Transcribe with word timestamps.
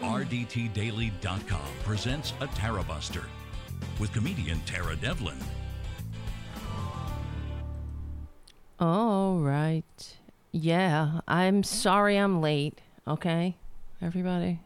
RDTDaily.com 0.00 1.68
presents 1.84 2.32
a 2.40 2.46
Tara 2.48 2.82
Buster 2.82 3.22
with 3.98 4.12
comedian 4.12 4.60
Tara 4.60 4.96
Devlin. 4.96 5.38
All 8.78 9.38
right. 9.38 10.16
Yeah, 10.52 11.20
I'm 11.26 11.62
sorry 11.62 12.16
I'm 12.16 12.40
late. 12.40 12.80
Okay, 13.06 13.56
everybody. 14.00 14.60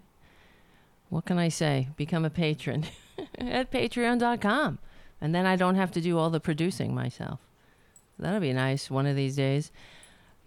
What 1.09 1.25
can 1.25 1.39
I 1.39 1.49
say? 1.49 1.89
Become 1.97 2.25
a 2.25 2.31
patron 2.31 2.85
at 3.39 3.71
patreon.com. 3.71 4.79
And 5.21 5.35
then 5.35 5.47
I 5.47 5.57
don't 5.57 5.75
have 5.75 5.91
to 5.93 6.01
do 6.01 6.19
all 6.19 6.31
the 6.31 6.41
producing 6.41 6.95
myself. 6.95 7.41
That'll 8.19 8.41
be 8.41 8.53
nice 8.53 8.91
one 8.91 9.07
of 9.07 9.17
these 9.17 9.37
days. 9.37 9.71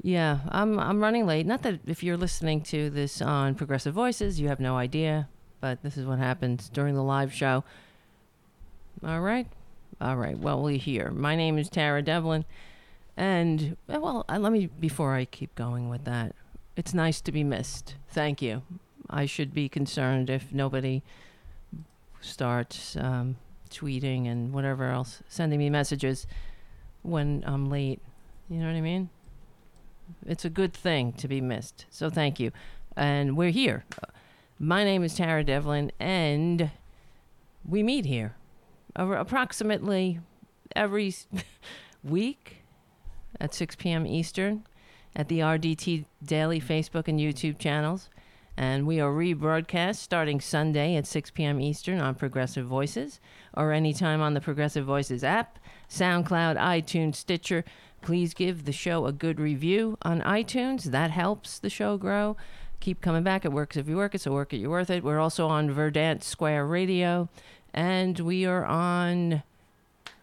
Yeah, 0.01 0.39
I'm 0.49 0.79
I'm 0.79 0.99
running 0.99 1.27
late. 1.27 1.45
Not 1.45 1.61
that 1.61 1.79
if 1.85 2.03
you're 2.03 2.17
listening 2.17 2.61
to 2.63 2.89
this 2.89 3.21
on 3.21 3.53
Progressive 3.55 3.93
Voices, 3.93 4.39
you 4.39 4.47
have 4.47 4.59
no 4.59 4.75
idea, 4.75 5.29
but 5.59 5.83
this 5.83 5.95
is 5.95 6.05
what 6.05 6.17
happens 6.17 6.69
during 6.69 6.95
the 6.95 7.03
live 7.03 7.31
show. 7.31 7.63
All 9.05 9.21
right. 9.21 9.47
All 9.99 10.15
right. 10.15 10.37
Well, 10.37 10.61
we're 10.61 10.77
here. 10.77 11.11
My 11.11 11.35
name 11.35 11.59
is 11.59 11.69
Tara 11.69 12.01
Devlin. 12.01 12.45
And, 13.15 13.77
uh, 13.87 13.99
well, 13.99 14.25
uh, 14.27 14.39
let 14.39 14.51
me, 14.51 14.67
before 14.79 15.13
I 15.13 15.25
keep 15.25 15.53
going 15.53 15.89
with 15.89 16.05
that, 16.05 16.33
it's 16.75 16.93
nice 16.93 17.21
to 17.21 17.31
be 17.31 17.43
missed. 17.43 17.95
Thank 18.09 18.41
you. 18.41 18.63
I 19.09 19.25
should 19.25 19.53
be 19.53 19.69
concerned 19.69 20.29
if 20.29 20.51
nobody 20.53 21.03
starts 22.21 22.95
um, 22.95 23.35
tweeting 23.69 24.27
and 24.27 24.53
whatever 24.53 24.89
else, 24.89 25.21
sending 25.27 25.59
me 25.59 25.69
messages 25.69 26.25
when 27.03 27.43
I'm 27.45 27.69
late. 27.69 27.99
You 28.49 28.57
know 28.57 28.67
what 28.67 28.75
I 28.75 28.81
mean? 28.81 29.09
It's 30.25 30.45
a 30.45 30.49
good 30.49 30.73
thing 30.73 31.13
to 31.13 31.27
be 31.27 31.41
missed. 31.41 31.85
So 31.89 32.09
thank 32.09 32.39
you. 32.39 32.51
And 32.95 33.37
we're 33.37 33.51
here. 33.51 33.85
My 34.59 34.83
name 34.83 35.03
is 35.03 35.15
Tara 35.15 35.43
Devlin, 35.43 35.91
and 35.99 36.69
we 37.67 37.81
meet 37.83 38.05
here 38.05 38.35
approximately 38.95 40.19
every 40.75 41.15
week 42.03 42.63
at 43.39 43.53
6 43.53 43.75
p.m. 43.75 44.05
Eastern 44.05 44.63
at 45.15 45.27
the 45.27 45.39
RDT 45.39 46.05
Daily 46.23 46.61
Facebook 46.61 47.07
and 47.07 47.19
YouTube 47.19 47.57
channels. 47.57 48.09
And 48.57 48.85
we 48.85 48.99
are 48.99 49.11
rebroadcast 49.11 49.95
starting 49.95 50.41
Sunday 50.41 50.95
at 50.95 51.07
6 51.07 51.31
p.m. 51.31 51.59
Eastern 51.59 51.99
on 51.99 52.15
Progressive 52.15 52.65
Voices 52.65 53.19
or 53.55 53.71
anytime 53.71 54.21
on 54.21 54.33
the 54.33 54.41
Progressive 54.41 54.85
Voices 54.85 55.23
app, 55.23 55.57
SoundCloud, 55.89 56.57
iTunes, 56.57 57.15
Stitcher. 57.15 57.63
Please 58.01 58.33
give 58.33 58.65
the 58.65 58.71
show 58.71 59.05
a 59.05 59.11
good 59.11 59.39
review 59.39 59.97
on 60.01 60.21
iTunes. 60.21 60.85
That 60.85 61.11
helps 61.11 61.59
the 61.59 61.69
show 61.69 61.97
grow. 61.97 62.35
Keep 62.79 63.01
coming 63.01 63.23
back. 63.23 63.45
It 63.45 63.51
works 63.51 63.77
if 63.77 63.87
you 63.87 63.95
work 63.95 64.15
it, 64.15 64.21
so 64.21 64.31
work 64.31 64.53
it, 64.53 64.57
you're 64.57 64.69
worth 64.71 64.89
it. 64.89 65.03
We're 65.03 65.19
also 65.19 65.47
on 65.47 65.69
Verdant 65.69 66.23
Square 66.23 66.65
Radio, 66.65 67.29
and 67.73 68.19
we 68.19 68.45
are 68.45 68.65
on 68.65 69.43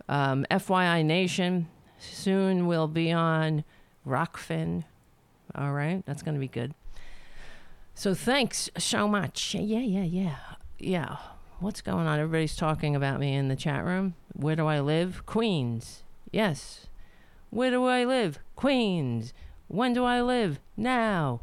um, 0.09 0.45
FYI 0.51 1.05
Nation 1.05 1.69
Soon 1.99 2.67
we'll 2.67 2.89
be 2.89 3.13
on 3.13 3.65
Rokfin. 4.07 4.85
All 5.55 5.73
right, 5.73 6.03
that's 6.07 6.23
going 6.23 6.35
to 6.35 6.41
be 6.41 6.49
good. 6.49 6.75
So 7.95 8.15
thanks 8.15 8.71
so 8.79 9.09
much. 9.09 9.55
Yeah, 9.55 9.81
yeah, 9.81 10.05
yeah. 10.05 10.37
Yeah. 10.79 11.17
What's 11.59 11.81
going 11.81 12.07
on? 12.07 12.21
Everybody's 12.21 12.55
talking 12.55 12.95
about 12.95 13.19
me 13.19 13.35
in 13.35 13.49
the 13.49 13.57
chat 13.57 13.85
room. 13.85 14.15
Where 14.35 14.55
do 14.55 14.67
I 14.67 14.79
live? 14.79 15.27
Queens. 15.27 16.05
Yes. 16.31 16.87
Where 17.51 17.71
do 17.71 17.85
I 17.85 18.05
live? 18.05 18.39
Queens. 18.57 19.33
When 19.69 19.93
do 19.93 20.05
I 20.05 20.21
live? 20.21 20.61
Now. 20.77 21.41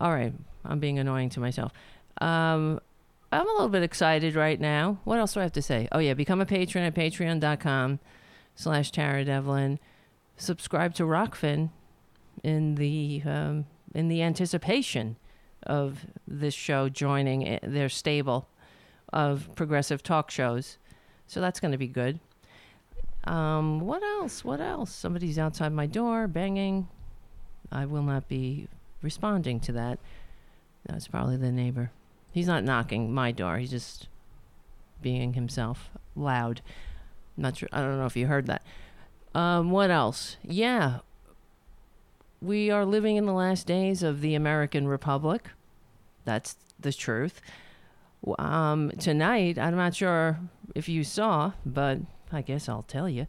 All 0.00 0.12
right. 0.12 0.32
I'm 0.64 0.78
being 0.78 0.98
annoying 0.98 1.30
to 1.30 1.40
myself. 1.40 1.72
Um, 2.20 2.80
I'm 3.32 3.46
a 3.46 3.52
little 3.52 3.68
bit 3.68 3.82
excited 3.82 4.34
right 4.34 4.60
now. 4.60 4.98
What 5.04 5.18
else 5.18 5.34
do 5.34 5.40
I 5.40 5.44
have 5.44 5.52
to 5.52 5.62
say? 5.62 5.88
Oh, 5.92 5.98
yeah. 5.98 6.14
Become 6.14 6.40
a 6.40 6.46
patron 6.46 6.84
at 6.84 6.94
patreon.com 6.94 8.00
slash 8.54 8.90
Tara 8.90 9.24
Devlin. 9.24 9.78
Subscribe 10.36 10.94
to 10.94 11.04
Rokfin 11.04 11.70
in 12.42 12.76
the 12.76 13.22
um, 13.24 13.66
in 13.94 14.08
the 14.08 14.22
anticipation 14.22 15.16
of 15.64 16.06
this 16.26 16.54
show 16.54 16.88
joining 16.88 17.58
their 17.62 17.88
stable 17.88 18.48
of 19.12 19.50
progressive 19.54 20.02
talk 20.02 20.30
shows. 20.30 20.78
So 21.26 21.40
that's 21.40 21.60
going 21.60 21.72
to 21.72 21.78
be 21.78 21.88
good. 21.88 22.20
Um, 23.24 23.80
what 23.80 24.02
else? 24.02 24.44
What 24.44 24.60
else? 24.60 24.92
Somebody's 24.92 25.38
outside 25.38 25.72
my 25.72 25.86
door 25.86 26.26
banging. 26.26 26.88
I 27.70 27.86
will 27.86 28.02
not 28.02 28.28
be 28.28 28.68
responding 29.02 29.60
to 29.60 29.72
that. 29.72 29.98
That's 30.86 31.08
probably 31.08 31.36
the 31.36 31.52
neighbor. 31.52 31.90
He's 32.32 32.46
not 32.46 32.64
knocking 32.64 33.12
my 33.12 33.32
door. 33.32 33.58
He's 33.58 33.70
just 33.70 34.08
being 35.02 35.34
himself 35.34 35.90
loud 36.16 36.62
not 37.40 37.56
sure. 37.56 37.68
I 37.72 37.80
don't 37.80 37.98
know 37.98 38.06
if 38.06 38.16
you 38.16 38.26
heard 38.26 38.46
that. 38.46 38.62
Um, 39.34 39.70
what 39.70 39.90
else? 39.90 40.36
Yeah. 40.42 40.98
We 42.40 42.70
are 42.70 42.84
living 42.84 43.16
in 43.16 43.26
the 43.26 43.32
last 43.32 43.66
days 43.66 44.02
of 44.02 44.20
the 44.20 44.34
American 44.34 44.86
Republic. 44.86 45.50
That's 46.24 46.56
the 46.78 46.92
truth. 46.92 47.40
Um, 48.38 48.90
tonight, 48.98 49.58
I'm 49.58 49.76
not 49.76 49.94
sure 49.94 50.38
if 50.74 50.88
you 50.88 51.04
saw, 51.04 51.52
but 51.64 51.98
I 52.32 52.42
guess 52.42 52.68
I'll 52.68 52.82
tell 52.82 53.08
you. 53.08 53.26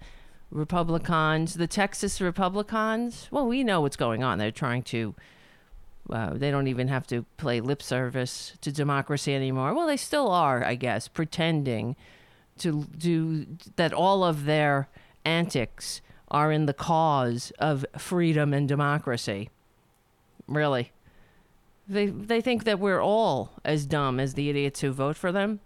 Republicans, 0.51 1.53
the 1.55 1.67
Texas 1.67 2.19
Republicans, 2.19 3.27
well, 3.31 3.47
we 3.47 3.63
know 3.63 3.81
what's 3.81 3.95
going 3.95 4.23
on. 4.23 4.37
They're 4.37 4.51
trying 4.51 4.83
to, 4.83 5.15
uh, 6.09 6.33
they 6.33 6.51
don't 6.51 6.67
even 6.67 6.89
have 6.89 7.07
to 7.07 7.25
play 7.37 7.61
lip 7.61 7.81
service 7.81 8.53
to 8.61 8.71
democracy 8.71 9.33
anymore. 9.33 9.73
Well, 9.73 9.87
they 9.87 9.97
still 9.97 10.29
are, 10.29 10.63
I 10.63 10.75
guess, 10.75 11.07
pretending 11.07 11.95
to 12.57 12.85
do 12.97 13.47
that 13.77 13.93
all 13.93 14.23
of 14.23 14.45
their 14.45 14.89
antics 15.23 16.01
are 16.29 16.51
in 16.51 16.65
the 16.65 16.73
cause 16.73 17.51
of 17.59 17.85
freedom 17.97 18.53
and 18.53 18.67
democracy. 18.67 19.49
Really. 20.47 20.91
They 21.87 22.07
they 22.07 22.41
think 22.41 22.63
that 22.63 22.79
we're 22.79 23.01
all 23.01 23.51
as 23.65 23.85
dumb 23.85 24.19
as 24.19 24.33
the 24.33 24.49
idiots 24.49 24.81
who 24.81 24.91
vote 24.91 25.17
for 25.17 25.31
them. 25.31 25.59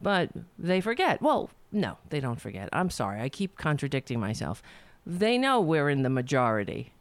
But 0.00 0.30
they 0.58 0.80
forget. 0.80 1.20
Well, 1.20 1.50
no, 1.70 1.98
they 2.10 2.20
don't 2.20 2.40
forget. 2.40 2.68
I'm 2.72 2.90
sorry. 2.90 3.20
I 3.20 3.28
keep 3.28 3.56
contradicting 3.56 4.20
myself. 4.20 4.62
They 5.06 5.38
know 5.38 5.60
we're 5.60 5.90
in 5.90 6.02
the 6.02 6.10
majority. 6.10 6.92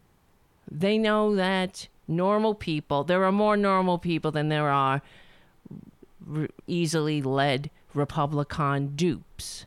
They 0.70 0.98
know 0.98 1.36
that 1.36 1.88
normal 2.08 2.56
people, 2.56 3.04
there 3.04 3.24
are 3.24 3.32
more 3.32 3.58
normal 3.58 3.98
people 3.98 4.32
than 4.32 4.50
there 4.50 4.70
are 4.70 5.02
easily 6.66 7.22
led 7.22 7.70
Republican 7.94 8.96
dupes. 8.96 9.66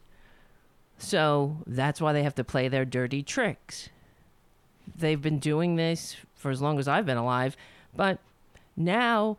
So 0.98 1.58
that's 1.66 2.00
why 2.00 2.12
they 2.12 2.22
have 2.22 2.34
to 2.34 2.44
play 2.44 2.68
their 2.68 2.84
dirty 2.84 3.22
tricks. 3.22 3.88
They've 4.96 5.20
been 5.20 5.38
doing 5.38 5.76
this 5.76 6.16
for 6.34 6.50
as 6.50 6.60
long 6.60 6.78
as 6.78 6.88
I've 6.88 7.06
been 7.06 7.16
alive, 7.16 7.56
but 7.96 8.18
now 8.76 9.38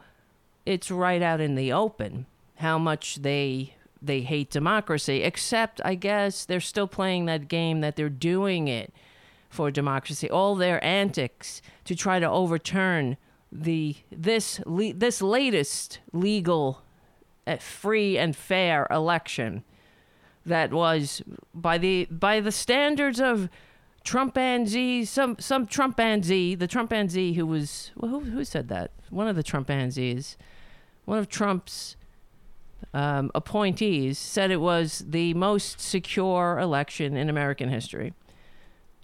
it's 0.65 0.89
right 0.89 1.21
out 1.21 1.39
in 1.39 1.55
the 1.55 1.71
open 1.71 2.25
how 2.57 2.77
much 2.77 3.17
they 3.17 3.75
they 4.01 4.21
hate 4.21 4.49
democracy 4.49 5.23
except 5.23 5.79
I 5.85 5.95
guess 5.95 6.45
they're 6.45 6.59
still 6.59 6.87
playing 6.87 7.25
that 7.25 7.47
game 7.47 7.81
that 7.81 7.95
they're 7.95 8.09
doing 8.09 8.67
it 8.67 8.93
for 9.49 9.69
democracy 9.69 10.29
all 10.29 10.55
their 10.55 10.83
antics 10.83 11.61
to 11.85 11.95
try 11.95 12.19
to 12.19 12.29
overturn 12.29 13.17
the 13.51 13.95
this 14.11 14.61
le- 14.65 14.93
this 14.93 15.21
latest 15.21 15.99
legal 16.13 16.83
a 17.45 17.57
free 17.57 18.17
and 18.17 18.35
fair 18.35 18.87
election 18.89 19.63
that 20.45 20.71
was 20.71 21.21
by 21.53 21.77
the 21.77 22.05
by 22.05 22.39
the 22.39 22.51
standards 22.51 23.19
of 23.19 23.49
Trumpanzee, 24.03 25.05
some 25.05 25.37
some 25.39 25.67
Trumpanzee, 25.67 26.57
the 26.57 26.67
Trumpanzee 26.67 27.35
who 27.35 27.45
was 27.45 27.91
well, 27.95 28.11
who 28.11 28.19
who 28.21 28.43
said 28.43 28.67
that? 28.69 28.91
One 29.09 29.27
of 29.27 29.35
the 29.35 29.43
Trumpanzees, 29.43 30.37
one 31.05 31.19
of 31.19 31.29
Trump's 31.29 31.95
um, 32.93 33.31
appointees 33.35 34.17
said 34.17 34.51
it 34.51 34.61
was 34.61 35.05
the 35.07 35.33
most 35.33 35.79
secure 35.79 36.59
election 36.59 37.15
in 37.15 37.29
American 37.29 37.69
history. 37.69 38.13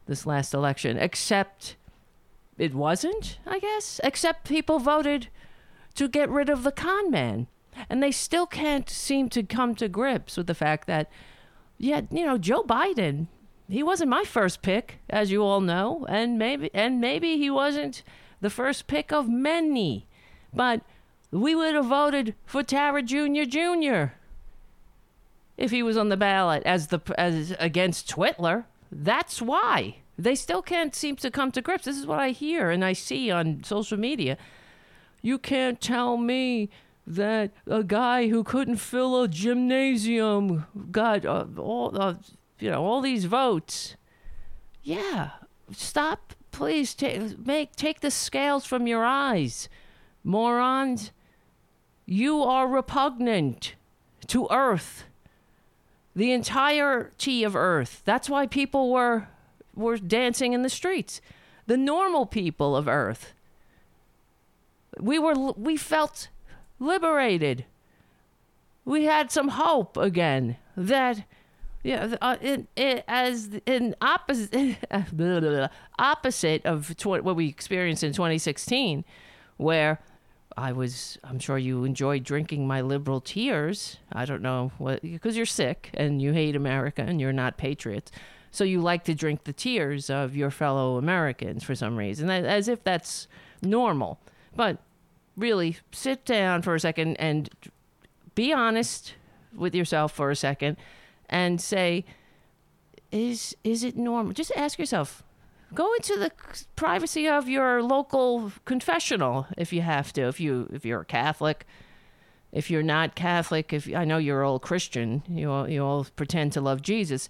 This 0.05 0.25
last 0.25 0.53
election, 0.53 0.97
except 0.97 1.75
it 2.57 2.73
wasn't, 2.73 3.39
I 3.45 3.59
guess. 3.59 3.99
Except 4.03 4.47
people 4.47 4.79
voted 4.79 5.27
to 5.95 6.07
get 6.07 6.29
rid 6.29 6.49
of 6.49 6.63
the 6.63 6.71
con 6.71 7.11
man 7.11 7.47
and 7.89 8.01
they 8.01 8.11
still 8.11 8.45
can't 8.45 8.89
seem 8.89 9.29
to 9.29 9.43
come 9.43 9.75
to 9.75 9.87
grips 9.87 10.37
with 10.37 10.47
the 10.47 10.55
fact 10.55 10.87
that, 10.87 11.09
yeah, 11.77 12.01
you 12.11 12.25
know, 12.25 12.37
Joe 12.37 12.63
Biden, 12.63 13.27
he 13.69 13.83
wasn't 13.83 14.09
my 14.09 14.23
first 14.23 14.61
pick, 14.61 14.99
as 15.09 15.31
you 15.31 15.43
all 15.43 15.61
know, 15.61 16.05
and 16.09 16.37
maybe 16.37 16.69
and 16.73 17.01
maybe 17.01 17.37
he 17.37 17.49
wasn't 17.49 18.03
the 18.41 18.49
first 18.49 18.87
pick 18.87 19.11
of 19.11 19.27
many, 19.27 20.07
but 20.53 20.81
we 21.31 21.55
would 21.55 21.75
have 21.75 21.85
voted 21.85 22.35
for 22.45 22.63
Tara 22.63 23.01
Jr. 23.03 23.43
Jr. 23.43 24.13
if 25.57 25.71
he 25.71 25.83
was 25.83 25.97
on 25.97 26.09
the 26.09 26.17
ballot 26.17 26.63
as 26.65 26.87
the 26.87 26.99
as 27.17 27.55
against 27.59 28.09
Twitler. 28.09 28.65
That's 28.91 29.41
why 29.41 29.97
they 30.17 30.35
still 30.35 30.61
can't 30.61 30.95
seem 30.95 31.15
to 31.17 31.29
come 31.29 31.51
to 31.51 31.61
grips. 31.61 31.85
This 31.85 31.97
is 31.97 32.07
what 32.07 32.19
I 32.19 32.29
hear 32.29 32.69
and 32.69 32.83
I 32.83 32.93
see 32.93 33.29
on 33.29 33.63
social 33.63 33.97
media. 33.97 34.37
You 35.21 35.37
can't 35.37 35.81
tell 35.81 36.17
me 36.17 36.69
that 37.05 37.51
a 37.65 37.83
guy 37.83 38.27
who 38.27 38.43
couldn't 38.43 38.77
fill 38.77 39.21
a 39.21 39.27
gymnasium 39.27 40.65
got 40.91 41.25
uh, 41.25 41.45
all 41.57 41.99
uh, 41.99 42.15
you 42.59 42.69
know 42.69 42.83
all 42.83 43.01
these 43.01 43.25
votes. 43.25 43.95
Yeah, 44.83 45.31
stop, 45.71 46.33
please. 46.51 46.93
Take 46.93 47.45
make 47.45 47.75
take 47.75 48.01
the 48.01 48.11
scales 48.11 48.65
from 48.65 48.87
your 48.87 49.05
eyes, 49.05 49.69
morons. 50.23 51.11
You 52.09 52.41
are 52.41 52.69
repugnant 52.69 53.75
to 54.27 54.47
Earth, 54.49 55.03
the 56.15 56.31
entirety 56.31 57.43
of 57.43 57.53
Earth. 57.53 58.01
That's 58.05 58.29
why 58.29 58.47
people 58.47 58.91
were 58.91 59.27
were 59.75 59.97
dancing 59.97 60.53
in 60.53 60.63
the 60.63 60.69
streets. 60.69 61.21
The 61.67 61.77
normal 61.77 62.25
people 62.25 62.77
of 62.77 62.87
Earth. 62.87 63.33
We 64.99 65.19
were 65.19 65.35
we 65.35 65.75
felt 65.75 66.29
liberated. 66.79 67.65
We 68.85 69.03
had 69.03 69.29
some 69.29 69.49
hope 69.49 69.97
again 69.97 70.55
that 70.77 71.25
yeah, 71.83 72.15
uh, 72.21 72.37
in, 72.41 72.67
as 72.77 73.49
in 73.65 73.95
opposite 73.99 74.77
opposite 75.99 76.65
of 76.65 76.95
tw- 76.95 77.05
what 77.05 77.35
we 77.35 77.49
experienced 77.49 78.03
in 78.03 78.13
2016, 78.13 79.03
where 79.57 79.99
I 80.57 80.71
was, 80.71 81.19
I'm 81.23 81.37
sure 81.37 81.59
you 81.59 81.83
enjoyed 81.83 82.23
drinking 82.23 82.65
my 82.67 82.81
liberal 82.81 83.21
tears. 83.21 83.97
I 84.11 84.25
don't 84.25 84.41
know 84.41 84.71
what, 84.79 85.03
because 85.03 85.37
you're 85.37 85.45
sick 85.45 85.91
and 85.93 86.19
you 86.19 86.33
hate 86.33 86.55
America 86.55 87.03
and 87.03 87.21
you're 87.21 87.31
not 87.31 87.57
patriots. 87.57 88.11
So 88.49 88.63
you 88.63 88.81
like 88.81 89.03
to 89.03 89.13
drink 89.13 89.43
the 89.43 89.53
tears 89.53 90.09
of 90.09 90.35
your 90.35 90.49
fellow 90.49 90.97
Americans 90.97 91.63
for 91.63 91.75
some 91.75 91.95
reason, 91.95 92.29
as 92.31 92.67
if 92.67 92.83
that's 92.83 93.27
normal. 93.61 94.19
But 94.55 94.79
really, 95.35 95.77
sit 95.91 96.25
down 96.25 96.63
for 96.63 96.73
a 96.73 96.79
second 96.79 97.17
and 97.17 97.49
be 98.33 98.51
honest 98.51 99.13
with 99.53 99.75
yourself 99.75 100.11
for 100.11 100.31
a 100.31 100.35
second 100.35 100.77
and 101.29 101.61
say, 101.61 102.03
is 103.11 103.55
is 103.63 103.83
it 103.83 103.95
normal? 103.95 104.33
Just 104.33 104.51
ask 104.55 104.79
yourself, 104.79 105.23
go 105.73 105.93
into 105.93 106.17
the 106.17 106.31
privacy 106.75 107.27
of 107.27 107.49
your 107.49 107.83
local 107.83 108.51
confessional 108.65 109.47
if 109.57 109.73
you 109.73 109.81
have 109.81 110.13
to 110.13 110.23
if 110.23 110.39
you 110.39 110.69
if 110.73 110.85
you're 110.85 111.01
a 111.01 111.05
catholic. 111.05 111.65
If 112.53 112.71
you're 112.71 112.81
not 112.81 113.13
catholic 113.13 113.73
if 113.73 113.93
i 113.93 114.05
know 114.05 114.17
you're 114.17 114.43
all 114.43 114.57
christian 114.57 115.21
you 115.27 115.51
all, 115.51 115.69
you 115.69 115.83
all 115.83 116.07
pretend 116.15 116.53
to 116.53 116.61
love 116.61 116.81
jesus. 116.81 117.27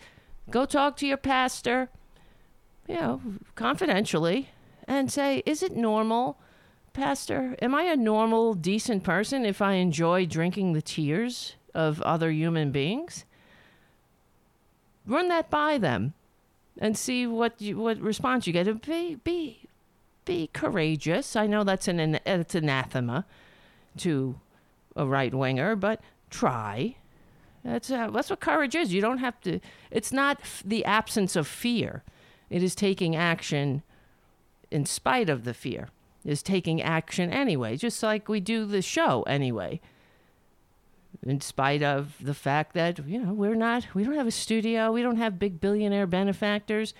Go 0.49 0.65
talk 0.65 0.95
to 0.97 1.07
your 1.07 1.17
pastor 1.17 1.89
you 2.87 2.95
know 2.95 3.21
confidentially 3.55 4.49
and 4.87 5.11
say 5.11 5.41
is 5.45 5.63
it 5.63 5.75
normal 5.75 6.37
pastor 6.93 7.55
am 7.61 7.73
i 7.73 7.83
a 7.83 7.95
normal 7.97 8.53
decent 8.53 9.03
person 9.03 9.43
if 9.43 9.59
i 9.61 9.73
enjoy 9.73 10.25
drinking 10.25 10.73
the 10.73 10.81
tears 10.81 11.55
of 11.73 12.01
other 12.03 12.31
human 12.31 12.71
beings? 12.71 13.25
Run 15.05 15.29
that 15.29 15.49
by 15.49 15.77
them 15.77 16.13
and 16.79 16.97
see 16.97 17.27
what 17.27 17.61
you, 17.61 17.77
what 17.77 17.99
response 17.99 18.47
you 18.47 18.53
get. 18.53 18.81
Be 18.81 19.15
be 19.15 19.67
be 20.25 20.49
courageous. 20.53 21.35
I 21.35 21.47
know 21.47 21.63
that's 21.63 21.87
an, 21.87 21.99
an 21.99 22.19
it's 22.25 22.55
anathema 22.55 23.25
to 23.99 24.39
a 24.95 25.05
right 25.05 25.33
winger, 25.33 25.75
but 25.75 26.01
try. 26.29 26.95
That's 27.63 27.91
uh, 27.91 28.09
that's 28.11 28.29
what 28.29 28.39
courage 28.39 28.75
is. 28.75 28.93
You 28.93 29.01
don't 29.01 29.19
have 29.19 29.39
to. 29.41 29.59
It's 29.91 30.11
not 30.11 30.39
f- 30.41 30.63
the 30.65 30.85
absence 30.85 31.35
of 31.35 31.47
fear. 31.47 32.03
It 32.49 32.63
is 32.63 32.75
taking 32.75 33.15
action 33.15 33.83
in 34.71 34.85
spite 34.85 35.29
of 35.29 35.43
the 35.43 35.53
fear. 35.53 35.89
Is 36.25 36.43
taking 36.43 36.81
action 36.81 37.31
anyway, 37.31 37.77
just 37.77 38.03
like 38.03 38.27
we 38.27 38.41
do 38.41 38.65
the 38.65 38.81
show 38.81 39.23
anyway 39.23 39.79
in 41.23 41.41
spite 41.41 41.83
of 41.83 42.15
the 42.21 42.33
fact 42.33 42.73
that 42.73 42.99
you 43.07 43.19
know 43.19 43.33
we're 43.33 43.55
not 43.55 43.87
we 43.93 44.03
don't 44.03 44.15
have 44.15 44.27
a 44.27 44.31
studio 44.31 44.91
we 44.91 45.01
don't 45.01 45.17
have 45.17 45.39
big 45.39 45.59
billionaire 45.59 46.07
benefactors. 46.07 46.93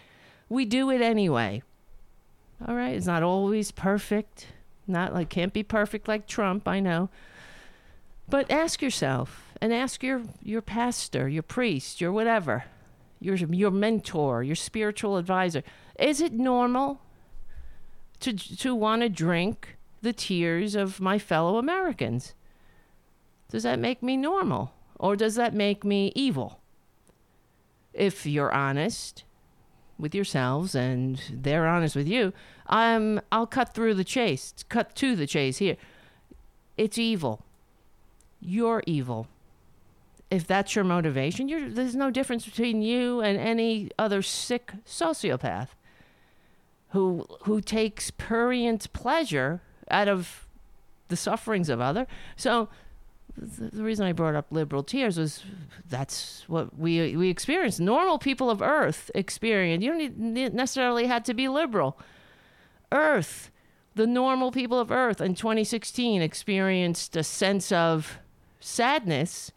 We 0.50 0.66
do 0.66 0.90
it 0.90 1.02
anyway. 1.02 1.64
All 2.68 2.76
right 2.76 2.96
it's 2.96 3.06
not 3.06 3.24
always 3.24 3.72
perfect 3.72 4.48
not 4.88 5.14
like 5.14 5.30
can't 5.30 5.54
be 5.54 5.64
perfect 5.64 6.08
like 6.08 6.28
trump 6.28 6.68
i 6.68 6.80
know. 6.80 7.10
But 8.30 8.52
ask 8.52 8.82
yourself 8.82 9.54
and 9.62 9.74
ask 9.74 10.04
your 10.04 10.24
your 10.42 10.62
pastor 10.62 11.30
your 11.30 11.44
priest 11.44 12.02
your 12.02 12.12
whatever 12.12 12.66
your 13.20 13.36
your 13.36 13.72
mentor 13.72 14.44
your 14.44 14.56
spiritual 14.56 15.18
advisor. 15.18 15.64
Is 16.00 16.22
it 16.22 16.34
normal 16.34 17.02
to 18.20 18.34
to 18.34 18.74
want 18.74 19.02
to 19.02 19.10
drink 19.10 19.78
the 20.02 20.14
tears 20.14 20.76
of 20.76 21.00
my 21.00 21.20
fellow 21.20 21.58
americans 21.58 22.34
does 23.50 23.64
that 23.64 23.80
make 23.80 24.04
me 24.04 24.18
normal? 24.18 24.74
Or 25.00 25.16
does 25.16 25.36
that 25.36 25.54
make 25.54 25.84
me 25.84 26.12
evil? 26.16 26.60
If 27.94 28.26
you're 28.26 28.52
honest 28.52 29.24
with 29.98 30.14
yourselves 30.14 30.76
and 30.76 31.22
they're 31.32 31.68
honest 31.68 31.96
with 31.96 32.08
you, 32.08 32.34
I'm 32.68 33.22
I'll 33.32 33.48
cut 33.48 33.74
through 33.74 33.96
the 33.96 34.04
chase, 34.04 34.54
cut 34.70 34.96
to 34.96 35.16
the 35.16 35.28
chase 35.28 35.58
here. 35.58 35.78
It's 36.78 36.98
evil. 36.98 37.44
You're 38.40 38.84
evil. 38.86 39.28
If 40.30 40.46
that's 40.46 40.76
your 40.76 40.84
motivation, 40.84 41.74
there's 41.74 41.96
no 41.96 42.12
difference 42.12 42.46
between 42.46 42.82
you 42.82 43.22
and 43.22 43.40
any 43.40 43.90
other 43.98 44.22
sick 44.22 44.74
sociopath 44.86 45.70
who 46.90 47.26
who 47.44 47.62
takes 47.62 48.12
prurient 48.12 48.92
pleasure 48.94 49.62
out 49.90 50.08
of 50.08 50.48
the 51.08 51.16
sufferings 51.16 51.70
of 51.70 51.80
other. 51.80 52.08
So 52.36 52.70
the 53.38 53.84
reason 53.84 54.06
I 54.06 54.14
brought 54.14 54.36
up 54.36 54.48
liberal 54.52 54.84
tears 54.84 55.18
was 55.18 55.44
that's 55.88 56.44
what 56.48 56.78
we 56.78 57.16
we 57.16 57.30
experience. 57.30 57.80
Normal 57.80 58.18
people 58.18 58.50
of 58.50 58.62
Earth 58.62 59.12
experience. 59.14 59.84
You 59.84 59.92
don't 59.92 60.34
need, 60.34 60.54
necessarily 60.54 61.06
had 61.06 61.24
to 61.26 61.34
be 61.34 61.48
liberal. 61.48 62.00
Earth, 62.92 63.52
the 63.96 64.08
normal 64.08 64.52
people 64.52 64.80
of 64.80 64.92
Earth 64.92 65.22
in 65.22 65.36
2016 65.36 66.22
experienced 66.22 67.16
a 67.16 67.24
sense 67.24 67.72
of 67.72 68.18
sadness 68.60 69.52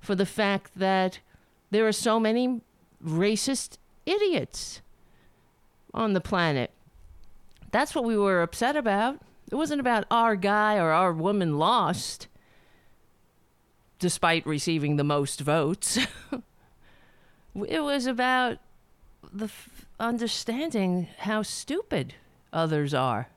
for 0.00 0.14
the 0.14 0.26
fact 0.26 0.72
that 0.76 1.20
there 1.70 1.86
are 1.86 1.92
so 1.92 2.20
many 2.20 2.60
racist 3.02 3.78
idiots 4.04 4.82
on 5.94 6.12
the 6.12 6.20
planet. 6.20 6.70
That's 7.70 7.94
what 7.94 8.04
we 8.04 8.16
were 8.16 8.42
upset 8.42 8.76
about. 8.76 9.20
It 9.50 9.54
wasn't 9.54 9.80
about 9.80 10.04
our 10.10 10.36
guy 10.36 10.76
or 10.76 10.90
our 10.90 11.12
woman 11.12 11.58
lost 11.58 12.28
despite 14.02 14.44
receiving 14.44 14.96
the 14.96 15.04
most 15.04 15.40
votes. 15.40 15.96
it 17.68 17.84
was 17.84 18.06
about 18.06 18.58
the 19.32 19.44
f- 19.44 19.86
understanding 20.00 21.06
how 21.18 21.42
stupid 21.42 22.14
others 22.52 22.92
are. 22.92 23.28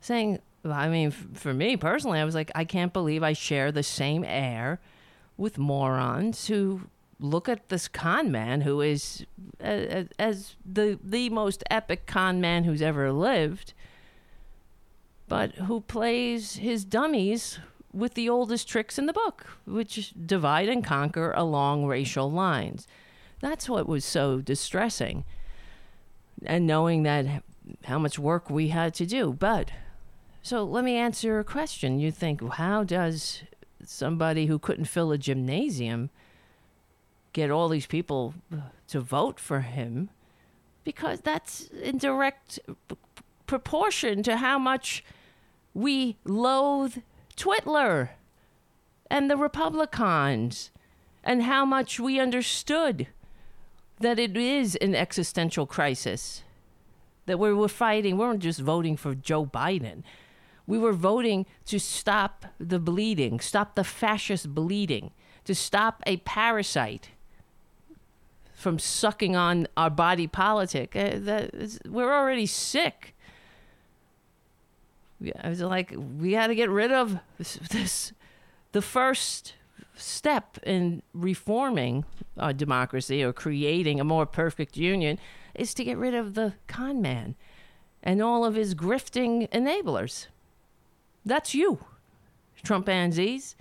Saying, 0.00 0.38
I 0.64 0.88
mean, 0.88 1.08
f- 1.08 1.26
for 1.34 1.52
me 1.52 1.76
personally, 1.76 2.20
I 2.20 2.24
was 2.24 2.36
like, 2.36 2.52
I 2.54 2.64
can't 2.64 2.92
believe 2.92 3.24
I 3.24 3.32
share 3.32 3.72
the 3.72 3.82
same 3.82 4.22
air 4.22 4.78
with 5.36 5.58
morons 5.58 6.46
who 6.46 6.82
look 7.18 7.48
at 7.48 7.68
this 7.68 7.88
con 7.88 8.30
man 8.30 8.60
who 8.60 8.80
is 8.80 9.26
uh, 9.60 10.04
as 10.16 10.54
the 10.64 10.96
the 11.02 11.28
most 11.30 11.64
epic 11.70 12.06
con 12.06 12.40
man 12.40 12.62
who's 12.62 12.82
ever 12.82 13.10
lived, 13.10 13.74
but 15.26 15.50
who 15.54 15.80
plays 15.80 16.56
his 16.56 16.84
dummies 16.84 17.58
with 17.96 18.14
the 18.14 18.28
oldest 18.28 18.68
tricks 18.68 18.98
in 18.98 19.06
the 19.06 19.12
book, 19.12 19.46
which 19.64 20.12
divide 20.26 20.68
and 20.68 20.84
conquer 20.84 21.32
along 21.34 21.86
racial 21.86 22.30
lines. 22.30 22.86
That's 23.40 23.68
what 23.68 23.88
was 23.88 24.04
so 24.04 24.40
distressing. 24.40 25.24
And 26.44 26.66
knowing 26.66 27.04
that 27.04 27.42
how 27.84 27.98
much 27.98 28.18
work 28.18 28.50
we 28.50 28.68
had 28.68 28.92
to 28.94 29.06
do. 29.06 29.32
But 29.32 29.70
so 30.42 30.62
let 30.62 30.84
me 30.84 30.96
answer 30.96 31.38
a 31.38 31.44
question. 31.44 31.98
You 31.98 32.12
think, 32.12 32.42
how 32.52 32.84
does 32.84 33.42
somebody 33.82 34.46
who 34.46 34.58
couldn't 34.58 34.84
fill 34.84 35.10
a 35.10 35.18
gymnasium 35.18 36.10
get 37.32 37.50
all 37.50 37.68
these 37.68 37.86
people 37.86 38.34
to 38.88 39.00
vote 39.00 39.40
for 39.40 39.60
him? 39.62 40.10
Because 40.84 41.20
that's 41.22 41.68
in 41.82 41.98
direct 41.98 42.60
proportion 43.46 44.22
to 44.22 44.36
how 44.36 44.58
much 44.58 45.02
we 45.74 46.16
loathe 46.24 46.98
Twitler 47.36 48.10
and 49.10 49.30
the 49.30 49.36
Republicans 49.36 50.70
and 51.22 51.42
how 51.42 51.64
much 51.64 52.00
we 52.00 52.20
understood 52.20 53.08
that 54.00 54.18
it 54.18 54.36
is 54.36 54.76
an 54.76 54.94
existential 54.94 55.66
crisis. 55.66 56.42
That 57.26 57.38
we 57.38 57.52
were 57.52 57.68
fighting, 57.68 58.16
we 58.16 58.24
weren't 58.24 58.40
just 58.40 58.60
voting 58.60 58.96
for 58.96 59.14
Joe 59.14 59.46
Biden. 59.46 60.02
We 60.66 60.78
were 60.78 60.92
voting 60.92 61.46
to 61.66 61.78
stop 61.78 62.46
the 62.58 62.78
bleeding, 62.78 63.40
stop 63.40 63.74
the 63.74 63.84
fascist 63.84 64.54
bleeding, 64.54 65.10
to 65.44 65.54
stop 65.54 66.02
a 66.06 66.18
parasite 66.18 67.10
from 68.54 68.78
sucking 68.78 69.36
on 69.36 69.68
our 69.76 69.90
body 69.90 70.26
politic. 70.26 70.96
Uh, 70.96 71.48
we're 71.86 72.12
already 72.12 72.46
sick 72.46 73.15
I 75.42 75.48
was 75.48 75.60
like, 75.60 75.94
we 75.96 76.32
had 76.34 76.48
to 76.48 76.54
get 76.54 76.70
rid 76.70 76.92
of 76.92 77.18
this, 77.38 77.54
this 77.70 78.12
the 78.72 78.82
first 78.82 79.54
step 79.96 80.58
in 80.62 81.02
reforming 81.14 82.04
our 82.36 82.52
democracy 82.52 83.22
or 83.22 83.32
creating 83.32 83.98
a 83.98 84.04
more 84.04 84.26
perfect 84.26 84.76
union 84.76 85.18
is 85.54 85.72
to 85.74 85.84
get 85.84 85.96
rid 85.96 86.14
of 86.14 86.34
the 86.34 86.54
con 86.66 87.00
man 87.00 87.34
and 88.02 88.22
all 88.22 88.44
of 88.44 88.54
his 88.54 88.74
grifting 88.74 89.48
enablers. 89.50 90.26
That's 91.24 91.54
you, 91.54 91.84
Trumpanzees. 92.62 93.56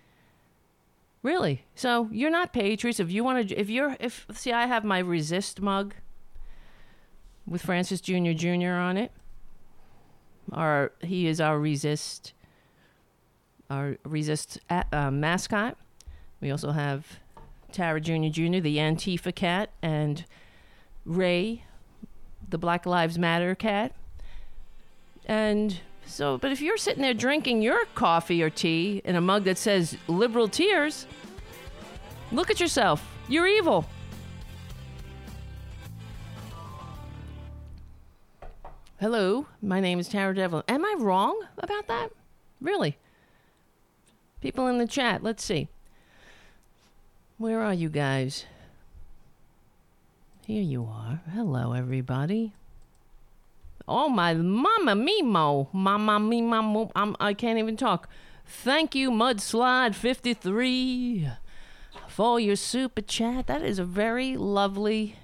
Really? 1.23 1.65
So 1.73 2.09
you're 2.11 2.29
not 2.29 2.53
patriots. 2.53 2.99
If 2.99 3.11
you 3.11 3.23
want 3.23 3.49
to, 3.49 3.55
if 3.55 3.69
you're, 3.69 3.97
if 3.99 4.27
see, 4.33 4.51
I 4.51 4.67
have 4.67 4.83
my 4.83 4.99
resist 4.99 5.61
mug 5.61 5.95
with 7.47 7.63
Francis 7.63 8.01
Jr. 8.01 8.33
Jr. 8.33 8.73
on 8.73 8.97
it. 8.97 9.11
Our 10.51 10.91
he 11.01 11.27
is 11.27 11.41
our 11.41 11.59
resist, 11.59 12.33
our 13.69 13.97
resist 14.03 14.59
uh, 14.69 15.11
mascot. 15.11 15.77
We 16.41 16.51
also 16.51 16.71
have 16.71 17.19
Tara 17.71 17.99
Jr. 17.99 18.27
Jr., 18.29 18.59
the 18.59 18.77
Antifa 18.77 19.33
cat, 19.33 19.71
and 19.81 20.25
Ray, 21.05 21.63
the 22.49 22.57
Black 22.57 22.85
Lives 22.85 23.17
Matter 23.17 23.55
cat. 23.55 23.93
And 25.25 25.79
so, 26.05 26.37
but 26.37 26.51
if 26.51 26.61
you're 26.61 26.77
sitting 26.77 27.01
there 27.01 27.13
drinking 27.13 27.61
your 27.61 27.85
coffee 27.95 28.43
or 28.43 28.49
tea 28.49 29.01
in 29.03 29.15
a 29.15 29.21
mug 29.21 29.43
that 29.45 29.57
says 29.57 29.97
liberal 30.07 30.47
tears, 30.47 31.07
look 32.31 32.51
at 32.51 32.59
yourself. 32.59 33.03
You're 33.27 33.47
evil. 33.47 33.85
Hello, 38.97 39.47
my 39.61 39.81
name 39.81 39.99
is 39.99 40.07
Tara 40.07 40.33
Devlin. 40.33 40.63
Am 40.69 40.85
I 40.85 40.95
wrong 40.97 41.37
about 41.57 41.87
that? 41.87 42.11
Really? 42.61 42.97
People 44.39 44.67
in 44.67 44.77
the 44.77 44.87
chat, 44.87 45.21
let's 45.21 45.43
see. 45.43 45.67
Where 47.37 47.61
are 47.61 47.73
you 47.73 47.89
guys? 47.89 48.45
Here 50.47 50.61
you 50.61 50.85
are. 50.85 51.19
Hello, 51.33 51.73
everybody. 51.73 52.53
Oh, 53.85 54.07
my 54.07 54.33
mama 54.33 54.95
mimo. 54.95 55.67
Mama 55.73 56.17
mimo. 56.17 56.89
I'm, 56.95 57.17
I 57.19 57.33
can't 57.33 57.59
even 57.59 57.75
talk. 57.75 58.07
Thank 58.45 58.95
you, 58.95 59.11
Mudslide53, 59.11 61.35
for 62.07 62.39
your 62.39 62.55
super 62.55 63.01
chat. 63.01 63.47
That 63.47 63.61
is 63.61 63.77
a 63.77 63.83
very 63.83 64.37
lovely, 64.37 65.17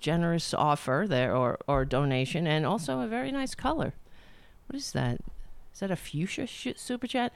generous 0.00 0.54
offer 0.54 1.06
there 1.08 1.34
or, 1.34 1.58
or 1.68 1.84
donation, 1.84 2.46
and 2.46 2.66
also 2.66 3.00
a 3.00 3.06
very 3.06 3.30
nice 3.30 3.54
color. 3.54 3.94
What 4.66 4.76
is 4.76 4.92
that? 4.92 5.20
Is 5.72 5.80
that 5.80 5.90
a 5.90 5.96
fuchsia 5.96 6.46
sh- 6.46 6.68
super 6.76 7.06
chat? 7.06 7.32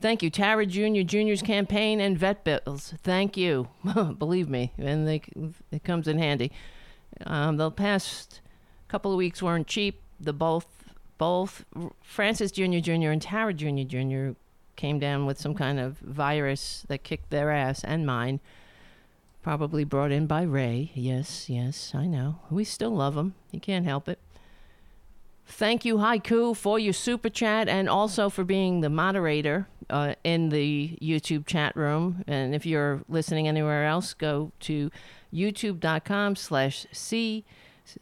Thank 0.00 0.22
you, 0.22 0.30
Tara 0.30 0.64
Jr. 0.64 1.02
Jr.'s 1.02 1.42
campaign 1.42 2.00
and 2.00 2.16
vet 2.16 2.44
bills. 2.44 2.94
Thank 3.02 3.36
you. 3.36 3.68
Believe 4.18 4.48
me, 4.48 4.72
and 4.78 5.08
they, 5.08 5.22
it 5.72 5.82
comes 5.82 6.06
in 6.06 6.18
handy. 6.18 6.52
Um, 7.26 7.56
the 7.56 7.70
past 7.70 8.40
couple 8.86 9.10
of 9.10 9.18
weeks 9.18 9.42
weren't 9.42 9.66
cheap. 9.66 10.00
The 10.20 10.32
both 10.32 10.66
both 11.18 11.64
Francis 12.02 12.52
Jr. 12.52 12.78
Jr. 12.78 13.10
and 13.10 13.20
Tara 13.20 13.52
Jr. 13.52 13.82
Jr. 13.82 14.30
came 14.76 15.00
down 15.00 15.26
with 15.26 15.40
some 15.40 15.54
kind 15.54 15.80
of 15.80 15.98
virus 15.98 16.84
that 16.88 17.02
kicked 17.02 17.30
their 17.30 17.50
ass 17.50 17.82
and 17.82 18.06
mine. 18.06 18.40
Probably 19.42 19.84
brought 19.84 20.12
in 20.12 20.26
by 20.26 20.42
Ray. 20.42 20.90
Yes, 20.94 21.48
yes, 21.48 21.92
I 21.94 22.06
know. 22.06 22.40
We 22.50 22.64
still 22.64 22.90
love 22.90 23.16
him. 23.16 23.34
He 23.50 23.58
can't 23.58 23.84
help 23.84 24.08
it. 24.08 24.18
Thank 25.46 25.84
you, 25.86 25.96
Haiku, 25.96 26.54
for 26.54 26.78
your 26.78 26.92
super 26.92 27.30
chat 27.30 27.68
and 27.68 27.88
also 27.88 28.28
for 28.28 28.44
being 28.44 28.82
the 28.82 28.90
moderator 28.90 29.66
uh, 29.88 30.14
in 30.22 30.50
the 30.50 30.98
YouTube 31.00 31.46
chat 31.46 31.74
room. 31.74 32.22
And 32.26 32.54
if 32.54 32.66
you're 32.66 33.02
listening 33.08 33.48
anywhere 33.48 33.86
else, 33.86 34.12
go 34.12 34.52
to 34.60 34.90
youtube.com 35.32 36.36
slash 36.36 36.86
C 36.92 37.46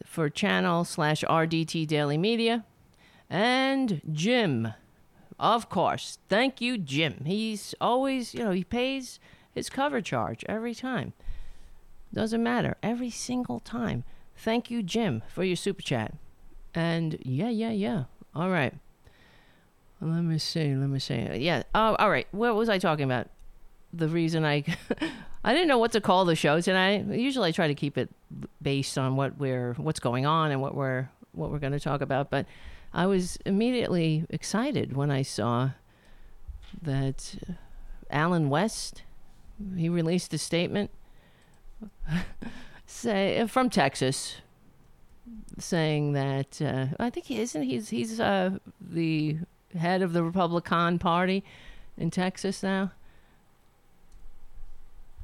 for 0.05 0.29
channel 0.29 0.83
slash 0.83 1.23
RDT 1.23 1.87
Daily 1.87 2.17
Media. 2.17 2.65
And 3.29 4.01
Jim, 4.11 4.73
of 5.39 5.69
course. 5.69 6.19
Thank 6.27 6.59
you, 6.59 6.77
Jim. 6.77 7.23
He's 7.25 7.73
always, 7.79 8.33
you 8.33 8.43
know, 8.43 8.51
he 8.51 8.65
pays 8.65 9.19
his 9.55 9.69
cover 9.69 10.01
charge 10.01 10.43
every 10.49 10.75
time. 10.75 11.13
Doesn't 12.17 12.41
matter. 12.41 12.77
Every 12.81 13.11
single 13.11 13.59
time. 13.59 14.03
Thank 14.35 14.71
you, 14.71 14.81
Jim, 14.81 15.21
for 15.27 15.43
your 15.43 15.55
super 15.55 15.83
chat. 15.83 16.15
And 16.73 17.15
yeah, 17.21 17.49
yeah, 17.49 17.69
yeah. 17.69 18.05
All 18.33 18.49
right. 18.49 18.73
Let 20.01 20.23
me 20.23 20.39
see. 20.39 20.73
Let 20.73 20.89
me 20.89 20.97
see. 20.97 21.27
Yeah. 21.35 21.61
Oh, 21.75 21.95
all 21.99 22.09
right. 22.09 22.25
What 22.31 22.55
was 22.55 22.69
I 22.69 22.79
talking 22.79 23.05
about? 23.05 23.27
The 23.93 24.09
reason 24.09 24.45
I 24.45 24.63
I 25.43 25.53
didn't 25.53 25.67
know 25.67 25.77
what 25.77 25.91
to 25.91 26.01
call 26.01 26.25
the 26.25 26.35
show 26.35 26.59
tonight. 26.59 27.05
Usually, 27.05 27.49
I 27.49 27.51
try 27.51 27.67
to 27.67 27.75
keep 27.75 27.99
it 27.99 28.09
based 28.63 28.97
on 28.97 29.15
what 29.15 29.37
we're 29.37 29.75
what's 29.75 29.99
going 29.99 30.25
on 30.25 30.49
and 30.49 30.59
what 30.59 30.73
we're 30.73 31.09
what 31.33 31.51
we're 31.51 31.59
going 31.59 31.73
to 31.73 31.79
talk 31.79 32.01
about. 32.01 32.31
But 32.31 32.47
I 32.95 33.05
was 33.05 33.37
immediately 33.45 34.25
excited 34.31 34.95
when 34.95 35.11
I 35.11 35.21
saw 35.21 35.69
that 36.81 37.35
Allen 38.09 38.49
West 38.49 39.03
he 39.75 39.87
released 39.87 40.33
a 40.33 40.39
statement 40.39 40.89
say 42.85 43.45
from 43.47 43.69
Texas 43.69 44.37
saying 45.59 46.13
that 46.13 46.61
uh, 46.61 46.87
I 46.99 47.09
think 47.09 47.25
he 47.25 47.39
isn't 47.39 47.63
he's 47.63 47.89
he's 47.89 48.19
uh, 48.19 48.51
the 48.79 49.37
head 49.77 50.01
of 50.01 50.13
the 50.13 50.23
Republican 50.23 50.99
Party 50.99 51.43
in 51.97 52.11
Texas 52.11 52.63
now. 52.63 52.91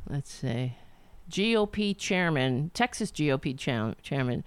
Let's 0.10 0.32
see. 0.32 0.76
GOP 1.30 1.98
chairman, 1.98 2.72
Texas 2.74 3.12
GOP 3.12 3.58
cha- 3.58 3.94
chairman, 4.02 4.44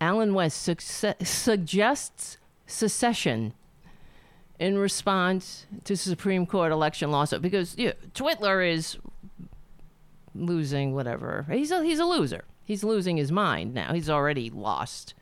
Allen 0.00 0.34
West 0.34 0.62
su- 0.62 1.14
suggests 1.22 2.36
secession 2.66 3.54
in 4.58 4.76
response 4.76 5.66
to 5.84 5.96
Supreme 5.96 6.44
Court 6.46 6.70
election 6.70 7.10
lawsuit 7.10 7.40
because 7.40 7.76
you 7.78 7.88
know, 7.88 7.94
Twitler 8.14 8.70
is 8.70 8.98
losing 10.34 10.94
whatever. 10.94 11.46
He's 11.50 11.70
a, 11.70 11.82
he's 11.82 11.98
a 11.98 12.04
loser. 12.04 12.44
He's 12.64 12.84
losing 12.84 13.16
his 13.16 13.32
mind 13.32 13.74
now. 13.74 13.92
He's 13.92 14.10
already 14.10 14.50
lost. 14.50 15.14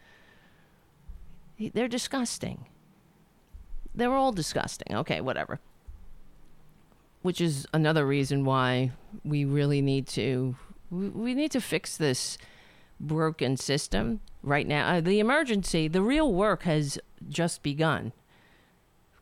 He, 1.56 1.70
they're 1.70 1.88
disgusting. 1.88 2.66
They're 3.94 4.14
all 4.14 4.32
disgusting. 4.32 4.94
Okay, 4.94 5.20
whatever. 5.20 5.60
Which 7.22 7.40
is 7.40 7.66
another 7.72 8.06
reason 8.06 8.44
why 8.44 8.92
we 9.24 9.44
really 9.44 9.82
need 9.82 10.06
to 10.08 10.56
we, 10.90 11.08
we 11.08 11.34
need 11.34 11.50
to 11.52 11.60
fix 11.60 11.96
this 11.96 12.38
broken 13.00 13.56
system 13.56 14.20
right 14.42 14.66
now. 14.66 14.88
Uh, 14.88 15.00
the 15.00 15.20
emergency, 15.20 15.88
the 15.88 16.02
real 16.02 16.32
work 16.32 16.62
has 16.62 16.98
just 17.28 17.62
begun. 17.62 18.12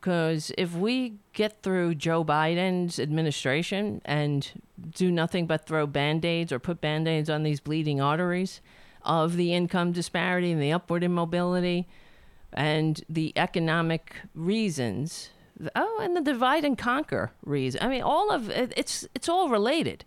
Because 0.06 0.52
if 0.56 0.72
we 0.72 1.14
get 1.32 1.64
through 1.64 1.96
Joe 1.96 2.25
Biden's 2.25 3.00
administration 3.00 4.00
and 4.04 4.48
do 4.96 5.10
nothing 5.10 5.48
but 5.48 5.66
throw 5.66 5.84
band 5.84 6.25
aids 6.25 6.52
or 6.52 6.60
put 6.60 6.80
band 6.80 7.08
aids 7.08 7.28
on 7.28 7.42
these 7.42 7.58
bleeding 7.58 8.00
arteries 8.00 8.60
of 9.02 9.34
the 9.34 9.52
income 9.52 9.90
disparity 9.90 10.52
and 10.52 10.62
the 10.62 10.70
upward 10.72 11.02
immobility 11.02 11.88
and 12.52 13.02
the 13.08 13.32
economic 13.34 14.14
reasons, 14.32 15.30
oh, 15.75 15.98
and 16.00 16.16
the 16.16 16.20
divide 16.20 16.64
and 16.64 16.78
conquer 16.78 17.32
reason. 17.44 17.82
I 17.82 17.88
mean, 17.88 18.02
all 18.02 18.30
of 18.30 18.48
it, 18.48 18.72
it's 18.76 19.08
it's 19.12 19.28
all 19.28 19.48
related. 19.48 20.04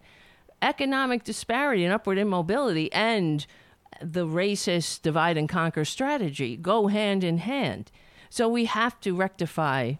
Economic 0.61 1.25
disparity 1.25 1.83
and 1.83 1.93
upward 1.93 2.17
immobility 2.17 2.89
and 2.93 3.45
the 4.01 4.25
racist 4.25 5.01
divide 5.01 5.35
and 5.35 5.49
conquer 5.49 5.83
strategy 5.83 6.55
go 6.55 6.87
hand 6.87 7.21
in 7.21 7.39
hand. 7.39 7.91
So 8.29 8.47
we 8.47 8.65
have 8.65 8.99
to 9.01 9.15
rectify 9.15 9.93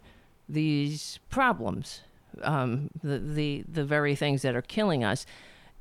these 0.48 1.19
problems, 1.29 2.01
um, 2.41 2.89
the, 3.03 3.19
the, 3.19 3.63
the 3.67 3.83
very 3.83 4.15
things 4.15 4.41
that 4.41 4.55
are 4.55 4.62
killing 4.62 5.03
us. 5.03 5.25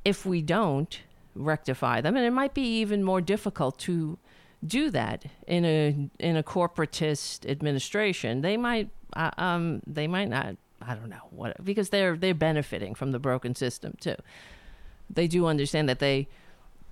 If 0.05 0.25
we 0.25 0.41
don't 0.41 0.99
rectify 1.35 2.01
them, 2.01 2.15
and 2.15 2.25
it 2.25 2.31
might 2.31 2.53
be 2.53 2.79
even 2.79 3.03
more 3.03 3.21
difficult 3.21 3.77
to 3.79 4.17
do 4.65 4.89
that 4.89 5.25
in 5.47 5.63
a 5.63 6.09
in 6.19 6.35
a 6.35 6.43
corporatist 6.43 7.49
administration, 7.49 8.41
they 8.41 8.57
might 8.57 8.89
uh, 9.13 9.31
um, 9.37 9.81
they 9.85 10.07
might 10.07 10.29
not. 10.29 10.55
I 10.81 10.95
don't 10.95 11.09
know 11.09 11.27
what 11.31 11.63
because 11.63 11.89
they're 11.89 12.15
they're 12.15 12.33
benefiting 12.33 12.95
from 12.95 13.11
the 13.11 13.19
broken 13.19 13.55
system 13.55 13.95
too. 13.99 14.15
They 15.09 15.27
do 15.27 15.47
understand 15.47 15.89
that 15.89 15.99
they 15.99 16.27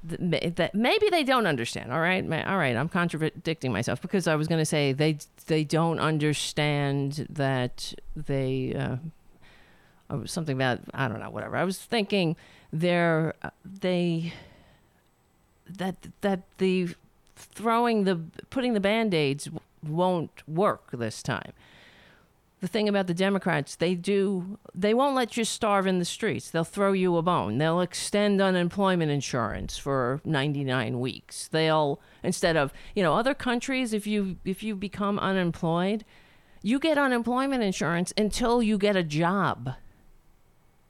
that 0.03 0.73
maybe 0.73 1.09
they 1.09 1.23
don't 1.23 1.47
understand. 1.47 1.91
All 1.91 1.99
right, 1.99 2.23
all 2.23 2.57
right. 2.57 2.75
I'm 2.75 2.89
contradicting 2.89 3.71
myself 3.71 4.01
because 4.01 4.27
I 4.27 4.35
was 4.35 4.47
going 4.47 4.59
to 4.59 4.65
say 4.65 4.93
they 4.93 5.17
they 5.47 5.63
don't 5.63 5.99
understand 5.99 7.27
that 7.29 7.93
they 8.15 8.73
uh, 8.73 8.97
something 10.25 10.55
about 10.55 10.79
I 10.93 11.07
don't 11.07 11.19
know 11.19 11.29
whatever. 11.29 11.57
I 11.57 11.63
was 11.63 11.77
thinking 11.77 12.35
they're 12.71 13.33
they 13.65 14.33
that 15.69 15.95
that 16.21 16.41
the 16.57 16.89
throwing 17.35 18.03
the 18.03 18.19
putting 18.49 18.73
the 18.73 18.79
band-aids 18.79 19.49
won't 19.83 20.47
work 20.47 20.89
this 20.91 21.21
time 21.21 21.53
the 22.59 22.67
thing 22.67 22.89
about 22.89 23.05
the 23.07 23.13
Democrats, 23.13 23.75
they 23.75 23.93
do 23.93 24.57
they 24.73 24.93
won't 24.93 25.15
let 25.15 25.37
you 25.37 25.43
starve 25.43 25.85
in 25.85 25.99
the 25.99 26.05
streets. 26.05 26.49
They'll 26.49 26.63
throw 26.63 26.91
you 26.91 27.15
a 27.17 27.21
bone. 27.21 27.59
They'll 27.59 27.81
extend 27.81 28.41
unemployment 28.41 29.11
insurance 29.11 29.77
for 29.77 30.21
99 30.25 30.99
weeks. 30.99 31.47
They'll 31.47 32.01
instead 32.23 32.57
of, 32.57 32.73
you 32.95 33.03
know, 33.03 33.13
other 33.13 33.35
countries 33.35 33.93
if 33.93 34.07
you 34.07 34.37
if 34.43 34.63
you 34.63 34.75
become 34.75 35.19
unemployed, 35.19 36.03
you 36.63 36.79
get 36.79 36.97
unemployment 36.97 37.61
insurance 37.61 38.11
until 38.17 38.63
you 38.63 38.79
get 38.79 38.95
a 38.95 39.03
job. 39.03 39.73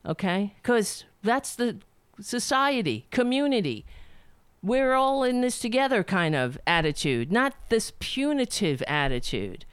Okay? 0.05 0.55
Cuz 0.63 1.03
that's 1.21 1.53
the 1.53 1.79
society, 2.21 3.07
community. 3.11 3.85
We're 4.63 4.93
all 4.93 5.23
in 5.23 5.41
this 5.41 5.59
together 5.59 6.03
kind 6.03 6.33
of 6.33 6.57
attitude, 6.65 7.29
not 7.29 7.53
this 7.69 7.91
punitive 7.99 8.81
attitude 8.87 9.65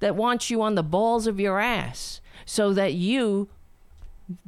that 0.00 0.16
wants 0.16 0.50
you 0.50 0.60
on 0.62 0.74
the 0.74 0.82
balls 0.82 1.26
of 1.26 1.38
your 1.38 1.60
ass 1.60 2.20
so 2.44 2.72
that 2.72 2.94
you 2.94 3.48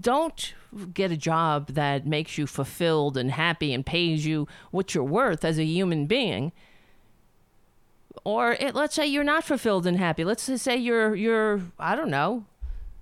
don't 0.00 0.54
get 0.94 1.10
a 1.10 1.16
job 1.16 1.68
that 1.68 2.06
makes 2.06 2.38
you 2.38 2.46
fulfilled 2.46 3.16
and 3.16 3.32
happy 3.32 3.72
and 3.72 3.84
pays 3.84 4.24
you 4.24 4.46
what 4.70 4.94
you're 4.94 5.04
worth 5.04 5.44
as 5.44 5.58
a 5.58 5.64
human 5.64 6.06
being. 6.06 6.52
Or 8.24 8.52
it, 8.52 8.74
let's 8.74 8.94
say 8.94 9.06
you're 9.06 9.24
not 9.24 9.44
fulfilled 9.44 9.86
and 9.86 9.98
happy. 9.98 10.24
Let's 10.24 10.42
say 10.60 10.76
you're 10.76 11.14
you're 11.14 11.60
i 11.78 11.96
don't 11.96 12.10
know 12.10 12.44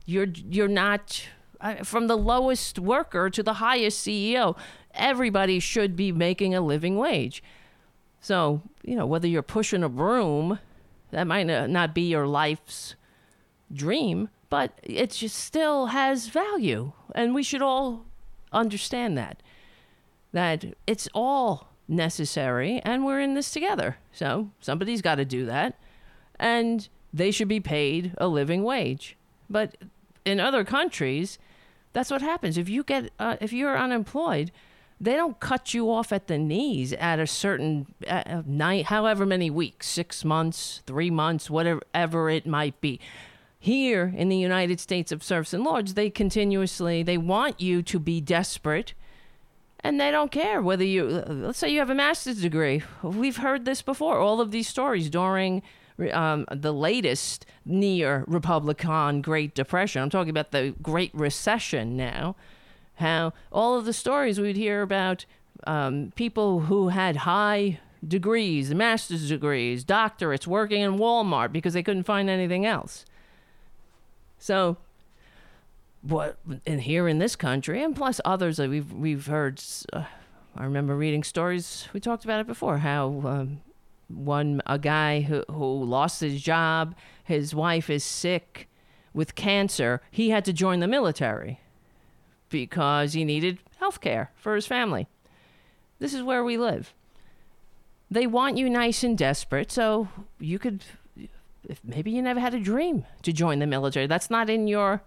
you're 0.07 0.28
you're 0.49 0.69
not 0.69 1.26
uh, 1.61 1.76
from 1.85 2.07
the 2.07 2.16
lowest 2.16 2.78
worker 2.78 3.28
to 3.28 3.42
the 3.42 3.54
highest 3.54 4.07
ceo 4.07 4.57
everybody 4.95 5.61
should 5.61 5.97
be 5.97 6.12
making 6.12 6.54
a 6.54 6.61
living 6.61 6.97
wage. 6.97 7.42
So 8.21 8.62
you 8.83 8.97
know 8.97 9.07
whether 9.07 9.28
you're 9.28 9.42
pushing 9.42 9.83
a 9.83 9.88
broom 9.88 10.59
that 11.11 11.26
might 11.26 11.45
not 11.45 11.95
be 11.95 12.02
your 12.02 12.26
life's 12.26 12.95
dream, 13.73 14.29
but 14.49 14.79
it 14.83 15.11
just 15.11 15.37
still 15.37 15.87
has 15.87 16.29
value. 16.29 16.93
And 17.14 17.35
we 17.35 17.43
should 17.43 17.62
all 17.62 18.05
understand 18.52 19.17
that. 19.19 19.43
That 20.33 20.64
it's 20.87 21.09
all 21.14 21.69
necessary 21.88 22.81
and 22.85 23.05
we're 23.05 23.21
in 23.21 23.35
this 23.35 23.50
together. 23.50 23.99
So 24.12 24.50
somebody's 24.61 25.02
got 25.02 25.17
to 25.17 25.25
do 25.25 25.45
that. 25.47 25.79
And 26.38 26.88
they 27.12 27.31
should 27.31 27.49
be 27.49 27.61
paid 27.61 28.14
a 28.19 28.29
living 28.29 28.62
wage. 28.62 29.17
But 29.49 29.76
in 30.25 30.38
other 30.40 30.64
countries, 30.64 31.38
that's 31.93 32.11
what 32.11 32.23
happens. 32.23 32.57
If 32.57 32.69
you 32.69 32.85
get 32.85 33.11
uh, 33.19 33.37
if 33.40 33.52
you're 33.52 33.76
unemployed, 33.76 34.52
they 35.00 35.16
don't 35.16 35.40
cut 35.40 35.73
you 35.73 35.90
off 35.90 36.12
at 36.12 36.26
the 36.26 36.37
knees 36.37 36.92
at 36.92 37.19
a 37.19 37.26
certain 37.26 37.87
uh, 38.07 38.42
night, 38.45 38.87
however 38.87 39.25
many 39.25 39.49
weeks, 39.49 39.88
six 39.88 40.25
months, 40.25 40.83
three 40.87 41.11
months, 41.11 41.49
whatever 41.49 42.28
it 42.28 42.47
might 42.47 42.78
be. 42.80 43.00
Here 43.59 44.12
in 44.14 44.28
the 44.28 44.37
United 44.37 44.78
States 44.78 45.11
of 45.11 45.23
Serfs 45.23 45.54
and 45.54 45.64
Lords, 45.64 45.95
they 45.95 46.11
continuously 46.11 47.02
they 47.02 47.19
want 47.19 47.61
you 47.61 47.83
to 47.83 47.99
be 47.99 48.21
desperate, 48.21 48.95
and 49.80 49.99
they 49.99 50.11
don't 50.11 50.30
care 50.30 50.62
whether 50.62 50.85
you. 50.85 51.04
Let's 51.04 51.59
say 51.59 51.71
you 51.71 51.78
have 51.78 51.90
a 51.90 51.95
master's 51.95 52.40
degree. 52.40 52.83
We've 53.02 53.38
heard 53.38 53.64
this 53.64 53.83
before. 53.83 54.19
All 54.19 54.40
of 54.40 54.50
these 54.50 54.69
stories 54.69 55.11
during 55.11 55.62
um, 56.12 56.47
the 56.50 56.73
latest 56.73 57.45
near 57.66 58.25
Republican 58.26 59.21
Great 59.21 59.54
Depression. 59.54 60.02
I'm 60.02 60.11
talking 60.11 60.30
about 60.30 60.52
the 60.52 60.75
Great 60.83 61.14
Recession 61.14 61.97
now 61.97 62.37
how 63.00 63.33
all 63.52 63.76
of 63.76 63.85
the 63.85 63.92
stories 63.92 64.40
we'd 64.40 64.57
hear 64.57 64.83
about 64.83 65.26
um, 65.66 66.12
people 66.14 66.61
who 66.61 66.88
had 66.88 67.16
high 67.16 67.80
degrees, 68.07 68.73
master's 68.75 69.28
degrees, 69.28 69.85
doctorates, 69.85 70.47
working 70.47 70.80
in 70.80 70.99
Walmart 70.99 71.52
because 71.52 71.75
they 71.75 71.83
couldn't 71.83 72.04
find 72.04 72.30
anything 72.30 72.64
else. 72.64 73.04
So, 74.38 74.79
what 76.03 76.38
and 76.66 76.81
here 76.81 77.09
in 77.09 77.18
this 77.18 77.37
country, 77.37 77.83
and 77.83 77.94
plus 77.94 78.20
others 78.25 78.57
that 78.57 78.70
we've 78.70 78.92
we've 78.92 79.27
heard. 79.27 79.62
Uh, 79.92 80.05
I 80.57 80.64
remember 80.64 80.96
reading 80.96 81.22
stories. 81.22 81.88
We 81.92 82.01
talked 82.01 82.25
about 82.25 82.40
it 82.40 82.46
before. 82.46 82.79
How 82.79 83.22
um, 83.25 83.61
one 84.09 84.62
a 84.66 84.79
guy 84.79 85.20
who 85.20 85.44
who 85.51 85.85
lost 85.85 86.20
his 86.20 86.40
job, 86.40 86.94
his 87.22 87.55
wife 87.55 87.90
is 87.90 88.03
sick 88.03 88.68
with 89.12 89.35
cancer. 89.35 90.01
He 90.11 90.31
had 90.31 90.44
to 90.46 90.53
join 90.53 90.81
the 90.81 90.88
military 90.88 91.61
because 92.51 93.15
he 93.15 93.25
needed 93.25 93.59
health 93.79 94.01
care 94.01 94.31
for 94.37 94.55
his 94.55 94.67
family. 94.67 95.07
This 95.99 96.15
is 96.15 96.23
where 96.23 96.45
we 96.45 96.57
live. 96.57 96.93
They 98.11 98.27
want 98.27 98.59
you 98.59 98.69
nice 98.69 99.05
and 99.05 99.17
desperate, 99.17 99.71
so 99.71 100.09
you 100.39 100.59
could, 100.59 100.83
if 101.69 101.81
maybe 101.85 102.11
you 102.11 102.21
never 102.21 102.41
had 102.41 102.55
a 102.55 102.61
dream 102.61 103.05
to 103.23 103.33
join 103.33 103.61
the 103.61 103.67
military. 103.67 104.07
That's 104.07 104.31
not 104.31 104.51
in 104.51 104.67
your, 104.67 105.03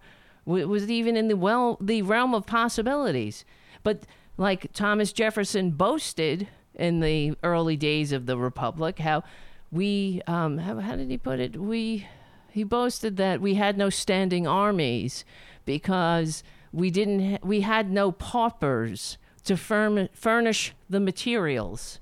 was 0.45 0.89
even 0.89 1.17
in 1.17 1.27
the 1.27 1.35
well, 1.35 1.77
the 1.81 2.01
realm 2.01 2.33
of 2.33 2.45
possibilities. 2.45 3.43
But 3.83 4.03
like 4.37 4.71
Thomas 4.73 5.11
Jefferson 5.11 5.71
boasted 5.71 6.47
in 6.75 7.01
the 7.01 7.35
early 7.43 7.75
days 7.75 8.11
of 8.11 8.25
the 8.25 8.37
republic, 8.37 8.99
how 8.99 9.23
we, 9.71 10.21
um, 10.27 10.59
how, 10.59 10.79
how 10.79 10.95
did 10.95 11.09
he 11.09 11.17
put 11.17 11.39
it? 11.39 11.57
We, 11.57 12.07
he 12.51 12.63
boasted 12.63 13.17
that 13.17 13.41
we 13.41 13.55
had 13.55 13.77
no 13.77 13.89
standing 13.89 14.47
armies 14.47 15.25
because 15.65 16.43
we 16.73 16.89
didn't. 16.89 17.31
Ha- 17.31 17.37
we 17.43 17.61
had 17.61 17.91
no 17.91 18.11
paupers 18.11 19.17
to 19.45 19.55
firm- 19.55 20.09
furnish 20.13 20.73
the 20.89 20.99
materials. 20.99 21.99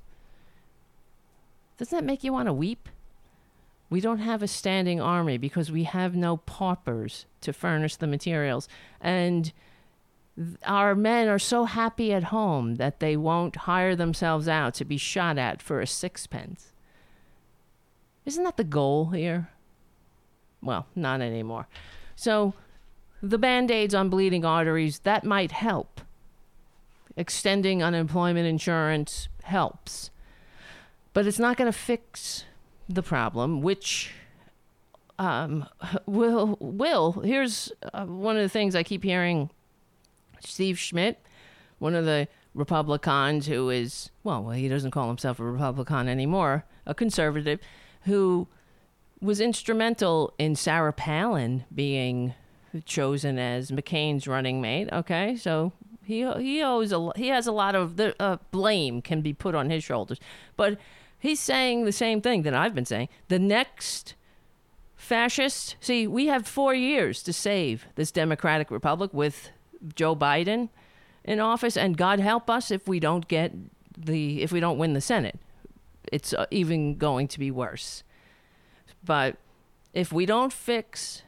Doesn't 1.77 1.97
that 1.97 2.05
make 2.05 2.23
you 2.23 2.33
want 2.33 2.47
to 2.47 2.53
weep? 2.53 2.87
We 3.89 3.99
don't 3.99 4.19
have 4.19 4.41
a 4.41 4.47
standing 4.47 5.01
army 5.01 5.37
because 5.37 5.71
we 5.71 5.83
have 5.83 6.15
no 6.15 6.37
paupers 6.37 7.25
to 7.41 7.51
furnish 7.51 7.97
the 7.97 8.07
materials. 8.07 8.69
And 9.01 9.51
our 10.65 10.95
men 10.95 11.27
are 11.27 11.39
so 11.39 11.65
happy 11.65 12.13
at 12.13 12.25
home 12.25 12.75
that 12.75 12.99
they 13.01 13.17
won't 13.17 13.55
hire 13.57 13.95
themselves 13.95 14.47
out 14.47 14.73
to 14.75 14.85
be 14.85 14.97
shot 14.97 15.37
at 15.37 15.61
for 15.61 15.81
a 15.81 15.87
sixpence. 15.87 16.71
Isn't 18.25 18.43
that 18.45 18.57
the 18.57 18.63
goal 18.63 19.07
here? 19.07 19.49
Well, 20.61 20.85
not 20.95 21.21
anymore. 21.21 21.67
So 22.15 22.53
the 23.21 23.37
band 23.37 23.69
aids 23.69 23.93
on 23.93 24.09
bleeding 24.09 24.45
arteries, 24.45 24.99
that 24.99 25.23
might 25.23 25.51
help. 25.51 26.01
Extending 27.15 27.83
unemployment 27.83 28.47
insurance 28.47 29.27
helps. 29.43 30.09
But 31.13 31.27
it's 31.27 31.39
not 31.39 31.57
going 31.57 31.71
to 31.71 31.77
fix 31.77 32.45
the 32.87 33.03
problem, 33.03 33.61
which 33.61 34.11
um, 35.19 35.67
will, 36.05 36.57
will. 36.59 37.13
Here's 37.23 37.71
uh, 37.93 38.05
one 38.05 38.37
of 38.37 38.41
the 38.41 38.49
things 38.49 38.75
I 38.75 38.83
keep 38.83 39.03
hearing 39.03 39.49
Steve 40.39 40.79
Schmidt, 40.79 41.23
one 41.79 41.95
of 41.95 42.05
the 42.05 42.27
Republicans 42.53 43.47
who 43.47 43.69
is, 43.69 44.09
well, 44.23 44.49
he 44.49 44.67
doesn't 44.67 44.91
call 44.91 45.07
himself 45.07 45.39
a 45.39 45.43
Republican 45.43 46.07
anymore, 46.07 46.65
a 46.85 46.95
conservative, 46.95 47.59
who 48.03 48.47
was 49.21 49.39
instrumental 49.39 50.33
in 50.39 50.55
Sarah 50.55 50.91
Palin 50.91 51.65
being 51.73 52.33
chosen 52.85 53.37
as 53.37 53.71
McCain's 53.71 54.27
running 54.27 54.61
mate. 54.61 54.89
Okay, 54.91 55.35
so 55.35 55.73
he 56.03 56.29
he 56.39 56.61
owes 56.61 56.91
a 56.91 57.11
he 57.15 57.27
has 57.27 57.47
a 57.47 57.51
lot 57.51 57.75
of 57.75 57.97
the 57.97 58.15
uh, 58.21 58.37
blame 58.51 59.01
can 59.01 59.21
be 59.21 59.33
put 59.33 59.55
on 59.55 59.69
his 59.69 59.83
shoulders, 59.83 60.19
but 60.55 60.77
he's 61.19 61.39
saying 61.39 61.85
the 61.85 61.91
same 61.91 62.21
thing 62.21 62.43
that 62.43 62.53
I've 62.53 62.75
been 62.75 62.85
saying. 62.85 63.09
The 63.27 63.39
next 63.39 64.15
fascist. 64.95 65.75
See, 65.79 66.07
we 66.07 66.27
have 66.27 66.47
four 66.47 66.73
years 66.73 67.23
to 67.23 67.33
save 67.33 67.87
this 67.95 68.11
democratic 68.11 68.69
republic 68.71 69.11
with 69.13 69.49
Joe 69.95 70.15
Biden 70.15 70.69
in 71.23 71.39
office, 71.39 71.75
and 71.75 71.97
God 71.97 72.19
help 72.19 72.49
us 72.49 72.71
if 72.71 72.87
we 72.87 72.99
don't 72.99 73.27
get 73.27 73.53
the 73.97 74.41
if 74.41 74.51
we 74.51 74.59
don't 74.59 74.77
win 74.77 74.93
the 74.93 75.01
Senate. 75.01 75.39
It's 76.11 76.33
uh, 76.33 76.45
even 76.51 76.97
going 76.97 77.27
to 77.29 77.39
be 77.39 77.51
worse. 77.51 78.03
But 79.03 79.37
if 79.93 80.11
we 80.11 80.25
don't 80.25 80.53
fix 80.53 81.23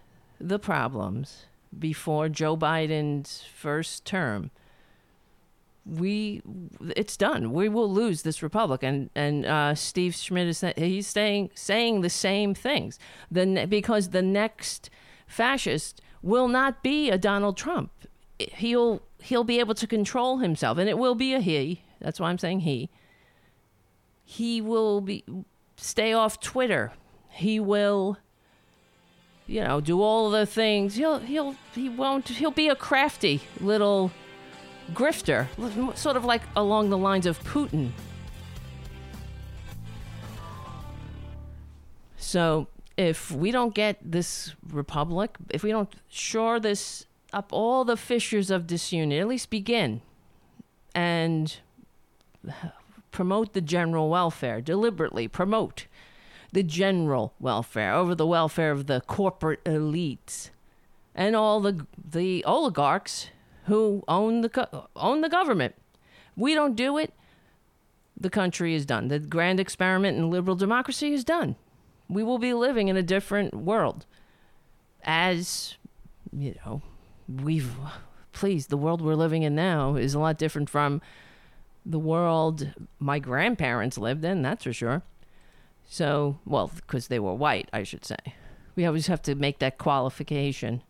the 0.47 0.59
problems 0.59 1.45
before 1.77 2.29
Joe 2.29 2.55
Biden's 2.57 3.43
first 3.53 4.05
term, 4.05 4.51
we 5.85 6.41
it's 6.95 7.17
done. 7.17 7.51
We 7.51 7.67
will 7.69 7.91
lose 7.91 8.21
this 8.21 8.41
republic, 8.41 8.83
and 8.83 9.09
and 9.15 9.45
uh, 9.45 9.75
Steve 9.75 10.15
Schmidt 10.15 10.47
is 10.47 10.63
he's 10.77 11.07
saying 11.07 11.51
saying 11.55 12.01
the 12.01 12.09
same 12.09 12.53
things. 12.53 12.99
The 13.31 13.65
because 13.69 14.09
the 14.09 14.21
next 14.21 14.89
fascist 15.27 16.01
will 16.21 16.47
not 16.47 16.83
be 16.83 17.09
a 17.09 17.17
Donald 17.17 17.57
Trump. 17.57 17.91
He'll 18.39 19.01
he'll 19.21 19.43
be 19.43 19.59
able 19.59 19.75
to 19.75 19.87
control 19.87 20.37
himself, 20.37 20.77
and 20.77 20.89
it 20.89 20.97
will 20.97 21.15
be 21.15 21.33
a 21.33 21.39
he. 21.39 21.81
That's 21.99 22.19
why 22.19 22.29
I'm 22.29 22.37
saying 22.37 22.61
he. 22.61 22.89
He 24.23 24.61
will 24.61 25.01
be 25.01 25.25
stay 25.75 26.13
off 26.13 26.39
Twitter. 26.39 26.93
He 27.29 27.59
will 27.59 28.17
you 29.47 29.63
know, 29.63 29.81
do 29.81 30.01
all 30.01 30.29
the 30.29 30.45
things. 30.45 30.95
He'll 30.95 31.19
he'll 31.19 31.55
he 31.73 31.89
won't 31.89 32.27
he'll 32.29 32.51
be 32.51 32.69
a 32.69 32.75
crafty 32.75 33.41
little 33.59 34.11
grifter, 34.93 35.47
sort 35.95 36.17
of 36.17 36.25
like 36.25 36.41
along 36.55 36.89
the 36.89 36.97
lines 36.97 37.25
of 37.25 37.41
Putin. 37.43 37.91
So 42.17 42.67
if 42.97 43.31
we 43.31 43.51
don't 43.51 43.75
get 43.75 43.99
this 44.03 44.55
republic, 44.69 45.35
if 45.49 45.63
we 45.63 45.71
don't 45.71 45.93
shore 46.09 46.59
this 46.59 47.05
up 47.31 47.51
all 47.51 47.83
the 47.83 47.97
fissures 47.97 48.49
of 48.49 48.67
disunity, 48.67 49.19
at 49.19 49.27
least 49.27 49.49
begin 49.49 50.01
and 50.95 51.57
promote 53.11 53.53
the 53.53 53.61
general 53.61 54.09
welfare, 54.09 54.61
deliberately 54.61 55.27
promote 55.27 55.87
the 56.53 56.63
general 56.63 57.33
welfare 57.39 57.93
over 57.93 58.15
the 58.15 58.27
welfare 58.27 58.71
of 58.71 58.85
the 58.85 59.01
corporate 59.01 59.63
elites 59.65 60.51
and 61.15 61.35
all 61.35 61.59
the 61.59 61.85
the 62.11 62.43
oligarchs 62.45 63.29
who 63.65 64.03
own 64.07 64.41
the 64.41 64.85
own 64.95 65.21
the 65.21 65.29
government. 65.29 65.75
We 66.35 66.53
don't 66.53 66.75
do 66.75 66.97
it, 66.97 67.13
the 68.19 68.29
country 68.29 68.75
is 68.75 68.85
done. 68.85 69.07
The 69.07 69.19
grand 69.19 69.59
experiment 69.59 70.17
in 70.17 70.29
liberal 70.29 70.55
democracy 70.55 71.13
is 71.13 71.23
done. 71.23 71.55
We 72.07 72.23
will 72.23 72.39
be 72.39 72.53
living 72.53 72.87
in 72.87 72.97
a 72.97 73.03
different 73.03 73.55
world. 73.55 74.05
As 75.03 75.75
you 76.31 76.55
know, 76.65 76.81
we've 77.27 77.75
please 78.31 78.67
the 78.67 78.77
world 78.77 79.01
we're 79.01 79.15
living 79.15 79.43
in 79.43 79.55
now 79.55 79.95
is 79.95 80.13
a 80.13 80.19
lot 80.19 80.37
different 80.37 80.69
from 80.69 81.01
the 81.85 81.99
world 81.99 82.73
my 82.99 83.19
grandparents 83.19 83.97
lived 83.97 84.23
in, 84.23 84.41
that's 84.41 84.63
for 84.63 84.73
sure. 84.73 85.03
So, 85.93 86.39
well, 86.43 86.71
because 86.75 87.07
they 87.07 87.19
were 87.19 87.35
white, 87.35 87.69
I 87.71 87.83
should 87.83 88.03
say. 88.03 88.17
We 88.75 88.83
always 88.83 89.05
have 89.05 89.21
to 89.21 89.35
make 89.35 89.59
that 89.59 89.77
qualification. 89.77 90.81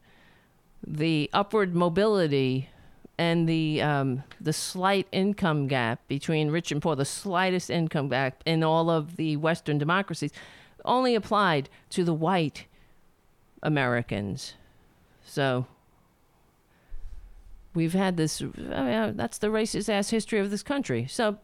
The 0.87 1.29
upward 1.33 1.75
mobility 1.75 2.69
and 3.17 3.45
the 3.49 3.81
um, 3.81 4.23
the 4.39 4.53
slight 4.53 5.07
income 5.11 5.67
gap 5.67 6.07
between 6.07 6.51
rich 6.51 6.71
and 6.71 6.81
poor, 6.81 6.95
the 6.95 7.03
slightest 7.03 7.69
income 7.69 8.07
gap 8.07 8.43
in 8.45 8.63
all 8.63 8.89
of 8.89 9.17
the 9.17 9.35
Western 9.35 9.77
democracies, 9.77 10.31
only 10.85 11.15
applied 11.15 11.67
to 11.89 12.05
the 12.05 12.13
white 12.13 12.67
Americans. 13.61 14.53
So 15.25 15.67
we've 17.73 17.91
had 17.91 18.15
this. 18.15 18.41
I 18.41 18.45
mean, 18.45 19.17
that's 19.17 19.39
the 19.39 19.47
racist 19.47 19.89
ass 19.89 20.11
history 20.11 20.39
of 20.39 20.49
this 20.49 20.63
country. 20.63 21.07
So 21.09 21.39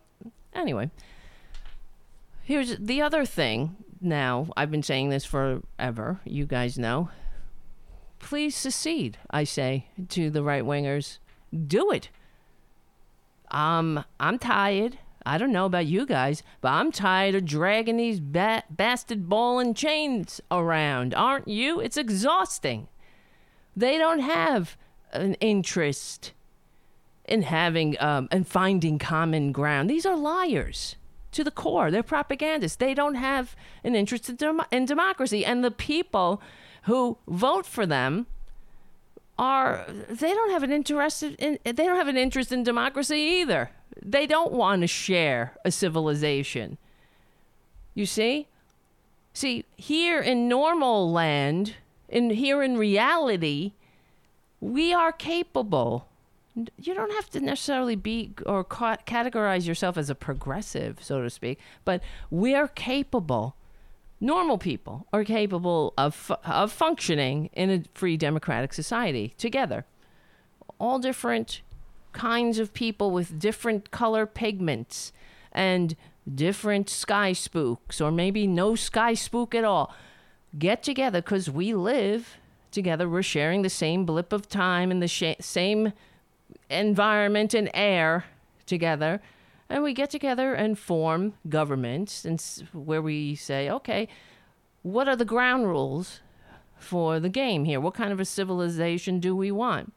anyway, 0.53 0.91
here's 2.49 2.75
the 2.77 2.99
other 2.99 3.25
thing. 3.25 3.75
Now 4.01 4.47
I've 4.57 4.71
been 4.71 4.81
saying 4.81 5.09
this 5.09 5.23
forever. 5.23 6.19
You 6.25 6.47
guys 6.47 6.79
know. 6.79 7.09
Please 8.17 8.55
secede, 8.55 9.19
I 9.29 9.43
say 9.43 9.85
to 10.09 10.31
the 10.31 10.41
right 10.41 10.63
wingers. 10.63 11.19
Do 11.67 11.91
it. 11.91 12.09
Um, 13.51 14.03
I'm 14.19 14.39
tired. 14.39 14.97
I 15.25 15.37
don't 15.37 15.51
know 15.51 15.65
about 15.65 15.85
you 15.85 16.07
guys, 16.07 16.41
but 16.59 16.69
I'm 16.69 16.91
tired 16.91 17.35
of 17.35 17.45
dragging 17.45 17.97
these 17.97 18.19
ba- 18.19 18.63
bastard 18.67 19.29
ball 19.29 19.59
and 19.59 19.77
chains 19.77 20.41
around. 20.49 21.13
Aren't 21.13 21.47
you? 21.47 21.79
It's 21.79 21.97
exhausting. 21.97 22.87
They 23.75 23.99
don't 23.99 24.21
have 24.21 24.75
an 25.13 25.35
interest 25.35 26.33
in 27.25 27.43
having 27.43 27.95
um, 27.99 28.27
and 28.31 28.47
finding 28.47 28.97
common 28.97 29.51
ground. 29.51 29.87
These 29.87 30.05
are 30.07 30.15
liars 30.15 30.95
to 31.31 31.43
the 31.43 31.51
core. 31.51 31.91
They're 31.91 32.03
propagandists. 32.03 32.77
They 32.77 32.93
don't 32.93 33.15
have 33.15 33.55
an 33.83 33.95
interest 33.95 34.29
in, 34.29 34.35
dem- 34.35 34.65
in 34.71 34.85
democracy, 34.85 35.45
and 35.45 35.63
the 35.63 35.71
people 35.71 36.41
who 36.83 37.17
vote 37.27 37.65
for 37.65 37.85
them 37.85 38.27
are 39.37 39.85
they 39.87 40.33
don't 40.33 40.51
have 40.51 40.63
an 40.63 40.71
interest 40.71 41.23
in 41.23 41.57
they 41.63 41.71
don't 41.71 41.95
have 41.95 42.09
an 42.09 42.17
interest 42.17 42.51
in 42.51 42.63
democracy 42.63 43.15
either. 43.15 43.71
They 44.01 44.27
don't 44.27 44.51
want 44.51 44.81
to 44.81 44.87
share 44.87 45.57
a 45.63 45.71
civilization. 45.71 46.77
You 47.93 48.05
see? 48.05 48.47
See, 49.33 49.65
here 49.77 50.19
in 50.19 50.49
normal 50.49 51.11
land, 51.11 51.75
in 52.09 52.31
here 52.31 52.61
in 52.61 52.77
reality, 52.77 53.73
we 54.59 54.93
are 54.93 55.11
capable. 55.13 56.08
You 56.77 56.93
don't 56.93 57.11
have 57.13 57.29
to 57.31 57.39
necessarily 57.39 57.95
be 57.95 58.33
or 58.45 58.63
ca- 58.63 58.97
categorize 59.05 59.67
yourself 59.67 59.97
as 59.97 60.09
a 60.09 60.15
progressive, 60.15 60.97
so 61.01 61.21
to 61.21 61.29
speak, 61.29 61.59
but 61.85 62.01
we 62.29 62.55
are 62.55 62.67
capable. 62.67 63.55
Normal 64.21 64.57
people 64.57 65.07
are 65.13 65.23
capable 65.23 65.93
of, 65.97 66.13
fu- 66.13 66.33
of 66.43 66.71
functioning 66.71 67.49
in 67.53 67.69
a 67.69 67.83
free 67.93 68.17
democratic 68.17 68.73
society 68.73 69.33
together. 69.37 69.85
All 70.79 70.99
different 70.99 71.61
kinds 72.11 72.59
of 72.59 72.73
people 72.73 73.11
with 73.11 73.39
different 73.39 73.91
color 73.91 74.25
pigments 74.25 75.13
and 75.51 75.95
different 76.33 76.89
sky 76.89 77.33
spooks, 77.33 78.01
or 78.01 78.11
maybe 78.11 78.45
no 78.45 78.75
sky 78.75 79.13
spook 79.13 79.55
at 79.55 79.63
all, 79.63 79.93
get 80.57 80.83
together 80.83 81.21
because 81.21 81.49
we 81.49 81.73
live 81.73 82.37
together. 82.71 83.07
We're 83.07 83.23
sharing 83.23 83.61
the 83.61 83.69
same 83.69 84.05
blip 84.05 84.33
of 84.33 84.49
time 84.49 84.91
and 84.91 85.01
the 85.01 85.07
sh- 85.07 85.35
same 85.39 85.93
environment 86.69 87.53
and 87.53 87.69
air 87.73 88.25
together. 88.65 89.21
And 89.69 89.83
we 89.83 89.93
get 89.93 90.09
together 90.09 90.53
and 90.53 90.77
form 90.77 91.33
governments 91.47 92.25
and 92.25 92.43
where 92.73 93.01
we 93.01 93.35
say, 93.35 93.69
okay, 93.69 94.07
what 94.81 95.07
are 95.07 95.15
the 95.15 95.25
ground 95.25 95.67
rules 95.67 96.21
for 96.77 97.19
the 97.19 97.29
game 97.29 97.65
here? 97.65 97.79
What 97.79 97.93
kind 97.93 98.11
of 98.11 98.19
a 98.19 98.25
civilization 98.25 99.19
do 99.19 99.35
we 99.35 99.51
want? 99.51 99.93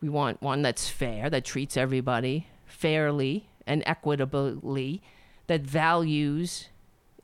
We 0.00 0.08
want 0.08 0.42
one 0.42 0.62
that's 0.62 0.88
fair, 0.88 1.28
that 1.30 1.44
treats 1.44 1.76
everybody 1.76 2.46
fairly 2.66 3.48
and 3.66 3.82
equitably, 3.86 5.02
that 5.46 5.62
values 5.62 6.68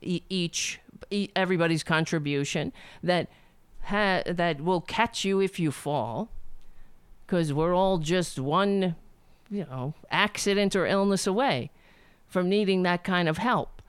each 0.01 0.79
everybody's 1.35 1.83
contribution, 1.83 2.71
that 3.01 3.27
ha- 3.83 4.23
that 4.25 4.61
will 4.61 4.81
catch 4.81 5.25
you 5.25 5.39
if 5.39 5.59
you 5.59 5.71
fall, 5.71 6.29
because 7.25 7.53
we're 7.53 7.75
all 7.75 7.97
just 7.97 8.39
one, 8.39 8.95
you 9.49 9.65
know, 9.65 9.93
accident 10.11 10.75
or 10.75 10.85
illness 10.85 11.27
away 11.27 11.71
from 12.27 12.49
needing 12.49 12.83
that 12.83 13.03
kind 13.03 13.27
of 13.29 13.37
help. 13.37 13.81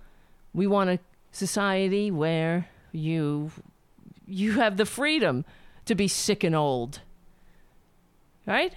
We 0.55 0.67
want 0.67 0.91
a 0.91 0.99
society 1.33 2.11
where 2.11 2.69
you 2.93 3.51
you 4.27 4.53
have 4.53 4.77
the 4.77 4.87
freedom 4.87 5.45
to 5.85 5.95
be 5.95 6.09
sick 6.09 6.43
and 6.43 6.55
old 6.55 7.01
Right? 8.47 8.75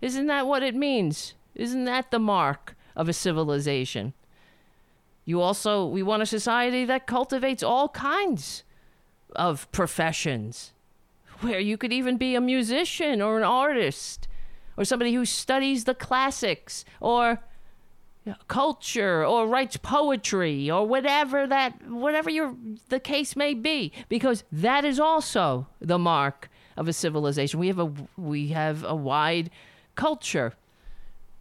Isn't 0.00 0.28
that 0.28 0.46
what 0.46 0.62
it 0.62 0.76
means? 0.76 1.34
Isn't 1.54 1.84
that 1.84 2.12
the 2.12 2.20
mark 2.20 2.76
of 2.94 3.08
a 3.08 3.12
civilization? 3.12 4.14
You 5.24 5.40
also, 5.40 5.84
we 5.84 6.02
want 6.02 6.22
a 6.22 6.26
society 6.26 6.84
that 6.84 7.06
cultivates 7.06 7.62
all 7.62 7.88
kinds 7.88 8.62
of 9.34 9.70
professions, 9.72 10.72
where 11.40 11.60
you 11.60 11.76
could 11.76 11.92
even 11.92 12.16
be 12.16 12.34
a 12.34 12.40
musician 12.40 13.22
or 13.22 13.38
an 13.38 13.44
artist, 13.44 14.28
or 14.76 14.84
somebody 14.84 15.12
who 15.14 15.24
studies 15.24 15.84
the 15.84 15.94
classics, 15.94 16.84
or 17.00 17.40
culture 18.46 19.24
or 19.24 19.46
writes 19.46 19.76
poetry 19.78 20.70
or 20.70 20.86
whatever 20.86 21.46
that 21.46 21.88
whatever 21.88 22.28
your 22.30 22.54
the 22.88 23.00
case 23.00 23.36
may 23.36 23.54
be. 23.54 23.92
Because 24.08 24.44
that 24.52 24.84
is 24.84 25.00
also 25.00 25.66
the 25.80 25.98
mark 25.98 26.50
of 26.76 26.88
a 26.88 26.92
civilization. 26.92 27.60
We 27.60 27.68
have 27.68 27.78
a 27.78 27.92
we 28.16 28.48
have 28.48 28.84
a 28.84 28.94
wide 28.94 29.50
culture. 29.94 30.54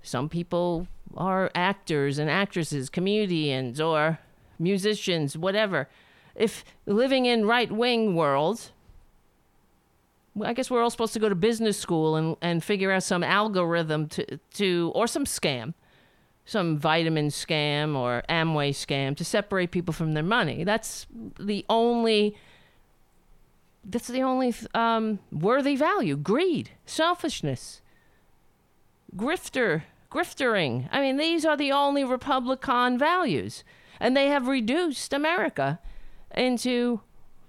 Some 0.01 0.29
people 0.29 0.87
are 1.15 1.51
actors 1.55 2.17
and 2.17 2.29
actresses 2.29 2.89
comedians 2.89 3.79
or 3.81 4.19
musicians 4.59 5.37
whatever. 5.37 5.87
If 6.35 6.63
living 6.85 7.25
in 7.25 7.45
right 7.45 7.71
wing 7.71 8.15
world 8.15 8.71
I 10.43 10.53
guess 10.53 10.69
we're 10.69 10.81
all 10.81 10.89
supposed 10.89 11.13
to 11.13 11.19
go 11.19 11.29
to 11.29 11.35
business 11.35 11.79
school 11.79 12.15
and, 12.15 12.35
and 12.41 12.63
figure 12.63 12.91
out 12.91 13.03
some 13.03 13.23
algorithm 13.23 14.07
to, 14.09 14.39
to 14.55 14.91
or 14.95 15.07
some 15.07 15.25
scam 15.25 15.73
some 16.47 16.77
vitamin 16.77 17.27
scam 17.27 17.95
or 17.95 18.23
Amway 18.29 18.69
scam 18.69 19.15
to 19.17 19.25
separate 19.25 19.69
people 19.69 19.93
from 19.93 20.13
their 20.13 20.23
money. 20.23 20.63
That's 20.63 21.05
the 21.37 21.65
only 21.69 22.35
that's 23.83 24.07
the 24.07 24.23
only 24.23 24.53
um, 24.73 25.19
worthy 25.31 25.75
value. 25.75 26.15
Greed, 26.15 26.71
selfishness, 26.85 27.81
grifter, 29.15 29.83
griftering. 30.09 30.87
I 30.91 31.01
mean, 31.01 31.17
these 31.17 31.45
are 31.45 31.57
the 31.57 31.71
only 31.71 32.03
Republican 32.03 32.97
values, 32.97 33.63
and 33.99 34.15
they 34.15 34.27
have 34.27 34.47
reduced 34.47 35.13
America 35.13 35.79
into 36.35 37.01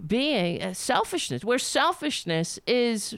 being 0.04 0.62
uh, 0.62 0.74
selfishness, 0.74 1.44
where 1.44 1.58
selfishness 1.58 2.58
is 2.66 3.16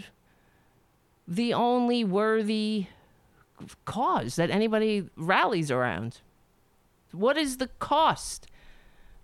the 1.28 1.52
only 1.54 2.04
worthy 2.04 2.86
cause 3.84 4.36
that 4.36 4.50
anybody 4.50 5.08
rallies 5.16 5.70
around. 5.70 6.18
What 7.12 7.36
is 7.36 7.58
the 7.58 7.68
cost? 7.78 8.46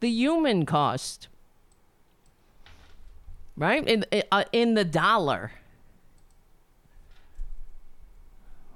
The 0.00 0.10
human 0.10 0.66
cost. 0.66 1.28
Right? 3.56 3.86
In, 3.88 4.04
uh, 4.30 4.44
in 4.52 4.74
the 4.74 4.84
dollar. 4.84 5.52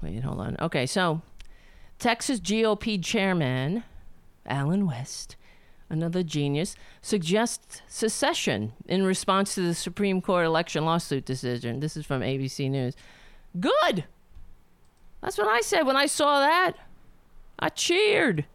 Wait, 0.03 0.23
hold 0.23 0.41
on. 0.41 0.57
Okay, 0.61 0.87
so 0.87 1.21
Texas 1.99 2.41
GOP 2.41 3.03
chairman 3.05 3.85
Allen 4.47 4.87
West 4.87 5.37
another 5.91 6.23
genius, 6.23 6.77
suggests 7.03 7.83
secession 7.89 8.73
in 8.87 9.03
response 9.05 9.55
to 9.57 9.63
the 9.63 9.75
Supreme 9.75 10.23
Court 10.23 10.47
election 10.47 10.85
lawsuit 10.85 11.25
decision. 11.25 11.81
This 11.81 11.97
is 11.97 12.07
from 12.07 12.23
ABC 12.23 12.71
News. 12.71 12.95
Good. 13.59 14.05
That's 15.21 15.37
what 15.37 15.49
I 15.49 15.61
said 15.61 15.83
when 15.83 15.97
I 15.97 16.07
saw 16.07 16.39
that. 16.39 16.73
I 17.59 17.69
cheered. 17.69 18.47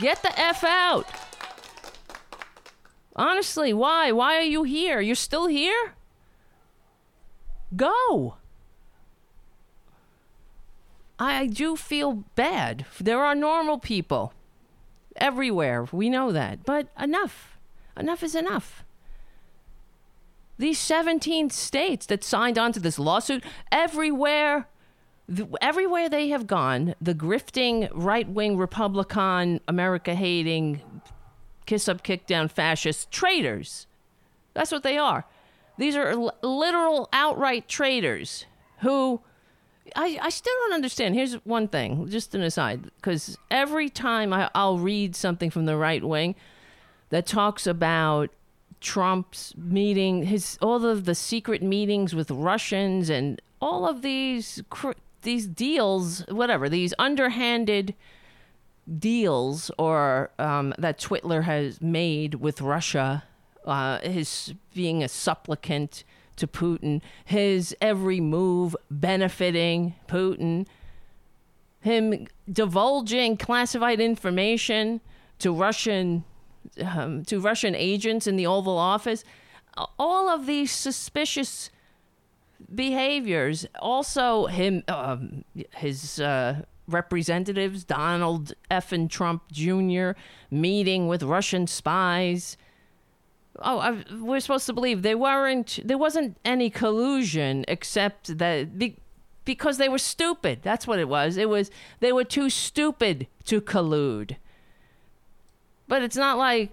Get 0.00 0.22
the 0.22 0.36
F 0.38 0.64
out. 0.64 1.06
Honestly, 3.14 3.72
why? 3.72 4.10
Why 4.10 4.36
are 4.36 4.42
you 4.42 4.64
here? 4.64 5.00
You're 5.00 5.14
still 5.14 5.46
here? 5.46 5.94
Go. 7.76 8.36
I 11.18 11.46
do 11.46 11.76
feel 11.76 12.24
bad. 12.34 12.86
There 13.00 13.24
are 13.24 13.36
normal 13.36 13.78
people 13.78 14.32
everywhere. 15.16 15.86
We 15.92 16.10
know 16.10 16.32
that. 16.32 16.64
But 16.64 16.88
enough. 16.98 17.56
Enough 17.96 18.22
is 18.22 18.34
enough. 18.34 18.84
These 20.58 20.78
17 20.78 21.50
states 21.50 22.06
that 22.06 22.22
signed 22.22 22.58
on 22.58 22.72
to 22.72 22.80
this 22.80 22.98
lawsuit, 22.98 23.44
everywhere 23.72 24.68
everywhere 25.60 26.08
they 26.08 26.28
have 26.28 26.46
gone, 26.46 26.94
the 27.00 27.14
grifting 27.14 27.88
right 27.92 28.28
wing 28.28 28.56
Republican, 28.56 29.60
America 29.66 30.14
hating, 30.14 30.82
kiss 31.66 31.88
up, 31.88 32.02
kick 32.02 32.26
down 32.26 32.48
fascist 32.48 33.10
traitors. 33.10 33.86
That's 34.52 34.70
what 34.70 34.82
they 34.82 34.98
are. 34.98 35.24
These 35.78 35.96
are 35.96 36.08
l- 36.08 36.34
literal 36.42 37.08
outright 37.12 37.68
traitors 37.68 38.46
who 38.80 39.20
I, 39.96 40.18
I 40.20 40.30
still 40.30 40.54
don't 40.64 40.74
understand. 40.74 41.14
Here's 41.14 41.34
one 41.44 41.68
thing, 41.68 42.08
just 42.08 42.34
an 42.34 42.42
aside, 42.42 42.90
because 42.96 43.38
every 43.50 43.88
time 43.88 44.32
I, 44.32 44.50
I'll 44.54 44.78
read 44.78 45.14
something 45.14 45.50
from 45.50 45.66
the 45.66 45.76
right 45.76 46.02
wing 46.02 46.34
that 47.10 47.26
talks 47.26 47.66
about 47.66 48.30
Trump's 48.80 49.54
meeting, 49.56 50.24
his 50.24 50.58
all 50.60 50.84
of 50.84 51.04
the 51.04 51.14
secret 51.14 51.62
meetings 51.62 52.14
with 52.14 52.30
Russians 52.30 53.08
and 53.10 53.40
all 53.60 53.86
of 53.86 54.02
these 54.02 54.62
these 55.22 55.46
deals, 55.46 56.24
whatever 56.28 56.68
these 56.68 56.92
underhanded 56.98 57.94
deals 58.98 59.70
or 59.78 60.30
um, 60.38 60.74
that 60.78 60.98
Twitler 60.98 61.44
has 61.44 61.80
made 61.80 62.34
with 62.34 62.60
Russia, 62.60 63.24
uh, 63.64 63.98
his 64.00 64.54
being 64.74 65.02
a 65.02 65.08
supplicant 65.08 66.04
to 66.36 66.46
Putin, 66.46 67.00
his 67.24 67.76
every 67.80 68.20
move 68.20 68.76
benefiting 68.90 69.94
Putin, 70.08 70.66
him 71.80 72.26
divulging 72.50 73.36
classified 73.36 74.00
information 74.00 75.00
to 75.38 75.52
Russian 75.52 76.24
um, 76.82 77.24
to 77.24 77.40
Russian 77.40 77.74
agents 77.74 78.26
in 78.26 78.36
the 78.36 78.46
Oval 78.46 78.78
Office. 78.78 79.22
All 79.98 80.28
of 80.28 80.46
these 80.46 80.70
suspicious 80.70 81.70
behaviors. 82.72 83.66
Also, 83.80 84.46
him, 84.46 84.82
um, 84.88 85.44
his 85.76 86.20
uh, 86.20 86.62
representatives, 86.86 87.84
Donald 87.84 88.52
F. 88.70 88.92
and 88.92 89.10
Trump 89.10 89.42
Jr., 89.50 90.10
meeting 90.50 91.08
with 91.08 91.22
Russian 91.22 91.66
spies. 91.66 92.56
Oh, 93.60 93.78
I, 93.78 94.04
we're 94.20 94.40
supposed 94.40 94.66
to 94.66 94.72
believe 94.72 95.02
they 95.02 95.14
weren't. 95.14 95.78
There 95.84 95.98
wasn't 95.98 96.36
any 96.44 96.70
collusion 96.70 97.64
except 97.68 98.38
that 98.38 98.78
be, 98.78 98.96
because 99.44 99.78
they 99.78 99.88
were 99.88 99.98
stupid. 99.98 100.60
That's 100.62 100.86
what 100.86 100.98
it 100.98 101.08
was. 101.08 101.36
It 101.36 101.48
was 101.48 101.70
they 102.00 102.12
were 102.12 102.24
too 102.24 102.50
stupid 102.50 103.26
to 103.44 103.60
collude. 103.60 104.36
But 105.86 106.02
it's 106.02 106.16
not 106.16 106.38
like 106.38 106.70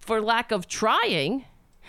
for 0.00 0.20
lack 0.20 0.50
of 0.50 0.68
trying. 0.68 1.44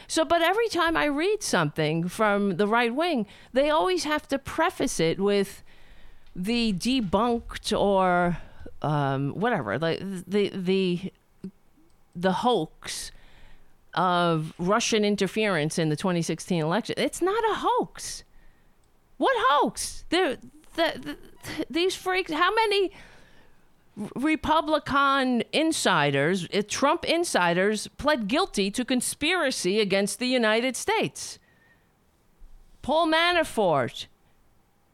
So, 0.08 0.26
but 0.26 0.42
every 0.42 0.68
time 0.70 0.98
I 0.98 1.06
read 1.06 1.44
something 1.44 2.08
from 2.08 2.58
the 2.58 2.68
right 2.68 2.94
wing, 2.94 3.26
they 3.52 3.70
always 3.70 4.04
have 4.06 4.28
to 4.30 4.40
preface 4.40 5.00
it 5.00 5.20
with 5.20 5.64
the 6.36 6.74
debunked 6.74 7.78
or 7.78 8.38
um, 8.82 9.32
whatever, 9.32 9.78
like 9.80 10.00
the 10.00 10.50
the 10.50 11.12
the 12.16 12.32
hoax 12.32 13.12
of 13.96 14.54
Russian 14.58 15.06
interference 15.06 15.78
in 15.78 15.90
the 15.90 15.96
2016 15.96 16.62
election. 16.62 16.96
It's 16.98 17.22
not 17.22 17.44
a 17.52 17.56
hoax. 17.56 18.24
What 19.18 19.36
hoax? 19.50 20.06
the, 20.10 20.40
the, 20.76 21.18
these 21.70 21.96
freaks. 21.96 22.32
How 22.32 22.54
many? 22.54 22.92
Republican 24.16 25.44
insiders, 25.52 26.48
uh, 26.52 26.64
Trump 26.68 27.06
insiders, 27.06 27.88
pled 27.98 28.28
guilty 28.28 28.72
to 28.72 28.84
conspiracy 28.84 29.80
against 29.80 30.18
the 30.18 30.26
United 30.26 30.76
States. 30.76 31.38
Paul 32.82 33.08
Manafort. 33.08 34.08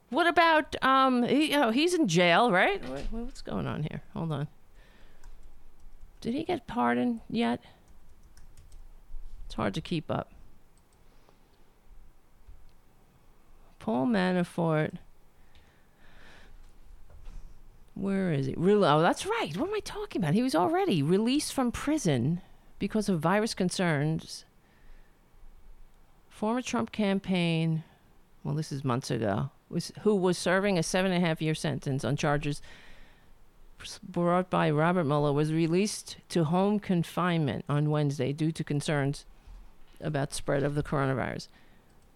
What 0.09 0.27
about 0.27 0.75
um? 0.83 1.23
He, 1.23 1.55
oh, 1.55 1.71
he's 1.71 1.93
in 1.93 2.07
jail, 2.07 2.51
right? 2.51 2.81
What's 3.12 3.41
going 3.41 3.67
on 3.67 3.83
here? 3.83 4.01
Hold 4.13 4.31
on. 4.31 4.47
Did 6.19 6.33
he 6.33 6.43
get 6.43 6.67
pardoned 6.67 7.21
yet? 7.29 7.62
It's 9.49 9.55
hard 9.55 9.73
to 9.73 9.81
keep 9.81 10.12
up. 10.12 10.29
Paul 13.79 14.05
Manafort 14.05 14.99
where 17.95 18.31
is 18.31 18.45
he? 18.45 18.53
Oh, 18.55 19.01
that's 19.01 19.25
right. 19.25 19.57
What 19.57 19.69
am 19.69 19.75
I 19.75 19.79
talking 19.79 20.21
about? 20.21 20.35
He 20.35 20.43
was 20.43 20.53
already 20.53 21.01
released 21.01 21.51
from 21.51 21.71
prison 21.71 22.41
because 22.77 23.09
of 23.09 23.19
virus 23.19 23.55
concerns. 23.55 24.45
Former 26.29 26.62
Trump 26.62 26.91
campaign, 26.91 27.83
well, 28.43 28.53
this 28.53 28.71
is 28.71 28.85
months 28.85 29.09
ago, 29.09 29.49
was 29.67 29.91
who 30.01 30.15
was 30.15 30.38
serving 30.38 30.77
a 30.77 30.83
seven 30.83 31.12
and 31.12 31.23
a 31.23 31.27
half 31.27 31.41
year 31.41 31.55
sentence 31.55 32.05
on 32.05 32.15
charges 32.15 32.62
brought 34.03 34.51
by 34.51 34.69
Robert 34.69 35.05
Mueller, 35.05 35.33
was 35.33 35.51
released 35.51 36.17
to 36.29 36.43
home 36.43 36.79
confinement 36.79 37.65
on 37.67 37.89
Wednesday 37.89 38.31
due 38.31 38.51
to 38.51 38.63
concerns 38.63 39.25
about 40.01 40.33
spread 40.33 40.63
of 40.63 40.75
the 40.75 40.83
coronavirus. 40.83 41.47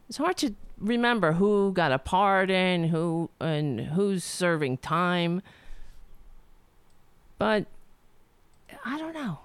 It's 0.09 0.17
hard 0.17 0.37
to 0.37 0.53
remember 0.77 1.33
who 1.33 1.71
got 1.71 1.91
a 1.91 1.99
pardon, 1.99 2.85
who 2.85 3.29
and 3.39 3.79
who's 3.79 4.23
serving 4.23 4.77
time. 4.77 5.41
But 7.37 7.65
I 8.85 8.97
don't 8.97 9.13
know. 9.13 9.39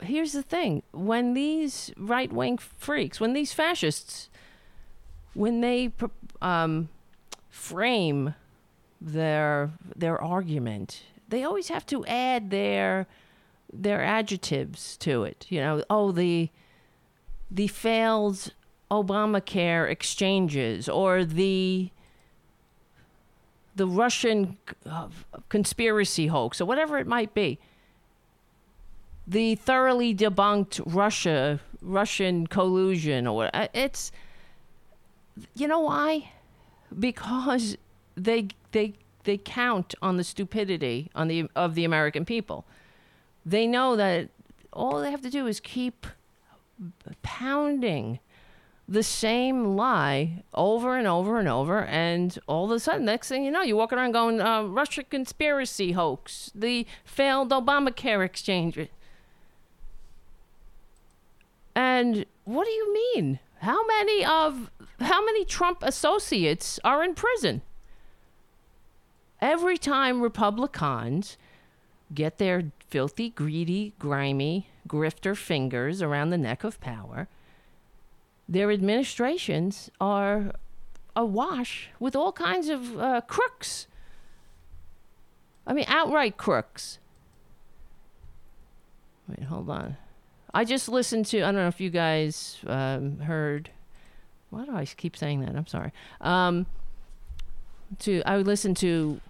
Here's 0.00 0.32
the 0.32 0.42
thing 0.42 0.82
when 0.92 1.34
these 1.34 1.92
right 1.96 2.32
wing 2.32 2.58
freaks, 2.58 3.20
when 3.20 3.32
these 3.32 3.52
fascists, 3.52 4.28
when 5.34 5.60
they 5.60 5.92
um, 6.40 6.88
frame 7.48 8.34
their 9.00 9.70
their 9.94 10.20
argument, 10.20 11.02
they 11.28 11.44
always 11.44 11.68
have 11.68 11.86
to 11.86 12.04
add 12.06 12.50
their 12.50 13.06
their 13.72 14.02
adjectives 14.02 14.96
to 14.98 15.24
it. 15.24 15.46
You 15.48 15.60
know, 15.60 15.84
oh 15.88 16.10
the 16.12 16.50
the 17.52 17.66
failed 17.66 18.54
Obamacare 18.90 19.88
exchanges 19.88 20.88
or 20.88 21.24
the 21.24 21.90
the 23.74 23.86
Russian 23.86 24.58
uh, 24.84 25.08
conspiracy 25.48 26.26
hoax 26.26 26.60
or 26.60 26.66
whatever 26.66 26.98
it 26.98 27.06
might 27.06 27.32
be, 27.32 27.58
the 29.26 29.54
thoroughly 29.54 30.14
debunked 30.14 30.80
Russia 30.84 31.60
Russian 31.80 32.46
collusion 32.46 33.26
or 33.26 33.50
uh, 33.54 33.68
it's 33.72 34.12
you 35.54 35.68
know 35.68 35.80
why? 35.80 36.32
Because 36.98 37.76
they 38.16 38.48
they 38.72 38.94
they 39.24 39.36
count 39.36 39.94
on 40.02 40.16
the 40.16 40.24
stupidity 40.24 41.10
on 41.14 41.28
the 41.28 41.48
of 41.54 41.74
the 41.74 41.84
American 41.84 42.24
people. 42.24 42.64
They 43.44 43.66
know 43.66 43.96
that 43.96 44.28
all 44.72 45.00
they 45.00 45.10
have 45.10 45.22
to 45.22 45.30
do 45.30 45.46
is 45.46 45.60
keep 45.60 46.06
pounding 47.22 48.18
the 48.88 49.02
same 49.02 49.76
lie 49.76 50.42
over 50.52 50.96
and 50.96 51.06
over 51.06 51.38
and 51.38 51.48
over, 51.48 51.84
and 51.84 52.38
all 52.46 52.64
of 52.66 52.70
a 52.72 52.80
sudden, 52.80 53.04
next 53.04 53.28
thing 53.28 53.44
you 53.44 53.50
know, 53.50 53.62
you're 53.62 53.76
walking 53.76 53.98
around 53.98 54.12
going, 54.12 54.40
uh, 54.40 54.62
Russia 54.64 55.02
conspiracy 55.02 55.92
hoax, 55.92 56.50
the 56.54 56.86
failed 57.04 57.50
Obamacare 57.50 58.24
exchange. 58.24 58.78
And 61.74 62.26
what 62.44 62.64
do 62.64 62.70
you 62.70 62.92
mean? 62.92 63.38
How 63.60 63.86
many 63.86 64.24
of 64.24 64.70
how 65.00 65.24
many 65.24 65.44
Trump 65.44 65.82
associates 65.82 66.80
are 66.84 67.02
in 67.02 67.14
prison? 67.14 67.62
Every 69.40 69.78
time 69.78 70.20
Republicans 70.20 71.38
get 72.14 72.38
their 72.38 72.72
filthy, 72.88 73.30
greedy, 73.30 73.94
grimy, 73.98 74.68
grifter 74.86 75.36
fingers 75.36 76.02
around 76.02 76.30
the 76.30 76.38
neck 76.38 76.64
of 76.64 76.80
power, 76.80 77.28
their 78.48 78.70
administrations 78.70 79.90
are 80.00 80.52
awash 81.16 81.88
with 81.98 82.16
all 82.16 82.32
kinds 82.32 82.68
of 82.68 82.98
uh, 82.98 83.20
crooks. 83.22 83.86
I 85.66 85.72
mean, 85.72 85.84
outright 85.88 86.36
crooks. 86.36 86.98
Wait, 89.28 89.44
hold 89.44 89.70
on. 89.70 89.96
I 90.52 90.64
just 90.64 90.88
listened 90.88 91.26
to. 91.26 91.38
I 91.38 91.46
don't 91.46 91.54
know 91.54 91.68
if 91.68 91.80
you 91.80 91.90
guys 91.90 92.58
um, 92.66 93.20
heard. 93.20 93.70
Why 94.50 94.66
do 94.66 94.74
I 94.74 94.84
keep 94.84 95.16
saying 95.16 95.40
that? 95.40 95.56
I'm 95.56 95.66
sorry. 95.66 95.92
Um, 96.20 96.66
to 98.00 98.22
I 98.26 98.36
listened 98.38 98.76
to 98.78 99.20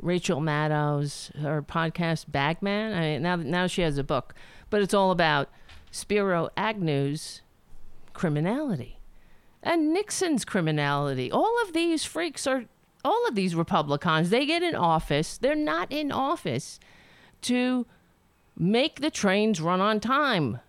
Rachel 0.00 0.40
Maddow's 0.40 1.30
her 1.40 1.62
podcast 1.62 2.30
Bagman. 2.30 2.94
I 2.94 3.00
mean, 3.00 3.22
now 3.22 3.36
now 3.36 3.66
she 3.66 3.82
has 3.82 3.98
a 3.98 4.04
book, 4.04 4.34
but 4.70 4.82
it's 4.82 4.94
all 4.94 5.10
about 5.10 5.48
Spiro 5.90 6.48
Agnew's 6.56 7.42
criminality 8.12 9.00
and 9.62 9.92
Nixon's 9.92 10.44
criminality. 10.44 11.30
All 11.30 11.60
of 11.62 11.72
these 11.72 12.04
freaks 12.04 12.46
are 12.46 12.64
all 13.04 13.26
of 13.28 13.34
these 13.34 13.54
Republicans. 13.54 14.30
They 14.30 14.46
get 14.46 14.62
in 14.62 14.74
office. 14.74 15.38
They're 15.38 15.54
not 15.54 15.90
in 15.90 16.12
office 16.12 16.80
to 17.42 17.86
make 18.56 19.00
the 19.00 19.10
trains 19.10 19.60
run 19.60 19.80
on 19.80 20.00
time. 20.00 20.60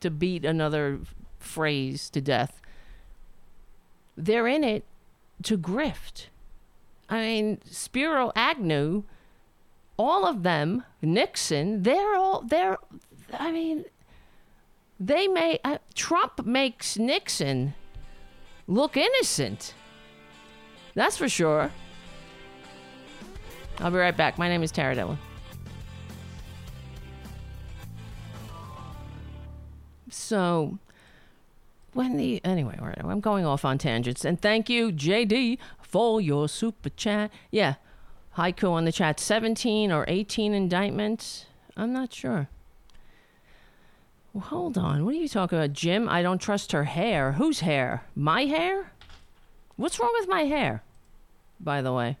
To 0.00 0.10
beat 0.10 0.46
another 0.46 1.00
phrase 1.38 2.08
to 2.10 2.22
death. 2.22 2.62
They're 4.16 4.46
in 4.46 4.64
it 4.64 4.84
to 5.42 5.58
grift. 5.58 6.26
I 7.10 7.20
mean, 7.20 7.58
Spiro 7.64 8.30
Agnew, 8.36 9.02
all 9.96 10.24
of 10.24 10.44
them, 10.44 10.84
Nixon, 11.02 11.82
they're 11.82 12.14
all, 12.14 12.42
they're, 12.42 12.78
I 13.32 13.50
mean, 13.50 13.84
they 15.00 15.26
may, 15.26 15.58
uh, 15.64 15.78
Trump 15.94 16.46
makes 16.46 16.96
Nixon 16.96 17.74
look 18.68 18.96
innocent. 18.96 19.74
That's 20.94 21.16
for 21.16 21.28
sure. 21.28 21.72
I'll 23.80 23.90
be 23.90 23.96
right 23.96 24.16
back. 24.16 24.38
My 24.38 24.48
name 24.48 24.62
is 24.62 24.70
Tara 24.70 24.94
Dillon. 24.94 25.18
So, 30.10 30.78
when 31.92 32.16
the 32.16 32.44
anyway, 32.44 32.78
I'm 32.80 33.20
going 33.20 33.44
off 33.44 33.64
on 33.64 33.78
tangents, 33.78 34.24
and 34.24 34.40
thank 34.40 34.68
you, 34.68 34.92
JD, 34.92 35.58
for 35.90 36.20
your 36.20 36.48
super 36.48 36.90
chat. 36.90 37.30
Yeah, 37.50 37.74
haiku 38.36 38.70
on 38.70 38.84
the 38.84 38.92
chat. 38.92 39.18
17 39.18 39.90
or 39.90 40.04
18 40.08 40.54
indictments. 40.54 41.46
I'm 41.76 41.92
not 41.92 42.12
sure. 42.12 42.48
Well, 44.32 44.44
hold 44.44 44.78
on. 44.78 45.04
What 45.04 45.14
are 45.14 45.18
you 45.18 45.28
talking 45.28 45.58
about, 45.58 45.72
Jim? 45.72 46.08
I 46.08 46.22
don't 46.22 46.40
trust 46.40 46.72
her 46.72 46.84
hair. 46.84 47.32
Whose 47.32 47.60
hair? 47.60 48.04
My 48.14 48.44
hair? 48.44 48.92
What's 49.76 49.98
wrong 49.98 50.14
with 50.20 50.28
my 50.28 50.42
hair? 50.42 50.84
By 51.58 51.82
the 51.82 51.92
way. 51.92 52.16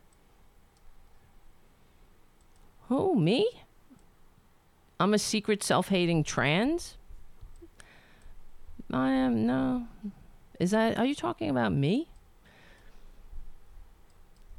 Who, 2.88 3.14
me? 3.14 3.48
I'm 4.98 5.14
a 5.14 5.18
secret 5.18 5.62
self 5.62 5.88
hating 5.88 6.24
trans? 6.24 6.96
I 8.92 9.10
am, 9.10 9.46
no. 9.46 9.86
Is 10.58 10.72
that, 10.72 10.98
are 10.98 11.04
you 11.04 11.14
talking 11.14 11.48
about 11.48 11.72
me? 11.72 12.08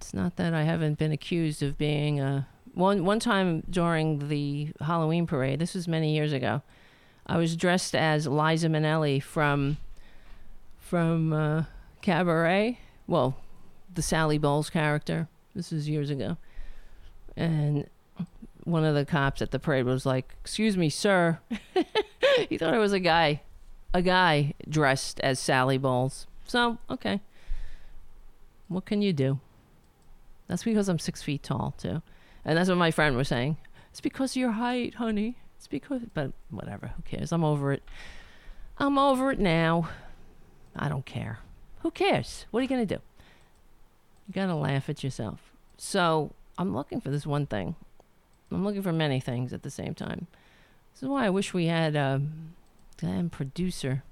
It's 0.02 0.16
not 0.16 0.36
that 0.38 0.52
I 0.56 0.64
haven't 0.64 0.98
been 0.98 1.12
accused 1.12 1.62
of 1.62 1.78
being 1.78 2.20
a. 2.20 2.48
One, 2.74 3.06
one 3.06 3.20
time 3.20 3.62
during 3.70 4.30
the 4.30 4.70
Halloween 4.82 5.28
parade, 5.28 5.60
this 5.60 5.76
was 5.76 5.88
many 5.88 6.16
years 6.16 6.34
ago, 6.34 6.64
I 7.28 7.38
was 7.38 7.56
dressed 7.56 7.94
as 7.96 8.26
Liza 8.26 8.68
Minnelli 8.68 9.22
from 9.22 9.78
from 10.80 11.34
uh, 11.34 11.66
Cabaret. 12.02 12.80
Well, 13.06 13.38
the 13.94 14.02
Sally 14.02 14.40
Bowles 14.40 14.72
character. 14.72 15.28
This 15.54 15.72
was 15.72 15.88
years 15.88 16.10
ago, 16.10 16.38
and 17.38 17.88
one 18.64 18.84
of 18.84 18.96
the 18.96 19.06
cops 19.06 19.40
at 19.44 19.52
the 19.52 19.60
parade 19.60 19.86
was 19.86 20.04
like, 20.04 20.34
"Excuse 20.42 20.78
me, 20.78 20.90
sir." 20.90 21.38
he 22.50 22.58
thought 22.58 22.74
I 22.74 22.80
was 22.80 22.92
a 22.92 23.00
guy, 23.00 23.44
a 23.94 24.02
guy 24.02 24.56
dressed 24.68 25.20
as 25.20 25.40
Sally 25.40 25.78
Bowles. 25.78 26.26
So 26.48 26.80
okay, 26.90 27.22
what 28.68 28.86
can 28.86 29.04
you 29.04 29.14
do? 29.14 29.40
That's 30.52 30.66
because 30.66 30.90
I'm 30.90 31.00
six 31.00 31.24
feet 31.24 31.44
tall 31.44 31.74
too, 31.78 32.02
and 32.44 32.58
that's 32.58 32.68
what 32.68 32.78
my 32.78 32.92
friend 32.92 33.16
was 33.16 33.30
saying. 33.30 33.56
It's 33.90 34.02
because 34.02 34.34
of 34.34 34.36
your 34.36 34.52
height, 34.52 34.96
honey. 34.96 35.38
It's 35.56 35.66
because, 35.66 36.02
but 36.14 36.34
whatever. 36.50 36.88
Who 36.88 37.04
cares? 37.04 37.32
I'm 37.32 37.46
over 37.46 37.72
it. 37.72 37.82
I'm 38.78 38.98
over 38.98 39.32
it 39.32 39.40
now. 39.40 39.88
I 40.76 40.90
don't 40.90 41.06
care. 41.06 41.40
Who 41.84 41.92
cares? 41.92 42.48
What 42.52 42.60
are 42.60 42.64
you 42.64 42.68
to 42.68 42.86
do? 42.86 43.02
You 44.28 44.34
got 44.34 44.48
to 44.48 44.56
laugh 44.56 44.90
at 44.90 45.06
yourself. 45.06 45.40
So 45.78 46.34
I'm 46.58 46.76
looking 46.76 47.00
for 47.00 47.12
this 47.12 47.26
one 47.26 47.46
thing. 47.46 47.78
I'm 48.52 48.66
looking 48.66 48.82
for 48.82 48.92
many 48.92 49.22
things 49.22 49.54
at 49.54 49.64
the 49.64 49.72
same 49.72 49.94
time. 49.94 50.28
This 50.92 51.04
is 51.04 51.08
why 51.08 51.28
I 51.28 51.30
wish 51.30 51.54
we 51.54 51.68
had 51.68 51.96
a 51.96 52.22
damn 52.98 53.30
producer. 53.30 54.04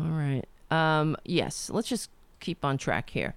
All 0.00 0.10
right. 0.10 0.44
Um, 0.70 1.16
yes, 1.24 1.70
let's 1.70 1.88
just 1.88 2.08
keep 2.38 2.64
on 2.64 2.78
track 2.78 3.10
here. 3.10 3.34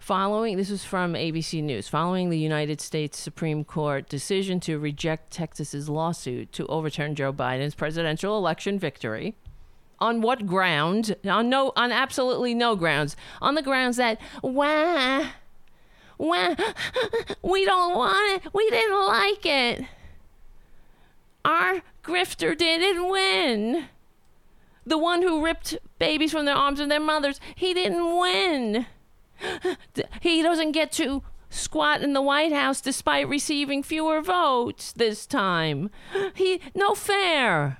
Following, 0.00 0.56
this 0.56 0.70
is 0.70 0.82
from 0.82 1.12
ABC 1.12 1.62
News, 1.62 1.86
following 1.86 2.30
the 2.30 2.38
United 2.38 2.80
States 2.80 3.18
Supreme 3.18 3.64
Court 3.64 4.08
decision 4.08 4.58
to 4.60 4.78
reject 4.78 5.30
Texas's 5.30 5.90
lawsuit 5.90 6.52
to 6.52 6.66
overturn 6.68 7.14
Joe 7.14 7.34
Biden's 7.34 7.74
presidential 7.74 8.38
election 8.38 8.78
victory. 8.78 9.36
On 9.98 10.22
what 10.22 10.46
ground? 10.46 11.16
On 11.28 11.50
no, 11.50 11.74
on 11.76 11.92
absolutely 11.92 12.54
no 12.54 12.76
grounds. 12.76 13.14
On 13.42 13.54
the 13.54 13.62
grounds 13.62 13.98
that, 13.98 14.18
wah, 14.42 15.26
wah, 16.16 16.54
we 17.42 17.66
don't 17.66 17.94
want 17.94 18.42
it. 18.42 18.54
We 18.54 18.70
didn't 18.70 19.06
like 19.06 19.44
it. 19.44 19.84
Our 21.44 21.82
grifter 22.02 22.56
didn't 22.56 23.06
win. 23.10 23.84
The 24.86 24.98
one 24.98 25.20
who 25.20 25.44
ripped 25.44 25.76
babies 25.98 26.32
from 26.32 26.46
their 26.46 26.56
arms 26.56 26.80
of 26.80 26.88
their 26.88 26.98
mothers, 26.98 27.38
he 27.54 27.74
didn't 27.74 28.18
win. 28.18 28.86
He 30.20 30.42
doesn't 30.42 30.72
get 30.72 30.92
to 30.92 31.22
squat 31.48 32.02
in 32.02 32.12
the 32.12 32.22
White 32.22 32.52
House 32.52 32.80
despite 32.80 33.28
receiving 33.28 33.82
fewer 33.82 34.20
votes 34.22 34.92
this 34.92 35.26
time. 35.26 35.90
He 36.34 36.60
no 36.74 36.94
fair. 36.94 37.78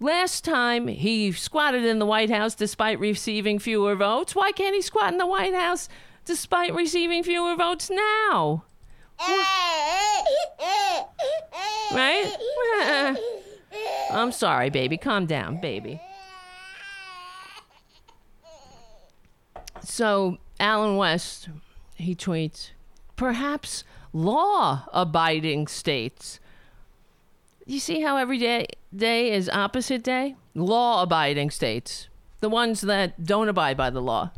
Last 0.00 0.44
time 0.44 0.88
he 0.88 1.32
squatted 1.32 1.84
in 1.84 1.98
the 1.98 2.06
White 2.06 2.30
House 2.30 2.54
despite 2.54 2.98
receiving 2.98 3.58
fewer 3.58 3.94
votes. 3.94 4.34
Why 4.34 4.52
can't 4.52 4.74
he 4.74 4.82
squat 4.82 5.12
in 5.12 5.18
the 5.18 5.26
White 5.26 5.54
House 5.54 5.88
despite 6.24 6.74
receiving 6.74 7.22
fewer 7.22 7.56
votes 7.56 7.90
now? 7.90 8.64
right? 11.92 13.16
I'm 14.10 14.32
sorry, 14.32 14.70
baby. 14.70 14.96
Calm 14.96 15.26
down, 15.26 15.60
baby. 15.60 16.00
So 19.84 20.38
Allen 20.58 20.96
West, 20.96 21.48
he 21.94 22.14
tweets, 22.14 22.70
perhaps 23.16 23.84
law-abiding 24.12 25.66
states. 25.66 26.40
You 27.66 27.78
see 27.78 28.00
how 28.00 28.16
every 28.16 28.38
day 28.38 28.66
day 28.94 29.32
is 29.32 29.48
opposite 29.48 30.02
day? 30.02 30.36
Law-abiding 30.54 31.50
states, 31.50 32.08
the 32.40 32.48
ones 32.48 32.82
that 32.82 33.24
don't 33.24 33.48
abide 33.48 33.76
by 33.76 33.90
the 33.90 34.02
law, 34.02 34.30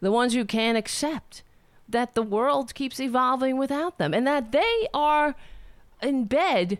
the 0.00 0.12
ones 0.12 0.34
who 0.34 0.44
can't 0.44 0.78
accept 0.78 1.42
that 1.88 2.14
the 2.14 2.22
world 2.22 2.74
keeps 2.74 3.00
evolving 3.00 3.56
without 3.56 3.98
them, 3.98 4.14
and 4.14 4.26
that 4.26 4.52
they 4.52 4.88
are 4.94 5.34
in 6.02 6.24
bed 6.24 6.78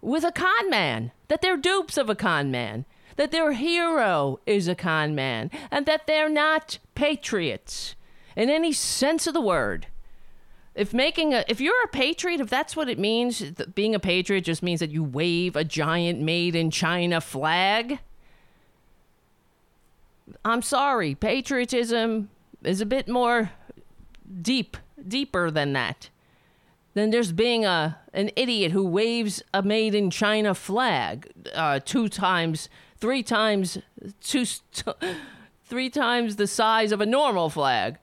with 0.00 0.24
a 0.24 0.32
con 0.32 0.70
man, 0.70 1.10
that 1.28 1.40
they're 1.40 1.56
dupes 1.56 1.96
of 1.96 2.10
a 2.10 2.14
con 2.14 2.50
man, 2.50 2.84
that 3.16 3.30
their 3.30 3.52
hero 3.52 4.40
is 4.46 4.68
a 4.68 4.74
con 4.74 5.14
man, 5.14 5.50
and 5.70 5.86
that 5.86 6.06
they're 6.06 6.28
not 6.28 6.78
patriots 6.94 7.94
in 8.36 8.48
any 8.50 8.72
sense 8.72 9.26
of 9.26 9.34
the 9.34 9.40
word. 9.40 9.86
If 10.74 10.94
making 10.94 11.34
a, 11.34 11.44
if 11.48 11.60
you're 11.60 11.84
a 11.84 11.88
patriot, 11.88 12.40
if 12.40 12.48
that's 12.48 12.74
what 12.74 12.88
it 12.88 12.98
means, 12.98 13.42
being 13.74 13.94
a 13.94 14.00
patriot 14.00 14.42
just 14.42 14.62
means 14.62 14.80
that 14.80 14.90
you 14.90 15.04
wave 15.04 15.54
a 15.54 15.64
giant 15.64 16.20
made 16.20 16.56
in 16.56 16.70
China 16.70 17.20
flag. 17.20 17.98
I'm 20.44 20.62
sorry, 20.62 21.14
patriotism 21.14 22.30
is 22.64 22.80
a 22.80 22.86
bit 22.86 23.06
more 23.06 23.50
deep, 24.40 24.78
deeper 25.06 25.50
than 25.50 25.74
that. 25.74 26.08
Than 26.94 27.10
there's 27.10 27.32
being 27.32 27.64
a 27.64 27.98
an 28.14 28.30
idiot 28.36 28.72
who 28.72 28.86
waves 28.86 29.42
a 29.54 29.62
made 29.62 29.94
in 29.94 30.10
China 30.10 30.54
flag 30.54 31.30
uh, 31.54 31.80
two 31.84 32.08
times, 32.08 32.68
three 33.02 33.24
times, 33.24 33.78
two, 34.20 34.44
three 35.64 35.90
times 35.90 36.36
the 36.36 36.46
size 36.46 36.92
of 36.92 37.00
a 37.00 37.06
normal 37.06 37.50
flag. 37.50 37.98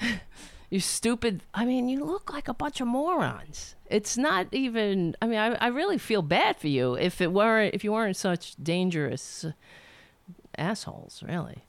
you 0.70 0.78
stupid. 0.78 1.42
I 1.52 1.64
mean, 1.64 1.88
you 1.88 2.04
look 2.04 2.32
like 2.32 2.46
a 2.46 2.54
bunch 2.54 2.80
of 2.80 2.86
morons. 2.86 3.74
It's 3.90 4.16
not 4.16 4.46
even. 4.52 5.16
I 5.20 5.26
mean, 5.26 5.40
I, 5.40 5.54
I 5.56 5.66
really 5.66 5.98
feel 5.98 6.22
bad 6.22 6.58
for 6.58 6.68
you 6.68 6.94
if 6.94 7.20
it 7.20 7.32
weren't 7.32 7.74
if 7.74 7.82
you 7.82 7.90
weren't 7.90 8.16
such 8.16 8.54
dangerous 8.62 9.44
assholes. 10.56 11.20
Really, 11.26 11.64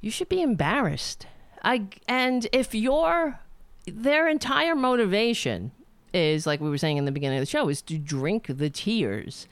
you 0.00 0.10
should 0.10 0.30
be 0.30 0.40
embarrassed. 0.40 1.26
I 1.62 1.88
and 2.08 2.48
if 2.50 2.74
your 2.74 3.40
their 3.86 4.26
entire 4.26 4.74
motivation 4.74 5.72
is, 6.14 6.46
like 6.46 6.62
we 6.62 6.70
were 6.70 6.78
saying 6.78 6.96
in 6.96 7.04
the 7.04 7.12
beginning 7.12 7.40
of 7.40 7.42
the 7.42 7.50
show, 7.50 7.68
is 7.68 7.82
to 7.82 7.98
drink 7.98 8.46
the 8.48 8.70
tears 8.70 9.46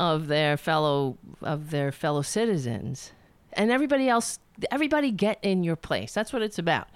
of 0.00 0.28
their 0.28 0.56
fellow 0.56 1.18
of 1.42 1.70
their 1.70 1.92
fellow 1.92 2.22
citizens, 2.22 3.12
and 3.52 3.70
everybody 3.70 4.08
else. 4.08 4.38
Everybody 4.70 5.10
get 5.10 5.38
in 5.42 5.62
your 5.62 5.76
place. 5.76 6.12
That's 6.12 6.32
what 6.32 6.42
it's 6.42 6.58
about. 6.58 6.88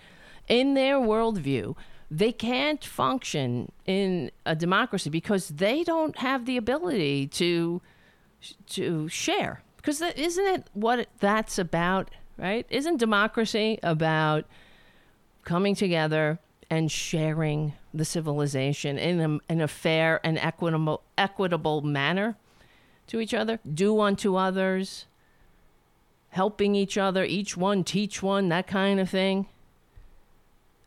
In 0.48 0.74
their 0.74 0.96
worldview, 0.96 1.76
they 2.10 2.32
can't 2.32 2.82
function 2.82 3.70
in 3.86 4.30
a 4.44 4.56
democracy 4.56 5.10
because 5.10 5.48
they 5.48 5.84
don't 5.84 6.16
have 6.18 6.46
the 6.46 6.56
ability 6.56 7.26
to 7.28 7.82
to 8.70 9.06
share. 9.08 9.62
Because 9.76 10.00
isn't 10.00 10.46
it 10.46 10.66
what 10.72 11.06
that's 11.20 11.58
about, 11.58 12.10
right? 12.38 12.66
Isn't 12.70 12.96
democracy 12.96 13.78
about 13.82 14.46
coming 15.44 15.74
together 15.74 16.38
and 16.70 16.90
sharing 16.90 17.74
the 17.92 18.06
civilization 18.06 18.96
in 18.96 19.20
a, 19.20 19.52
in 19.52 19.60
a 19.60 19.68
fair 19.68 20.20
and 20.24 20.38
equitable 20.38 21.02
equitable 21.18 21.82
manner 21.82 22.36
to 23.08 23.20
each 23.20 23.34
other? 23.34 23.60
Do 23.72 24.00
unto 24.00 24.36
others, 24.36 25.06
helping 26.30 26.74
each 26.74 26.98
other, 26.98 27.24
each 27.24 27.56
one 27.56 27.84
teach 27.84 28.22
one, 28.22 28.48
that 28.48 28.66
kind 28.66 29.00
of 29.00 29.10
thing 29.10 29.46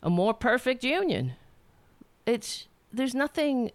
a 0.03 0.09
more 0.09 0.33
perfect 0.33 0.83
union. 0.83 1.33
It's 2.25 2.67
there's 2.91 3.15
nothing 3.15 3.71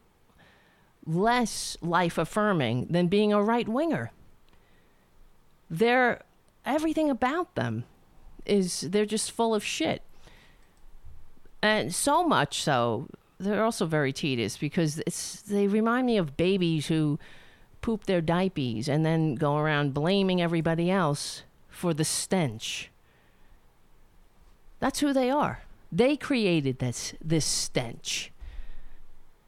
less 1.06 1.76
life 1.82 2.16
affirming 2.16 2.86
than 2.86 3.08
being 3.08 3.32
a 3.32 3.42
right 3.42 3.68
winger. 3.68 4.12
They're 5.68 6.22
everything 6.64 7.10
about 7.10 7.54
them 7.54 7.84
is 8.46 8.82
they're 8.82 9.06
just 9.06 9.30
full 9.30 9.54
of 9.54 9.64
shit. 9.64 10.02
And 11.60 11.94
so 11.94 12.24
much 12.24 12.62
so, 12.62 13.08
they're 13.38 13.64
also 13.64 13.86
very 13.86 14.12
tedious 14.12 14.56
because 14.56 15.00
it's 15.00 15.42
they 15.42 15.66
remind 15.66 16.06
me 16.06 16.16
of 16.16 16.36
babies 16.36 16.86
who 16.86 17.18
poop 17.82 18.04
their 18.04 18.20
diapers 18.20 18.88
and 18.88 19.04
then 19.04 19.34
go 19.34 19.56
around 19.58 19.92
blaming 19.92 20.40
everybody 20.40 20.90
else 20.90 21.42
for 21.68 21.92
the 21.92 22.04
stench. 22.04 22.90
That's 24.80 25.00
who 25.00 25.12
they 25.12 25.30
are. 25.30 25.62
They 25.90 26.16
created 26.16 26.78
this 26.78 27.14
this 27.22 27.44
stench. 27.44 28.32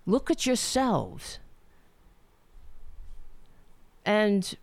Look 0.06 0.30
at 0.30 0.44
yourselves. 0.44 1.38
And 4.04 4.54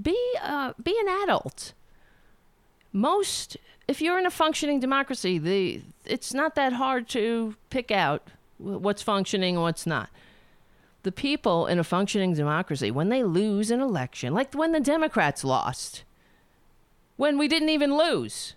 be 0.00 0.18
uh, 0.42 0.74
be 0.82 0.94
an 1.00 1.08
adult. 1.22 1.72
Most 2.92 3.56
if 3.88 4.00
you're 4.00 4.18
in 4.18 4.26
a 4.26 4.30
functioning 4.30 4.80
democracy, 4.80 5.38
the 5.38 5.82
it's 6.04 6.34
not 6.34 6.54
that 6.56 6.74
hard 6.74 7.08
to 7.10 7.56
pick 7.70 7.90
out 7.90 8.28
what's 8.58 9.02
functioning 9.02 9.56
and 9.56 9.62
what's 9.62 9.86
not. 9.86 10.10
The 11.04 11.12
people 11.12 11.66
in 11.66 11.78
a 11.78 11.84
functioning 11.84 12.34
democracy, 12.34 12.90
when 12.90 13.08
they 13.08 13.22
lose 13.22 13.70
an 13.70 13.80
election, 13.80 14.34
like 14.34 14.52
when 14.52 14.72
the 14.72 14.80
Democrats 14.80 15.44
lost, 15.44 16.04
when 17.16 17.38
we 17.38 17.46
didn't 17.46 17.68
even 17.68 17.96
lose, 17.96 18.54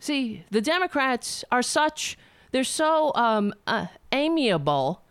See, 0.00 0.44
the 0.50 0.62
Democrats 0.62 1.44
are 1.52 1.62
such, 1.62 2.16
they're 2.52 2.64
so 2.64 3.12
um, 3.14 3.52
uh, 3.66 3.88
amiable 4.12 5.02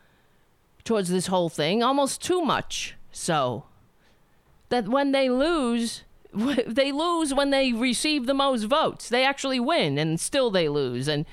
towards 0.84 1.10
this 1.10 1.28
whole 1.28 1.48
thing, 1.48 1.84
almost 1.84 2.24
too 2.24 2.42
much 2.42 2.96
so, 3.12 3.66
that 4.70 4.88
when 4.88 5.12
they 5.12 5.30
lose, 5.30 6.04
they 6.34 6.92
lose 6.92 7.36
when 7.36 7.52
they 7.52 7.72
receive 7.72 8.26
the 8.26 8.34
most 8.34 8.64
votes. 8.64 9.08
They 9.08 9.24
actually 9.24 9.60
win, 9.60 10.00
and 10.00 10.20
still 10.20 10.50
they 10.50 10.68
lose 10.68 11.08
and 11.08 11.26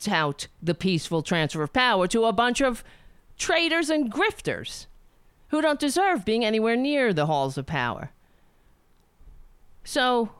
tout 0.00 0.48
the 0.62 0.74
peaceful 0.74 1.22
transfer 1.22 1.62
of 1.62 1.72
power 1.74 2.06
to 2.06 2.24
a 2.24 2.32
bunch 2.32 2.62
of 2.62 2.82
traitors 3.38 3.88
and 3.88 4.12
grifters 4.12 4.86
who 5.48 5.62
don't 5.62 5.80
deserve 5.80 6.24
being 6.24 6.44
anywhere 6.44 6.76
near 6.76 7.12
the 7.12 7.26
halls 7.26 7.56
of 7.56 7.66
power. 7.66 8.10
So 9.84 10.30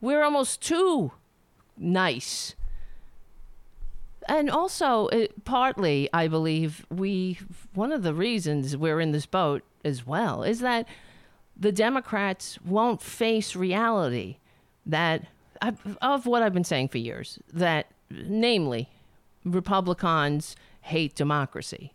we're 0.00 0.22
almost 0.22 0.60
too 0.60 1.12
nice. 1.76 2.54
And 4.28 4.48
also, 4.48 5.08
it, 5.08 5.44
partly, 5.44 6.08
I 6.12 6.28
believe 6.28 6.86
we 6.88 7.38
one 7.74 7.90
of 7.90 8.04
the 8.04 8.14
reasons 8.14 8.76
we're 8.76 9.00
in 9.00 9.10
this 9.10 9.26
boat 9.26 9.62
as 9.84 10.06
well 10.06 10.44
is 10.44 10.60
that 10.60 10.86
the 11.56 11.72
Democrats 11.72 12.60
won't 12.64 13.02
face 13.02 13.56
reality 13.56 14.36
that 14.86 15.26
of 16.00 16.26
what 16.26 16.42
I've 16.42 16.54
been 16.54 16.64
saying 16.64 16.88
for 16.88 16.98
years 16.98 17.38
that 17.52 17.86
namely 18.10 18.88
Republicans 19.44 20.54
hate 20.82 21.14
democracy. 21.14 21.92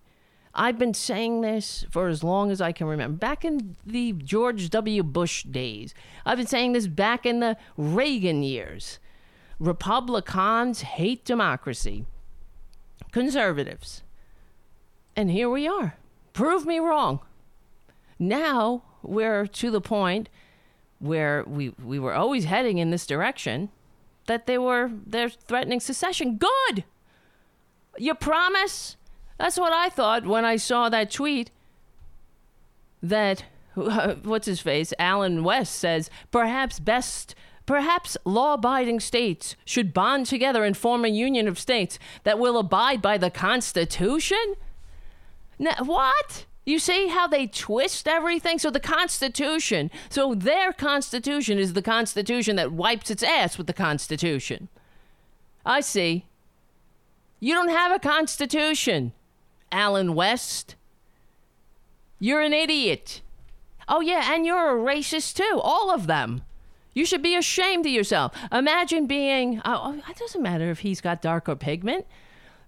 I've 0.58 0.80
been 0.80 0.96
saying 0.96 1.42
this 1.42 1.86
for 1.92 2.08
as 2.08 2.24
long 2.24 2.50
as 2.50 2.60
I 2.60 2.72
can 2.72 2.88
remember. 2.88 3.16
Back 3.16 3.46
in 3.46 3.76
the 3.86 4.14
George 4.14 4.72
W. 4.72 5.04
Bush 5.04 5.44
days. 5.44 5.94
I've 6.26 6.38
been 6.38 6.48
saying 6.48 6.74
this 6.74 6.88
back 6.88 7.28
in 7.28 7.40
the 7.40 7.58
Reagan 7.78 8.42
years. 8.42 8.98
Republicans 9.60 10.82
hate 10.82 11.24
democracy. 11.24 12.06
Conservatives. 13.12 14.02
And 15.16 15.30
here 15.30 15.50
we 15.50 15.68
are. 15.68 15.96
Prove 16.34 16.66
me 16.66 16.80
wrong. 16.80 17.20
Now 18.18 18.82
we're 19.04 19.46
to 19.46 19.70
the 19.70 19.82
point 19.82 20.28
where 21.00 21.44
we, 21.46 21.70
we 21.84 22.00
were 22.00 22.14
always 22.14 22.46
heading 22.46 22.80
in 22.80 22.90
this 22.90 23.06
direction 23.06 23.70
that 24.26 24.48
they 24.48 24.58
were 24.58 24.92
they're 25.06 25.30
threatening 25.30 25.80
secession. 25.80 26.38
Good. 26.38 26.84
You 27.98 28.16
promise? 28.16 28.97
That's 29.38 29.58
what 29.58 29.74
I 29.74 29.90
thought 29.90 30.26
when 30.26 30.46
I 30.46 30.56
saw 30.56 30.90
that 30.90 31.12
tweet 31.12 31.52
that 33.02 33.46
what's 33.76 34.48
his 34.48 34.60
face? 34.60 34.94
Allen 34.98 35.44
West 35.44 35.76
says 35.76 36.10
perhaps 36.32 36.80
best 36.80 37.36
Perhaps 37.68 38.16
law 38.24 38.54
abiding 38.54 39.02
states 39.02 39.58
should 39.66 39.94
bond 39.94 40.26
together 40.26 40.64
and 40.64 40.76
form 40.76 41.04
a 41.04 41.10
union 41.10 41.50
of 41.50 41.60
states 41.60 42.00
that 42.24 42.40
will 42.40 42.58
abide 42.58 43.02
by 43.02 43.18
the 43.18 43.30
Constitution? 43.30 44.56
Now, 45.60 45.76
what? 45.84 46.46
You 46.66 46.80
see 46.80 47.10
how 47.10 47.28
they 47.28 47.46
twist 47.46 48.08
everything? 48.08 48.58
So 48.58 48.70
the 48.70 48.80
Constitution, 48.80 49.92
so 50.10 50.34
their 50.34 50.72
Constitution 50.72 51.60
is 51.60 51.74
the 51.74 51.82
Constitution 51.82 52.56
that 52.56 52.72
wipes 52.72 53.12
its 53.12 53.22
ass 53.22 53.58
with 53.58 53.68
the 53.68 53.74
Constitution. 53.74 54.70
I 55.66 55.82
see. 55.82 56.26
You 57.42 57.54
don't 57.54 57.70
have 57.70 57.92
a 57.92 58.00
Constitution, 58.00 59.12
Allen 59.72 60.16
West. 60.16 60.76
You're 62.20 62.42
an 62.42 62.54
idiot. 62.54 63.22
Oh, 63.88 64.02
yeah, 64.02 64.34
and 64.34 64.46
you're 64.46 64.78
a 64.78 64.82
racist 64.82 65.36
too. 65.36 65.60
All 65.64 65.94
of 65.94 66.08
them. 66.08 66.42
You 66.94 67.06
should 67.06 67.22
be 67.22 67.36
ashamed 67.36 67.86
of 67.86 67.92
yourself. 67.92 68.34
Imagine 68.52 69.06
being, 69.06 69.62
oh, 69.64 69.82
oh 69.84 70.10
it 70.10 70.18
doesn't 70.18 70.42
matter 70.42 70.72
if 70.72 70.80
he's 70.80 71.00
got 71.00 71.22
darker 71.22 71.56
pigment, 71.56 72.08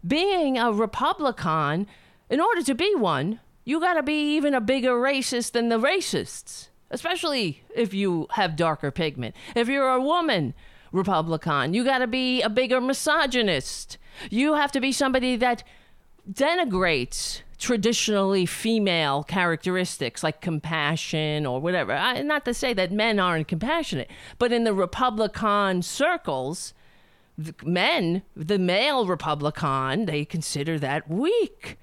being 0.08 0.58
a 0.58 0.72
Republican, 0.72 1.88
in 2.30 2.40
order 2.40 2.62
to 2.62 2.76
be 2.76 2.94
one, 2.96 3.40
you 3.66 3.80
got 3.80 3.96
to 3.96 4.04
be 4.04 4.36
even 4.36 4.54
a 4.54 4.62
bigger 4.62 4.92
racist 4.92 5.54
than 5.54 5.70
the 5.70 5.80
racists, 5.80 6.70
especially 6.92 7.64
if 7.76 7.94
you 7.94 8.28
have 8.32 8.56
darker 8.56 8.92
pigment. 8.92 9.36
If 9.56 9.68
you're 9.68 9.90
a 9.90 10.02
woman, 10.02 10.54
Republican, 10.92 11.74
you 11.74 11.84
got 11.84 12.00
to 12.00 12.08
be 12.08 12.42
a 12.42 12.50
bigger 12.50 12.80
misogynist. 12.80 13.98
You 14.30 14.56
have 14.56 14.72
to 14.74 14.80
be 14.80 14.92
somebody 14.92 15.36
that 15.38 15.64
denigrates 16.32 17.42
traditionally 17.58 18.46
female 18.46 19.24
characteristics 19.24 20.24
like 20.24 20.42
compassion 20.42 21.46
or 21.46 21.60
whatever. 21.60 21.94
I, 21.94 22.22
not 22.22 22.46
to 22.46 22.54
say 22.54 22.74
that 22.74 22.92
men 22.92 23.20
aren't 23.20 23.48
compassionate, 23.48 24.10
but 24.38 24.52
in 24.52 24.64
the 24.64 24.74
Republican 24.74 25.82
circles, 25.82 26.74
the 27.38 27.54
men, 27.64 28.24
the 28.36 28.58
male 28.58 29.06
Republican, 29.06 30.06
they 30.06 30.26
consider 30.26 30.80
that 30.80 31.10
weak. 31.10 31.78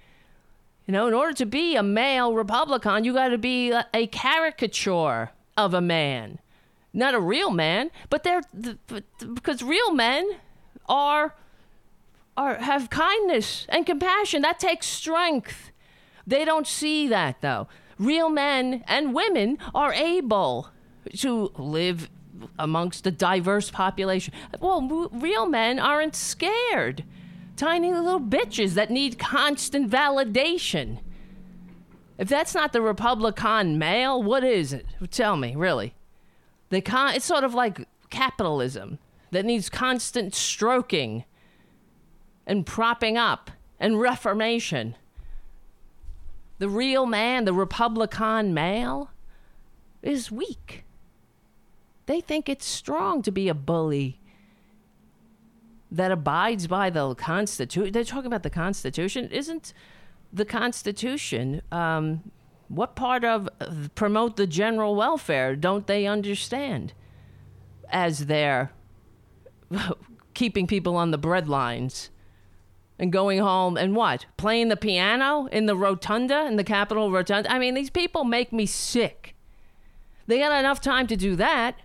You 0.87 0.93
know, 0.93 1.09
in 1.09 1.15
order 1.15 1.35
to 1.35 1.47
be 1.47 1.77
a 1.77 1.83
male 1.83 2.35
Republican, 2.35 3.05
you 3.05 3.13
got 3.13 3.29
to 3.29 3.39
be 3.39 3.73
a, 3.73 3.87
a, 3.93 4.07
caricature 4.07 5.31
of 5.57 5.75
a 5.75 5.81
man, 5.81 6.39
not 6.93 7.15
a 7.15 7.21
real 7.21 7.51
man. 7.51 7.91
But 8.09 8.23
they're 8.23 8.43
because 9.35 9.63
real 9.63 9.93
men 9.93 10.31
are 10.89 11.35
are 12.37 12.57
have 12.57 12.91
kindness 12.91 13.67
and 13.69 13.87
compassion. 13.87 14.43
That 14.43 14.59
takes 14.59 14.87
strength. 14.87 15.71
They 16.27 16.45
don't 16.45 16.67
see 16.67 17.09
that 17.09 17.41
though. 17.41 17.69
Real 17.99 18.29
men 18.29 18.85
and 18.87 19.15
women 19.15 19.59
are 19.75 19.93
able 19.93 20.69
to 21.19 21.53
live 21.57 22.11
amongst 22.59 23.07
a 23.07 23.11
diverse 23.11 23.71
population. 23.71 24.35
Well, 24.61 25.09
real 25.13 25.47
men 25.47 25.79
aren't 25.79 26.15
scared. 26.15 27.05
Tiny 27.57 27.93
little 27.93 28.21
bitches 28.21 28.75
that 28.75 28.91
need 28.91 29.19
constant 29.19 29.91
validation. 29.91 30.99
If 32.19 32.29
that's 32.29 32.55
not 32.55 32.73
the 32.73 32.83
Republican 32.83 33.79
male, 33.79 34.23
what 34.23 34.45
is 34.45 34.73
it? 34.73 34.87
Tell 35.11 35.37
me, 35.37 35.55
really. 35.57 35.95
The 36.69 36.81
con- 36.81 37.15
it's 37.15 37.25
sort 37.25 37.45
of 37.45 37.55
like 37.55 37.87
capitalism 38.11 38.99
that 39.31 39.45
needs 39.45 39.69
constant 39.71 40.35
stroking 40.35 41.25
and 42.47 42.65
propping 42.65 43.17
up 43.17 43.51
and 43.79 44.01
reformation. 44.01 44.97
the 46.59 46.69
real 46.69 47.05
man, 47.05 47.45
the 47.45 47.53
Republican 47.53 48.55
male, 48.55 49.11
is 50.03 50.31
weak. 50.31 50.85
They 52.07 52.21
think 52.21 52.49
it's 52.49 52.65
strong 52.65 53.21
to 53.23 53.31
be 53.31 53.49
a 53.49 53.55
bully 53.55 54.21
that 55.91 56.11
abides 56.11 56.67
by 56.67 56.89
the 56.89 57.15
Constitution. 57.15 57.93
They're 57.93 58.05
talking 58.05 58.27
about 58.27 58.43
the 58.43 58.51
Constitution. 58.51 59.29
Isn't 59.31 59.75
the 60.33 60.45
Constitution 60.45 61.63
um, 61.71 62.31
what 62.69 62.97
part 62.97 63.25
of 63.25 63.49
uh, 63.61 63.89
promote 63.95 64.37
the 64.37 64.47
general 64.47 64.97
welfare 64.97 65.55
don't 65.55 65.87
they 65.87 66.07
understand 66.07 66.93
as 67.91 68.27
they're 68.27 68.73
keeping 70.35 70.67
people 70.67 70.97
on 70.97 71.11
the 71.11 71.19
breadlines 71.19 72.09
and 72.99 73.13
going 73.13 73.39
home 73.39 73.77
and 73.77 73.95
what? 73.95 74.27
Playing 74.37 74.69
the 74.69 74.77
piano 74.77 75.47
in 75.53 75.67
the 75.67 75.77
rotunda, 75.77 76.47
in 76.47 76.57
the 76.57 76.65
Capitol 76.65 77.11
rotunda? 77.11 77.51
I 77.51 77.59
mean, 77.59 77.75
these 77.75 77.91
people 77.91 78.25
make 78.25 78.53
me 78.53 78.67
sick. 78.67 79.35
They 80.27 80.39
got 80.39 80.59
enough 80.59 80.81
time 80.81 81.07
to 81.09 81.17
do 81.17 81.37
that. 81.37 81.77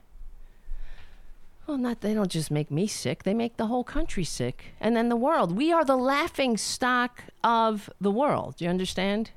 Well, 1.68 1.78
not 1.78 2.01
they 2.01 2.14
don't 2.14 2.32
just 2.32 2.51
make 2.51 2.72
me 2.72 2.88
sick, 2.88 3.24
they 3.24 3.34
make 3.34 3.57
the 3.57 3.68
whole 3.68 3.84
country 3.84 4.24
sick. 4.24 4.74
And 4.80 4.95
then 4.95 5.09
the 5.09 5.16
world. 5.16 5.55
We 5.55 5.72
are 5.72 5.86
the 5.86 5.95
laughing 5.95 6.57
stock 6.57 7.24
of 7.43 7.89
the 8.01 8.12
world. 8.12 8.57
Do 8.57 8.66
you 8.66 8.70
understand? 8.70 9.32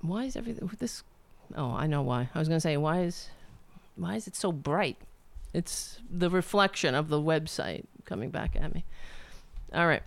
Why 0.00 0.24
is 0.24 0.36
everything 0.36 0.70
this 0.78 1.02
Oh, 1.56 1.72
I 1.72 1.86
know 1.86 2.02
why. 2.02 2.30
I 2.34 2.38
was 2.38 2.48
going 2.48 2.56
to 2.56 2.60
say 2.60 2.76
why 2.76 3.02
is 3.02 3.28
why 3.96 4.16
is 4.16 4.26
it 4.26 4.34
so 4.34 4.50
bright? 4.50 4.96
It's 5.52 6.00
the 6.10 6.30
reflection 6.30 6.94
of 6.94 7.08
the 7.08 7.20
website 7.20 7.84
coming 8.04 8.30
back 8.30 8.56
at 8.56 8.74
me. 8.74 8.84
All 9.74 9.86
right. 9.86 10.02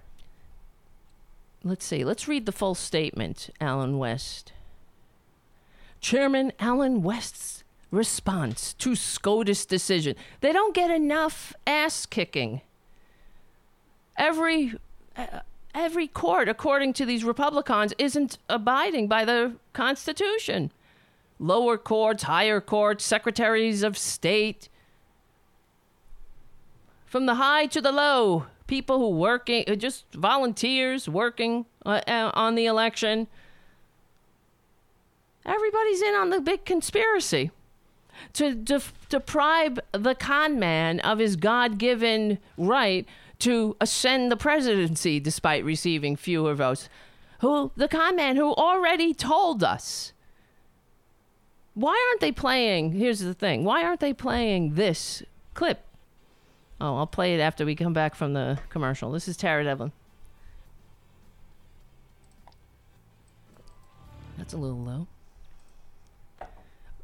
Let's 1.64 1.86
see. 1.86 2.04
Let's 2.06 2.28
read 2.28 2.46
the 2.46 2.52
full 2.52 2.76
statement, 2.76 3.50
Allen 3.60 3.98
West. 3.98 4.54
Chairman 6.00 6.54
Allen 6.60 7.04
West's 7.04 7.64
response 7.92 8.74
to 8.74 8.96
SCOTUS 8.96 9.66
decision. 9.66 10.16
They 10.42 10.54
don't 10.54 10.74
get 10.74 10.92
enough 10.92 11.54
ass 11.66 12.06
kicking. 12.06 12.62
Every 14.16 14.74
uh, 15.16 15.40
every 15.76 16.08
court, 16.08 16.48
according 16.48 16.94
to 16.94 17.06
these 17.06 17.24
Republicans, 17.24 17.94
isn't 17.98 18.38
abiding 18.50 19.08
by 19.08 19.26
the 19.26 19.54
Constitution. 19.74 20.72
Lower 21.40 21.78
courts, 21.78 22.24
higher 22.24 22.62
courts, 22.62 23.06
secretaries 23.06 23.84
of 23.84 23.98
state, 23.98 24.70
from 27.06 27.26
the 27.26 27.36
high 27.36 27.68
to 27.68 27.80
the 27.80 27.92
low, 27.92 28.48
people 28.68 29.00
who 29.00 29.10
working, 29.10 29.66
just 29.78 30.06
volunteers 30.14 31.10
working 31.10 31.66
uh, 31.86 32.02
uh, 32.08 32.32
on 32.34 32.56
the 32.56 32.66
election. 32.66 33.28
Everybody's 35.46 36.02
in 36.02 36.14
on 36.14 36.30
the 36.30 36.42
big 36.42 36.66
conspiracy 36.66 37.52
to 38.34 38.54
def- 38.54 38.94
deprive 39.10 39.80
the 39.94 40.14
con 40.14 40.60
man 40.60 41.00
of 41.00 41.20
his 41.20 41.36
God 41.36 41.78
given 41.78 42.38
right 42.58 43.08
to 43.40 43.76
ascend 43.80 44.32
the 44.32 44.38
presidency 44.38 45.20
despite 45.20 45.64
receiving 45.64 46.16
fewer 46.16 46.54
votes. 46.54 46.90
Who, 47.40 47.72
the 47.76 47.88
con 47.88 48.16
man 48.16 48.36
who 48.36 48.54
already 48.54 49.14
told 49.14 49.64
us. 49.64 50.12
Why 51.76 52.08
aren't 52.10 52.22
they 52.22 52.32
playing? 52.32 52.94
Here's 52.94 53.20
the 53.20 53.36
thing 53.36 53.64
why 53.64 53.84
aren't 53.84 54.00
they 54.00 54.14
playing 54.14 54.74
this 54.74 55.24
clip? 55.54 55.87
Oh, 56.80 56.98
I'll 56.98 57.08
play 57.08 57.34
it 57.34 57.40
after 57.40 57.66
we 57.66 57.76
come 57.76 57.94
back 57.94 58.14
from 58.14 58.34
the 58.34 58.60
commercial. 58.70 59.12
This 59.12 59.28
is 59.28 59.36
Tara 59.36 59.64
Devlin. 59.64 59.92
That's 64.38 64.54
a 64.54 64.58
little 64.58 64.78
low. 64.78 65.08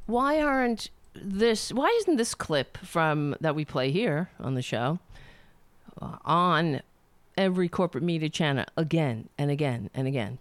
Why 0.05 0.41
aren't 0.41 0.89
this 1.15 1.71
why 1.71 1.87
isn't 2.01 2.17
this 2.17 2.35
clip 2.35 2.77
from 2.77 3.35
that 3.39 3.55
we 3.55 3.65
play 3.65 3.91
here 3.91 4.29
on 4.39 4.55
the 4.55 4.61
show 4.61 4.99
uh, 6.01 6.17
on 6.25 6.81
every 7.37 7.69
corporate 7.69 8.03
media 8.03 8.29
channel 8.29 8.65
again 8.77 9.29
and 9.37 9.49
again 9.49 9.89
and 9.93 10.07
again? 10.07 10.37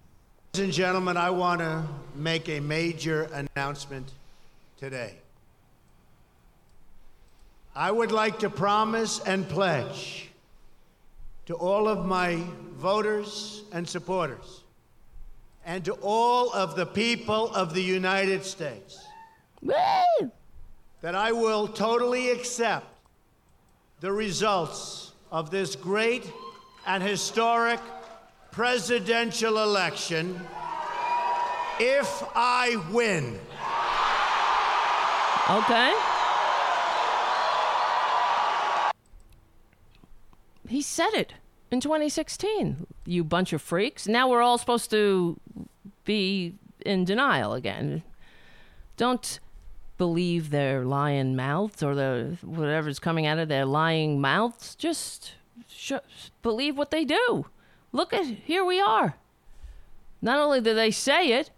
Ladies 0.54 0.64
and 0.64 0.72
gentlemen, 0.74 1.16
I 1.16 1.30
want 1.30 1.60
to 1.60 1.84
make 2.14 2.50
a 2.50 2.60
major 2.60 3.30
announcement 3.32 4.12
today. 4.76 5.21
I 7.74 7.90
would 7.90 8.12
like 8.12 8.40
to 8.40 8.50
promise 8.50 9.20
and 9.20 9.48
pledge 9.48 10.30
to 11.46 11.54
all 11.54 11.88
of 11.88 12.04
my 12.04 12.42
voters 12.76 13.62
and 13.72 13.88
supporters 13.88 14.62
and 15.64 15.82
to 15.86 15.94
all 16.02 16.52
of 16.52 16.76
the 16.76 16.84
people 16.84 17.52
of 17.54 17.72
the 17.72 17.82
United 17.82 18.44
States 18.44 19.02
Woo! 19.62 20.30
that 21.00 21.14
I 21.14 21.32
will 21.32 21.66
totally 21.66 22.30
accept 22.30 22.86
the 24.00 24.12
results 24.12 25.12
of 25.30 25.50
this 25.50 25.74
great 25.74 26.30
and 26.86 27.02
historic 27.02 27.80
presidential 28.50 29.62
election 29.62 30.38
if 31.80 32.22
I 32.34 32.76
win. 32.92 33.38
Okay. 35.48 36.11
He 40.72 40.80
said 40.80 41.12
it 41.12 41.34
in 41.70 41.80
2016. 41.80 42.86
You 43.04 43.24
bunch 43.24 43.52
of 43.52 43.60
freaks. 43.60 44.08
Now 44.08 44.30
we're 44.30 44.40
all 44.40 44.56
supposed 44.56 44.90
to 44.90 45.38
be 46.06 46.54
in 46.86 47.04
denial 47.04 47.52
again. 47.52 48.02
Don't 48.96 49.38
believe 49.98 50.48
their 50.48 50.82
lying 50.86 51.36
mouths 51.36 51.82
or 51.82 51.94
the 51.94 52.38
whatever's 52.40 52.98
coming 52.98 53.26
out 53.26 53.38
of 53.38 53.48
their 53.48 53.66
lying 53.66 54.18
mouths. 54.18 54.74
Just 54.74 55.34
sh- 55.68 55.92
believe 56.40 56.78
what 56.78 56.90
they 56.90 57.04
do. 57.04 57.44
Look 57.92 58.14
at 58.14 58.24
here 58.24 58.64
we 58.64 58.80
are. 58.80 59.16
Not 60.22 60.38
only 60.38 60.62
do 60.62 60.74
they 60.74 60.90
say 60.90 61.32
it, 61.32 61.50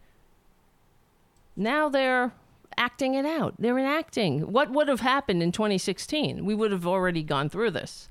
now 1.55 1.89
they're 1.89 2.33
acting 2.77 3.15
it 3.15 3.25
out. 3.25 3.55
They're 3.61 3.79
enacting. 3.79 4.51
What 4.51 4.73
would 4.73 4.89
have 4.89 5.01
happened 5.01 5.41
in 5.41 5.53
2016? 5.53 6.45
We 6.45 6.57
would 6.57 6.73
have 6.73 6.85
already 6.85 7.23
gone 7.23 7.49
through 7.49 7.71
this. 7.71 8.09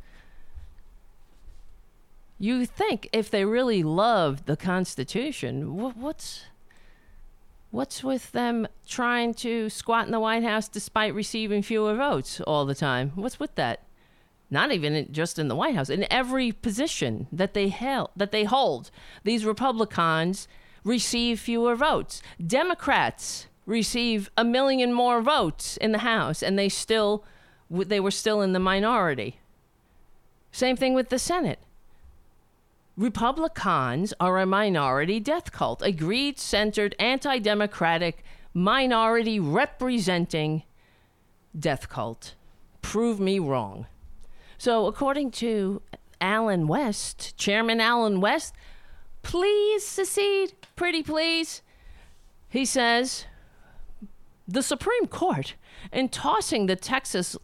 You 2.38 2.66
think 2.66 3.10
if 3.14 3.30
they 3.30 3.46
really 3.46 3.84
loved 3.84 4.46
the 4.46 4.58
Constitution, 4.58 5.80
wh- 5.80 5.98
what's 5.98 6.46
what's 7.72 8.04
with 8.04 8.32
them 8.34 8.68
trying 8.88 9.34
to 9.34 9.70
squat 9.70 10.06
in 10.06 10.12
the 10.12 10.20
White 10.20 10.44
House 10.44 10.68
despite 10.68 11.16
receiving 11.16 11.64
fewer 11.64 11.96
votes 11.96 12.40
all 12.42 12.66
the 12.66 12.76
time? 12.76 13.12
What's 13.16 13.40
with 13.40 13.56
that? 13.56 13.84
Not 14.52 14.72
even 14.72 14.94
in, 14.94 15.12
just 15.12 15.40
in 15.40 15.48
the 15.48 15.56
White 15.56 15.76
House, 15.76 15.90
in 15.90 16.06
every 16.12 16.52
position 16.52 17.28
that 17.32 17.56
they 17.56 17.70
held, 17.70 18.12
that 18.16 18.32
they 18.32 18.44
hold, 18.44 18.92
these 19.24 19.46
Republicans 19.46 20.48
receive 20.84 21.40
fewer 21.40 21.76
votes. 21.76 22.22
Democrats 22.46 23.48
receive 23.66 24.30
a 24.38 24.44
million 24.44 24.94
more 24.94 25.22
votes 25.22 25.78
in 25.78 25.92
the 25.92 26.00
House, 26.00 26.44
and 26.44 26.60
they 26.60 26.70
still 26.70 27.24
they 27.70 28.00
were 28.00 28.12
still 28.12 28.42
in 28.42 28.54
the 28.54 28.60
minority. 28.60 29.40
Same 30.52 30.76
thing 30.76 30.94
with 30.94 31.10
the 31.10 31.18
Senate. 31.18 31.60
Republicans 32.96 34.14
are 34.20 34.40
a 34.40 34.46
minority 34.46 35.20
death 35.20 35.52
cult, 35.52 35.82
a 35.82 35.92
greed 35.92 36.40
centered, 36.40 36.96
anti 37.00 37.40
democratic 37.40 38.24
minority 38.54 39.40
representing 39.40 40.64
death 41.58 41.90
cult. 41.90 42.36
Prove 42.82 43.20
me 43.20 43.40
wrong. 43.40 43.88
So, 44.58 44.86
according 44.86 45.32
to 45.32 45.82
Allen 46.22 46.68
West, 46.68 47.36
Chairman 47.38 47.82
Allen 47.82 48.22
West, 48.22 48.54
please 49.24 49.86
secede, 49.86 50.54
pretty 50.76 51.02
please. 51.02 51.62
He 52.50 52.64
says 52.66 53.26
the 54.48 54.62
Supreme 54.62 55.08
Court, 55.08 55.56
in 55.92 56.10
tossing 56.10 56.68
the 56.68 56.76
Texas 56.76 57.36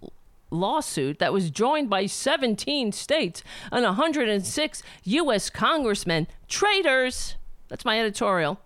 lawsuit 0.52 1.20
that 1.20 1.34
was 1.34 1.50
joined 1.50 1.90
by 1.90 2.06
17 2.06 2.92
states 2.92 3.44
and 3.72 3.84
106 3.84 4.84
U.S. 5.04 5.50
congressmen, 5.50 6.28
traitors. 6.48 7.36
That's 7.68 7.86
my 7.86 8.00
editorial. 8.00 8.60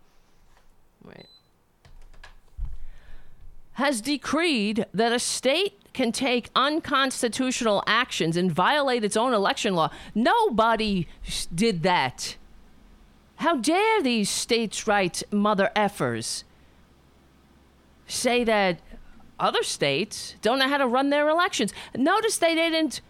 Wait. 1.03 1.27
Has 3.73 4.01
decreed 4.01 4.85
that 4.93 5.11
a 5.11 5.19
state 5.19 5.79
can 5.93 6.11
take 6.11 6.49
unconstitutional 6.55 7.83
actions 7.85 8.35
and 8.35 8.51
violate 8.51 9.03
its 9.03 9.15
own 9.15 9.33
election 9.33 9.75
law. 9.75 9.91
Nobody 10.15 11.07
did 11.53 11.83
that. 11.83 12.35
How 13.37 13.57
dare 13.57 14.01
these 14.01 14.29
states' 14.29 14.87
rights 14.87 15.23
mother 15.31 15.71
effers 15.75 16.43
say 18.07 18.43
that 18.43 18.79
other 19.43 19.61
states 19.61 20.35
don't 20.41 20.57
know 20.57 20.69
how 20.69 20.77
to 20.77 20.87
run 20.87 21.09
their 21.09 21.27
elections. 21.29 21.73
Notice 21.95 22.37
they 22.37 22.55
didn't 22.55 23.01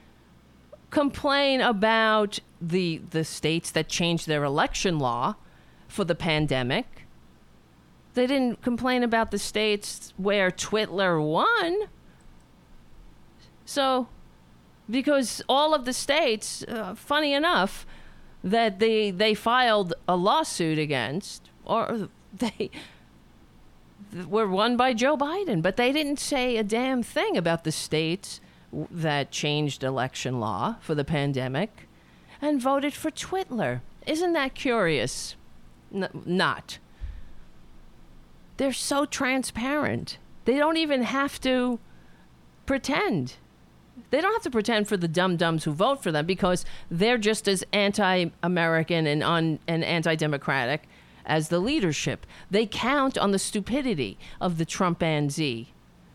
complain 0.90 1.62
about 1.62 2.40
the 2.60 3.02
the 3.12 3.24
states 3.24 3.72
that 3.72 3.88
changed 3.88 4.28
their 4.28 4.44
election 4.44 5.00
law 5.00 5.36
for 5.88 6.04
the 6.04 6.16
pandemic. 6.16 7.06
They 8.16 8.28
didn't 8.28 8.62
complain 8.62 9.04
about 9.04 9.32
the 9.32 9.40
states 9.40 10.14
where 10.18 10.50
Twitler 10.52 11.24
won. 11.24 11.88
So, 13.66 14.08
because 14.90 15.42
all 15.48 15.74
of 15.74 15.86
the 15.86 15.94
states, 15.94 16.64
uh, 16.68 16.96
funny 16.96 17.34
enough, 17.34 17.86
that 18.44 18.80
they 18.80 19.12
they 19.12 19.34
filed 19.34 19.94
a 20.08 20.16
lawsuit 20.16 20.80
against, 20.80 21.50
or 21.64 22.10
they 22.34 22.72
were 24.28 24.48
won 24.48 24.78
by 24.78 24.94
Joe 24.94 25.18
Biden, 25.18 25.62
but 25.62 25.78
they 25.78 25.92
didn't 25.92 26.20
say 26.20 26.58
a 26.58 26.64
damn 26.64 27.04
thing 27.04 27.38
about 27.38 27.64
the 27.64 27.72
states 27.72 28.40
that 28.72 29.32
changed 29.32 29.84
election 29.84 30.40
law 30.40 30.76
for 30.82 30.96
the 30.96 31.06
pandemic 31.06 31.88
and 32.42 32.62
voted 32.62 32.94
for 32.94 33.12
Twitler. 33.12 33.82
Isn't 34.06 34.34
that 34.34 34.56
curious? 34.56 35.36
N- 35.94 36.10
not. 36.26 36.80
They're 38.58 38.74
so 38.74 39.06
transparent. 39.06 40.18
They 40.46 40.58
don't 40.58 40.78
even 40.78 41.04
have 41.04 41.40
to 41.42 41.80
pretend. 42.66 43.36
They 44.10 44.22
don't 44.22 44.34
have 44.34 44.44
to 44.44 44.52
pretend 44.52 44.88
for 44.88 44.98
the 44.98 45.08
dum 45.08 45.38
dums 45.38 45.64
who 45.64 45.72
vote 45.72 46.02
for 46.02 46.12
them 46.12 46.26
because 46.26 46.66
they're 46.90 47.18
just 47.18 47.48
as 47.48 47.64
anti 47.72 48.26
American 48.42 49.08
and, 49.08 49.24
and 49.68 49.84
anti 49.84 50.16
democratic 50.16 50.84
as 51.26 51.50
the 51.50 51.60
leadership. 51.60 52.26
They 52.50 52.66
count 52.66 53.18
on 53.18 53.32
the 53.32 53.40
stupidity 53.40 54.18
of 54.42 54.58
the 54.58 54.66
Trumpanzee, 54.66 55.68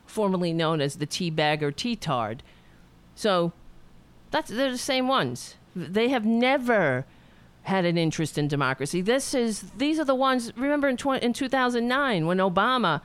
formerly 0.07 0.53
known 0.53 0.81
as 0.81 0.97
the 0.97 1.07
teabagger 1.07 1.75
T-tard. 1.75 2.43
So 3.15 3.53
that's 4.31 4.51
they're 4.51 4.71
the 4.71 4.79
same 4.79 5.09
ones. 5.09 5.57
They 5.75 6.09
have 6.09 6.25
never 6.25 7.07
had 7.63 7.85
an 7.85 7.99
interest 7.99 8.39
in 8.39 8.49
democracy. 8.49 9.01
This 9.01 9.35
is 9.35 9.71
these 9.77 9.99
are 9.99 10.05
the 10.05 10.15
ones. 10.15 10.53
Remember 10.57 10.89
in 10.89 10.97
tw- 10.97 11.23
in 11.23 11.33
2009 11.33 12.27
when 12.27 12.39
Obama 12.39 13.03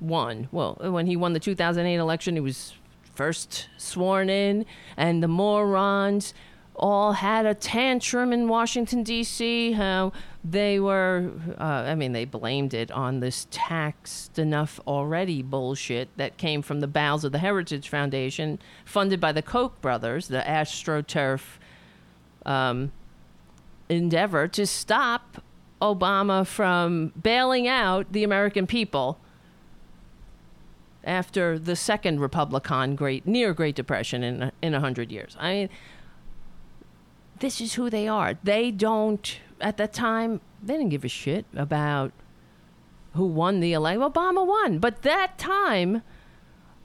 won. 0.00 0.48
Well, 0.52 0.76
when 0.80 1.06
he 1.06 1.16
won 1.16 1.32
the 1.32 1.40
2008 1.40 1.94
election, 1.94 2.34
he 2.34 2.40
was 2.40 2.74
first 3.14 3.68
sworn 3.76 4.28
in, 4.28 4.66
and 4.96 5.22
the 5.22 5.28
morons 5.28 6.34
all 6.76 7.12
had 7.12 7.46
a 7.46 7.54
tantrum 7.54 8.32
in 8.32 8.48
Washington 8.48 9.02
D.C. 9.02 9.72
How 9.72 10.12
they 10.44 10.78
were, 10.80 11.30
uh, 11.58 11.62
I 11.62 11.94
mean, 11.94 12.12
they 12.12 12.24
blamed 12.24 12.74
it 12.74 12.90
on 12.90 13.20
this 13.20 13.46
taxed 13.50 14.38
enough 14.38 14.80
already 14.86 15.42
bullshit 15.42 16.08
that 16.16 16.36
came 16.36 16.62
from 16.62 16.80
the 16.80 16.86
bowels 16.86 17.24
of 17.24 17.32
the 17.32 17.38
Heritage 17.38 17.88
Foundation, 17.88 18.58
funded 18.84 19.20
by 19.20 19.32
the 19.32 19.42
Koch 19.42 19.80
brothers, 19.80 20.28
the 20.28 20.42
AstroTurf 20.42 21.40
um, 22.44 22.92
endeavor 23.88 24.48
to 24.48 24.66
stop 24.66 25.42
Obama 25.80 26.46
from 26.46 27.12
bailing 27.20 27.68
out 27.68 28.12
the 28.12 28.24
American 28.24 28.66
people 28.66 29.18
after 31.04 31.58
the 31.58 31.76
second 31.76 32.20
Republican 32.20 32.96
great 32.96 33.26
near 33.26 33.52
Great 33.52 33.74
Depression 33.74 34.22
in 34.22 34.52
in 34.62 34.74
a 34.74 34.80
hundred 34.80 35.12
years. 35.12 35.36
I 35.38 35.52
mean, 35.52 35.68
this 37.44 37.60
is 37.60 37.74
who 37.74 37.90
they 37.90 38.08
are. 38.08 38.38
They 38.42 38.70
don't 38.70 39.38
at 39.60 39.76
that 39.76 39.92
time 39.92 40.40
they 40.62 40.74
didn't 40.74 40.90
give 40.90 41.04
a 41.04 41.08
shit 41.08 41.46
about 41.54 42.12
who 43.14 43.26
won 43.26 43.60
the 43.60 43.72
election. 43.72 44.02
Obama 44.02 44.46
won, 44.46 44.78
but 44.78 45.02
that 45.02 45.38
time 45.38 46.02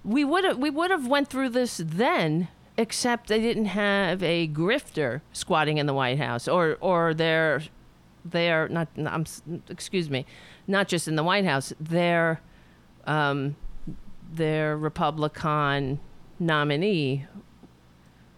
we 0.04 0.24
would 0.24 0.44
have 0.44 0.58
we 0.58 0.70
would 0.70 0.92
have 0.92 1.08
went 1.08 1.30
through 1.30 1.50
this 1.50 1.82
then 1.84 2.50
except 2.78 3.28
they 3.28 3.42
didn't 3.42 3.66
have 3.66 4.24
a 4.24 4.48
grifter 4.48 5.22
squatting 5.34 5.78
in 5.78 5.86
the 5.86 5.94
White 5.94 6.18
House, 6.18 6.48
or 6.48 6.78
or 6.80 7.14
they're 7.14 7.62
they're 8.24 8.68
not. 8.70 8.88
I'm 8.98 9.26
excuse 9.70 10.10
me, 10.10 10.26
not 10.68 10.88
just 10.88 11.08
in 11.08 11.16
the 11.16 11.24
White 11.24 11.46
House. 11.46 11.74
Their 11.80 12.42
um, 13.06 13.56
their 14.32 14.78
Republican 14.78 16.00
nominee 16.40 17.26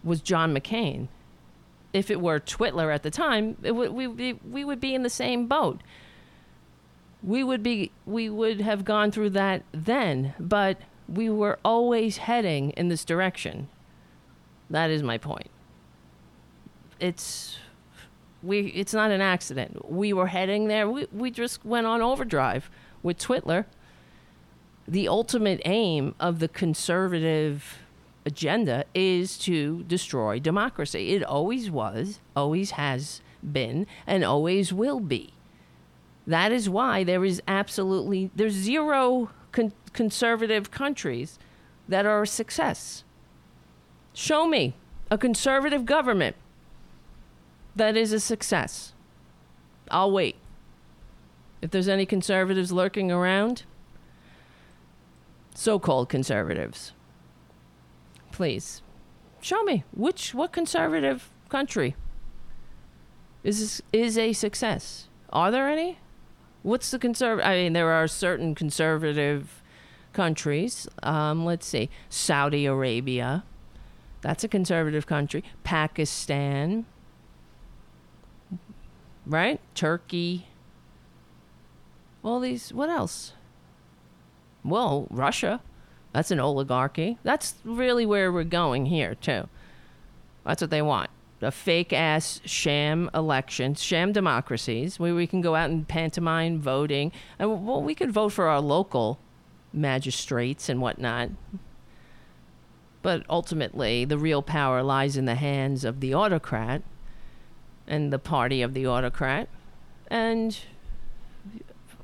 was 0.04 0.22
John 0.22 0.56
McCain. 0.56 1.08
If 1.94 2.10
it 2.10 2.22
were 2.22 2.40
Twitler 2.40 2.94
at 2.94 3.04
the 3.04 3.12
time, 3.12 3.58
would, 3.62 3.92
we 3.92 4.08
we 4.08 4.34
we 4.34 4.64
would 4.66 4.80
be 4.80 4.96
in 4.96 5.04
the 5.04 5.10
same 5.10 5.48
boat. 5.48 5.82
We 7.22 7.44
would 7.44 7.62
be 7.62 7.92
we 8.06 8.30
would 8.30 8.62
have 8.62 8.86
gone 8.86 9.12
through 9.12 9.32
that 9.32 9.64
then, 9.72 10.34
but 10.40 10.78
we 11.08 11.30
were 11.30 11.60
always 11.64 12.18
heading 12.18 12.72
in 12.72 12.88
this 12.88 13.04
direction. 13.04 13.68
That 14.70 14.90
is 14.90 15.04
my 15.04 15.18
point. 15.18 15.50
It's 17.00 17.58
we 18.42 18.68
it's 18.68 18.94
not 18.94 19.12
an 19.12 19.22
accident. 19.22 19.92
We 19.92 20.14
were 20.14 20.28
heading 20.28 20.68
there. 20.68 20.90
We 20.90 21.08
we 21.12 21.30
just 21.30 21.66
went 21.66 21.88
on 21.88 22.02
overdrive 22.02 22.70
with 23.04 23.20
Twitler. 23.20 23.66
The 24.88 25.08
ultimate 25.08 25.62
aim 25.66 26.16
of 26.20 26.40
the 26.40 26.48
conservative 26.48 27.81
agenda 28.26 28.86
is 28.94 29.38
to 29.40 29.84
destroy 29.84 30.40
democracy. 30.40 31.14
It 31.14 31.24
always 31.24 31.72
was, 31.72 32.20
always 32.36 32.72
has 32.72 33.22
been, 33.52 33.88
and 34.06 34.24
always 34.24 34.72
will 34.72 35.00
be. 35.00 35.34
That 36.28 36.52
is 36.52 36.70
why 36.70 37.04
there 37.04 37.26
is 37.26 37.42
absolutely 37.48 38.30
there's 38.36 38.54
zero 38.54 39.32
con- 39.52 39.74
conservative 39.94 40.72
countries 40.72 41.40
that 41.88 42.06
are 42.06 42.24
a 42.24 42.28
success. 42.28 43.04
Show 44.14 44.48
me 44.48 44.76
a 45.10 45.18
conservative 45.18 45.86
government 45.86 46.36
that 47.76 47.98
is 47.98 48.14
a 48.14 48.20
success. 48.20 48.94
I'll 49.90 50.12
wait. 50.12 50.36
If 51.62 51.72
there's 51.72 51.88
any 51.88 52.06
conservatives 52.06 52.72
lurking 52.72 53.12
around, 53.12 53.64
so 55.54 55.80
called 55.80 56.10
conservatives, 56.10 56.94
please 58.32 58.82
show 59.42 59.64
me 59.64 59.84
which 59.94 60.34
what 60.34 60.52
conservative 60.52 61.30
country 61.50 61.96
is 63.44 63.82
is 63.92 64.18
a 64.18 64.34
success. 64.34 65.08
Are 65.32 65.52
there 65.52 65.68
any? 65.68 66.00
What's 66.64 66.92
the 66.92 67.00
conservative? 67.00 67.46
I 67.46 67.56
mean, 67.56 67.74
there 67.74 67.92
are 67.92 68.08
certain 68.08 68.54
conservative 68.54 69.64
countries. 70.14 70.88
Um, 71.02 71.46
let's 71.46 71.66
see, 71.66 71.90
Saudi 72.10 72.66
Arabia. 72.66 73.44
That's 74.22 74.44
a 74.44 74.48
conservative 74.48 75.08
country. 75.08 75.44
Pakistan. 75.64 76.86
Right? 79.26 79.60
Turkey. 79.74 80.48
All 82.24 82.40
these. 82.40 82.72
What 82.72 82.90
else? 82.90 83.34
Well, 84.64 85.08
Russia. 85.10 85.62
That's 86.14 86.32
an 86.32 86.40
oligarchy. 86.40 87.18
That's 87.24 87.56
really 87.64 88.06
where 88.06 88.32
we're 88.32 88.44
going 88.44 88.88
here, 88.88 89.16
too. 89.16 89.48
That's 90.46 90.62
what 90.62 90.72
they 90.72 90.82
want. 90.82 91.10
A 91.42 91.52
fake 91.52 91.92
ass 91.92 92.40
sham 92.46 93.10
elections, 93.16 93.82
sham 93.82 94.12
democracies, 94.12 95.00
where 95.00 95.16
we 95.16 95.26
can 95.26 95.42
go 95.42 95.56
out 95.56 95.70
and 95.70 95.88
pantomime 95.88 96.60
voting. 96.60 97.12
And 97.40 97.66
well, 97.66 97.82
we 97.82 97.96
could 97.96 98.12
vote 98.12 98.30
for 98.30 98.48
our 98.48 98.62
local 98.62 99.20
magistrates 99.74 100.70
and 100.70 100.82
whatnot. 100.82 101.30
But 103.02 103.24
ultimately, 103.30 104.06
the 104.06 104.18
real 104.18 104.44
power 104.44 104.84
lies 104.84 105.18
in 105.18 105.26
the 105.26 105.36
hands 105.36 105.84
of 105.84 106.00
the 106.00 106.14
autocrat 106.14 106.84
and 107.88 108.14
the 108.14 108.20
party 108.20 108.62
of 108.62 108.76
the 108.76 108.86
autocrat. 108.86 109.50
And 110.10 110.60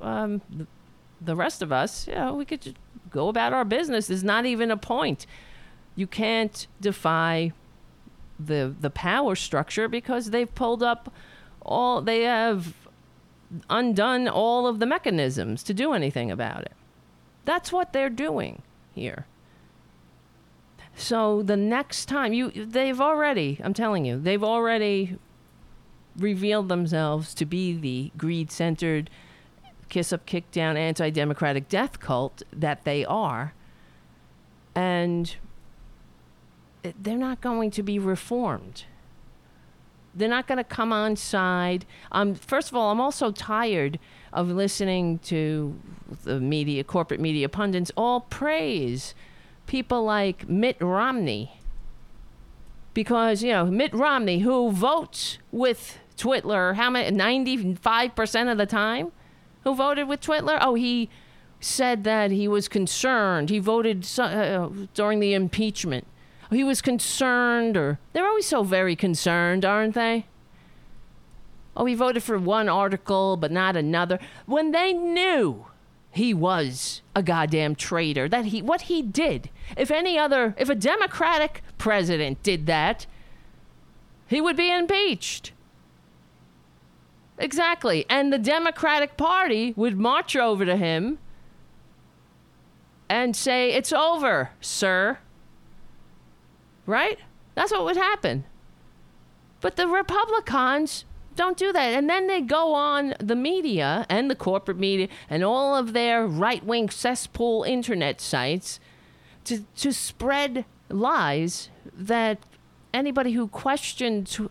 um, 0.00 0.42
the, 1.20 1.36
rest 1.36 1.62
of 1.62 1.70
us, 1.70 2.08
know, 2.08 2.34
we 2.34 2.44
could 2.44 2.76
go 3.10 3.28
about 3.28 3.52
our 3.52 3.64
business. 3.64 4.10
is 4.10 4.24
not 4.24 4.46
even 4.46 4.70
a 4.70 4.76
point. 4.76 5.26
You 5.96 6.06
can't 6.06 6.66
defy 6.80 7.52
the 8.38 8.74
the 8.80 8.90
power 8.90 9.34
structure 9.34 9.88
because 9.88 10.30
they've 10.30 10.54
pulled 10.54 10.82
up 10.82 11.12
all 11.62 12.00
they 12.00 12.22
have 12.22 12.74
undone 13.68 14.28
all 14.28 14.66
of 14.66 14.78
the 14.78 14.86
mechanisms 14.86 15.62
to 15.64 15.74
do 15.74 15.92
anything 15.92 16.30
about 16.30 16.62
it. 16.62 16.72
That's 17.44 17.72
what 17.72 17.92
they're 17.92 18.10
doing 18.10 18.62
here. 18.94 19.26
So 20.94 21.42
the 21.42 21.56
next 21.56 22.06
time 22.06 22.32
you 22.32 22.50
they've 22.50 23.00
already, 23.00 23.60
I'm 23.62 23.74
telling 23.74 24.04
you, 24.04 24.18
they've 24.20 24.44
already 24.44 25.16
revealed 26.16 26.68
themselves 26.68 27.34
to 27.34 27.46
be 27.46 27.72
the 27.74 28.10
greed-centered 28.18 29.08
kiss 29.88 30.12
up 30.12 30.26
kick 30.26 30.50
down 30.50 30.76
anti-democratic 30.76 31.68
death 31.68 32.00
cult 32.00 32.42
that 32.52 32.84
they 32.84 33.04
are. 33.04 33.54
And 34.74 35.34
they're 37.00 37.16
not 37.16 37.40
going 37.40 37.70
to 37.72 37.82
be 37.82 37.98
reformed. 37.98 38.84
They're 40.14 40.28
not 40.28 40.46
going 40.46 40.58
to 40.58 40.64
come 40.64 40.92
on 40.92 41.16
side. 41.16 41.84
Um, 42.12 42.34
first 42.34 42.70
of 42.70 42.76
all, 42.76 42.90
I'm 42.90 43.00
also 43.00 43.30
tired 43.30 43.98
of 44.32 44.48
listening 44.48 45.18
to 45.20 45.78
the 46.24 46.40
media, 46.40 46.84
corporate 46.84 47.20
media 47.20 47.48
pundits, 47.48 47.90
all 47.96 48.20
praise 48.20 49.14
people 49.66 50.02
like 50.04 50.48
Mitt 50.48 50.80
Romney. 50.80 51.60
Because, 52.94 53.42
you 53.42 53.52
know, 53.52 53.66
Mitt 53.66 53.94
Romney, 53.94 54.40
who 54.40 54.72
votes 54.72 55.38
with 55.52 55.98
Twitler 56.16 56.74
how 56.74 56.90
many 56.90 57.16
95% 57.16 58.50
of 58.50 58.58
the 58.58 58.66
time 58.66 59.12
who 59.64 59.74
voted 59.74 60.08
with 60.08 60.20
Twitler? 60.20 60.58
Oh, 60.60 60.74
he 60.74 61.08
said 61.60 62.04
that 62.04 62.30
he 62.30 62.46
was 62.48 62.68
concerned. 62.68 63.50
He 63.50 63.58
voted 63.58 64.04
so, 64.04 64.24
uh, 64.24 64.86
during 64.94 65.20
the 65.20 65.34
impeachment. 65.34 66.06
He 66.50 66.64
was 66.64 66.80
concerned 66.80 67.76
or 67.76 67.98
they're 68.12 68.26
always 68.26 68.46
so 68.46 68.62
very 68.62 68.96
concerned, 68.96 69.64
aren't 69.64 69.94
they? 69.94 70.26
Oh, 71.76 71.84
he 71.84 71.94
voted 71.94 72.22
for 72.22 72.38
one 72.38 72.68
article 72.68 73.36
but 73.36 73.52
not 73.52 73.76
another 73.76 74.18
when 74.46 74.72
they 74.72 74.92
knew 74.92 75.66
he 76.10 76.34
was 76.34 77.02
a 77.14 77.22
goddamn 77.22 77.74
traitor 77.76 78.28
that 78.28 78.46
he 78.46 78.62
what 78.62 78.82
he 78.82 79.02
did 79.02 79.50
if 79.76 79.90
any 79.90 80.18
other 80.18 80.54
if 80.58 80.68
a 80.68 80.74
democratic 80.74 81.62
president 81.76 82.42
did 82.42 82.66
that 82.66 83.06
he 84.26 84.40
would 84.40 84.56
be 84.56 84.72
impeached 84.72 85.52
exactly. 87.38 88.04
And 88.08 88.32
the 88.32 88.38
democratic 88.38 89.16
party 89.16 89.72
would 89.76 89.98
march 89.98 90.36
over 90.36 90.64
to 90.64 90.76
him 90.76 91.18
and 93.08 93.34
say 93.34 93.72
it's 93.72 93.92
over 93.92 94.50
sir. 94.60 95.18
Right? 96.86 97.18
That's 97.54 97.72
what 97.72 97.84
would 97.84 97.96
happen. 97.96 98.44
But 99.60 99.76
the 99.76 99.88
republicans 99.88 101.04
don't 101.38 101.56
do 101.56 101.72
that. 101.72 101.94
And 101.94 102.10
then 102.10 102.26
they 102.26 102.40
go 102.40 102.74
on 102.74 103.14
the 103.20 103.36
media 103.36 104.04
and 104.08 104.30
the 104.30 104.34
corporate 104.34 104.78
media 104.78 105.08
and 105.30 105.44
all 105.44 105.76
of 105.76 105.92
their 105.92 106.26
right 106.26 106.64
wing 106.64 106.90
cesspool 106.90 107.62
internet 107.62 108.20
sites 108.20 108.80
to, 109.44 109.64
to 109.76 109.92
spread 109.92 110.64
lies 110.90 111.70
that 111.94 112.38
anybody 112.92 113.32
who 113.32 113.46
questioned 113.48 114.50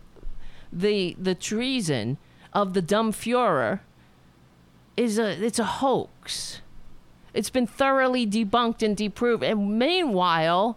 the, 0.71 1.15
the 1.19 1.35
treason 1.35 2.17
of 2.57 2.73
the 2.73 2.81
dumb 2.81 3.13
Fuhrer 3.13 3.81
is 4.97 5.19
a, 5.19 5.45
it's 5.45 5.59
a 5.59 5.63
hoax. 5.63 6.61
It's 7.31 7.51
been 7.51 7.67
thoroughly 7.67 8.25
debunked 8.25 8.81
and 8.81 8.97
deproved. 8.97 9.43
And 9.43 9.77
meanwhile, 9.77 10.75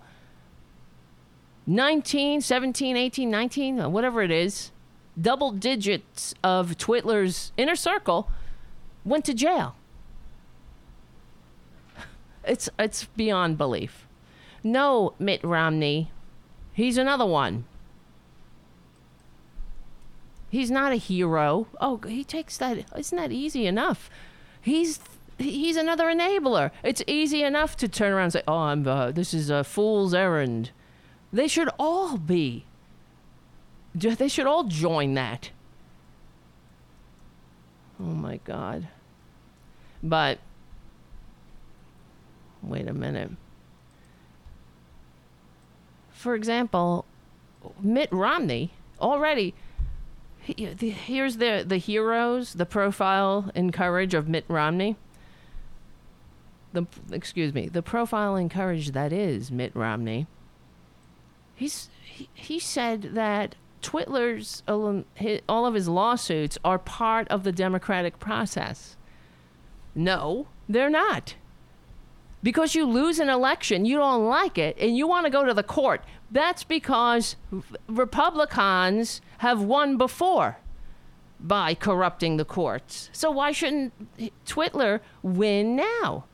19, 1.66 2.42
17, 2.42 2.98
18, 2.98 3.30
19, 3.30 3.92
whatever 3.92 4.20
it 4.20 4.30
is, 4.30 4.72
double 5.18 5.52
digits 5.52 6.34
of 6.44 6.76
Twitler's 6.76 7.50
inner 7.56 7.76
circle 7.76 8.30
went 9.02 9.24
to 9.24 9.34
jail. 9.34 9.74
It's 12.44 12.70
it's 12.78 13.04
beyond 13.04 13.58
belief. 13.58 14.06
No, 14.64 15.12
Mitt 15.18 15.44
Romney, 15.44 16.10
he's 16.72 16.96
another 16.98 17.26
one. 17.26 17.64
He's 20.50 20.70
not 20.70 20.92
a 20.92 20.96
hero. 20.96 21.68
Oh, 21.80 21.98
he 22.06 22.24
takes 22.24 22.58
that. 22.58 22.84
Isn't 22.96 23.16
that 23.16 23.32
easy 23.32 23.66
enough? 23.66 24.10
He's 24.60 25.00
he's 25.38 25.76
another 25.76 26.06
enabler. 26.06 26.70
It's 26.82 27.02
easy 27.06 27.42
enough 27.42 27.76
to 27.78 27.88
turn 27.88 28.12
around 28.12 28.24
and 28.24 28.32
say, 28.34 28.42
"Oh, 28.48 28.56
I'm 28.56 28.86
uh, 28.86 29.12
this 29.12 29.32
is 29.32 29.48
a 29.48 29.64
fool's 29.64 30.12
errand." 30.12 30.70
They 31.32 31.46
should 31.46 31.70
all 31.78 32.18
be 32.18 32.64
they 33.94 34.28
should 34.28 34.46
all 34.46 34.64
join 34.64 35.14
that. 35.14 35.50
Oh 37.98 38.04
my 38.04 38.38
God. 38.44 38.88
But, 40.02 40.38
wait 42.62 42.88
a 42.88 42.94
minute. 42.94 43.32
For 46.12 46.34
example, 46.34 47.04
Mitt 47.80 48.10
Romney 48.10 48.70
already. 49.00 49.54
Here's 50.42 51.36
the 51.36 51.64
the 51.66 51.76
heroes, 51.76 52.54
the 52.54 52.66
profile 52.66 53.50
and 53.54 53.72
courage 53.72 54.14
of 54.14 54.28
Mitt 54.28 54.44
Romney. 54.48 54.96
The 56.72 56.86
excuse 57.12 57.52
me, 57.52 57.68
the 57.68 57.82
profile 57.82 58.36
and 58.36 58.50
courage 58.50 58.92
that 58.92 59.12
is 59.12 59.50
Mitt 59.50 59.74
Romney. 59.74 60.26
He's 61.54 61.90
he, 62.04 62.28
he 62.32 62.58
said 62.58 63.14
that 63.14 63.54
Twitler's 63.82 64.62
all 64.68 65.66
of 65.66 65.74
his 65.74 65.88
lawsuits 65.88 66.58
are 66.64 66.78
part 66.78 67.28
of 67.28 67.44
the 67.44 67.52
democratic 67.52 68.18
process. 68.18 68.96
No, 69.94 70.48
they're 70.68 70.90
not. 70.90 71.34
Because 72.42 72.74
you 72.74 72.86
lose 72.86 73.18
an 73.18 73.28
election, 73.28 73.84
you 73.84 73.98
don't 73.98 74.24
like 74.24 74.56
it, 74.56 74.76
and 74.78 74.96
you 74.96 75.06
want 75.06 75.26
to 75.26 75.30
go 75.30 75.44
to 75.44 75.52
the 75.52 75.62
court. 75.62 76.02
That's 76.30 76.64
because 76.64 77.36
Republicans 77.86 79.20
have 79.40 79.62
won 79.62 79.96
before 79.96 80.58
by 81.40 81.72
corrupting 81.74 82.36
the 82.36 82.44
courts. 82.44 83.08
So 83.10 83.30
why 83.30 83.52
shouldn't 83.52 83.94
Twitler 84.44 85.00
win 85.22 85.76
now? 85.76 86.24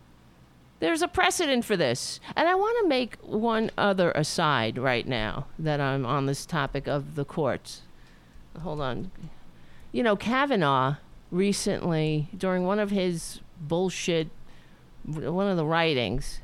There's 0.81 1.03
a 1.03 1.09
precedent 1.09 1.65
for 1.65 1.77
this. 1.77 2.19
And 2.35 2.49
I 2.49 2.57
want 2.57 2.77
to 2.83 2.89
make 2.89 3.17
one 3.23 3.71
other 3.79 4.11
aside 4.11 4.77
right 4.77 5.07
now 5.07 5.47
that 5.57 5.81
I'm 5.81 6.05
on 6.05 6.27
this 6.27 6.45
topic 6.45 6.89
of 6.89 7.15
the 7.15 7.25
courts. 7.25 7.83
Hold 8.61 8.81
on. 8.81 9.13
You 9.93 10.03
know, 10.03 10.17
Kavanaugh 10.17 10.97
recently, 11.31 12.29
during 12.37 12.65
one 12.65 12.81
of 12.81 12.91
his 12.91 13.41
bullshit, 13.61 14.31
one 15.05 15.47
of 15.47 15.57
the 15.57 15.65
writings, 15.65 16.41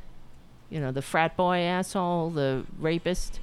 you 0.70 0.78
know, 0.78 0.92
the 0.92 1.02
frat 1.02 1.36
boy 1.36 1.58
asshole, 1.58 2.30
the 2.30 2.64
rapist, 2.78 3.40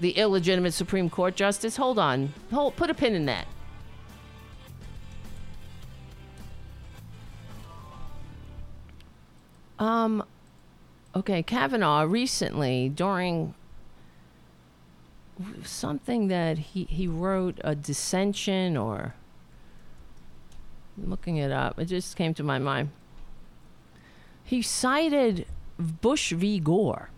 the 0.00 0.12
illegitimate 0.12 0.74
Supreme 0.74 1.10
Court 1.10 1.36
justice. 1.36 1.76
Hold 1.76 1.98
on. 1.98 2.32
Hold, 2.52 2.76
put 2.76 2.90
a 2.90 2.94
pin 2.94 3.14
in 3.14 3.26
that. 3.26 3.46
Um, 9.78 10.24
okay, 11.14 11.42
Kavanaugh 11.42 12.02
recently 12.02 12.88
during 12.90 13.54
something 15.64 16.28
that 16.28 16.58
he 16.58 16.84
he 16.84 17.06
wrote 17.06 17.58
a 17.64 17.74
dissension 17.74 18.76
or 18.76 19.14
looking 20.98 21.38
it 21.38 21.50
up. 21.50 21.78
It 21.78 21.86
just 21.86 22.16
came 22.16 22.34
to 22.34 22.42
my 22.42 22.58
mind. 22.58 22.90
He 24.44 24.60
cited 24.60 25.46
Bush 25.78 26.32
v. 26.32 26.60
Gore. 26.60 27.10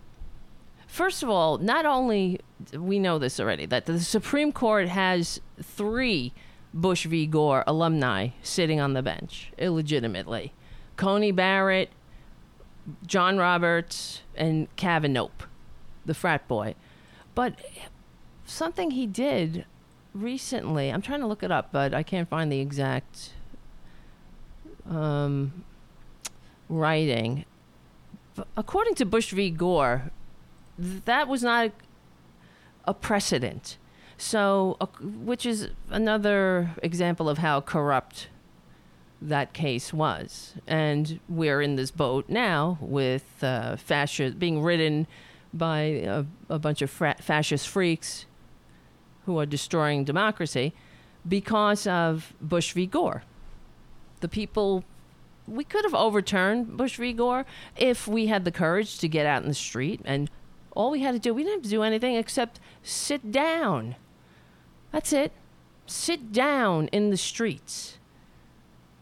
First 0.93 1.23
of 1.23 1.29
all, 1.29 1.57
not 1.57 1.87
only 1.87 2.39
we 2.71 2.99
know 2.99 3.17
this 3.17 3.39
already 3.39 3.65
that 3.65 3.87
the 3.87 3.99
Supreme 3.99 4.51
Court 4.51 4.89
has 4.89 5.41
three 5.59 6.33
Bush 6.71 7.07
v. 7.07 7.25
Gore 7.25 7.63
alumni 7.65 8.27
sitting 8.43 8.79
on 8.79 8.93
the 8.93 9.01
bench 9.01 9.51
illegitimately. 9.57 10.53
Coney 10.95 11.31
Barrett, 11.31 11.89
John 13.07 13.39
Roberts 13.39 14.21
and 14.35 14.67
Kavanaugh, 14.75 15.31
the 16.05 16.13
frat 16.13 16.47
boy. 16.47 16.75
But 17.33 17.55
something 18.45 18.91
he 18.91 19.07
did 19.07 19.65
recently, 20.13 20.89
I'm 20.89 21.01
trying 21.01 21.21
to 21.21 21.27
look 21.27 21.41
it 21.41 21.51
up, 21.51 21.71
but 21.71 21.95
I 21.95 22.03
can't 22.03 22.29
find 22.29 22.51
the 22.51 22.59
exact 22.59 23.31
um, 24.87 25.63
writing. 26.69 27.45
According 28.55 28.93
to 28.93 29.07
Bush 29.07 29.31
v. 29.31 29.49
Gore, 29.49 30.11
that 30.77 31.27
was 31.27 31.43
not 31.43 31.71
a 32.85 32.93
precedent. 32.93 33.77
So, 34.17 34.77
uh, 34.79 34.85
which 35.01 35.45
is 35.45 35.69
another 35.89 36.71
example 36.81 37.27
of 37.27 37.39
how 37.39 37.61
corrupt 37.61 38.27
that 39.21 39.53
case 39.53 39.93
was. 39.93 40.53
And 40.67 41.19
we're 41.29 41.61
in 41.61 41.75
this 41.75 41.91
boat 41.91 42.25
now 42.27 42.77
with 42.81 43.25
uh, 43.41 43.77
being 44.37 44.61
ridden 44.61 45.07
by 45.53 45.79
a, 45.81 46.25
a 46.49 46.59
bunch 46.59 46.81
of 46.81 46.89
fra- 46.89 47.15
fascist 47.19 47.67
freaks 47.67 48.25
who 49.25 49.39
are 49.39 49.45
destroying 49.45 50.03
democracy 50.03 50.73
because 51.27 51.87
of 51.87 52.33
Bush 52.41 52.73
v. 52.73 52.85
Gore. 52.85 53.23
The 54.19 54.27
people, 54.27 54.83
we 55.47 55.63
could 55.63 55.85
have 55.85 55.93
overturned 55.93 56.75
Bush 56.75 56.97
v. 56.97 57.13
Gore 57.13 57.45
if 57.77 58.07
we 58.07 58.27
had 58.27 58.45
the 58.45 58.51
courage 58.51 58.97
to 58.99 59.07
get 59.07 59.25
out 59.25 59.43
in 59.43 59.47
the 59.47 59.53
street 59.53 60.01
and 60.03 60.29
all 60.75 60.91
we 60.91 61.01
had 61.01 61.13
to 61.13 61.19
do, 61.19 61.33
we 61.33 61.43
didn't 61.43 61.57
have 61.57 61.63
to 61.63 61.69
do 61.69 61.83
anything 61.83 62.15
except 62.15 62.59
sit 62.81 63.31
down. 63.31 63.95
That's 64.91 65.13
it. 65.13 65.31
Sit 65.85 66.31
down 66.31 66.87
in 66.87 67.09
the 67.09 67.17
streets 67.17 67.97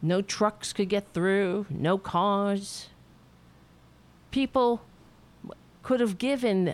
no 0.02 0.22
trucks 0.22 0.74
could 0.74 0.90
get 0.90 1.14
through, 1.14 1.68
no 1.70 1.98
cars. 1.98 2.90
People 4.32 4.82
could 5.84 6.00
have 6.00 6.18
given 6.18 6.74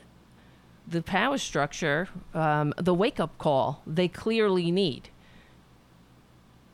the 0.88 1.02
power 1.02 1.38
structure 1.38 2.08
um, 2.34 2.74
the 2.78 2.94
wake 2.94 3.20
up 3.20 3.38
call 3.38 3.82
they 3.86 4.08
clearly 4.08 4.72
need. 4.72 5.10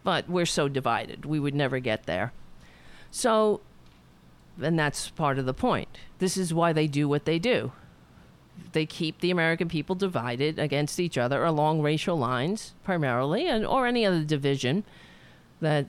But 0.04 0.30
we're 0.30 0.46
so 0.46 0.68
divided, 0.68 1.26
we 1.26 1.40
would 1.40 1.56
never 1.56 1.80
get 1.80 2.04
there. 2.04 2.34
So, 3.10 3.62
and 4.62 4.78
that's 4.78 5.10
part 5.10 5.40
of 5.40 5.46
the 5.46 5.54
point. 5.54 5.98
This 6.20 6.38
is 6.38 6.54
why 6.54 6.74
they 6.74 6.88
do 6.88 7.08
what 7.08 7.26
they 7.26 7.40
do. 7.40 7.72
They 8.74 8.86
keep 8.86 9.20
the 9.20 9.32
American 9.32 9.68
people 9.68 9.95
divided 9.95 10.60
against 10.60 10.99
each 10.99 11.18
other 11.18 11.43
along 11.43 11.82
racial 11.82 12.18
lines, 12.18 12.74
primarily, 12.84 13.47
and 13.47 13.66
or 13.66 13.88
any 13.88 14.06
other 14.06 14.24
division 14.24 14.84
that 15.62 15.86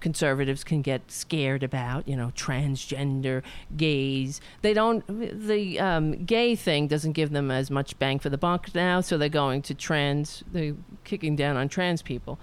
conservatives 0.00 0.64
can 0.64 0.82
get 0.82 1.10
scared 1.10 1.62
about, 1.62 2.06
you 2.08 2.16
know, 2.16 2.32
transgender, 2.34 3.42
gays. 3.76 4.40
They 4.62 4.72
don't, 4.72 5.04
the 5.08 5.80
um, 5.80 6.24
gay 6.24 6.54
thing 6.54 6.88
doesn't 6.88 7.12
give 7.12 7.30
them 7.30 7.50
as 7.50 7.70
much 7.70 7.98
bang 7.98 8.18
for 8.18 8.30
the 8.30 8.38
buck 8.38 8.74
now, 8.74 9.00
so 9.00 9.18
they're 9.18 9.28
going 9.28 9.62
to 9.62 9.74
trans, 9.74 10.44
they're 10.52 10.74
kicking 11.04 11.36
down 11.36 11.56
on 11.56 11.68
trans 11.68 12.02
people 12.02 12.38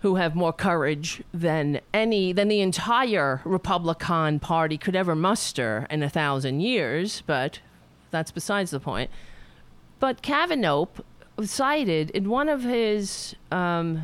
who 0.00 0.16
have 0.16 0.34
more 0.34 0.52
courage 0.52 1.22
than 1.32 1.80
any, 1.92 2.32
than 2.32 2.48
the 2.48 2.60
entire 2.60 3.40
Republican 3.44 4.38
Party 4.38 4.76
could 4.76 4.94
ever 4.94 5.14
muster 5.14 5.86
in 5.90 6.02
a 6.02 6.10
thousand 6.10 6.60
years, 6.60 7.22
but 7.26 7.60
that's 8.16 8.30
besides 8.30 8.70
the 8.70 8.80
point. 8.80 9.10
But 9.98 10.22
Kavanaugh 10.22 10.86
cited 11.42 12.10
in 12.10 12.28
one 12.28 12.48
of 12.48 12.62
his 12.62 13.36
um, 13.50 14.02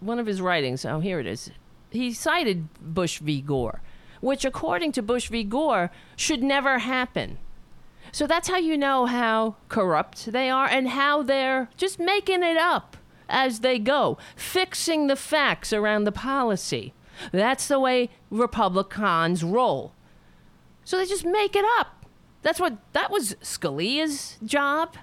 one 0.00 0.18
of 0.18 0.26
his 0.26 0.40
writings. 0.40 0.84
Oh, 0.84 1.00
here 1.00 1.20
it 1.20 1.26
is. 1.26 1.50
He 1.90 2.12
cited 2.12 2.68
Bush 2.80 3.18
v. 3.18 3.40
Gore, 3.40 3.80
which, 4.20 4.44
according 4.44 4.92
to 4.92 5.02
Bush 5.02 5.28
v. 5.28 5.44
Gore, 5.44 5.90
should 6.16 6.42
never 6.42 6.78
happen. 6.78 7.38
So 8.10 8.26
that's 8.26 8.48
how 8.48 8.58
you 8.58 8.76
know 8.76 9.06
how 9.06 9.56
corrupt 9.68 10.26
they 10.26 10.50
are 10.50 10.66
and 10.66 10.88
how 10.88 11.22
they're 11.22 11.68
just 11.76 11.98
making 11.98 12.42
it 12.42 12.56
up 12.56 12.96
as 13.28 13.60
they 13.60 13.78
go, 13.78 14.18
fixing 14.36 15.06
the 15.06 15.16
facts 15.16 15.72
around 15.72 16.04
the 16.04 16.12
policy. 16.12 16.92
That's 17.30 17.68
the 17.68 17.78
way 17.78 18.10
Republicans 18.30 19.44
roll. 19.44 19.92
So 20.84 20.96
they 20.98 21.06
just 21.06 21.24
make 21.24 21.54
it 21.54 21.64
up. 21.78 22.01
That's 22.42 22.60
what 22.60 22.76
that 22.92 23.10
was 23.10 23.34
Scalia's 23.36 24.38
job. 24.44 24.96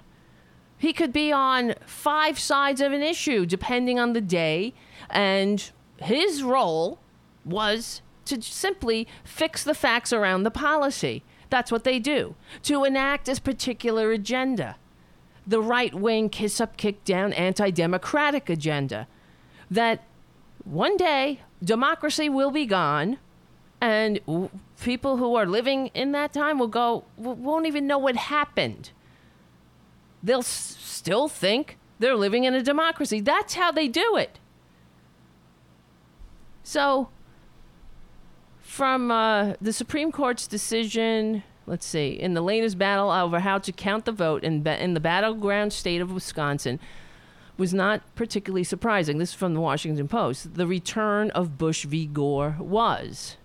He 0.78 0.92
could 0.92 1.12
be 1.12 1.30
on 1.32 1.74
five 1.84 2.38
sides 2.38 2.80
of 2.80 2.92
an 2.92 3.02
issue 3.02 3.44
depending 3.44 3.98
on 3.98 4.12
the 4.12 4.20
day 4.20 4.72
and 5.10 5.70
his 5.98 6.42
role 6.42 6.98
was 7.44 8.02
to 8.26 8.40
simply 8.40 9.06
fix 9.24 9.64
the 9.64 9.74
facts 9.74 10.12
around 10.12 10.44
the 10.44 10.50
policy. 10.50 11.22
That's 11.50 11.72
what 11.72 11.84
they 11.84 11.98
do, 11.98 12.36
to 12.62 12.84
enact 12.84 13.28
a 13.28 13.40
particular 13.40 14.12
agenda. 14.12 14.76
The 15.46 15.60
right 15.60 15.92
wing 15.92 16.28
kiss 16.28 16.60
up, 16.60 16.76
kick 16.76 17.04
down, 17.04 17.32
anti 17.32 17.70
democratic 17.70 18.48
agenda. 18.48 19.08
That 19.70 20.04
one 20.64 20.96
day 20.96 21.40
democracy 21.62 22.28
will 22.28 22.50
be 22.50 22.66
gone 22.66 23.18
and 23.80 24.20
people 24.82 25.16
who 25.16 25.34
are 25.34 25.46
living 25.46 25.88
in 25.88 26.12
that 26.12 26.32
time 26.32 26.58
will 26.58 26.68
go, 26.68 27.04
won't 27.16 27.66
even 27.66 27.86
know 27.86 27.98
what 27.98 28.16
happened. 28.16 28.90
They'll 30.22 30.40
s- 30.40 30.76
still 30.80 31.28
think 31.28 31.78
they're 31.98 32.16
living 32.16 32.44
in 32.44 32.54
a 32.54 32.62
democracy. 32.62 33.20
That's 33.20 33.54
how 33.54 33.72
they 33.72 33.88
do 33.88 34.16
it. 34.16 34.38
So, 36.62 37.08
from 38.60 39.10
uh, 39.10 39.54
the 39.60 39.72
Supreme 39.72 40.12
Court's 40.12 40.46
decision, 40.46 41.42
let's 41.66 41.86
see, 41.86 42.10
in 42.10 42.34
the 42.34 42.42
latest 42.42 42.78
battle 42.78 43.10
over 43.10 43.40
how 43.40 43.58
to 43.58 43.72
count 43.72 44.04
the 44.04 44.12
vote 44.12 44.44
in, 44.44 44.62
ba- 44.62 44.82
in 44.82 44.94
the 44.94 45.00
battleground 45.00 45.72
state 45.72 46.00
of 46.00 46.12
Wisconsin, 46.12 46.78
was 47.56 47.74
not 47.74 48.02
particularly 48.14 48.64
surprising. 48.64 49.18
This 49.18 49.30
is 49.30 49.34
from 49.34 49.54
the 49.54 49.60
Washington 49.60 50.08
Post. 50.08 50.54
The 50.54 50.66
return 50.66 51.30
of 51.32 51.58
Bush 51.58 51.84
v. 51.84 52.06
Gore 52.06 52.56
was. 52.58 53.36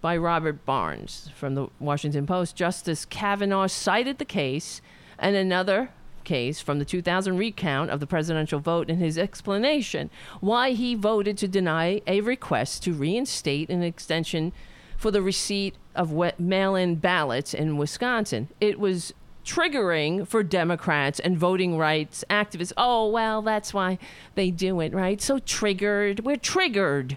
By 0.00 0.16
Robert 0.16 0.64
Barnes 0.64 1.30
from 1.34 1.54
the 1.56 1.68
Washington 1.80 2.24
Post. 2.26 2.54
Justice 2.54 3.04
Kavanaugh 3.04 3.66
cited 3.66 4.18
the 4.18 4.24
case 4.24 4.80
and 5.18 5.34
another 5.34 5.90
case 6.22 6.60
from 6.60 6.78
the 6.78 6.84
2000 6.84 7.36
recount 7.36 7.90
of 7.90 7.98
the 7.98 8.06
presidential 8.06 8.60
vote 8.60 8.90
in 8.90 8.98
his 8.98 9.18
explanation 9.18 10.10
why 10.40 10.70
he 10.70 10.94
voted 10.94 11.36
to 11.38 11.48
deny 11.48 12.00
a 12.06 12.20
request 12.20 12.82
to 12.84 12.92
reinstate 12.92 13.70
an 13.70 13.82
extension 13.82 14.52
for 14.96 15.10
the 15.10 15.22
receipt 15.22 15.74
of 15.96 16.12
mail 16.38 16.76
in 16.76 16.94
ballots 16.96 17.54
in 17.54 17.76
Wisconsin. 17.76 18.48
It 18.60 18.78
was 18.78 19.14
triggering 19.44 20.28
for 20.28 20.42
Democrats 20.42 21.18
and 21.18 21.38
voting 21.38 21.78
rights 21.78 22.24
activists. 22.28 22.72
Oh, 22.76 23.08
well, 23.08 23.40
that's 23.42 23.72
why 23.72 23.98
they 24.34 24.50
do 24.50 24.80
it, 24.80 24.92
right? 24.92 25.20
So 25.20 25.38
triggered. 25.38 26.20
We're 26.20 26.36
triggered 26.36 27.16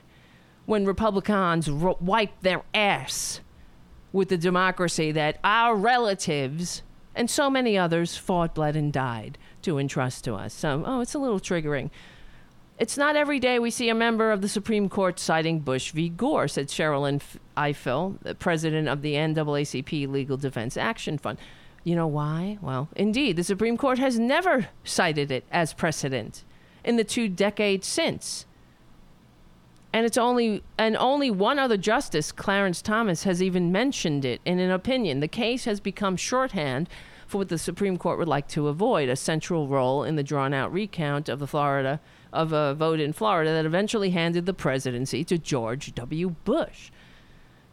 when 0.71 0.85
Republicans 0.85 1.69
wipe 1.69 2.31
their 2.43 2.63
ass 2.73 3.41
with 4.13 4.29
the 4.29 4.37
democracy 4.37 5.11
that 5.11 5.37
our 5.43 5.75
relatives 5.75 6.81
and 7.13 7.29
so 7.29 7.49
many 7.49 7.77
others 7.77 8.15
fought, 8.15 8.55
bled, 8.55 8.77
and 8.77 8.93
died 8.93 9.37
to 9.61 9.77
entrust 9.77 10.23
to 10.23 10.33
us. 10.33 10.53
So, 10.53 10.81
oh, 10.85 11.01
it's 11.01 11.13
a 11.13 11.19
little 11.19 11.41
triggering. 11.41 11.89
It's 12.79 12.95
not 12.95 13.17
every 13.17 13.37
day 13.37 13.59
we 13.59 13.69
see 13.69 13.89
a 13.89 13.93
member 13.93 14.31
of 14.31 14.41
the 14.41 14.47
Supreme 14.47 14.87
Court 14.87 15.19
citing 15.19 15.59
Bush 15.59 15.91
v. 15.91 16.07
Gore, 16.07 16.47
said 16.47 16.69
Sherrilyn 16.69 17.21
Ifill, 17.57 18.21
the 18.21 18.33
president 18.33 18.87
of 18.87 19.01
the 19.01 19.15
NAACP 19.15 20.07
Legal 20.07 20.37
Defense 20.37 20.77
Action 20.77 21.17
Fund. 21.17 21.37
You 21.83 21.97
know 21.97 22.07
why? 22.07 22.59
Well, 22.61 22.87
indeed, 22.95 23.35
the 23.35 23.43
Supreme 23.43 23.75
Court 23.75 23.99
has 23.99 24.17
never 24.17 24.69
cited 24.85 25.31
it 25.31 25.43
as 25.51 25.73
precedent 25.73 26.45
in 26.85 26.95
the 26.95 27.03
two 27.03 27.27
decades 27.27 27.87
since. 27.87 28.45
And 29.93 30.05
it's 30.05 30.17
only 30.17 30.63
and 30.77 30.95
only 30.95 31.29
one 31.29 31.59
other 31.59 31.77
justice, 31.77 32.31
Clarence 32.31 32.81
Thomas, 32.81 33.23
has 33.23 33.43
even 33.43 33.71
mentioned 33.71 34.23
it 34.23 34.39
in 34.45 34.59
an 34.59 34.71
opinion. 34.71 35.19
The 35.19 35.27
case 35.27 35.65
has 35.65 35.79
become 35.79 36.15
shorthand 36.15 36.87
for 37.27 37.39
what 37.39 37.49
the 37.49 37.57
Supreme 37.57 37.97
Court 37.97 38.19
would 38.19 38.27
like 38.27 38.47
to 38.49 38.67
avoid, 38.67 39.09
a 39.09 39.15
central 39.15 39.67
role 39.67 40.03
in 40.03 40.15
the 40.15 40.23
drawn 40.23 40.53
out 40.53 40.71
recount 40.71 41.29
of 41.29 41.39
the 41.39 41.47
Florida 41.47 41.99
of 42.33 42.53
a 42.53 42.73
vote 42.73 42.99
in 42.99 43.13
Florida 43.13 43.51
that 43.51 43.65
eventually 43.65 44.11
handed 44.11 44.45
the 44.45 44.53
presidency 44.53 45.23
to 45.23 45.37
George 45.37 45.93
W. 45.95 46.35
Bush. 46.45 46.91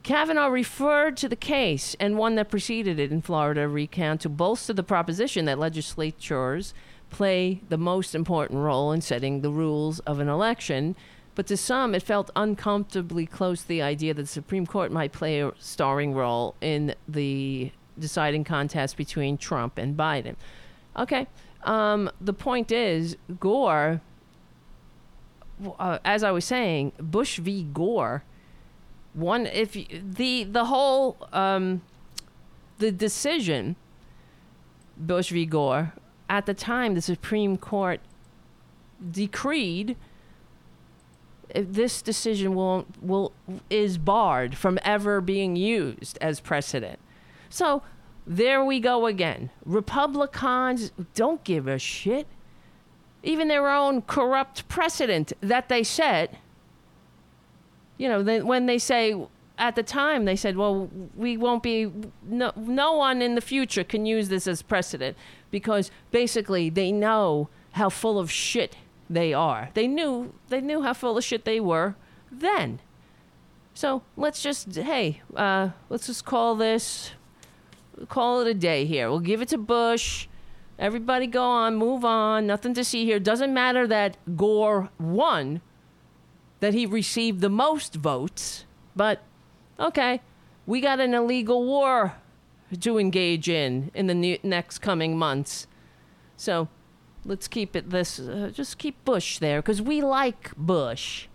Kavanaugh 0.02 0.48
referred 0.48 1.16
to 1.16 1.28
the 1.28 1.36
case 1.36 1.94
and 2.00 2.16
one 2.16 2.34
that 2.36 2.50
preceded 2.50 2.98
it 2.98 3.12
in 3.12 3.20
Florida 3.20 3.68
recount 3.68 4.20
to 4.22 4.28
bolster 4.28 4.72
the 4.72 4.82
proposition 4.82 5.44
that 5.44 5.58
legislatures 5.58 6.72
play 7.10 7.60
the 7.68 7.78
most 7.78 8.14
important 8.14 8.60
role 8.60 8.92
in 8.92 9.00
setting 9.00 9.40
the 9.40 9.50
rules 9.50 9.98
of 10.00 10.20
an 10.20 10.28
election 10.28 10.94
but 11.38 11.46
to 11.46 11.56
some, 11.56 11.94
it 11.94 12.02
felt 12.02 12.32
uncomfortably 12.34 13.24
close 13.24 13.62
to 13.62 13.68
the 13.68 13.80
idea 13.80 14.12
that 14.12 14.22
the 14.22 14.26
Supreme 14.26 14.66
Court 14.66 14.90
might 14.90 15.12
play 15.12 15.40
a 15.40 15.52
starring 15.60 16.12
role 16.12 16.56
in 16.60 16.96
the 17.06 17.70
deciding 17.96 18.42
contest 18.42 18.96
between 18.96 19.38
Trump 19.38 19.78
and 19.78 19.96
Biden. 19.96 20.34
Okay. 20.96 21.28
Um, 21.62 22.10
the 22.20 22.32
point 22.32 22.72
is, 22.72 23.16
Gore, 23.38 24.00
uh, 25.78 26.00
as 26.04 26.24
I 26.24 26.32
was 26.32 26.44
saying, 26.44 26.90
Bush 26.98 27.38
v. 27.38 27.62
Gore, 27.72 28.24
one 29.12 29.46
if 29.46 29.76
you, 29.76 29.86
the 29.92 30.42
the 30.42 30.64
whole 30.64 31.28
um, 31.32 31.82
the 32.78 32.90
decision, 32.90 33.76
Bush 34.96 35.30
v. 35.30 35.46
Gore, 35.46 35.92
at 36.28 36.46
the 36.46 36.54
time 36.54 36.96
the 36.96 37.00
Supreme 37.00 37.56
Court 37.56 38.00
decreed 39.08 39.96
this 41.54 42.02
decision 42.02 42.54
will 42.54 42.86
will 43.00 43.32
is 43.70 43.98
barred 43.98 44.56
from 44.56 44.78
ever 44.82 45.20
being 45.20 45.56
used 45.56 46.18
as 46.20 46.40
precedent. 46.40 46.98
So 47.48 47.82
there 48.26 48.62
we 48.64 48.80
go 48.80 49.06
again. 49.06 49.50
Republicans 49.64 50.92
don't 51.14 51.42
give 51.44 51.66
a 51.66 51.78
shit. 51.78 52.26
Even 53.22 53.48
their 53.48 53.70
own 53.70 54.02
corrupt 54.02 54.68
precedent 54.68 55.32
that 55.40 55.68
they 55.68 55.82
set. 55.82 56.34
You 57.96 58.08
know, 58.08 58.22
they, 58.22 58.42
when 58.42 58.66
they 58.66 58.78
say 58.78 59.16
at 59.56 59.74
the 59.74 59.82
time 59.82 60.24
they 60.24 60.36
said, 60.36 60.56
"Well, 60.56 60.90
we 61.16 61.36
won't 61.36 61.62
be 61.62 61.90
no 62.22 62.52
no 62.56 62.92
one 62.92 63.22
in 63.22 63.34
the 63.34 63.40
future 63.40 63.82
can 63.82 64.06
use 64.06 64.28
this 64.28 64.46
as 64.46 64.62
precedent 64.62 65.16
because 65.50 65.90
basically 66.10 66.70
they 66.70 66.92
know 66.92 67.48
how 67.72 67.88
full 67.88 68.18
of 68.18 68.30
shit 68.30 68.76
they 69.10 69.32
are. 69.32 69.70
They 69.74 69.86
knew 69.86 70.32
they 70.48 70.60
knew 70.60 70.82
how 70.82 70.92
full 70.92 71.16
of 71.16 71.24
shit 71.24 71.44
they 71.44 71.60
were 71.60 71.94
then. 72.30 72.80
So 73.74 74.02
let's 74.16 74.42
just 74.42 74.74
hey, 74.74 75.22
uh, 75.36 75.70
let's 75.88 76.06
just 76.06 76.24
call 76.24 76.54
this 76.54 77.12
call 78.08 78.40
it 78.40 78.48
a 78.48 78.54
day 78.54 78.84
here. 78.84 79.08
We'll 79.08 79.20
give 79.20 79.42
it 79.42 79.48
to 79.48 79.58
Bush. 79.58 80.26
Everybody 80.78 81.26
go 81.26 81.42
on, 81.42 81.74
move 81.74 82.04
on. 82.04 82.46
Nothing 82.46 82.74
to 82.74 82.84
see 82.84 83.04
here. 83.04 83.18
Doesn't 83.18 83.52
matter 83.52 83.86
that 83.88 84.16
Gore 84.36 84.90
won, 84.98 85.60
that 86.60 86.72
he 86.72 86.86
received 86.86 87.40
the 87.40 87.48
most 87.48 87.94
votes, 87.94 88.64
but 88.94 89.22
okay, 89.80 90.20
we 90.66 90.80
got 90.80 91.00
an 91.00 91.14
illegal 91.14 91.64
war 91.64 92.14
to 92.80 92.98
engage 92.98 93.48
in 93.48 93.90
in 93.94 94.06
the 94.06 94.14
ne- 94.14 94.40
next 94.42 94.78
coming 94.78 95.16
months. 95.16 95.66
So 96.36 96.68
let's 97.28 97.46
keep 97.46 97.76
it 97.76 97.90
this. 97.90 98.18
Uh, 98.18 98.50
just 98.52 98.78
keep 98.78 99.04
Bush 99.04 99.38
there 99.38 99.60
because 99.60 99.80
we 99.80 100.00
like 100.00 100.56
Bush. 100.56 101.28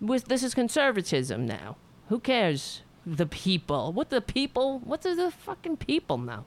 With 0.00 0.26
this 0.26 0.42
is 0.42 0.54
conservatism 0.54 1.46
now. 1.46 1.76
Who 2.08 2.18
cares? 2.18 2.82
The 3.06 3.26
people. 3.26 3.92
What 3.92 4.10
the 4.10 4.20
people? 4.20 4.80
What 4.80 5.02
do 5.02 5.14
the 5.14 5.30
fucking 5.30 5.78
people 5.78 6.18
know? 6.18 6.44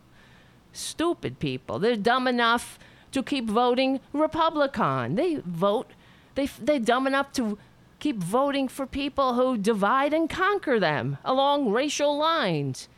Stupid 0.74 1.40
people. 1.40 1.80
They're 1.80 1.96
dumb 1.96 2.28
enough 2.28 2.78
to 3.12 3.24
keep 3.24 3.46
voting 3.46 4.00
Republican. 4.12 5.16
They 5.16 5.36
vote, 5.46 5.92
they, 6.36 6.48
they're 6.60 6.80
dumb 6.80 7.08
enough 7.08 7.32
to 7.34 7.58
keep 8.00 8.18
voting 8.18 8.68
for 8.68 8.86
people 8.86 9.36
who 9.36 9.58
divide 9.58 10.14
and 10.14 10.30
conquer 10.30 10.80
them 10.80 11.18
along 11.24 11.72
racial 11.72 12.18
lines. 12.18 12.90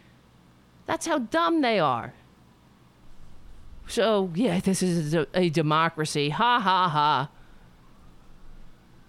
That's 0.85 1.05
how 1.05 1.19
dumb 1.19 1.61
they 1.61 1.79
are. 1.79 2.13
So, 3.87 4.31
yeah, 4.35 4.59
this 4.59 4.81
is 4.81 5.13
a, 5.13 5.27
a 5.33 5.49
democracy. 5.49 6.29
Ha 6.29 6.59
ha 6.59 6.89
ha. 6.89 7.29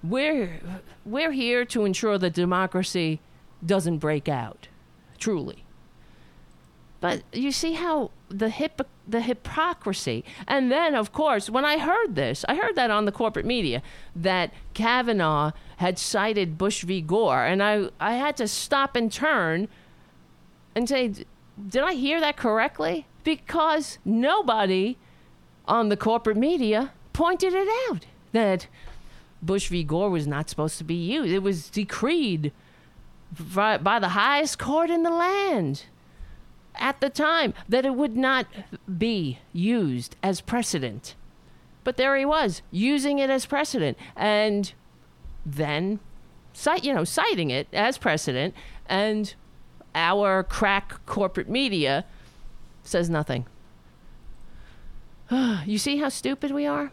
We're, 0.02 0.60
we're 1.04 1.32
here 1.32 1.64
to 1.66 1.84
ensure 1.84 2.18
that 2.18 2.34
democracy 2.34 3.20
doesn't 3.64 3.98
break 3.98 4.28
out, 4.28 4.68
truly. 5.18 5.64
But 7.00 7.22
you 7.32 7.52
see 7.52 7.74
how 7.74 8.10
the 8.28 8.50
hip 8.50 8.80
the 9.08 9.20
hypocrisy. 9.20 10.24
And 10.48 10.72
then, 10.72 10.94
of 10.94 11.12
course, 11.12 11.48
when 11.48 11.64
I 11.64 11.78
heard 11.78 12.16
this, 12.16 12.44
I 12.48 12.56
heard 12.56 12.74
that 12.74 12.90
on 12.90 13.04
the 13.04 13.12
corporate 13.12 13.46
media 13.46 13.82
that 14.16 14.52
Kavanaugh 14.74 15.52
had 15.76 15.98
cited 15.98 16.58
Bush 16.58 16.82
v. 16.82 17.00
Gore, 17.00 17.44
and 17.44 17.62
I 17.62 17.90
I 18.00 18.14
had 18.14 18.36
to 18.38 18.48
stop 18.48 18.96
and 18.96 19.12
turn 19.12 19.68
and 20.74 20.88
say, 20.88 21.08
did 21.68 21.82
I 21.82 21.94
hear 21.94 22.20
that 22.20 22.36
correctly? 22.36 23.06
Because 23.26 23.98
nobody 24.04 24.98
on 25.66 25.88
the 25.88 25.96
corporate 25.96 26.36
media 26.36 26.92
pointed 27.12 27.54
it 27.54 27.66
out 27.90 28.06
that 28.30 28.68
Bush 29.42 29.66
v. 29.66 29.82
Gore 29.82 30.10
was 30.10 30.28
not 30.28 30.48
supposed 30.48 30.78
to 30.78 30.84
be 30.84 30.94
used. 30.94 31.32
It 31.32 31.42
was 31.42 31.68
decreed 31.68 32.52
by 33.52 33.98
the 33.98 34.10
highest 34.10 34.60
court 34.60 34.90
in 34.90 35.02
the 35.02 35.10
land 35.10 35.86
at 36.76 37.00
the 37.00 37.10
time 37.10 37.52
that 37.68 37.84
it 37.84 37.94
would 37.94 38.16
not 38.16 38.46
be 38.96 39.40
used 39.52 40.14
as 40.22 40.40
precedent. 40.40 41.16
But 41.82 41.96
there 41.96 42.16
he 42.16 42.24
was, 42.24 42.62
using 42.70 43.18
it 43.18 43.28
as 43.28 43.44
precedent, 43.44 43.98
and 44.14 44.72
then, 45.44 45.98
cite, 46.52 46.84
you 46.84 46.94
know, 46.94 47.02
citing 47.02 47.50
it 47.50 47.66
as 47.72 47.98
precedent, 47.98 48.54
and 48.88 49.34
our 49.96 50.44
crack 50.44 51.04
corporate 51.06 51.48
media 51.48 52.04
says 52.86 53.10
nothing. 53.10 53.46
you 55.66 55.78
see 55.78 55.98
how 55.98 56.08
stupid 56.08 56.50
we 56.50 56.66
are? 56.66 56.92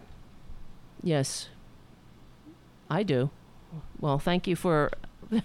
Yes, 1.02 1.50
I 2.90 3.04
do. 3.04 3.30
Well, 4.00 4.20
thank 4.20 4.48
you 4.48 4.56
for 4.56 4.92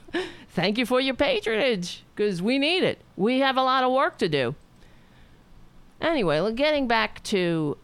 thank 0.51 0.79
you 0.79 0.87
for 0.87 1.01
your 1.01 1.15
patronage 1.15 2.05
because 2.15 2.43
we 2.43 2.59
need 2.59 2.83
it. 2.83 3.01
We 3.17 3.41
have 3.41 3.57
a 3.57 3.63
lot 3.63 3.85
of 3.85 3.93
work 3.93 4.19
to 4.19 4.29
do. 4.29 4.55
Anyway, 6.01 6.53
getting 6.55 6.87
back 6.87 7.23
to 7.25 7.77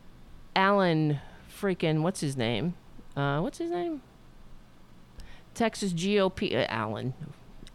Allen 0.54 1.18
freaking 1.50 2.02
what's 2.02 2.20
his 2.20 2.36
name? 2.36 2.74
Uh, 3.16 3.40
what's 3.40 3.58
his 3.58 3.70
name? 3.70 4.02
Texas 5.54 5.92
GOP 5.92 6.54
uh, 6.54 6.66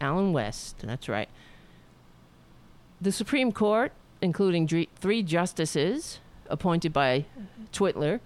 Allen 0.00 0.32
West. 0.32 0.78
That's 0.80 1.08
right. 1.08 1.28
The 3.00 3.12
Supreme 3.12 3.52
Court, 3.52 3.92
including 4.22 4.86
three 4.96 5.22
justices 5.22 6.20
appointed 6.48 6.92
by 6.92 7.24
Twitler, 7.72 8.20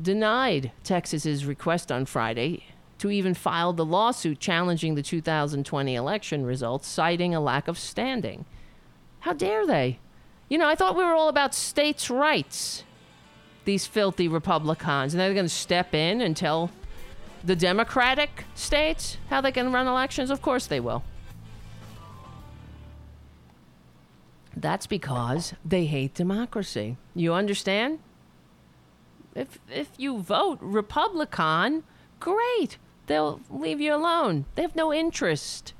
denied 0.00 0.72
Texas's 0.84 1.46
request 1.46 1.90
on 1.90 2.04
Friday 2.04 2.64
to 2.98 3.10
even 3.10 3.34
file 3.34 3.72
the 3.72 3.84
lawsuit 3.84 4.40
challenging 4.40 4.94
the 4.94 5.02
2020 5.02 5.94
election 5.94 6.44
results, 6.44 6.88
citing 6.88 7.34
a 7.34 7.40
lack 7.40 7.68
of 7.68 7.78
standing. 7.78 8.44
How 9.20 9.32
dare 9.32 9.66
they? 9.66 9.98
You 10.48 10.58
know, 10.58 10.68
I 10.68 10.74
thought 10.74 10.96
we 10.96 11.04
were 11.04 11.14
all 11.14 11.28
about 11.28 11.54
states' 11.54 12.10
rights, 12.10 12.84
these 13.64 13.86
filthy 13.86 14.28
Republicans. 14.28 15.12
And 15.12 15.20
they're 15.20 15.34
going 15.34 15.46
to 15.46 15.50
step 15.50 15.94
in 15.94 16.20
and 16.20 16.36
tell 16.36 16.70
the 17.44 17.56
Democratic 17.56 18.44
states 18.54 19.18
how 19.30 19.40
they 19.40 19.52
can 19.52 19.72
run 19.72 19.86
elections? 19.86 20.30
Of 20.30 20.42
course 20.42 20.66
they 20.66 20.80
will. 20.80 21.04
That's 24.56 24.86
because 24.86 25.52
they 25.64 25.84
hate 25.84 26.14
democracy. 26.14 26.96
You 27.14 27.34
understand? 27.34 27.98
If 29.34 29.58
if 29.70 29.90
you 29.98 30.18
vote 30.18 30.58
Republican, 30.62 31.84
great 32.18 32.78
they'll 33.06 33.40
leave 33.50 33.80
you 33.80 33.94
alone. 33.94 34.46
They 34.54 34.62
have 34.62 34.74
no 34.74 34.92
interest. 34.92 35.74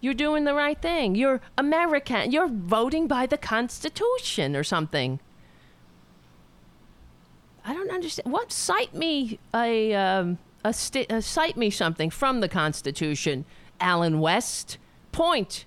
You're 0.00 0.14
doing 0.14 0.44
the 0.44 0.54
right 0.54 0.80
thing. 0.80 1.14
You're 1.14 1.40
American. 1.56 2.32
You're 2.32 2.48
voting 2.48 3.06
by 3.06 3.26
the 3.26 3.38
Constitution 3.38 4.56
or 4.56 4.64
something. 4.64 5.20
I 7.64 7.74
don't 7.74 7.90
understand. 7.90 8.32
What 8.32 8.50
cite 8.50 8.94
me 8.94 9.38
a 9.54 9.94
um, 9.94 10.38
a, 10.64 10.72
sti- 10.72 11.06
uh, 11.08 11.20
cite 11.20 11.56
me 11.56 11.70
something 11.70 12.10
from 12.10 12.40
the 12.40 12.48
Constitution, 12.48 13.44
Allen 13.80 14.18
West. 14.18 14.78
Point 15.12 15.66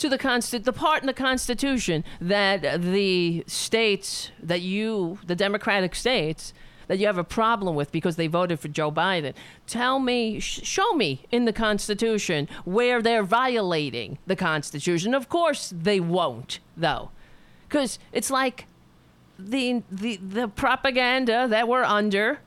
to 0.00 0.08
the 0.08 0.18
consti- 0.18 0.64
the 0.64 0.72
part 0.72 1.02
in 1.02 1.06
the 1.06 1.12
Constitution 1.12 2.04
that 2.20 2.82
the 2.82 3.44
states 3.46 4.30
that 4.42 4.60
you, 4.60 5.18
the 5.26 5.36
Democratic 5.36 5.94
states, 5.94 6.52
that 6.88 6.98
you 6.98 7.06
have 7.06 7.18
a 7.18 7.24
problem 7.24 7.76
with 7.76 7.92
because 7.92 8.16
they 8.16 8.26
voted 8.26 8.58
for 8.58 8.66
Joe 8.66 8.90
Biden. 8.90 9.32
Tell 9.68 10.00
me, 10.00 10.40
sh- 10.40 10.60
show 10.64 10.92
me 10.94 11.24
in 11.30 11.44
the 11.44 11.52
Constitution 11.52 12.48
where 12.64 13.00
they're 13.00 13.22
violating 13.22 14.18
the 14.26 14.34
Constitution. 14.34 15.14
Of 15.14 15.28
course, 15.28 15.72
they 15.76 16.00
won't, 16.00 16.58
though, 16.76 17.10
because 17.68 18.00
it's 18.12 18.30
like 18.30 18.66
the 19.38 19.82
the 19.90 20.16
the 20.16 20.48
propaganda 20.48 21.46
that 21.48 21.68
we're 21.68 21.84
under 21.84 22.40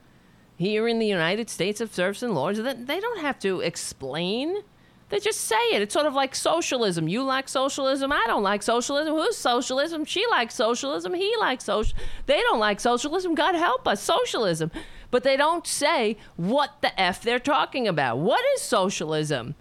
here 0.56 0.86
in 0.86 0.98
the 0.98 1.06
United 1.06 1.48
States 1.48 1.80
of 1.80 1.94
serfs 1.94 2.22
and 2.22 2.34
lords. 2.34 2.60
That 2.60 2.86
they 2.86 3.00
don't 3.00 3.20
have 3.20 3.38
to 3.40 3.60
explain 3.60 4.62
they 5.10 5.20
just 5.20 5.42
say 5.42 5.60
it. 5.72 5.82
It's 5.82 5.92
sort 5.92 6.06
of 6.06 6.14
like 6.14 6.34
socialism. 6.34 7.08
You 7.08 7.22
like 7.22 7.48
socialism. 7.48 8.12
I 8.12 8.24
don't 8.26 8.42
like 8.42 8.62
socialism. 8.62 9.14
Who's 9.14 9.36
socialism? 9.36 10.04
She 10.04 10.24
likes 10.30 10.54
socialism. 10.54 11.14
He 11.14 11.34
likes 11.38 11.64
social. 11.64 11.96
They 12.26 12.40
don't 12.40 12.58
like 12.58 12.80
socialism. 12.80 13.34
God 13.34 13.54
help 13.54 13.86
us. 13.86 14.02
Socialism. 14.02 14.70
But 15.10 15.22
they 15.22 15.36
don't 15.36 15.66
say 15.66 16.16
what 16.36 16.80
the 16.80 16.98
F 17.00 17.22
they're 17.22 17.38
talking 17.38 17.86
about. 17.86 18.18
What 18.18 18.42
is 18.54 18.62
socialism? 18.62 19.54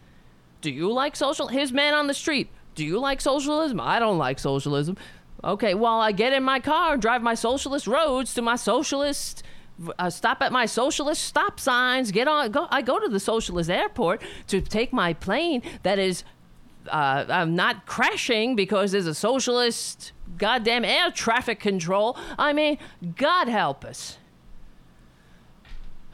Do 0.62 0.72
you 0.72 0.92
like 0.92 1.16
social? 1.16 1.48
His 1.48 1.72
man 1.72 1.94
on 1.94 2.08
the 2.08 2.14
street. 2.14 2.50
Do 2.74 2.86
you 2.86 3.00
like 3.00 3.22
socialism? 3.22 3.80
I 3.80 4.00
don't 4.00 4.18
like 4.18 4.40
socialism. 4.40 4.98
Okay, 5.44 5.74
well, 5.74 6.00
I 6.00 6.14
get 6.14 6.32
in 6.32 6.42
my 6.42 6.60
car 6.62 6.94
and 6.94 7.02
drive 7.02 7.22
my 7.22 7.36
socialist 7.36 7.86
roads 7.86 8.34
to 8.36 8.42
my 8.42 8.56
socialist 8.56 9.44
uh, 9.98 10.10
stop 10.10 10.42
at 10.42 10.52
my 10.52 10.66
socialist 10.66 11.24
stop 11.24 11.60
signs. 11.60 12.12
Get 12.12 12.28
on. 12.28 12.52
Go. 12.52 12.68
I 12.70 12.82
go 12.82 13.00
to 13.00 13.08
the 13.08 13.20
socialist 13.20 13.70
airport 13.70 14.22
to 14.48 14.62
take 14.62 14.94
my 14.94 15.14
plane 15.14 15.62
that 15.84 16.00
is. 16.00 16.24
Uh, 16.90 17.26
I'm 17.30 17.56
not 17.56 17.86
crashing 17.86 18.58
because 18.58 18.92
there's 18.92 19.08
a 19.08 19.16
socialist 19.16 20.12
goddamn 20.38 20.84
air 20.84 21.12
traffic 21.12 21.62
control. 21.62 22.18
I 22.38 22.52
mean, 22.52 22.78
God 23.16 23.48
help 23.48 23.86
us. 23.86 24.18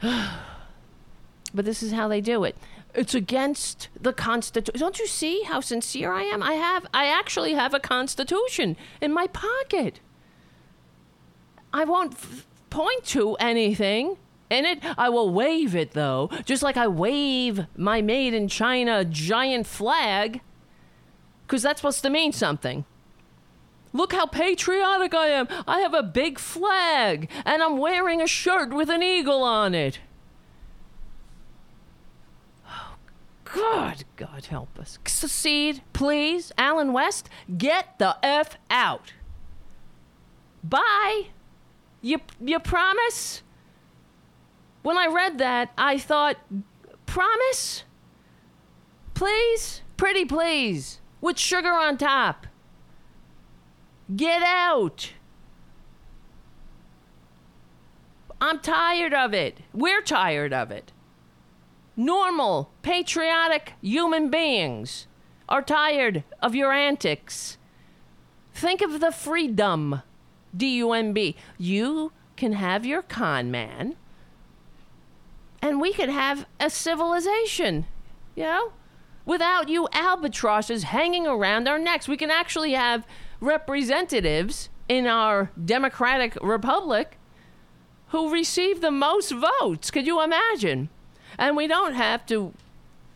but 0.00 1.64
this 1.64 1.82
is 1.82 1.92
how 1.92 2.06
they 2.06 2.20
do 2.20 2.44
it. 2.44 2.56
It's 2.94 3.14
against 3.14 3.88
the 4.00 4.12
Constitution. 4.12 4.78
Don't 4.80 4.98
you 4.98 5.06
see 5.06 5.42
how 5.42 5.60
sincere 5.60 6.12
I 6.12 6.22
am? 6.22 6.42
I 6.42 6.54
have, 6.54 6.86
I 6.92 7.06
actually 7.06 7.54
have 7.54 7.74
a 7.74 7.80
Constitution 7.80 8.76
in 9.00 9.12
my 9.12 9.26
pocket. 9.28 10.00
I 11.72 11.84
won't 11.84 12.14
f- 12.14 12.46
point 12.70 13.04
to 13.06 13.34
anything 13.34 14.16
in 14.48 14.64
it. 14.64 14.78
I 14.96 15.08
will 15.08 15.30
wave 15.32 15.74
it 15.76 15.92
though, 15.92 16.30
just 16.44 16.62
like 16.62 16.76
I 16.76 16.88
wave 16.88 17.66
my 17.76 18.00
made 18.00 18.34
in 18.34 18.48
China 18.48 19.04
giant 19.04 19.66
flag, 19.66 20.40
because 21.46 21.62
that's 21.62 21.80
supposed 21.80 22.02
to 22.02 22.10
mean 22.10 22.32
something. 22.32 22.84
Look 23.92 24.12
how 24.12 24.26
patriotic 24.26 25.14
I 25.14 25.26
am. 25.26 25.48
I 25.66 25.80
have 25.80 25.94
a 25.94 26.02
big 26.02 26.38
flag, 26.38 27.28
and 27.44 27.60
I'm 27.62 27.76
wearing 27.76 28.22
a 28.22 28.26
shirt 28.26 28.72
with 28.72 28.88
an 28.88 29.02
eagle 29.02 29.42
on 29.42 29.74
it. 29.74 29.98
Oh, 32.68 32.94
God, 33.44 34.04
God 34.14 34.46
help 34.46 34.78
us. 34.78 35.00
Secede, 35.06 35.82
please. 35.92 36.52
Allen 36.56 36.92
West, 36.92 37.28
get 37.58 37.98
the 37.98 38.16
F 38.22 38.56
out. 38.70 39.12
Bye. 40.62 41.30
You 42.02 42.20
you 42.40 42.58
promise? 42.58 43.42
When 44.82 44.96
I 44.96 45.06
read 45.06 45.38
that, 45.38 45.72
I 45.76 45.98
thought, 45.98 46.36
promise? 47.04 47.84
Please? 49.14 49.82
Pretty 49.98 50.24
please. 50.24 51.00
With 51.20 51.38
sugar 51.38 51.72
on 51.72 51.98
top. 51.98 52.46
Get 54.16 54.42
out. 54.42 55.12
I'm 58.40 58.58
tired 58.60 59.12
of 59.12 59.34
it. 59.34 59.58
We're 59.74 60.00
tired 60.00 60.54
of 60.54 60.70
it. 60.70 60.92
Normal, 61.94 62.70
patriotic 62.80 63.74
human 63.82 64.30
beings 64.30 65.06
are 65.46 65.60
tired 65.60 66.24
of 66.40 66.54
your 66.54 66.72
antics. 66.72 67.58
Think 68.54 68.80
of 68.80 69.00
the 69.00 69.12
freedom, 69.12 70.02
D 70.56 70.76
U 70.76 70.92
M 70.92 71.12
B. 71.12 71.36
You 71.58 72.12
can 72.36 72.54
have 72.54 72.86
your 72.86 73.02
con 73.02 73.50
man, 73.50 73.96
and 75.60 75.80
we 75.80 75.92
could 75.92 76.08
have 76.08 76.46
a 76.58 76.70
civilization, 76.70 77.86
you 78.34 78.44
know? 78.44 78.72
Without 79.26 79.68
you 79.68 79.86
albatrosses 79.92 80.84
hanging 80.84 81.26
around 81.26 81.68
our 81.68 81.78
necks. 81.78 82.08
We 82.08 82.16
can 82.16 82.30
actually 82.30 82.72
have 82.72 83.06
representatives 83.40 84.70
in 84.88 85.06
our 85.06 85.50
democratic 85.62 86.36
republic 86.42 87.16
who 88.08 88.32
receive 88.32 88.80
the 88.80 88.90
most 88.90 89.30
votes. 89.30 89.90
Could 89.90 90.06
you 90.06 90.20
imagine? 90.20 90.88
And 91.38 91.56
we 91.56 91.68
don't 91.68 91.94
have 91.94 92.26
to 92.26 92.52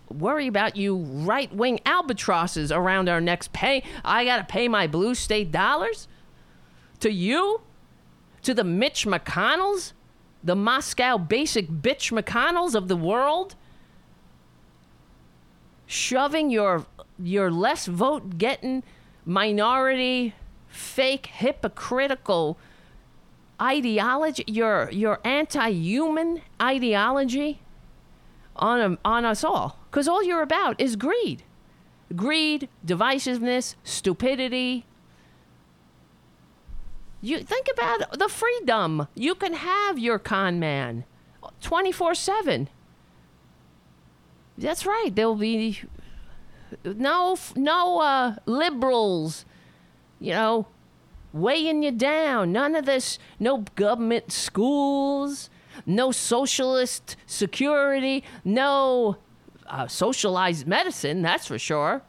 worry 0.08 0.46
about 0.46 0.76
you 0.76 0.98
right 0.98 1.52
wing 1.52 1.80
albatrosses 1.84 2.70
around 2.70 3.08
our 3.08 3.20
necks. 3.20 3.48
Pay, 3.52 3.82
I 4.04 4.24
got 4.24 4.36
to 4.36 4.44
pay 4.44 4.68
my 4.68 4.86
blue 4.86 5.16
state 5.16 5.50
dollars 5.50 6.06
to 7.04 7.12
you, 7.12 7.60
to 8.42 8.54
the 8.54 8.64
Mitch 8.64 9.04
McConnells, 9.06 9.92
the 10.42 10.56
Moscow 10.56 11.18
basic 11.18 11.68
bitch 11.68 12.10
McConnells 12.10 12.74
of 12.74 12.88
the 12.88 12.96
world, 12.96 13.56
shoving 15.84 16.48
your 16.48 16.86
your 17.22 17.50
less 17.50 17.84
vote 17.84 18.38
getting 18.38 18.82
minority 19.26 20.34
fake 20.66 21.26
hypocritical 21.26 22.56
ideology 23.60 24.42
your 24.46 24.88
your 24.90 25.20
anti-human 25.24 26.40
ideology 26.60 27.60
on 28.56 28.80
a, 28.80 28.98
on 29.04 29.26
us 29.26 29.44
all. 29.44 29.78
Because 29.90 30.08
all 30.08 30.22
you're 30.22 30.40
about 30.40 30.80
is 30.80 30.96
greed. 30.96 31.42
Greed 32.16 32.70
divisiveness 32.86 33.74
stupidity 33.84 34.86
you 37.24 37.42
think 37.42 37.68
about 37.72 38.18
the 38.18 38.28
freedom. 38.28 39.08
You 39.14 39.34
can 39.34 39.54
have 39.54 39.98
your 39.98 40.18
con 40.18 40.58
man 40.58 41.04
24-7 41.62 42.68
that's 44.56 44.86
right. 44.86 45.10
There'll 45.14 45.34
be 45.34 45.80
no 46.84 47.36
no 47.56 48.00
uh, 48.00 48.36
liberals 48.46 49.44
you 50.20 50.32
know 50.32 50.68
weighing 51.32 51.82
you 51.82 51.90
down. 51.90 52.52
None 52.52 52.74
of 52.74 52.86
this. 52.86 53.18
No 53.40 53.64
government 53.74 54.30
schools. 54.30 55.50
No 55.86 56.12
socialist 56.12 57.16
security, 57.26 58.22
no 58.44 59.16
uh, 59.66 59.88
socialized 59.88 60.68
medicine, 60.68 61.20
that's 61.20 61.48
for 61.48 61.58
sure. 61.58 62.02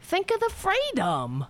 Think 0.00 0.30
of 0.30 0.40
the 0.40 0.48
freedom. 0.48 1.44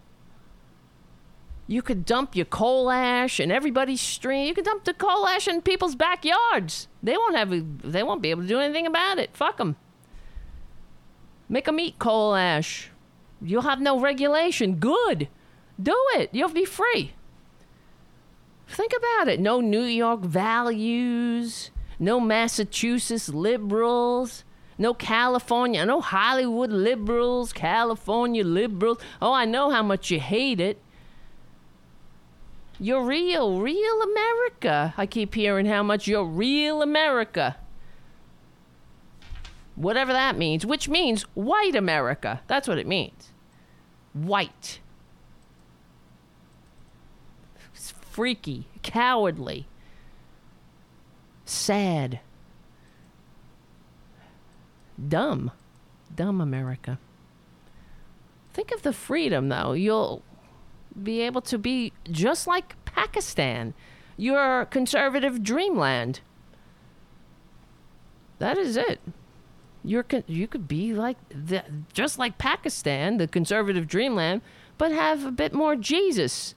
You 1.68 1.82
could 1.82 2.04
dump 2.04 2.36
your 2.36 2.46
coal 2.46 2.90
ash 2.90 3.40
in 3.40 3.50
everybody's 3.50 4.00
stream. 4.00 4.46
You 4.46 4.54
could 4.54 4.64
dump 4.64 4.84
the 4.84 4.94
coal 4.94 5.26
ash 5.26 5.48
in 5.48 5.62
people's 5.62 5.96
backyards. 5.96 6.86
They 7.02 7.16
won't 7.16 7.36
have. 7.36 7.50
They 7.82 8.02
won't 8.02 8.22
be 8.22 8.30
able 8.30 8.42
to 8.42 8.48
do 8.48 8.60
anything 8.60 8.86
about 8.86 9.18
it. 9.18 9.36
Fuck 9.36 9.56
them. 9.56 9.76
Make 11.48 11.64
them 11.64 11.80
eat 11.80 11.98
coal 11.98 12.34
ash. 12.34 12.90
You'll 13.40 13.62
have 13.62 13.80
no 13.80 13.98
regulation. 14.00 14.76
Good. 14.76 15.28
Do 15.80 15.96
it. 16.14 16.30
You'll 16.32 16.48
be 16.48 16.64
free. 16.64 17.12
Think 18.68 18.92
about 18.96 19.28
it. 19.28 19.40
No 19.40 19.60
New 19.60 19.82
York 19.82 20.22
values, 20.22 21.70
no 21.98 22.18
Massachusetts 22.18 23.28
liberals, 23.28 24.44
no 24.78 24.92
California, 24.92 25.84
no 25.86 26.00
Hollywood 26.00 26.70
liberals, 26.70 27.52
California 27.52 28.44
liberals. 28.44 28.98
Oh, 29.22 29.32
I 29.32 29.44
know 29.44 29.70
how 29.70 29.82
much 29.82 30.10
you 30.10 30.18
hate 30.18 30.60
it. 30.60 30.80
You're 32.78 33.04
real, 33.04 33.60
real 33.60 34.02
America. 34.02 34.94
I 34.96 35.06
keep 35.06 35.34
hearing 35.34 35.66
how 35.66 35.82
much 35.82 36.06
you're 36.06 36.24
real 36.24 36.82
America. 36.82 37.56
Whatever 39.74 40.12
that 40.12 40.36
means, 40.36 40.64
which 40.64 40.88
means 40.88 41.22
white 41.34 41.74
America. 41.74 42.40
That's 42.46 42.68
what 42.68 42.78
it 42.78 42.86
means. 42.86 43.32
White. 44.12 44.80
freaky, 48.16 48.66
cowardly, 48.82 49.66
sad, 51.44 52.18
dumb, 55.08 55.50
dumb 56.14 56.40
America. 56.40 56.98
Think 58.54 58.72
of 58.72 58.80
the 58.80 58.94
freedom, 58.94 59.50
though. 59.50 59.74
You'll 59.74 60.22
be 61.02 61.20
able 61.22 61.40
to 61.42 61.58
be 61.58 61.92
just 62.10 62.46
like 62.46 62.82
Pakistan, 62.84 63.74
your 64.16 64.66
conservative 64.66 65.42
dreamland. 65.42 66.20
That 68.38 68.58
is 68.58 68.76
it. 68.76 69.00
You're 69.84 70.04
you 70.26 70.48
could 70.48 70.66
be 70.66 70.94
like 70.94 71.16
the, 71.28 71.62
just 71.92 72.18
like 72.18 72.38
Pakistan, 72.38 73.18
the 73.18 73.28
conservative 73.28 73.86
dreamland, 73.86 74.42
but 74.78 74.90
have 74.90 75.24
a 75.24 75.30
bit 75.30 75.52
more 75.52 75.76
Jesus 75.76 76.54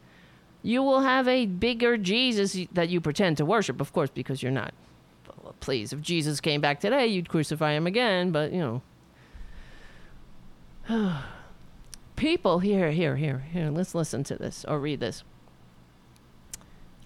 you 0.62 0.84
will 0.84 1.02
have 1.02 1.28
a 1.28 1.46
bigger 1.46 1.98
Jesus 1.98 2.58
that 2.74 2.90
you 2.90 3.00
pretend 3.00 3.38
to 3.38 3.46
worship, 3.46 3.80
of 3.80 3.94
course, 3.94 4.10
because 4.10 4.44
you're 4.44 4.52
not. 4.52 4.74
Please, 5.62 5.94
if 5.94 6.02
Jesus 6.02 6.40
came 6.40 6.62
back 6.62 6.80
today, 6.80 7.08
you'd 7.08 7.30
crucify 7.30 7.74
him 7.74 7.88
again, 7.88 8.32
but 8.32 8.52
you 8.52 8.82
know. 10.90 11.20
People, 12.20 12.60
here, 12.60 12.92
here, 12.92 13.16
here, 13.16 13.46
here, 13.52 13.70
let's 13.70 13.96
listen 13.96 14.24
to 14.26 14.36
this 14.36 14.66
or 14.68 14.80
read 14.80 15.00
this. 15.00 15.24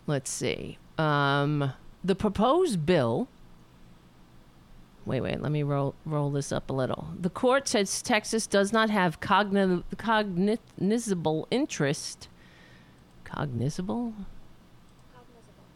Let's 0.07 0.29
see. 0.29 0.77
Um, 0.97 1.73
the 2.03 2.15
proposed 2.15 2.85
bill. 2.85 3.27
Wait, 5.05 5.21
wait, 5.21 5.41
let 5.41 5.51
me 5.51 5.63
roll 5.63 5.95
roll 6.05 6.31
this 6.31 6.51
up 6.51 6.69
a 6.69 6.73
little. 6.73 7.09
The 7.19 7.29
court 7.29 7.67
says 7.67 8.01
Texas 8.01 8.47
does 8.47 8.73
not 8.73 8.89
have 8.89 9.19
cogni- 9.19 9.83
cognizable 9.97 11.47
interest 11.51 12.29
cognizable? 13.33 14.13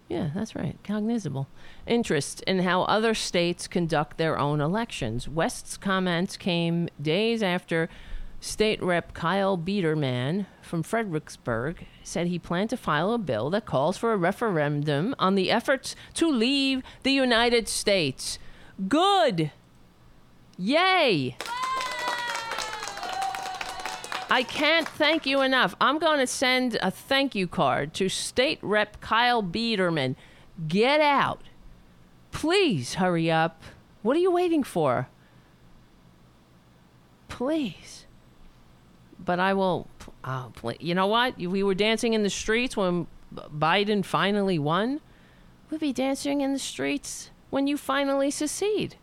Yeah, 0.08 0.30
that's 0.34 0.56
right. 0.56 0.78
Cognizable. 0.84 1.48
Interest 1.86 2.42
in 2.44 2.60
how 2.60 2.84
other 2.84 3.14
states 3.14 3.68
conduct 3.68 4.18
their 4.18 4.40
own 4.40 4.62
elections. 4.62 5.28
West's 5.28 5.76
comments 5.76 6.38
came 6.38 6.88
days 7.02 7.44
after 7.44 7.90
State 8.40 8.82
Rep 8.82 9.14
Kyle 9.14 9.58
Biedermann 9.58 10.46
from 10.62 10.84
Fredericksburg 10.84 11.86
said 12.04 12.28
he 12.28 12.40
planned 12.40 12.70
to 12.70 12.78
file 12.78 13.12
a 13.12 13.18
bill 13.18 13.50
that 13.50 13.66
calls 13.66 13.98
for 13.98 14.14
a 14.14 14.18
referendum 14.18 15.16
on 15.18 15.36
the 15.36 15.50
efforts 15.52 15.96
to 16.14 16.30
leave 16.30 16.84
the 17.04 17.12
United 17.12 17.68
States. 17.68 18.38
Good! 18.88 19.52
Yay! 20.58 21.36
I 24.30 24.44
can't 24.44 24.88
thank 24.88 25.26
you 25.26 25.42
enough. 25.42 25.76
I'm 25.80 26.00
going 26.00 26.20
to 26.20 26.28
send 26.28 26.78
a 26.82 26.92
thank 26.92 27.34
you 27.34 27.48
card 27.48 27.94
to 27.96 28.10
State 28.10 28.60
Rep 28.62 29.00
Kyle 29.00 29.42
Biedermann. 29.42 30.16
Get 30.68 31.00
out. 31.00 31.42
Please 32.32 32.96
hurry 32.96 33.32
up. 33.32 33.64
What 34.02 34.18
are 34.18 34.20
you 34.20 34.32
waiting 34.32 34.64
for? 34.64 35.08
Please. 37.30 38.07
But 39.28 39.42
I 39.42 39.54
will. 39.54 39.88
Oh, 40.24 40.54
you 40.80 40.96
know 40.96 41.06
what? 41.06 41.38
We 41.38 41.62
were 41.62 41.76
dancing 41.76 42.14
in 42.14 42.24
the 42.24 42.30
streets 42.30 42.78
when 42.78 43.08
Biden 43.36 44.06
finally 44.06 44.58
won. 44.58 45.02
We'll 45.70 45.82
be 45.82 45.92
dancing 45.92 46.40
in 46.40 46.54
the 46.54 46.60
streets 46.60 47.30
when 47.50 47.68
you 47.68 47.76
finally 47.76 48.32
secede. 48.32 48.96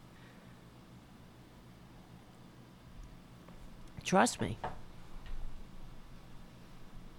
Trust 4.02 4.40
me. 4.40 4.58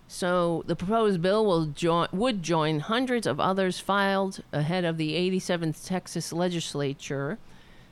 So 0.07 0.63
the 0.65 0.75
proposed 0.75 1.21
bill 1.21 1.45
will 1.45 1.67
join, 1.67 2.07
would 2.11 2.41
join 2.41 2.79
hundreds 2.79 3.27
of 3.27 3.39
others 3.39 3.79
filed 3.79 4.41
ahead 4.51 4.83
of 4.83 4.97
the 4.97 5.13
87th 5.13 5.85
Texas 5.85 6.33
legislature, 6.33 7.37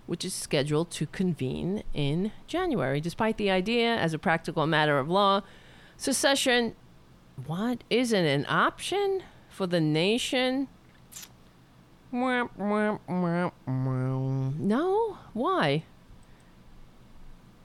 which 0.05 0.25
is 0.25 0.33
scheduled 0.33 0.91
to 0.91 1.05
convene 1.07 1.83
in 1.93 2.31
January. 2.47 2.99
Despite 2.99 3.37
the 3.37 3.49
idea, 3.49 3.95
as 3.95 4.13
a 4.13 4.19
practical 4.19 4.67
matter 4.67 4.97
of 4.99 5.09
law, 5.09 5.41
secession, 5.97 6.75
what 7.45 7.83
isn't 7.89 8.25
an 8.25 8.45
option 8.47 9.23
for 9.49 9.67
the 9.67 9.81
nation? 9.81 10.67
No, 14.59 15.17
why? 15.33 15.83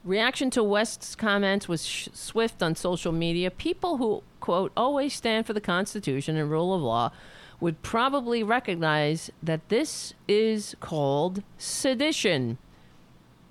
Reaction 0.03 0.49
to 0.51 0.63
West's 0.63 1.13
comments 1.15 1.67
was 1.67 1.85
sh- 1.85 2.07
swift 2.13 2.63
on 2.63 2.75
social 2.75 3.11
media. 3.11 3.51
People 3.51 3.97
who, 3.97 4.23
quote, 4.39 4.71
always 4.75 5.13
stand 5.13 5.45
for 5.45 5.53
the 5.53 5.61
Constitution 5.61 6.35
and 6.35 6.49
rule 6.49 6.73
of 6.73 6.81
law 6.81 7.11
would 7.59 7.81
probably 7.81 8.43
recognize 8.43 9.29
that 9.43 9.67
this 9.69 10.13
is 10.27 10.75
called 10.79 11.43
sedition. 11.57 12.57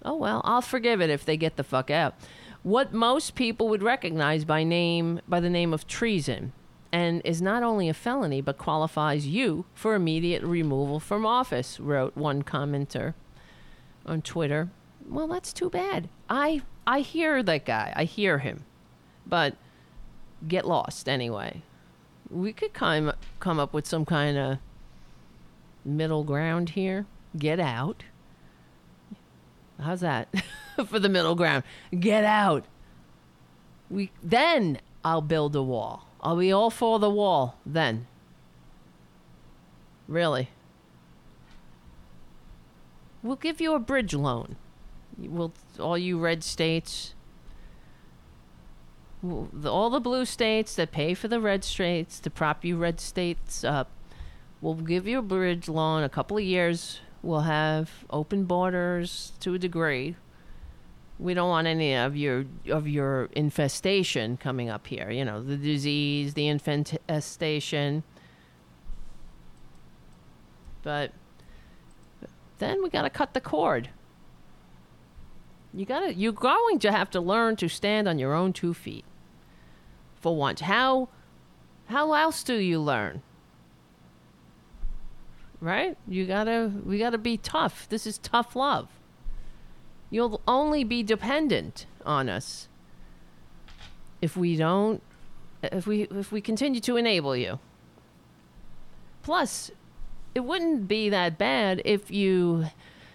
Oh, 0.05 0.17
well, 0.17 0.41
I'll 0.45 0.63
forgive 0.63 1.01
it 1.01 1.11
if 1.11 1.25
they 1.25 1.37
get 1.37 1.57
the 1.57 1.65
fuck 1.65 1.91
out. 1.91 2.15
what 2.63 2.93
most 2.93 3.35
people 3.35 3.69
would 3.69 3.83
recognize 3.83 4.45
by 4.45 4.65
name 4.65 5.21
by 5.29 5.41
the 5.41 5.51
name 5.51 5.73
of 5.73 5.87
treason 5.87 6.53
and 6.91 7.23
is 7.25 7.41
not 7.41 7.63
only 7.63 7.89
a 7.89 7.95
felony 7.95 8.41
but 8.41 8.59
qualifies 8.59 9.27
you 9.27 9.65
for 9.75 9.95
immediate 9.95 10.43
removal 10.43 10.99
from 10.99 11.25
office 11.25 11.79
wrote 11.79 12.17
one 12.17 12.43
commenter 12.43 13.15
on 14.05 14.21
twitter. 14.23 14.69
Well 15.09 15.29
that's 15.29 15.53
too 15.53 15.71
bad. 15.71 16.09
I 16.29 16.63
i 16.87 17.01
hear 17.01 17.43
that 17.43 17.65
guy. 17.65 17.93
I 17.95 18.05
hear 18.05 18.39
him. 18.39 18.65
But 19.27 19.57
get 20.47 20.67
lost 20.67 21.09
anyway 21.09 21.63
we 22.31 22.53
could 22.53 22.73
come 22.73 23.13
come 23.41 23.59
up 23.59 23.73
with 23.73 23.87
some 23.87 24.05
kind 24.05 24.37
of 24.37 24.59
middle 25.85 26.25
ground 26.25 26.71
here 26.71 27.07
get 27.37 27.61
out 27.61 28.05
how's 29.81 30.01
that 30.01 30.29
for 30.87 30.99
the 30.99 31.09
middle 31.09 31.35
ground 31.35 31.63
get 31.99 32.25
out 32.25 32.65
we 33.89 34.11
then 34.23 34.79
i'll 35.05 35.23
build 35.23 35.55
a 35.57 35.63
wall 35.63 36.09
are 36.21 36.35
we 36.35 36.51
all 36.51 36.71
for 36.71 36.99
the 36.99 37.11
wall 37.11 37.57
then? 37.65 38.07
Really? 40.07 40.51
We'll 43.23 43.37
give 43.37 43.61
you 43.61 43.75
a 43.75 43.79
bridge 43.79 44.15
loan. 44.15 44.57
We'll 45.17 45.53
all 45.79 45.99
you 45.99 46.19
red 46.19 46.43
states, 46.43 47.15
all 49.25 49.91
the 49.91 50.01
blue 50.01 50.25
states 50.25 50.75
that 50.77 50.93
pay 50.93 51.15
for 51.15 51.29
the 51.29 51.41
red 51.41 51.65
states 51.65 52.21
to 52.21 52.31
prop 52.31 52.65
you 52.65 52.77
red 52.77 53.01
states 53.01 53.65
up. 53.65 53.91
We'll 54.61 54.75
give 54.75 55.07
you 55.07 55.19
a 55.19 55.23
bridge 55.23 55.69
loan. 55.69 56.03
A 56.03 56.09
couple 56.09 56.37
of 56.37 56.45
years, 56.45 57.01
we'll 57.23 57.41
have 57.41 58.05
open 58.11 58.45
borders 58.45 59.33
to 59.41 59.55
a 59.55 59.59
degree 59.59 60.17
we 61.19 61.35
don't 61.35 61.49
want 61.49 61.67
any 61.67 61.95
of 61.95 62.17
your 62.17 62.45
of 62.69 62.87
your 62.87 63.29
infestation 63.33 64.37
coming 64.37 64.69
up 64.69 64.87
here. 64.87 65.11
You 65.11 65.25
know, 65.25 65.43
the 65.43 65.57
disease, 65.57 66.35
the 66.35 66.47
infestation. 66.47 68.05
But 70.83 71.13
then 72.59 72.83
we 72.83 72.89
got 72.89 73.03
to 73.03 73.11
cut 73.11 73.35
the 73.35 73.41
cord. 73.41 73.91
You 75.75 75.85
got 75.85 76.01
to 76.01 76.15
you're 76.15 76.33
going 76.33 76.79
to 76.81 76.93
have 76.93 77.11
to 77.11 77.21
learn 77.21 77.57
to 77.57 77.69
stand 77.69 78.09
on 78.09 78.19
your 78.19 78.33
own 78.33 78.53
two 78.53 78.73
feet. 78.73 79.05
For 80.21 80.37
once, 80.37 80.61
how 80.61 81.09
how 81.87 82.13
else 82.13 82.43
do 82.43 82.55
you 82.55 82.81
learn? 82.81 83.23
Right? 85.61 85.97
You 86.07 86.27
got 86.27 86.45
to 86.45 86.71
we 86.85 86.99
got 86.99 87.11
to 87.11 87.19
be 87.19 87.37
tough. 87.37 87.89
This 87.89 88.07
is 88.07 88.19
tough 88.19 88.55
love. 88.55 88.89
You'll 90.11 90.41
only 90.47 90.85
be 90.85 91.03
dependent 91.03 91.87
on 92.05 92.29
us 92.29 92.69
if 94.21 94.37
we 94.37 94.57
don't 94.57 95.03
if 95.63 95.87
we 95.87 96.03
if 96.03 96.33
we 96.33 96.41
continue 96.41 96.81
to 96.81 96.97
enable 96.97 97.37
you. 97.37 97.59
Plus, 99.23 99.71
it 100.35 100.41
wouldn't 100.41 100.89
be 100.89 101.09
that 101.09 101.37
bad 101.37 101.83
if 101.85 102.11
you 102.11 102.67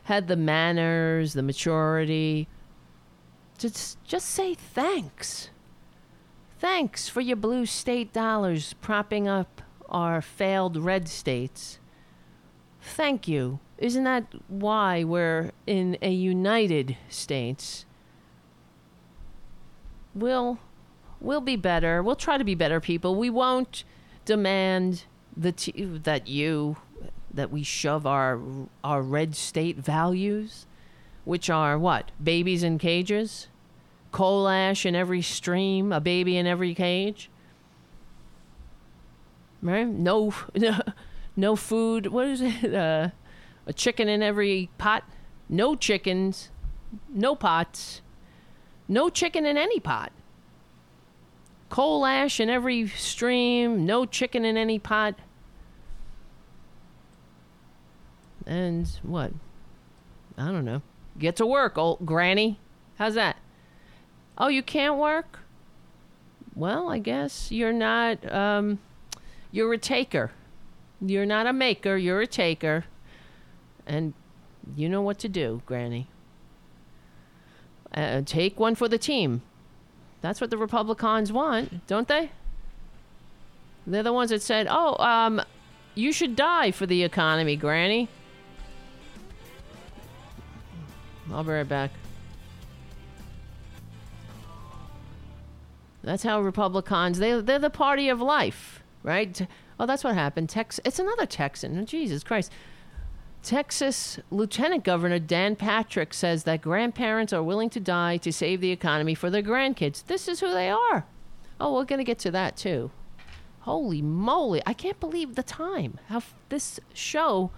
had 0.03 0.27
the 0.27 0.35
manners, 0.35 1.33
the 1.33 1.41
maturity 1.41 2.47
to 3.59 3.69
just 3.69 4.29
say 4.29 4.53
thanks. 4.53 5.49
Thanks 6.63 7.09
for 7.09 7.19
your 7.19 7.35
blue 7.35 7.65
state 7.65 8.13
dollars 8.13 8.71
propping 8.79 9.27
up 9.27 9.61
our 9.89 10.21
failed 10.21 10.77
red 10.77 11.09
states. 11.09 11.77
Thank 12.81 13.27
you 13.27 13.59
isn't 13.83 14.05
that 14.05 14.27
why 14.47 15.03
we're 15.03 15.51
in 15.67 15.97
a 16.01 16.09
united 16.09 16.95
states? 17.09 17.85
We'll 20.15 20.57
we'll 21.19 21.41
be 21.41 21.57
better. 21.57 22.01
We'll 22.01 22.15
try 22.15 22.37
to 22.37 22.45
be 22.45 22.55
better 22.55 22.79
people. 22.79 23.15
We 23.15 23.29
won't 23.29 23.83
demand 24.23 25.03
the 25.35 25.51
t- 25.51 25.73
that 25.83 26.29
you 26.29 26.77
that 27.33 27.51
we 27.51 27.61
shove 27.61 28.07
our 28.07 28.39
our 28.85 29.01
red 29.01 29.35
state 29.35 29.75
values, 29.79 30.65
which 31.25 31.49
are 31.49 31.77
what? 31.77 32.11
Babies 32.23 32.63
in 32.63 32.77
cages, 32.77 33.49
coal 34.13 34.47
ash 34.47 34.85
in 34.85 34.95
every 34.95 35.21
stream, 35.21 35.91
a 35.91 35.99
baby 35.99 36.37
in 36.37 36.47
every 36.47 36.73
cage. 36.73 37.29
Right? 39.61 39.87
No, 39.87 40.33
no, 40.55 40.79
no 41.35 41.55
food. 41.57 42.07
What 42.07 42.27
is 42.27 42.41
it? 42.41 42.73
Uh, 42.73 43.09
a 43.65 43.71
chicken 43.71 44.09
in 44.09 44.21
every 44.21 44.69
pot, 44.77 45.05
no 45.47 45.73
chickens, 45.73 46.49
no 47.07 47.33
pots, 47.33 48.01
no 48.89 49.09
chicken 49.09 49.45
in 49.45 49.57
any 49.57 49.79
pot. 49.79 50.11
Coal 51.69 52.05
ash 52.05 52.41
in 52.41 52.49
every 52.49 52.89
stream, 52.89 53.85
no 53.85 54.05
chicken 54.05 54.43
in 54.43 54.57
any 54.57 54.79
pot. 54.79 55.15
And 58.45 58.85
what? 59.01 59.31
I 60.37 60.47
don't 60.47 60.65
know. 60.65 60.81
Get 61.17 61.37
to 61.37 61.45
work, 61.45 61.77
old 61.77 62.05
granny. 62.05 62.59
How's 62.97 63.13
that? 63.13 63.37
Oh, 64.37 64.47
you 64.47 64.63
can't 64.63 64.97
work? 64.97 65.39
Well, 66.55 66.89
I 66.89 66.99
guess 66.99 67.51
you're 67.51 67.73
not, 67.73 68.31
um, 68.31 68.79
you're 69.51 69.73
a 69.73 69.77
taker. 69.77 70.31
You're 71.01 71.25
not 71.25 71.47
a 71.47 71.53
maker, 71.53 71.97
you're 71.97 72.21
a 72.21 72.27
taker. 72.27 72.85
And 73.85 74.13
you 74.75 74.87
know 74.87 75.01
what 75.01 75.19
to 75.19 75.29
do, 75.29 75.61
Granny. 75.65 76.07
Uh, 77.93 78.21
take 78.25 78.59
one 78.59 78.75
for 78.75 78.87
the 78.87 78.97
team. 78.97 79.41
That's 80.21 80.39
what 80.39 80.49
the 80.49 80.57
Republicans 80.57 81.31
want, 81.31 81.85
don't 81.85 82.07
they? 82.07 82.31
They're 83.85 84.03
the 84.03 84.13
ones 84.13 84.29
that 84.29 84.41
said, 84.41 84.67
"Oh, 84.69 84.95
um, 85.03 85.41
you 85.93 86.13
should 86.13 86.35
die 86.35 86.71
for 86.71 86.85
the 86.85 87.03
economy, 87.03 87.57
Granny." 87.57 88.07
I'll 91.31 91.43
be 91.43 91.51
right 91.51 91.67
back. 91.67 91.91
That's 96.03 96.23
how 96.23 96.41
Republicans 96.41 97.19
they 97.19 97.39
they're 97.39 97.59
the 97.59 97.69
party 97.69 98.09
of 98.09 98.21
life, 98.21 98.83
right? 99.03 99.47
Oh, 99.79 99.85
that's 99.85 100.03
what 100.03 100.15
happened. 100.15 100.49
Tex 100.49 100.79
it's 100.85 100.99
another 100.99 101.25
Texan. 101.25 101.79
Oh, 101.79 101.85
Jesus 101.85 102.23
Christ. 102.23 102.51
Texas 103.41 104.19
Lieutenant 104.31 104.85
Governor 104.85 105.19
Dan 105.19 105.57
Patrick 105.57 106.13
says 106.13 106.45
that 106.45 106.61
grandparents 106.61 107.33
are 107.33 107.43
willing 107.43 107.69
to 107.71 107.79
die 107.79 108.15
to 108.17 108.31
save 108.31 108.61
the 108.61 108.71
economy 108.71 109.15
for 109.15 109.29
their 109.29 109.41
grandkids. 109.41 110.05
This 110.05 110.29
is 110.29 110.39
who 110.39 110.51
they 110.51 110.69
are. 110.69 111.05
Oh, 111.59 111.73
we're 111.73 111.85
going 111.85 111.99
to 111.99 112.05
get 112.05 112.19
to 112.19 112.31
that 112.31 112.55
too. 112.55 112.91
Holy 113.61 114.01
moly. 114.01 114.61
I 114.65 114.73
can't 114.73 114.99
believe 114.99 115.35
the 115.35 115.43
time. 115.43 115.99
How 116.07 116.17
f- 116.17 116.33
this 116.49 116.79
show 116.93 117.51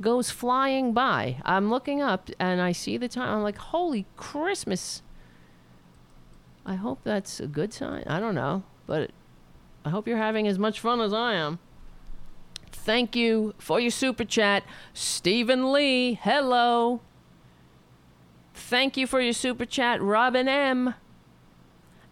goes 0.00 0.30
flying 0.30 0.92
by. 0.92 1.40
I'm 1.44 1.70
looking 1.70 2.00
up 2.00 2.30
and 2.38 2.60
I 2.60 2.72
see 2.72 2.96
the 2.96 3.08
time. 3.08 3.36
I'm 3.36 3.42
like, 3.42 3.58
holy 3.58 4.06
Christmas. 4.16 5.02
I 6.64 6.74
hope 6.74 7.00
that's 7.04 7.40
a 7.40 7.46
good 7.46 7.72
sign. 7.72 8.04
I 8.06 8.20
don't 8.20 8.34
know. 8.34 8.62
But 8.86 9.10
I 9.84 9.90
hope 9.90 10.06
you're 10.08 10.16
having 10.16 10.46
as 10.46 10.58
much 10.58 10.80
fun 10.80 11.00
as 11.00 11.12
I 11.12 11.34
am. 11.34 11.58
Thank 12.72 13.14
you 13.14 13.54
for 13.58 13.78
your 13.78 13.90
super 13.90 14.24
chat, 14.24 14.64
Stephen 14.94 15.72
Lee. 15.72 16.14
Hello. 16.14 17.00
Thank 18.54 18.96
you 18.96 19.06
for 19.06 19.20
your 19.20 19.32
super 19.32 19.64
chat, 19.64 20.00
Robin 20.02 20.48
M. 20.48 20.94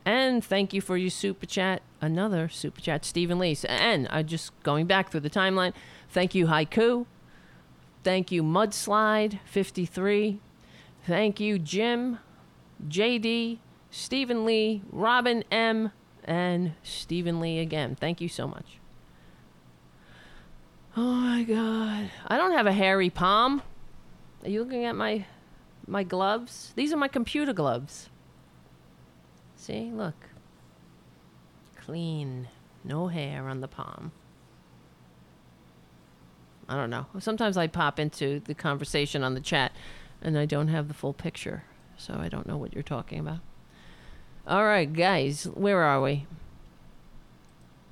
And 0.05 0.45
thank 0.45 0.73
you 0.73 0.81
for 0.81 0.97
your 0.97 1.11
super 1.11 1.47
chat, 1.47 1.83
another 2.01 2.49
super 2.49 2.81
chat, 2.81 3.05
Stephen 3.05 3.39
Lee. 3.39 3.57
And 3.69 4.09
I 4.09 4.23
just 4.23 4.53
going 4.63 4.87
back 4.87 5.11
through 5.11 5.21
the 5.21 5.31
timeline. 5.31 5.73
Thank 6.09 6.35
you, 6.35 6.47
Haiku. 6.47 7.07
Thank 8.05 8.33
you, 8.33 8.43
Mudslide53. 8.43 10.39
Thank 11.07 11.41
you, 11.41 11.59
Jim, 11.59 12.19
JD, 12.89 13.59
Stephen 13.99 14.45
Lee, 14.45 14.81
Robin 14.93 15.43
M, 15.51 15.91
and 16.23 16.73
Stephen 16.85 17.41
Lee 17.41 17.59
again. 17.59 17.97
Thank 17.99 18.21
you 18.21 18.29
so 18.29 18.47
much. 18.47 18.79
Oh 20.97 21.15
my 21.15 21.43
god. 21.43 22.09
I 22.29 22.37
don't 22.37 22.53
have 22.53 22.69
a 22.69 22.73
hairy 22.73 23.11
palm. 23.11 23.61
Are 24.45 24.49
you 24.49 24.63
looking 24.63 24.85
at 24.85 24.95
my 24.95 25.27
my 25.85 26.05
gloves? 26.05 26.73
These 26.77 26.93
are 26.93 26.97
my 26.97 27.09
computer 27.09 27.53
gloves. 27.53 28.09
See? 29.57 29.91
Look. 29.93 30.29
Clean. 31.77 32.47
No 32.85 33.09
hair 33.09 33.49
on 33.49 33.61
the 33.61 33.69
palm. 33.69 34.13
I 36.69 36.77
don't 36.77 36.91
know. 36.91 37.07
Sometimes 37.19 37.57
I 37.57 37.67
pop 37.67 37.99
into 37.99 38.39
the 38.39 38.55
conversation 38.55 39.25
on 39.25 39.35
the 39.35 39.41
chat 39.41 39.73
and 40.23 40.39
I 40.39 40.47
don't 40.47 40.69
have 40.69 40.87
the 40.87 40.95
full 40.95 41.15
picture, 41.15 41.65
so 41.97 42.15
I 42.15 42.29
don't 42.29 42.47
know 42.47 42.57
what 42.57 42.75
you're 42.75 42.83
talking 42.85 43.19
about. 43.19 43.41
All 44.49 44.65
right, 44.65 44.91
guys, 44.91 45.45
where 45.55 45.83
are 45.83 46.01
we? 46.01 46.27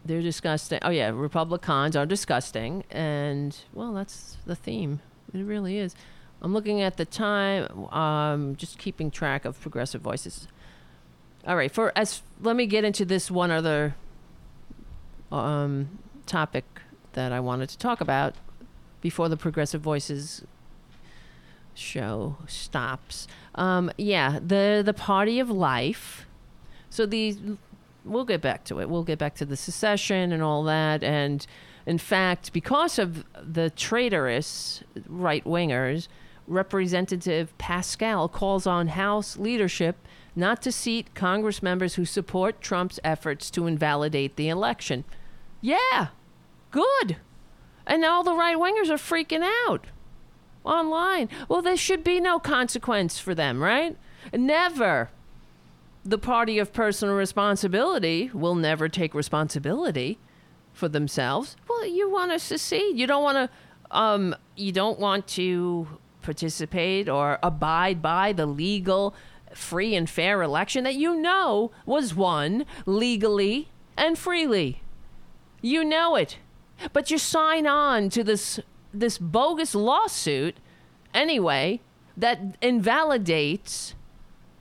they're 0.07 0.23
disgusting. 0.23 0.79
Oh 0.83 0.91
yeah, 0.91 1.11
Republicans 1.11 1.97
are 1.97 2.07
disgusting, 2.07 2.85
and 2.91 3.57
well, 3.73 3.93
that's 3.93 4.37
the 4.47 4.55
theme. 4.55 5.01
It 5.35 5.43
really 5.43 5.79
is. 5.79 5.95
I'm 6.41 6.53
looking 6.53 6.81
at 6.81 6.97
the 6.97 7.05
time. 7.05 7.87
Um, 7.93 8.57
just 8.57 8.79
keeping 8.79 9.11
track 9.11 9.45
of 9.45 9.61
progressive 9.61 10.01
voices. 10.01 10.49
All 11.47 11.57
right. 11.57 11.71
For 11.71 11.93
as 11.97 12.23
let 12.41 12.57
me 12.57 12.67
get 12.67 12.85
into 12.85 13.05
this 13.05 13.31
one 13.31 13.51
other 13.51 13.95
um, 15.33 15.99
topic 16.27 16.65
that 17.13 17.33
I 17.33 17.41
wanted 17.41 17.69
to 17.71 17.79
talk 17.79 18.01
about 18.01 18.35
before 19.01 19.29
the 19.29 19.37
Progressive 19.37 19.81
Voices 19.81 20.45
show 21.75 22.37
stops. 22.47 23.27
Um, 23.55 23.91
yeah, 23.97 24.39
the 24.45 24.83
the 24.85 24.95
Party 24.95 25.41
of 25.41 25.51
Life. 25.51 26.26
So 26.91 27.07
these, 27.07 27.39
we'll 28.05 28.25
get 28.25 28.41
back 28.41 28.65
to 28.65 28.81
it. 28.81 28.89
We'll 28.89 29.05
get 29.05 29.19
back 29.19 29.35
to 29.37 29.45
the 29.45 29.57
secession 29.57 30.33
and 30.33 30.43
all 30.43 30.63
that. 30.65 31.03
And 31.03 31.47
in 31.85 31.99
fact, 31.99 32.53
because 32.53 32.99
of 32.99 33.25
the 33.41 33.71
traitorous 33.71 34.83
right 35.09 35.45
wingers, 35.45 36.09
Representative 36.47 37.57
Pascrell 37.59 38.29
calls 38.29 38.67
on 38.67 38.89
House 38.89 39.37
leadership 39.37 39.97
not 40.37 40.63
to 40.63 40.71
seat 40.71 41.15
Congress 41.15 41.63
members 41.63 41.95
who 41.95 42.05
support 42.05 42.61
Trump's 42.61 43.01
efforts 43.03 43.51
to 43.51 43.67
invalidate 43.67 44.37
the 44.37 44.49
election. 44.49 45.05
Yeah, 45.61 46.09
good. 46.71 47.17
And 47.87 48.05
all 48.05 48.23
the 48.23 48.35
right 48.35 48.57
wingers 48.57 48.91
are 48.91 48.97
freaking 48.97 49.49
out 49.67 49.87
online. 50.65 51.29
Well, 51.49 51.63
there 51.63 51.77
should 51.77 52.05
be 52.05 52.21
no 52.21 52.39
consequence 52.39 53.19
for 53.19 53.35
them, 53.35 53.63
right? 53.63 53.97
Never. 54.33 55.11
The 56.07 56.19
party 56.19 56.61
of 56.61 56.73
personal 56.73 57.17
responsibility 57.17 58.31
will 58.33 58.55
never 58.55 58.89
take 58.89 59.13
responsibility 59.13 60.21
for 60.73 60.89
themselves. 60.89 61.57
Well, 61.69 61.85
you 61.85 62.09
want 62.09 62.31
to 62.31 62.39
secede. 62.39 62.97
You 62.97 63.09
don't 63.09 63.25
want 63.25 63.51
to. 63.51 63.97
Um, 63.97 64.37
you 64.55 64.71
don't 64.71 65.01
want 65.01 65.27
to 65.29 65.89
participate 66.23 67.09
or 67.09 67.41
abide 67.43 68.03
by 68.03 68.33
the 68.33 68.47
legal, 68.47 69.17
free 69.53 69.97
and 69.97 70.09
fair 70.09 70.43
election 70.43 70.85
that 70.85 70.95
you 70.95 71.17
know 71.17 71.73
was 71.87 72.15
won 72.15 72.67
legally 72.85 73.69
and 73.97 74.17
freely. 74.17 74.83
You 75.61 75.83
know 75.83 76.15
it. 76.15 76.39
But 76.93 77.11
you 77.11 77.19
sign 77.19 77.67
on 77.67 78.11
to 78.11 78.23
this 78.23 78.61
this 78.95 79.19
bogus 79.19 79.75
lawsuit 79.75 80.59
anyway 81.13 81.81
that 82.17 82.57
invalidates 82.63 83.95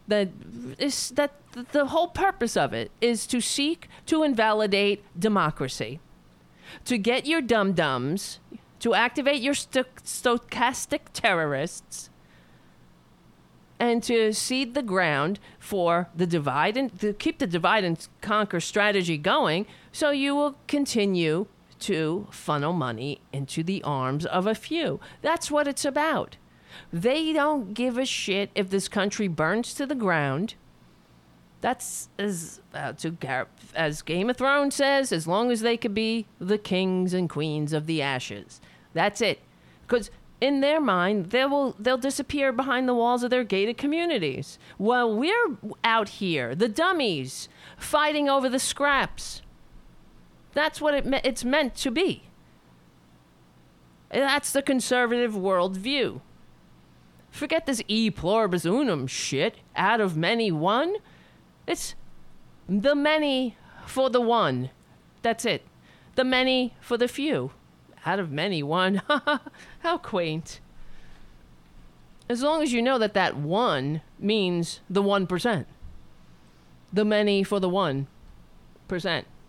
that 0.07 0.29
is 0.77 1.11
that 1.11 1.33
the 1.71 1.87
whole 1.87 2.07
purpose 2.07 2.57
of 2.57 2.73
it 2.73 2.91
is 3.01 3.25
to 3.27 3.41
seek 3.41 3.87
to 4.05 4.23
invalidate 4.23 5.03
democracy 5.19 5.99
to 6.83 6.97
get 6.97 7.25
your 7.25 7.41
dum 7.41 7.73
dums 7.73 8.39
to 8.79 8.93
activate 8.93 9.41
your 9.41 9.53
st- 9.53 9.95
stochastic 10.03 11.01
terrorists 11.13 12.09
and 13.79 14.03
to 14.03 14.31
seed 14.33 14.73
the 14.73 14.83
ground 14.83 15.39
for 15.59 16.07
the 16.15 16.27
divide 16.27 16.77
and 16.77 16.99
to 16.99 17.13
keep 17.13 17.39
the 17.39 17.47
divide 17.47 17.83
and 17.83 18.07
conquer 18.21 18.59
strategy 18.59 19.17
going 19.17 19.65
so 19.91 20.11
you 20.11 20.35
will 20.35 20.55
continue 20.67 21.47
to 21.79 22.27
funnel 22.31 22.73
money 22.73 23.19
into 23.33 23.63
the 23.63 23.83
arms 23.83 24.25
of 24.25 24.47
a 24.47 24.55
few. 24.55 24.99
That's 25.21 25.51
what 25.51 25.67
it's 25.67 25.85
about. 25.85 26.37
They 26.91 27.33
don't 27.33 27.73
give 27.73 27.97
a 27.97 28.05
shit 28.05 28.51
if 28.55 28.69
this 28.69 28.87
country 28.87 29.27
burns 29.27 29.73
to 29.75 29.85
the 29.85 29.95
ground. 29.95 30.55
That's 31.61 32.09
as 32.19 32.61
uh, 32.73 32.93
to 32.93 33.47
as 33.73 34.01
Game 34.01 34.29
of 34.29 34.37
Thrones 34.37 34.75
says, 34.75 35.11
as 35.11 35.27
long 35.27 35.51
as 35.51 35.61
they 35.61 35.77
could 35.77 35.93
be 35.93 36.27
the 36.39 36.57
kings 36.57 37.13
and 37.13 37.29
queens 37.29 37.73
of 37.73 37.87
the 37.87 38.01
ashes. 38.01 38.61
That's 38.93 39.19
it. 39.21 39.39
Because 39.81 40.11
in 40.41 40.61
their 40.61 40.79
mind, 40.81 41.27
they 41.27 41.45
will 41.45 41.75
they'll 41.79 41.97
disappear 41.97 42.51
behind 42.51 42.87
the 42.87 42.93
walls 42.93 43.23
of 43.23 43.31
their 43.31 43.43
gated 43.43 43.77
communities. 43.77 44.59
While 44.77 45.15
we're 45.15 45.57
out 45.83 46.09
here, 46.09 46.53
the 46.53 46.69
dummies, 46.69 47.49
fighting 47.77 48.29
over 48.29 48.49
the 48.49 48.59
scraps. 48.59 49.41
That's 50.53 50.79
what 50.79 50.93
it 50.93 51.05
me- 51.05 51.21
it's 51.23 51.43
meant 51.43 51.75
to 51.77 51.91
be. 51.91 52.23
That's 54.09 54.51
the 54.51 54.61
conservative 54.61 55.33
worldview. 55.33 56.21
Forget 57.35 57.65
this 57.65 57.81
e 57.89 58.09
pluribus 58.09 58.65
unum 58.65 59.07
shit. 59.07 59.57
Out 59.75 59.99
of 59.99 60.15
many, 60.15 60.53
one. 60.53 60.95
It's 61.67 61.93
the 62.69 62.95
many 62.95 63.57
for 63.85 64.09
the 64.09 64.21
one. 64.21 64.69
That's 65.21 65.43
it. 65.43 65.63
The 66.15 66.23
many 66.23 66.75
for 66.79 66.97
the 66.97 67.09
few. 67.09 67.51
Out 68.05 68.19
of 68.19 68.31
many, 68.31 68.63
one. 68.63 69.01
How 69.79 69.97
quaint. 69.97 70.61
As 72.29 72.41
long 72.41 72.63
as 72.63 72.71
you 72.71 72.81
know 72.81 72.97
that 72.97 73.13
that 73.15 73.35
one 73.35 73.99
means 74.17 74.79
the 74.89 75.03
1%. 75.03 75.65
The 76.93 77.03
many 77.03 77.43
for 77.43 77.59
the 77.59 77.69
1%. 77.69 78.05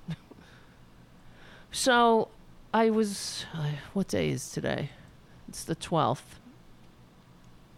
so 1.71 2.29
I 2.75 2.91
was. 2.91 3.47
Uh, 3.55 3.69
what 3.93 4.09
day 4.09 4.31
is 4.31 4.51
today? 4.51 4.91
It's 5.49 5.63
the 5.63 5.77
12th. 5.77 6.41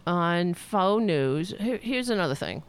On 0.09 0.55
faux 0.55 1.03
news. 1.03 1.53
Here, 1.59 1.77
here's 1.77 2.09
another 2.09 2.33
thing 2.33 2.63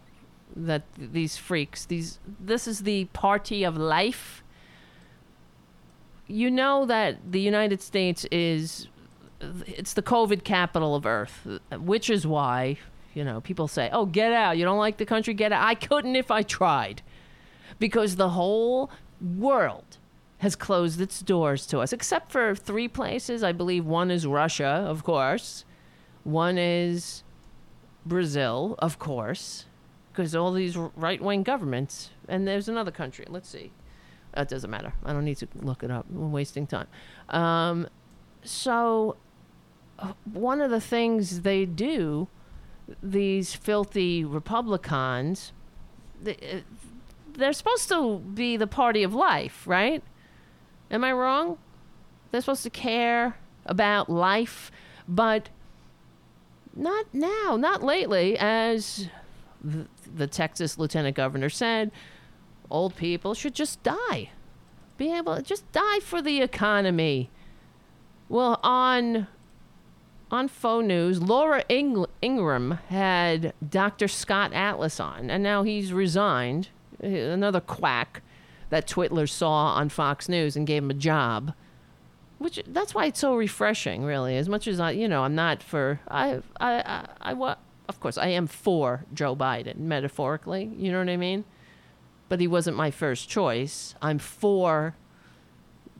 that 0.54 0.82
these 0.98 1.38
freaks, 1.38 1.86
these. 1.86 2.18
This 2.38 2.68
is 2.68 2.80
the 2.80 3.06
party 3.06 3.64
of 3.64 3.78
life. 3.78 4.44
You 6.26 6.50
know 6.50 6.84
that 6.84 7.32
the 7.32 7.40
United 7.40 7.80
States 7.80 8.26
is 8.30 8.88
it's 9.66 9.94
the 9.94 10.02
COVID 10.02 10.44
capital 10.44 10.94
of 10.94 11.06
Earth, 11.06 11.46
which 11.72 12.10
is 12.10 12.26
why, 12.26 12.76
you 13.14 13.24
know, 13.24 13.40
people 13.40 13.68
say, 13.68 13.88
oh, 13.90 14.04
get 14.04 14.32
out. 14.34 14.58
You 14.58 14.66
don't 14.66 14.76
like 14.76 14.98
the 14.98 15.06
country? 15.06 15.32
Get 15.32 15.50
out. 15.50 15.66
I 15.66 15.74
couldn't 15.74 16.16
if 16.16 16.30
I 16.30 16.42
tried. 16.42 17.00
Because 17.78 18.16
the 18.16 18.30
whole 18.30 18.90
world 19.18 19.96
has 20.38 20.56
closed 20.56 21.00
its 21.00 21.20
doors 21.20 21.66
to 21.68 21.78
us, 21.78 21.94
except 21.94 22.30
for 22.30 22.54
three 22.54 22.88
places. 22.88 23.42
I 23.42 23.52
believe 23.52 23.86
one 23.86 24.10
is 24.10 24.26
Russia, 24.26 24.84
of 24.86 25.04
course, 25.04 25.64
one 26.24 26.58
is 26.58 27.22
Brazil, 28.06 28.74
of 28.78 28.98
course, 28.98 29.66
because 30.12 30.34
all 30.34 30.52
these 30.52 30.76
right 30.76 31.20
wing 31.20 31.42
governments, 31.42 32.10
and 32.28 32.46
there's 32.46 32.68
another 32.68 32.90
country. 32.90 33.26
Let's 33.28 33.48
see. 33.48 33.72
That 34.34 34.48
doesn't 34.48 34.70
matter. 34.70 34.92
I 35.04 35.12
don't 35.12 35.24
need 35.24 35.38
to 35.38 35.48
look 35.56 35.82
it 35.82 35.90
up. 35.90 36.06
I'm 36.08 36.32
wasting 36.32 36.66
time. 36.66 36.86
Um, 37.28 37.88
so 38.42 39.16
one 40.24 40.60
of 40.60 40.70
the 40.70 40.80
things 40.80 41.42
they 41.42 41.64
do, 41.66 42.28
these 43.02 43.54
filthy 43.54 44.24
Republicans, 44.24 45.52
uh, 46.26 46.32
they're 47.32 47.52
supposed 47.52 47.88
to 47.88 48.18
be 48.18 48.56
the 48.56 48.66
party 48.66 49.02
of 49.02 49.14
life, 49.14 49.66
right? 49.66 50.02
Am 50.90 51.04
I 51.04 51.12
wrong? 51.12 51.58
They're 52.30 52.40
supposed 52.40 52.62
to 52.64 52.70
care 52.70 53.36
about 53.66 54.08
life, 54.08 54.70
but 55.08 55.48
not 56.74 57.06
now, 57.12 57.56
not 57.58 57.82
lately, 57.82 58.36
as 58.38 59.08
the, 59.62 59.86
the 60.14 60.26
Texas 60.26 60.78
lieutenant 60.78 61.16
governor 61.16 61.50
said, 61.50 61.90
old 62.70 62.96
people 62.96 63.34
should 63.34 63.54
just 63.54 63.82
die. 63.82 64.30
Be 64.96 65.12
able 65.12 65.36
to 65.36 65.42
just 65.42 65.70
die 65.72 66.00
for 66.00 66.20
the 66.22 66.40
economy. 66.40 67.30
Well, 68.28 68.60
on 68.62 69.26
on 70.30 70.46
faux 70.46 70.86
news, 70.86 71.20
Laura 71.20 71.64
Ing- 71.68 72.06
Ingraham 72.22 72.78
had 72.88 73.52
Dr. 73.68 74.06
Scott 74.06 74.52
Atlas 74.52 75.00
on, 75.00 75.28
and 75.28 75.42
now 75.42 75.64
he's 75.64 75.92
resigned. 75.92 76.68
Another 77.02 77.60
quack 77.60 78.22
that 78.68 78.86
Twitler 78.86 79.28
saw 79.28 79.74
on 79.74 79.88
Fox 79.88 80.28
News 80.28 80.54
and 80.54 80.66
gave 80.66 80.84
him 80.84 80.90
a 80.90 80.94
job. 80.94 81.52
Which 82.40 82.60
that's 82.66 82.94
why 82.94 83.06
it's 83.06 83.20
so 83.20 83.36
refreshing, 83.36 84.02
really. 84.02 84.36
As 84.36 84.48
much 84.48 84.66
as 84.66 84.80
I, 84.80 84.90
you 84.90 85.06
know, 85.06 85.22
I'm 85.22 85.34
not 85.34 85.62
for 85.62 86.00
I 86.08 86.40
I 86.58 87.06
I, 87.22 87.32
I 87.32 87.56
of 87.88 88.00
course 88.00 88.18
I 88.18 88.28
am 88.28 88.46
for 88.46 89.04
Joe 89.14 89.36
Biden 89.36 89.78
metaphorically. 89.78 90.72
You 90.76 90.90
know 90.90 90.98
what 90.98 91.08
I 91.08 91.16
mean? 91.16 91.44
But 92.28 92.40
he 92.40 92.48
wasn't 92.48 92.76
my 92.76 92.90
first 92.90 93.28
choice. 93.28 93.94
I'm 94.02 94.18
for 94.18 94.96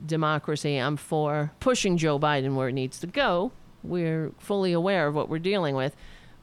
democracy. 0.05 0.77
I'm 0.77 0.97
for 0.97 1.53
pushing 1.61 1.97
Joe 1.97 2.19
Biden 2.19 2.55
where 2.55 2.69
it 2.69 2.73
needs 2.73 2.99
to 3.01 3.07
go 3.07 3.53
we're 3.83 4.33
fully 4.39 4.73
aware 4.73 5.07
of 5.07 5.15
what 5.15 5.29
we're 5.29 5.39
dealing 5.39 5.75
with. 5.75 5.97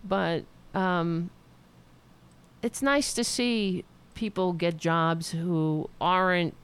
But 0.03 0.45
um, 0.73 1.29
it's 2.61 2.81
nice 2.81 3.13
to 3.13 3.23
see 3.23 3.83
people 4.13 4.53
get 4.53 4.77
jobs 4.77 5.31
who 5.31 5.89
aren't 6.01 6.55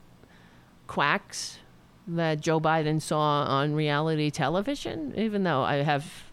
quacks 0.86 1.58
that 2.06 2.40
Joe 2.40 2.60
Biden 2.60 3.00
saw 3.00 3.44
on 3.44 3.74
reality 3.74 4.30
television, 4.30 5.14
even 5.16 5.44
though 5.44 5.62
I 5.62 5.76
have 5.76 6.24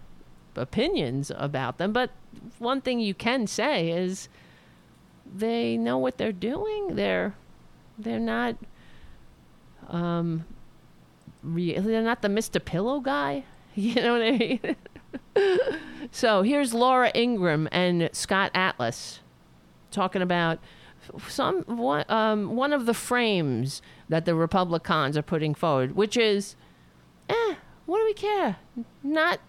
opinions 0.55 1.31
about 1.35 1.77
them. 1.77 1.93
But 1.93 2.11
one 2.59 2.81
thing 2.81 2.99
you 2.99 3.13
can 3.13 3.47
say 3.47 3.89
is 3.89 4.27
they 5.33 5.77
know 5.77 5.97
what 5.97 6.17
they're 6.17 6.31
doing. 6.31 6.95
They're 6.95 7.35
they're 7.97 8.19
not 8.19 8.55
um 9.87 10.45
re- 11.43 11.79
they're 11.79 12.01
not 12.01 12.21
the 12.21 12.27
Mr. 12.27 12.63
Pillow 12.63 12.99
guy. 12.99 13.43
You 13.73 13.95
know 13.95 14.11
what 14.11 14.21
I 14.21 14.31
mean? 14.31 14.75
so 16.11 16.41
here's 16.41 16.73
Laura 16.73 17.09
Ingraham 17.15 17.69
and 17.71 18.09
Scott 18.11 18.51
Atlas 18.53 19.21
talking 19.91 20.21
about 20.21 20.59
some 21.27 21.61
one, 21.63 22.05
um, 22.09 22.55
one 22.55 22.73
of 22.73 22.85
the 22.85 22.93
frames 22.93 23.81
that 24.09 24.25
the 24.25 24.35
Republicans 24.35 25.17
are 25.17 25.21
putting 25.21 25.53
forward, 25.55 25.95
which 25.95 26.15
is, 26.17 26.55
eh, 27.29 27.55
what 27.85 27.99
do 27.99 28.05
we 28.05 28.13
care? 28.13 28.57
Not 29.03 29.39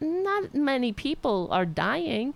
not 0.00 0.54
many 0.54 0.92
people 0.92 1.48
are 1.50 1.66
dying. 1.66 2.34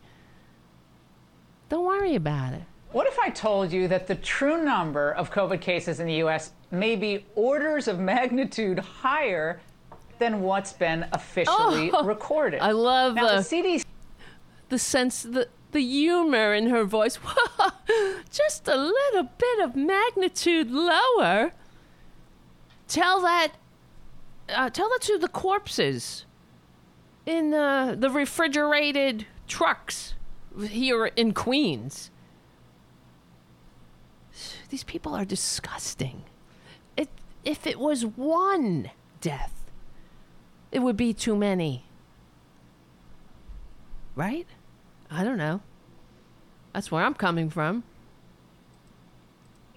Don't 1.68 1.84
worry 1.84 2.14
about 2.14 2.52
it. 2.54 2.62
What 2.92 3.06
if 3.06 3.18
I 3.18 3.30
told 3.30 3.72
you 3.72 3.88
that 3.88 4.06
the 4.06 4.14
true 4.16 4.62
number 4.64 5.12
of 5.12 5.30
COVID 5.32 5.60
cases 5.60 5.98
in 6.00 6.06
the 6.06 6.14
U.S. 6.14 6.52
may 6.70 6.94
be 6.96 7.24
orders 7.34 7.88
of 7.88 7.98
magnitude 7.98 8.78
higher 8.78 9.60
than 10.18 10.42
what's 10.42 10.72
been 10.72 11.06
officially 11.12 11.90
Oh, 11.92 12.04
recorded? 12.04 12.60
I 12.60 12.70
love 12.72 13.14
now, 13.14 13.28
the- 13.28 13.36
the 13.36 13.42
CDC 13.42 13.84
The 14.68 14.78
sense, 14.78 15.22
the 15.22 15.48
the 15.74 15.80
humor 15.80 16.54
in 16.54 16.68
her 16.68 16.84
voice, 16.84 17.18
just 18.30 18.66
a 18.66 18.76
little 18.76 19.28
bit 19.36 19.60
of 19.60 19.76
magnitude 19.76 20.70
lower. 20.70 21.52
Tell 22.88 23.20
that, 23.20 23.52
uh, 24.48 24.70
tell 24.70 24.88
that 24.88 25.02
to 25.02 25.18
the 25.18 25.28
corpses 25.28 26.24
in 27.26 27.52
uh, 27.52 27.96
the 27.98 28.08
refrigerated 28.08 29.26
trucks 29.48 30.14
here 30.62 31.06
in 31.06 31.34
Queens. 31.34 32.10
These 34.68 34.84
people 34.84 35.14
are 35.14 35.24
disgusting. 35.24 36.22
It, 36.96 37.08
if 37.44 37.66
it 37.66 37.80
was 37.80 38.06
one 38.06 38.90
death, 39.20 39.52
it 40.70 40.80
would 40.80 40.96
be 40.96 41.12
too 41.12 41.34
many. 41.34 41.84
Right? 44.14 44.46
I 45.10 45.24
don't 45.24 45.38
know. 45.38 45.60
That's 46.72 46.90
where 46.90 47.04
I'm 47.04 47.14
coming 47.14 47.50
from. 47.50 47.84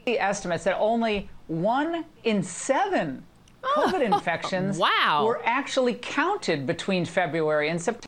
The 0.06 0.20
estimates 0.20 0.64
that 0.64 0.78
only 0.80 1.30
one 1.48 2.06
in 2.24 2.44
seven 2.44 3.24
COVID 3.64 3.94
oh, 3.94 4.02
infections 4.16 4.78
wow. 4.78 5.24
were 5.26 5.42
actually 5.46 5.94
counted 5.94 6.66
between 6.66 7.06
February 7.06 7.70
and 7.70 7.82
September. 7.82 8.08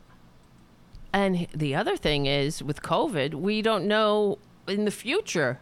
And 1.12 1.48
the 1.54 1.74
other 1.74 1.96
thing 1.96 2.26
is 2.26 2.62
with 2.62 2.82
COVID, 2.82 3.34
we 3.34 3.62
don't 3.62 3.86
know 3.86 4.38
in 4.68 4.84
the 4.84 4.90
future. 4.90 5.58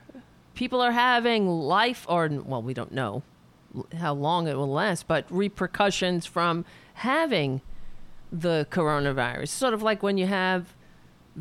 People 0.55 0.80
are 0.80 0.93
having 0.93 1.48
life, 1.48 2.05
or, 2.09 2.28
well, 2.28 2.62
we 2.62 2.74
don't 2.74 2.93
know 2.93 3.22
how 3.97 4.14
long 4.14 4.48
it 4.48 4.56
will 4.56 4.70
last, 4.72 5.06
but 5.06 5.24
repercussions 5.30 6.26
from 6.26 6.64
having 6.94 7.60
the 8.30 8.66
coronavirus. 8.70 9.48
Sort 9.48 9.72
of 9.72 9.82
like 9.82 10.02
when 10.02 10.18
you 10.18 10.26
have 10.26 10.74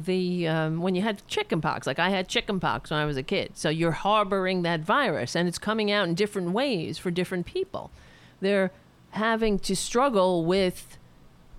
the, 0.05 0.47
um, 0.47 0.81
when 0.81 0.95
you 0.95 1.01
had 1.01 1.25
chickenpox. 1.27 1.87
Like 1.87 1.99
I 1.99 2.09
had 2.09 2.27
chickenpox 2.27 2.91
when 2.91 2.99
I 2.99 3.05
was 3.05 3.17
a 3.17 3.23
kid. 3.23 3.51
So 3.55 3.69
you're 3.69 3.91
harboring 3.91 4.61
that 4.61 4.81
virus, 4.81 5.35
and 5.35 5.47
it's 5.47 5.57
coming 5.57 5.91
out 5.91 6.07
in 6.07 6.15
different 6.15 6.51
ways 6.51 6.97
for 6.97 7.11
different 7.11 7.45
people. 7.45 7.91
They're 8.39 8.71
having 9.11 9.57
to 9.59 9.75
struggle 9.75 10.45
with 10.45 10.97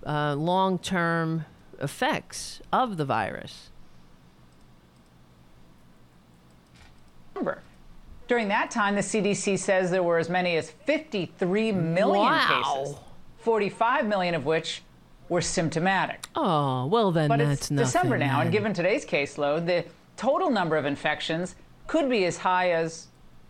uh, 0.06 0.34
long 0.36 0.78
term 0.78 1.44
effects 1.80 2.60
of 2.72 2.96
the 2.96 3.04
virus. 3.04 3.70
Remember, 7.34 7.62
during 8.26 8.48
that 8.48 8.70
time, 8.70 8.94
the 8.94 9.00
CDC 9.00 9.58
says 9.58 9.90
there 9.90 10.02
were 10.02 10.18
as 10.18 10.28
many 10.28 10.56
as 10.56 10.70
53 10.70 11.72
million 11.72 12.24
Wow. 12.26 12.82
cases, 12.84 12.96
45 13.38 14.06
million 14.06 14.34
of 14.34 14.44
which 14.44 14.82
were 15.28 15.40
symptomatic. 15.40 16.26
Oh, 16.34 16.86
well, 16.86 17.12
then 17.12 17.28
But 17.28 17.38
that's 17.38 17.60
it's 17.62 17.70
nothing. 17.70 17.86
December 17.86 18.18
now, 18.18 18.40
and 18.40 18.50
given 18.52 18.72
today's 18.72 19.04
caseload, 19.04 19.66
the 19.66 19.84
total 20.16 20.50
number 20.50 20.76
of 20.76 20.84
infections 20.86 21.54
could 21.86 22.08
be 22.08 22.24
as 22.24 22.38
high 22.38 22.70
as 22.72 23.08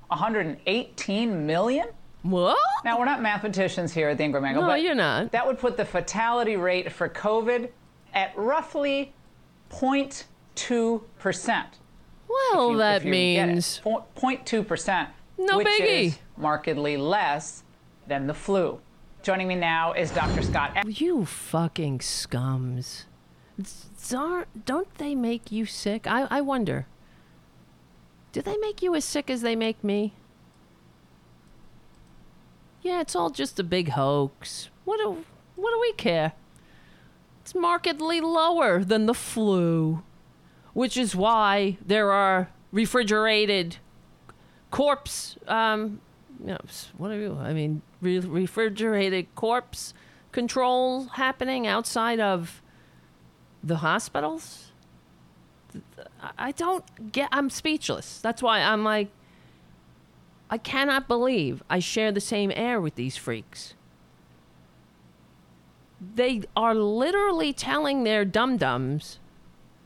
118 0.09 1.47
million. 1.47 1.89
What? 2.23 2.59
Now, 2.85 2.99
we're 2.99 3.05
not 3.05 3.23
mathematicians 3.23 3.93
here 3.93 4.09
at 4.09 4.19
the 4.19 4.25
Ingraham 4.25 4.45
Angle, 4.47 4.63
No, 4.63 4.69
but 4.69 4.83
you're 4.83 4.95
not. 4.95 5.31
that 5.33 5.47
would 5.47 5.59
put 5.59 5.77
the 5.77 5.85
fatality 5.85 6.57
rate 6.57 6.91
for 6.93 7.09
COVID 7.09 7.71
at 8.13 8.37
roughly 8.37 9.13
0.2 9.71 11.03
percent. 11.19 11.79
Well, 12.29 12.75
that 12.75 13.05
means 13.05 13.81
0.2 13.85 14.67
percent, 14.67 15.09
No 15.39 15.59
which 15.59 15.67
biggie. 15.67 16.05
is 16.07 16.19
markedly 16.37 16.97
less 16.97 17.63
than 18.07 18.27
the 18.27 18.35
flu. 18.35 18.81
Joining 19.23 19.49
me 19.49 19.57
now 19.57 19.93
is 19.93 20.11
Dr. 20.11 20.43
Scott. 20.43 20.73
you 21.01 21.25
fucking 21.25 21.99
scums. 21.99 23.05
Don't 24.65 24.95
they 24.95 25.15
make 25.15 25.51
you 25.51 25.67
sick? 25.67 26.07
I, 26.07 26.27
I 26.31 26.41
wonder. 26.41 26.87
Do 28.33 28.41
they 28.41 28.57
make 28.57 28.83
you 28.83 28.95
as 28.95 29.05
sick 29.05 29.29
as 29.29 29.43
they 29.43 29.57
make 29.57 29.83
me? 29.83 30.15
Yeah, 32.83 33.01
it's 33.01 33.17
all 33.17 33.31
just 33.31 33.59
a 33.59 33.65
big 33.65 33.91
hoax. 33.91 34.71
What 34.85 34.99
do, 34.99 35.25
what 35.57 35.71
do 35.73 35.81
we 35.81 35.93
care? 35.95 36.33
It's 37.43 37.55
markedly 37.55 38.21
lower 38.21 38.85
than 38.85 39.07
the 39.07 39.15
flu, 39.15 40.03
which 40.75 40.97
is 40.97 41.17
why 41.17 41.79
there 41.85 42.13
are 42.13 42.51
refrigerated 42.71 43.79
corpse. 44.71 45.37
Um, 45.49 46.01
you 46.41 46.47
know, 46.49 46.59
what 46.97 47.11
are 47.11 47.19
you? 47.19 47.37
I 47.41 47.53
mean, 47.53 47.83
re- 48.01 48.19
refrigerated 48.19 49.35
corpse 49.35 49.95
control 50.33 51.07
happening 51.15 51.67
outside 51.67 52.21
of 52.21 52.63
the 53.63 53.77
hospitals. 53.79 54.73
I 56.39 56.53
don't 56.53 57.13
get. 57.13 57.29
I'm 57.33 57.51
speechless. 57.51 58.21
That's 58.21 58.43
why 58.43 58.61
I'm 58.61 58.85
like. 58.85 59.09
I 60.51 60.57
cannot 60.57 61.09
believe 61.09 61.63
I 61.69 61.79
share 61.79 62.11
the 62.11 62.21
same 62.21 62.51
air 62.55 62.81
with 62.81 62.95
these 62.95 63.17
freaks. 63.17 63.75
They 66.15 66.43
are 66.57 66.75
literally 66.75 67.53
telling 67.53 68.05
their 68.05 68.25
dum 68.25 68.57
dums 68.57 69.19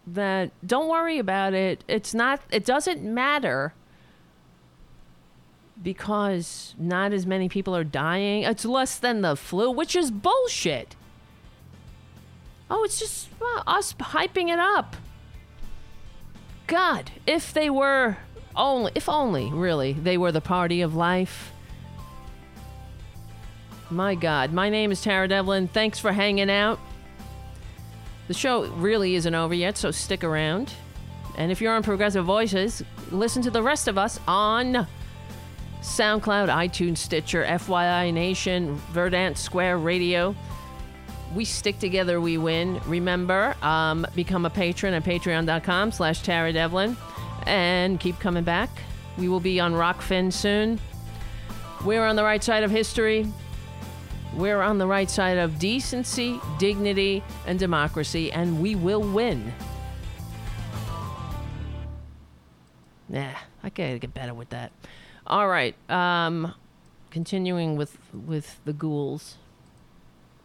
that 0.06 0.52
don't 0.64 0.88
worry 0.88 1.18
about 1.18 1.54
it. 1.54 1.84
It's 1.88 2.14
not, 2.14 2.40
it 2.50 2.64
doesn't 2.64 3.02
matter 3.02 3.74
because 5.82 6.74
not 6.78 7.12
as 7.12 7.26
many 7.26 7.48
people 7.48 7.74
are 7.74 7.84
dying. 7.84 8.42
It's 8.42 8.64
less 8.64 8.98
than 8.98 9.20
the 9.20 9.36
flu, 9.36 9.70
which 9.70 9.96
is 9.96 10.10
bullshit. 10.10 10.96
Oh, 12.70 12.84
it's 12.84 12.98
just 12.98 13.28
well, 13.40 13.62
us 13.66 13.92
hyping 13.94 14.52
it 14.52 14.58
up. 14.58 14.96
God, 16.66 17.10
if 17.26 17.52
they 17.52 17.68
were 17.68 18.16
only, 18.56 18.92
if 18.94 19.08
only, 19.08 19.50
really, 19.50 19.92
they 19.92 20.16
were 20.16 20.32
the 20.32 20.40
party 20.40 20.80
of 20.80 20.94
life. 20.94 21.52
My 23.90 24.14
God, 24.14 24.52
my 24.52 24.70
name 24.70 24.90
is 24.90 25.02
Tara 25.02 25.28
Devlin. 25.28 25.68
Thanks 25.68 25.98
for 25.98 26.12
hanging 26.12 26.50
out. 26.50 26.78
The 28.28 28.34
show 28.34 28.64
really 28.68 29.16
isn't 29.16 29.34
over 29.34 29.52
yet, 29.52 29.76
so 29.76 29.90
stick 29.90 30.24
around. 30.24 30.72
And 31.36 31.52
if 31.52 31.60
you're 31.60 31.74
on 31.74 31.82
Progressive 31.82 32.24
Voices, 32.24 32.82
listen 33.10 33.42
to 33.42 33.50
the 33.50 33.62
rest 33.62 33.88
of 33.88 33.98
us 33.98 34.18
on 34.26 34.86
SoundCloud, 35.82 36.48
iTunes, 36.48 36.98
Stitcher, 36.98 37.44
FYI 37.44 38.12
Nation, 38.12 38.76
Verdant 38.92 39.36
Square 39.36 39.78
Radio. 39.78 40.34
We 41.34 41.44
stick 41.44 41.80
together, 41.80 42.20
we 42.20 42.38
win. 42.38 42.80
Remember, 42.86 43.56
um, 43.62 44.06
become 44.14 44.46
a 44.46 44.50
patron 44.50 44.94
at 44.94 45.02
patreon.com 45.02 45.90
slash 45.90 46.22
Tara 46.22 46.52
Devlin 46.52 46.96
and 47.46 47.98
keep 47.98 48.18
coming 48.20 48.44
back. 48.44 48.70
We 49.18 49.28
will 49.28 49.40
be 49.40 49.58
on 49.58 49.72
Rokfin 49.72 50.32
soon. 50.32 50.78
We're 51.84 52.04
on 52.04 52.14
the 52.14 52.22
right 52.22 52.44
side 52.44 52.62
of 52.62 52.70
history. 52.70 53.26
We're 54.34 54.62
on 54.62 54.78
the 54.78 54.86
right 54.86 55.10
side 55.10 55.36
of 55.36 55.58
decency, 55.58 56.40
dignity, 56.58 57.24
and 57.44 57.58
democracy, 57.58 58.30
and 58.30 58.62
we 58.62 58.76
will 58.76 59.02
win. 59.02 59.52
Nah, 63.08 63.32
I 63.64 63.68
gotta 63.68 63.98
get 63.98 64.14
better 64.14 64.32
with 64.32 64.50
that. 64.50 64.70
All 65.26 65.48
right. 65.48 65.74
Um, 65.90 66.54
continuing 67.10 67.76
with 67.76 67.96
with 68.12 68.58
the 68.64 68.72
ghouls. 68.72 69.36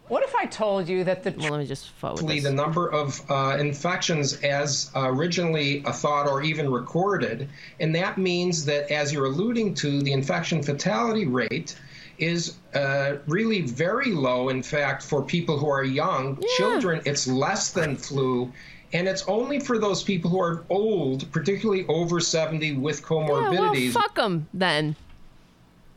What 0.07 0.23
if 0.23 0.33
I 0.35 0.45
told 0.45 0.87
you 0.87 1.03
that 1.03 1.23
the 1.23 1.31
Well, 1.37 1.51
let 1.51 1.59
me 1.59 1.65
just 1.65 1.89
forward 1.89 2.19
Actually, 2.19 2.35
this. 2.35 2.45
the 2.45 2.53
number 2.53 2.87
of 2.89 3.19
uh, 3.29 3.57
infections 3.59 4.33
as 4.41 4.89
originally 4.95 5.83
uh, 5.83 5.91
thought 5.91 6.27
or 6.29 6.41
even 6.41 6.71
recorded. 6.71 7.49
And 7.81 7.93
that 7.95 8.17
means 8.17 8.63
that, 8.65 8.89
as 8.89 9.11
you're 9.11 9.25
alluding 9.25 9.73
to, 9.75 10.01
the 10.01 10.13
infection 10.13 10.63
fatality 10.63 11.27
rate 11.27 11.77
is 12.19 12.55
uh, 12.73 13.17
really 13.27 13.61
very 13.61 14.11
low. 14.11 14.47
In 14.47 14.63
fact, 14.63 15.03
for 15.03 15.21
people 15.21 15.57
who 15.57 15.69
are 15.69 15.83
young, 15.83 16.41
children, 16.55 17.01
it's 17.05 17.27
less 17.27 17.71
than 17.71 17.97
flu. 17.97 18.51
And 18.93 19.07
it's 19.07 19.23
only 19.27 19.59
for 19.59 19.77
those 19.77 20.01
people 20.03 20.31
who 20.31 20.39
are 20.39 20.64
old, 20.69 21.30
particularly 21.31 21.85
over 21.88 22.19
70 22.19 22.73
with 22.77 23.01
Yeah, 23.01 23.18
well, 23.18 23.30
comorbidities. 23.51 23.91
fuck 23.91 24.15
them 24.15 24.47
then. 24.53 24.95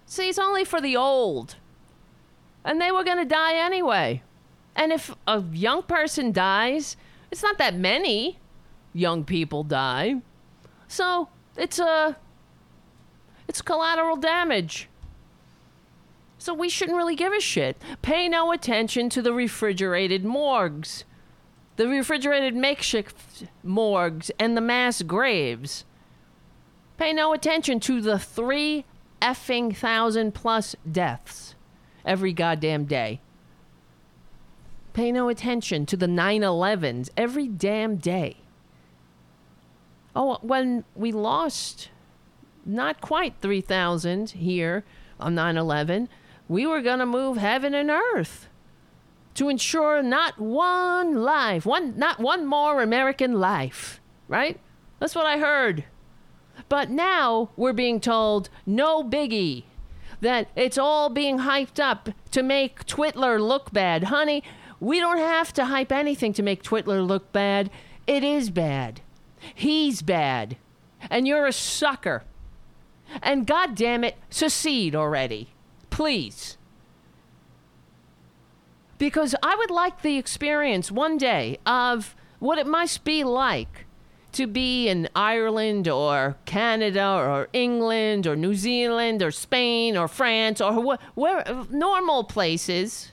See, 0.06 0.28
it's 0.28 0.38
only 0.38 0.64
for 0.64 0.80
the 0.80 0.96
old. 0.96 1.54
And 2.64 2.80
they 2.80 2.90
were 2.90 3.04
going 3.04 3.18
to 3.18 3.24
die 3.24 3.54
anyway. 3.54 4.22
And 4.74 4.92
if 4.92 5.14
a 5.26 5.42
young 5.52 5.82
person 5.84 6.32
dies, 6.32 6.96
it's 7.30 7.42
not 7.42 7.58
that 7.58 7.74
many 7.76 8.38
young 8.92 9.24
people 9.24 9.62
die. 9.62 10.16
So 10.88 11.28
It's 11.56 11.78
a 11.78 12.16
it's 13.46 13.62
collateral 13.62 14.16
damage. 14.16 14.88
So 16.38 16.54
we 16.54 16.68
shouldn't 16.68 16.96
really 16.96 17.16
give 17.16 17.32
a 17.32 17.40
shit. 17.40 17.76
Pay 18.02 18.28
no 18.28 18.50
attention 18.52 19.10
to 19.10 19.20
the 19.22 19.32
refrigerated 19.32 20.24
morgues, 20.24 21.04
the 21.80 21.88
refrigerated 21.88 22.54
makeshift 22.54 23.44
morgues, 23.62 24.30
and 24.38 24.54
the 24.54 24.60
mass 24.60 25.00
graves. 25.00 25.86
Pay 26.98 27.14
no 27.14 27.32
attention 27.32 27.80
to 27.80 28.02
the 28.02 28.18
three 28.18 28.84
effing 29.22 29.74
thousand 29.74 30.34
plus 30.34 30.76
deaths 30.92 31.54
every 32.04 32.34
goddamn 32.34 32.84
day. 32.84 33.22
Pay 34.92 35.10
no 35.10 35.30
attention 35.30 35.86
to 35.86 35.96
the 35.96 36.06
9 36.06 36.42
11s 36.42 37.08
every 37.16 37.48
damn 37.48 37.96
day. 37.96 38.36
Oh, 40.14 40.36
when 40.42 40.84
we 40.94 41.12
lost 41.12 41.88
not 42.66 43.00
quite 43.00 43.36
3,000 43.40 44.32
here 44.32 44.84
on 45.18 45.34
9 45.34 45.56
11, 45.56 46.10
we 46.46 46.66
were 46.66 46.82
going 46.82 46.98
to 46.98 47.06
move 47.06 47.38
heaven 47.38 47.72
and 47.72 47.88
earth 47.88 48.49
to 49.40 49.48
ensure 49.48 50.02
not 50.02 50.38
one 50.38 51.22
life, 51.22 51.64
one, 51.64 51.98
not 51.98 52.18
one 52.18 52.44
more 52.44 52.82
American 52.82 53.40
life, 53.40 53.98
right? 54.28 54.60
That's 54.98 55.14
what 55.14 55.24
I 55.24 55.38
heard. 55.38 55.84
But 56.68 56.90
now 56.90 57.48
we're 57.56 57.72
being 57.72 58.00
told 58.00 58.50
no 58.66 59.02
biggie, 59.02 59.64
that 60.20 60.48
it's 60.54 60.76
all 60.76 61.08
being 61.08 61.38
hyped 61.38 61.82
up 61.82 62.10
to 62.32 62.42
make 62.42 62.84
Twitler 62.84 63.40
look 63.40 63.72
bad. 63.72 64.04
Honey, 64.04 64.42
we 64.78 65.00
don't 65.00 65.16
have 65.16 65.54
to 65.54 65.64
hype 65.64 65.90
anything 65.90 66.34
to 66.34 66.42
make 66.42 66.62
Twitler 66.62 67.00
look 67.06 67.32
bad. 67.32 67.70
It 68.06 68.22
is 68.22 68.50
bad. 68.50 69.00
He's 69.54 70.02
bad. 70.02 70.58
And 71.08 71.26
you're 71.26 71.46
a 71.46 71.52
sucker. 71.54 72.24
And 73.22 73.46
God 73.46 73.74
damn 73.74 74.04
it, 74.04 74.18
secede 74.28 74.94
already. 74.94 75.54
Please. 75.88 76.58
Because 79.00 79.34
I 79.42 79.56
would 79.56 79.70
like 79.70 80.02
the 80.02 80.18
experience 80.18 80.92
one 80.92 81.16
day 81.16 81.58
of 81.64 82.14
what 82.38 82.58
it 82.58 82.66
must 82.66 83.02
be 83.02 83.24
like 83.24 83.86
to 84.32 84.46
be 84.46 84.88
in 84.88 85.08
Ireland 85.16 85.88
or 85.88 86.36
Canada 86.44 87.06
or 87.06 87.48
England 87.54 88.26
or 88.26 88.36
New 88.36 88.54
Zealand 88.54 89.22
or 89.22 89.30
Spain 89.30 89.96
or 89.96 90.06
France 90.06 90.60
or 90.60 90.78
where, 90.84 90.98
where 91.14 91.64
normal 91.70 92.24
places. 92.24 93.12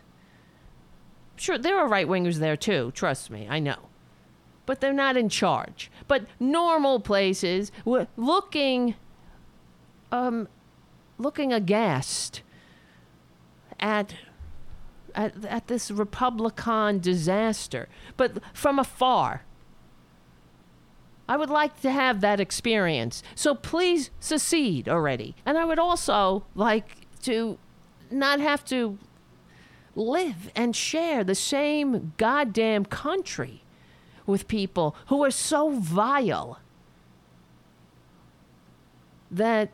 Sure, 1.37 1.57
there 1.57 1.79
are 1.79 1.87
right 1.87 2.05
wingers 2.05 2.35
there 2.35 2.57
too, 2.57 2.91
trust 2.93 3.31
me, 3.31 3.47
I 3.49 3.59
know. 3.59 3.87
But 4.65 4.81
they're 4.81 4.91
not 4.91 5.15
in 5.15 5.29
charge. 5.29 5.89
But 6.09 6.25
normal 6.37 6.99
places 6.99 7.71
looking 8.17 8.95
um 10.11 10.49
looking 11.17 11.53
aghast 11.53 12.41
at 13.79 14.15
at, 15.17 15.43
at 15.45 15.67
this 15.67 15.91
Republican 15.91 16.99
disaster, 16.99 17.89
but 18.15 18.37
from 18.53 18.79
afar. 18.79 19.41
I 21.27 21.35
would 21.35 21.49
like 21.49 21.81
to 21.81 21.91
have 21.91 22.21
that 22.21 22.39
experience. 22.39 23.21
So 23.35 23.53
please 23.53 24.11
secede 24.19 24.87
already. 24.87 25.35
And 25.45 25.57
I 25.57 25.65
would 25.65 25.79
also 25.79 26.45
like 26.55 27.07
to 27.23 27.57
not 28.09 28.39
have 28.39 28.63
to 28.65 28.97
live 29.93 30.51
and 30.55 30.73
share 30.73 31.25
the 31.25 31.35
same 31.35 32.13
goddamn 32.17 32.85
country 32.85 33.63
with 34.25 34.47
people 34.47 34.95
who 35.07 35.21
are 35.23 35.31
so 35.31 35.71
vile 35.71 36.59
that 39.29 39.71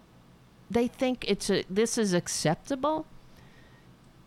they 0.71 0.87
think 0.87 1.25
it's 1.27 1.51
a, 1.51 1.63
this 1.69 1.99
is 1.99 2.13
acceptable. 2.13 3.05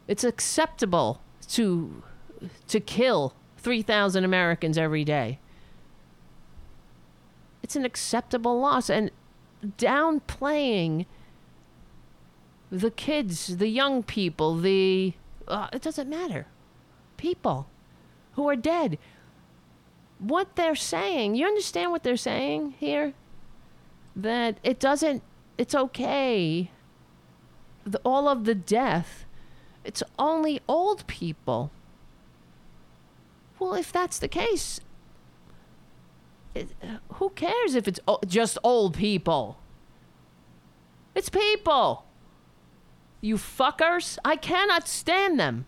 It's 0.09 0.25
acceptable 0.25 1.21
to 1.49 2.03
to 2.69 2.81
kill 2.81 3.35
3,000 3.59 4.25
Americans 4.25 4.77
every 4.77 5.05
day. 5.05 5.39
It's 7.63 7.75
an 7.75 7.85
acceptable 7.85 8.61
loss 8.61 8.91
and 8.91 9.11
downplaying 9.65 11.07
the 12.71 12.91
kids, 12.91 13.57
the 13.57 13.69
young 13.69 14.03
people, 14.03 14.57
the 14.57 15.15
uh, 15.49 15.69
it 15.73 15.83
doesn't 15.83 16.09
matter. 16.09 16.47
People 17.17 17.69
who 18.33 18.49
are 18.49 18.57
dead. 18.57 18.99
What 20.19 20.57
they're 20.57 20.75
saying, 20.75 21.35
you 21.35 21.47
understand 21.47 21.91
what 21.91 22.03
they're 22.03 22.17
saying 22.17 22.75
here? 22.79 23.15
That 24.15 24.59
it 24.63 24.81
doesn't, 24.81 25.23
it's 25.59 25.75
okay. 25.75 26.71
The, 27.85 28.01
all 28.05 28.29
of 28.29 28.45
the 28.45 28.55
death, 28.55 29.26
it's 29.87 30.03
only 30.19 30.61
old 30.69 31.07
people. 31.07 31.71
Well, 33.59 33.75
if 33.75 33.93
that's 33.93 34.19
the 34.19 34.29
case, 34.29 34.81
it, 36.55 36.69
who 37.15 37.31
cares 37.31 37.75
if 37.75 37.87
it's 37.87 38.01
o- 38.09 38.19
just 38.27 38.59
old 38.65 38.95
people? 38.95 39.59
It's 41.15 41.29
people. 41.29 42.05
You 43.21 43.37
fuckers. 43.37 44.19
I 44.25 44.37
cannot 44.37 44.89
stand 44.89 45.39
them. 45.39 45.67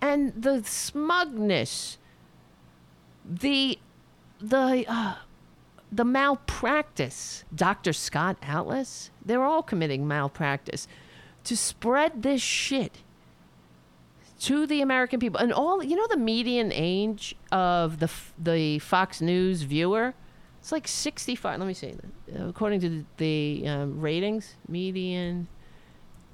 And 0.00 0.32
the 0.40 0.62
smugness, 0.64 1.98
the 3.24 3.78
the 4.40 4.84
uh, 4.88 5.16
the 5.92 6.04
malpractice. 6.04 7.44
Dr. 7.54 7.92
Scott 7.92 8.36
Atlas, 8.42 9.10
they're 9.30 9.44
all 9.44 9.62
committing 9.62 10.06
malpractice 10.06 10.88
to 11.44 11.56
spread 11.56 12.22
this 12.22 12.42
shit 12.42 12.98
to 14.40 14.66
the 14.66 14.80
American 14.80 15.20
people. 15.20 15.40
And 15.40 15.52
all 15.52 15.82
you 15.82 15.96
know 15.96 16.06
the 16.08 16.16
median 16.16 16.72
age 16.74 17.36
of 17.52 17.98
the 18.00 18.10
the 18.38 18.78
Fox 18.80 19.20
News 19.20 19.62
viewer 19.62 20.14
it's 20.60 20.72
like 20.72 20.86
65. 20.86 21.58
Let 21.58 21.66
me 21.66 21.74
see. 21.74 21.94
According 22.38 22.80
to 22.80 22.88
the, 22.90 23.04
the 23.16 23.68
um, 23.68 24.00
ratings, 24.00 24.54
median 24.68 25.48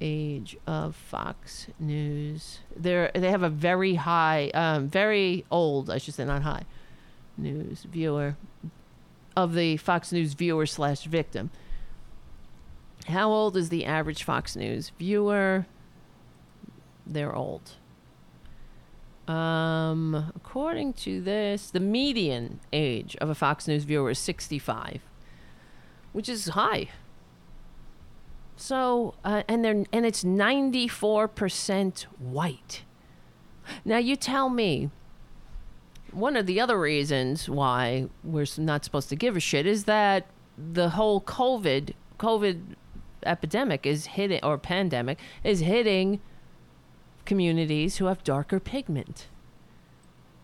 age 0.01 0.57
of 0.67 0.97
Fox 0.97 1.69
News, 1.79 2.59
They're, 2.77 3.11
they 3.15 3.31
have 3.31 3.45
a 3.45 3.49
very 3.49 3.95
high, 3.95 4.51
um, 4.51 4.89
very 4.89 5.45
old, 5.51 5.89
I 5.91 5.99
should 5.99 6.15
say, 6.15 6.25
not 6.25 6.43
high, 6.43 6.65
news 7.39 7.85
viewer 7.85 8.37
of 9.37 9.55
the 9.55 9.77
Fox 9.77 10.13
News 10.13 10.35
viewer 10.35 10.67
slash 10.67 11.05
victim. 11.05 11.51
How 13.09 13.31
old 13.31 13.57
is 13.57 13.69
the 13.69 13.85
average 13.85 14.25
Fox 14.25 14.57
News 14.57 14.91
viewer? 14.99 15.67
They're 17.07 17.35
old. 17.35 17.73
Um, 19.29 20.33
according 20.35 20.95
to 20.95 21.21
this, 21.21 21.71
the 21.71 21.81
median 21.81 22.61
age 22.73 23.17
of 23.21 23.29
a 23.29 23.35
Fox 23.35 23.69
News 23.69 23.85
viewer 23.85 24.11
is 24.11 24.19
65, 24.19 25.03
which 26.13 26.29
is 26.29 26.49
high. 26.49 26.89
So, 28.57 29.15
uh, 29.25 29.43
and 29.49 29.65
they're 29.65 29.85
and 29.93 30.07
it's 30.07 30.25
94% 30.25 32.03
white. 32.19 32.83
Now 33.85 33.99
you 33.99 34.17
tell 34.17 34.49
me. 34.49 34.91
One 36.13 36.37
of 36.37 36.47
the 36.47 36.61
other 36.61 36.81
reasons 36.81 37.47
why 37.47 38.09
we're 38.25 38.47
not 38.57 38.85
supposed 38.85 39.11
to 39.11 39.17
give 39.17 39.37
a 39.37 39.41
shit 39.41 39.67
is 39.67 39.85
that 39.85 40.27
the 40.57 40.91
whole 40.91 41.21
COVID 41.21 41.93
COVID 42.19 42.77
epidemic 43.27 43.87
is 43.87 44.07
hitting 44.07 44.41
or 44.43 44.59
pandemic 44.59 45.19
is 45.45 45.61
hitting 45.61 46.21
communities 47.25 47.99
who 47.99 48.07
have 48.07 48.25
darker 48.25 48.61
pigment. 48.61 49.27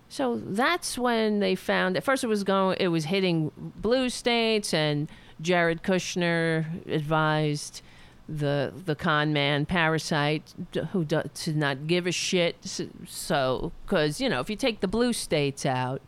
So 0.09 0.43
that's 0.45 0.99
when 0.99 1.41
they 1.41 1.55
found 1.55 1.97
at 1.97 2.05
first 2.05 2.23
it 2.23 2.27
was 2.27 2.45
going 2.45 2.77
it 2.79 2.89
was 2.89 3.07
hitting 3.07 3.51
blue 3.57 4.11
states 4.11 4.75
and 4.75 5.09
Jared 5.41 5.83
Kushner 5.83 6.87
advised 6.87 7.81
the 8.29 8.75
the 8.85 8.95
con 8.95 9.33
man 9.33 9.65
parasite 9.65 10.53
who 10.91 11.05
do, 11.05 11.23
to 11.35 11.53
not 11.55 11.87
give 11.87 12.07
a 12.07 12.13
shit 12.13 12.57
so 13.07 13.73
cuz 13.87 14.21
you 14.21 14.29
know 14.29 14.41
if 14.41 14.51
you 14.51 14.57
take 14.57 14.81
the 14.81 14.89
blue 14.89 15.15
states 15.15 15.65
out 15.65 16.03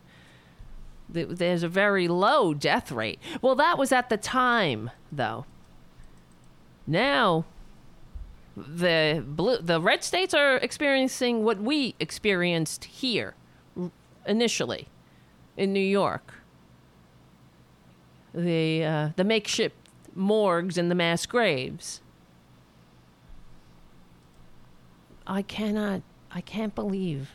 there's 1.08 1.62
a 1.62 1.68
very 1.68 2.08
low 2.08 2.52
death 2.52 2.92
rate. 2.92 3.18
Well 3.40 3.54
that 3.54 3.78
was 3.78 3.90
at 3.90 4.10
the 4.10 4.18
time 4.18 4.90
though. 5.10 5.46
Now 6.86 7.44
the 8.56 9.24
blue 9.26 9.58
the 9.58 9.80
red 9.80 10.04
states 10.04 10.32
are 10.32 10.56
experiencing 10.56 11.44
what 11.44 11.58
we 11.58 11.94
experienced 11.98 12.84
here 12.84 13.34
initially 14.26 14.88
in 15.56 15.72
New 15.72 15.80
York. 15.80 16.34
The 18.32 18.84
uh, 18.84 19.08
the 19.16 19.24
makeshift 19.24 19.76
morgues 20.14 20.78
and 20.78 20.90
the 20.90 20.94
mass 20.94 21.26
graves. 21.26 22.00
I 25.26 25.42
cannot 25.42 26.02
I 26.30 26.40
can't 26.40 26.74
believe 26.74 27.30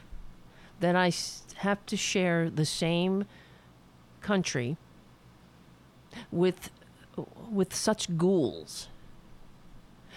that 0.80 0.96
I 0.96 1.12
have 1.58 1.86
to 1.88 1.98
share 1.98 2.50
the 2.50 2.66
same 2.66 3.26
country 4.22 4.78
with 6.32 6.70
with 7.50 7.74
such 7.74 8.18
ghouls. 8.18 8.88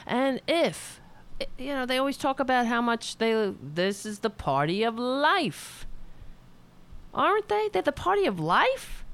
And 0.07 0.41
if 0.47 1.01
you 1.59 1.69
know, 1.69 1.87
they 1.87 1.99
always 1.99 2.17
talk 2.17 2.41
about 2.41 2.67
how 2.67 2.81
much 2.81 3.19
they 3.19 3.53
this 3.63 4.07
is 4.07 4.21
the 4.21 4.31
party 4.31 4.83
of 4.83 4.99
life. 4.99 5.87
Aren't 7.15 7.49
they? 7.49 7.69
They're 7.73 7.83
the 7.83 7.93
party 7.93 8.27
of 8.27 8.41
life? 8.41 9.05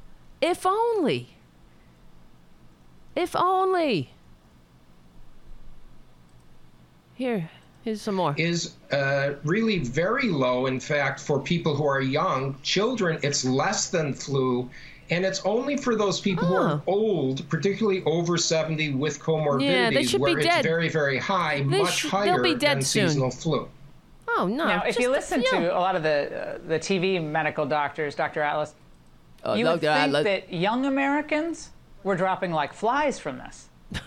If 0.40 0.64
only. 0.64 1.30
If 3.16 3.34
only. 3.34 4.10
Here, 7.14 7.50
here's 7.82 8.00
some 8.00 8.14
more. 8.14 8.34
is 8.38 8.74
uh, 8.92 9.30
really 9.42 9.80
very 9.80 10.28
low. 10.28 10.66
In 10.66 10.78
fact, 10.78 11.18
for 11.18 11.40
people 11.40 11.74
who 11.74 11.84
are 11.84 12.00
young, 12.00 12.56
children, 12.62 13.18
it's 13.24 13.44
less 13.44 13.90
than 13.90 14.14
flu. 14.14 14.70
And 15.10 15.24
it's 15.24 15.40
only 15.46 15.76
for 15.76 15.96
those 15.96 16.20
people 16.20 16.44
who 16.46 16.54
are 16.54 16.82
Oh. 16.86 16.92
old, 16.92 17.48
particularly 17.48 18.02
over 18.04 18.36
70 18.36 18.92
with 18.94 19.18
comorbidities, 19.20 19.62
Yeah, 19.70 19.90
they 19.90 20.02
should 20.04 20.22
be 20.24 20.34
where 20.34 20.42
dead. 20.42 20.58
it's 20.58 20.66
very, 20.66 20.88
very 20.90 21.18
high, 21.18 21.62
much 21.62 21.92
sh- 21.94 22.06
higher 22.08 22.42
be 22.42 22.54
dead 22.54 22.76
than 22.78 22.82
soon. 22.82 23.08
seasonal 23.08 23.30
flu. 23.30 23.68
Oh 24.36 24.46
no! 24.46 24.66
Now, 24.66 24.82
if 24.84 24.98
you 24.98 25.10
listen 25.10 25.42
to 25.44 25.74
a 25.74 25.80
lot 25.80 25.96
of 25.96 26.02
the 26.02 26.56
uh, 26.56 26.58
the 26.68 26.78
TV 26.78 27.18
medical 27.22 27.64
doctors, 27.64 28.14
Dr. 28.14 28.42
Atlas, 28.42 28.74
Oh, 29.42 29.54
you 29.54 29.64
would 29.64 29.80
think 29.80 29.90
Atlas. 29.92 30.24
that 30.24 30.52
young 30.52 30.84
Americans 30.84 31.70
were 32.04 32.14
dropping 32.14 32.52
like 32.52 32.72
flies 32.74 33.18
from 33.18 33.38
this. 33.38 33.68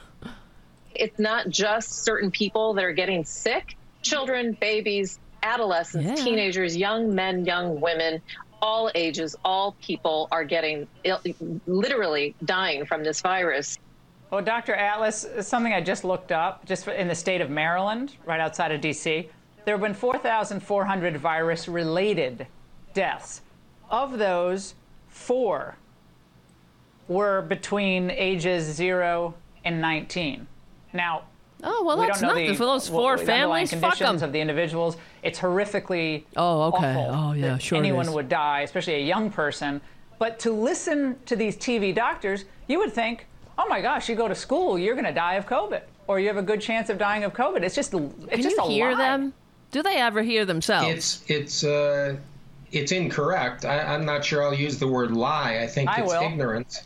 it's 0.95 1.17
not 1.19 1.49
just 1.49 2.03
certain 2.03 2.29
people 2.31 2.73
that 2.75 2.83
are 2.83 2.93
getting 2.93 3.25
sick 3.25 3.75
children 4.03 4.55
babies 4.61 5.19
adolescents 5.43 6.07
Yeah. 6.19 6.23
teenagers 6.25 6.77
young 6.77 7.13
men 7.15 7.45
young 7.45 7.79
women 7.81 8.21
all 8.61 8.91
ages 8.95 9.35
all 9.43 9.75
people 9.81 10.27
are 10.31 10.43
getting 10.43 10.87
Ill, 11.03 11.19
literally 11.67 12.35
dying 12.45 12.85
from 12.85 13.03
this 13.03 13.21
virus 13.21 13.79
Well, 14.29 14.41
Dr. 14.41 14.73
Atlas, 14.73 15.27
something 15.41 15.73
I 15.73 15.81
just 15.81 16.03
looked 16.03 16.31
up, 16.31 16.65
just 16.65 16.87
in 16.87 17.07
the 17.09 17.15
state 17.15 17.41
of 17.41 17.49
Maryland, 17.49 18.15
right 18.25 18.39
outside 18.39 18.71
of 18.71 18.79
D.C., 18.79 19.29
there 19.65 19.75
have 19.75 19.81
been 19.81 19.93
4,400 19.93 21.17
virus 21.17 21.67
related 21.67 22.47
deaths. 22.93 23.41
Of 23.89 24.17
those, 24.17 24.73
four 25.09 25.75
were 27.07 27.41
between 27.41 28.09
ages 28.09 28.63
0 28.65 29.33
and 29.65 29.81
19. 29.81 30.47
Now, 30.93 31.23
oh 31.63 31.83
well, 31.85 31.97
we 31.99 32.05
that's 32.07 32.19
don't 32.21 32.29
know 32.29 32.33
nothing 32.35 32.47
the, 32.49 32.55
for 32.55 32.65
those 32.65 32.87
four 32.89 33.15
the 33.17 33.21
underlying 33.21 33.67
families. 33.67 33.69
Fuck 33.71 33.79
conditions 33.97 34.21
them. 34.21 34.29
of 34.29 34.33
the 34.33 34.39
individuals. 34.39 34.97
It's 35.23 35.39
horrifically 35.39 36.23
Oh, 36.35 36.63
okay. 36.73 36.93
awful 36.95 37.15
Oh, 37.15 37.33
yeah, 37.33 37.57
sure 37.57 37.77
it 37.77 37.79
anyone 37.79 38.11
would 38.13 38.29
die, 38.29 38.61
especially 38.61 38.95
a 38.95 39.05
young 39.05 39.29
person. 39.31 39.81
But 40.19 40.39
to 40.39 40.51
listen 40.51 41.17
to 41.25 41.35
these 41.35 41.55
TV 41.57 41.93
doctors, 41.95 42.45
you 42.67 42.77
would 42.79 42.93
think, 42.93 43.25
oh 43.57 43.67
my 43.67 43.81
gosh, 43.81 44.07
you 44.09 44.15
go 44.15 44.27
to 44.27 44.35
school, 44.35 44.77
you're 44.77 44.93
going 44.95 45.05
to 45.05 45.11
die 45.13 45.33
of 45.35 45.45
COVID, 45.47 45.81
or 46.07 46.19
you 46.19 46.27
have 46.27 46.37
a 46.37 46.41
good 46.43 46.61
chance 46.61 46.89
of 46.89 46.97
dying 46.97 47.23
of 47.23 47.33
COVID. 47.33 47.63
It's 47.63 47.73
just, 47.75 47.93
it's 47.93 48.29
Can 48.29 48.41
just 48.41 48.55
you 48.57 48.63
a 48.63 48.69
hear 48.69 48.91
lie. 48.91 48.97
them? 48.97 49.33
Do 49.71 49.81
they 49.81 49.95
ever 49.95 50.21
hear 50.21 50.45
themselves? 50.45 50.89
It's 50.89 51.23
it's 51.29 51.63
uh, 51.63 52.17
it's 52.71 52.91
incorrect. 52.91 53.63
I, 53.65 53.79
I'm 53.93 54.05
not 54.05 54.23
sure 54.25 54.43
I'll 54.43 54.53
use 54.53 54.77
the 54.79 54.87
word 54.87 55.11
lie. 55.11 55.59
I 55.59 55.67
think 55.67 55.89
I 55.89 56.01
it's 56.01 56.11
will. 56.11 56.21
ignorance. 56.23 56.83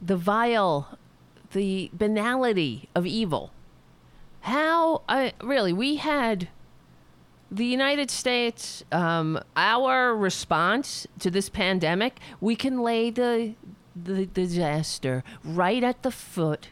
The 0.00 0.16
vile, 0.16 0.98
the 1.52 1.90
banality 1.92 2.88
of 2.94 3.06
evil. 3.06 3.52
How 4.42 5.02
I 5.08 5.32
really 5.42 5.72
we 5.72 5.96
had 5.96 6.48
the 7.50 7.66
United 7.66 8.10
States, 8.10 8.82
um, 8.90 9.38
our 9.56 10.16
response 10.16 11.06
to 11.18 11.30
this 11.30 11.48
pandemic, 11.48 12.18
we 12.40 12.56
can 12.56 12.82
lay 12.82 13.10
the 13.10 13.54
the 13.94 14.24
disaster 14.24 15.22
right 15.44 15.84
at 15.84 16.02
the 16.02 16.10
foot, 16.10 16.68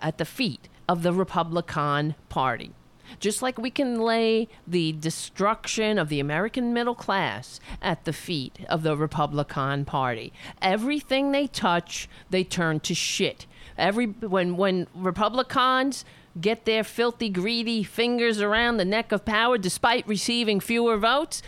at 0.00 0.18
the 0.18 0.24
feet 0.24 0.68
of 0.88 1.02
the 1.02 1.12
Republican 1.12 2.14
Party. 2.28 2.72
Just 3.20 3.42
like 3.42 3.58
we 3.58 3.70
can 3.70 4.00
lay 4.00 4.48
the 4.66 4.92
destruction 4.92 5.98
of 5.98 6.08
the 6.08 6.20
American 6.20 6.72
middle 6.72 6.94
class 6.94 7.60
at 7.80 8.04
the 8.04 8.12
feet 8.12 8.58
of 8.68 8.82
the 8.82 8.96
Republican 8.96 9.84
Party. 9.84 10.32
Everything 10.60 11.32
they 11.32 11.46
touch, 11.46 12.08
they 12.30 12.44
turn 12.44 12.80
to 12.80 12.94
shit. 12.94 13.46
Every 13.78 14.06
when 14.06 14.56
when 14.56 14.86
Republicans 14.94 16.04
get 16.40 16.64
their 16.64 16.84
filthy, 16.84 17.28
greedy 17.28 17.82
fingers 17.82 18.40
around 18.40 18.76
the 18.76 18.84
neck 18.84 19.12
of 19.12 19.24
power 19.24 19.58
despite 19.58 20.06
receiving 20.06 20.60
fewer 20.60 20.96
votes, 20.96 21.42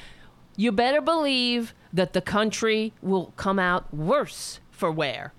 you 0.56 0.70
better 0.72 1.00
believe 1.00 1.74
that 1.92 2.12
the 2.12 2.20
country 2.20 2.92
will 3.00 3.32
come 3.36 3.58
out 3.58 3.92
worse 3.94 4.60
for 4.70 4.90
wear. 4.90 5.32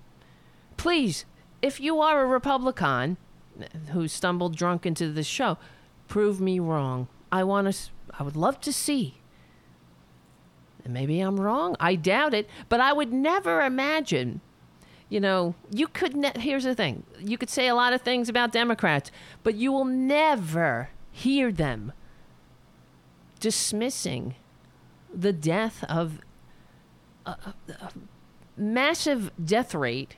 Please, 0.78 1.26
if 1.62 1.80
you 1.80 2.00
are 2.00 2.24
a 2.24 2.28
Republican 2.28 3.18
who 3.92 4.08
stumbled 4.08 4.56
drunk 4.56 4.86
into 4.86 5.12
this 5.12 5.28
show, 5.28 5.58
prove 6.08 6.40
me 6.40 6.60
wrong. 6.60 7.08
I 7.32 7.44
want 7.44 7.72
to. 7.72 7.90
I 8.18 8.24
would 8.24 8.36
love 8.36 8.62
to 8.62 8.74
see. 8.74 9.16
And 10.84 10.94
maybe 10.94 11.20
I'm 11.20 11.40
wrong. 11.40 11.76
I 11.80 11.96
doubt 11.96 12.34
it, 12.34 12.48
but 12.70 12.80
I 12.80 12.94
would 12.94 13.12
never 13.12 13.62
imagine. 13.62 14.42
You 15.10 15.20
know, 15.20 15.56
you 15.72 15.88
could. 15.88 16.16
Ne- 16.16 16.40
here's 16.40 16.64
the 16.64 16.76
thing: 16.76 17.04
you 17.20 17.38
could 17.38 17.50
say 17.50 17.68
a 17.68 17.76
lot 17.76 17.94
of 17.94 18.02
things 18.02 18.30
about 18.30 18.52
Democrats, 18.52 19.12
but 19.44 19.56
you 19.56 19.72
will 19.72 19.86
never 19.86 20.90
hear 21.12 21.52
them 21.52 21.94
dismissing 23.40 24.36
the 25.14 25.34
death 25.34 25.84
of 25.86 26.20
a, 27.26 27.32
a 27.70 27.92
massive 28.58 29.32
death 29.44 29.74
rate 29.74 30.16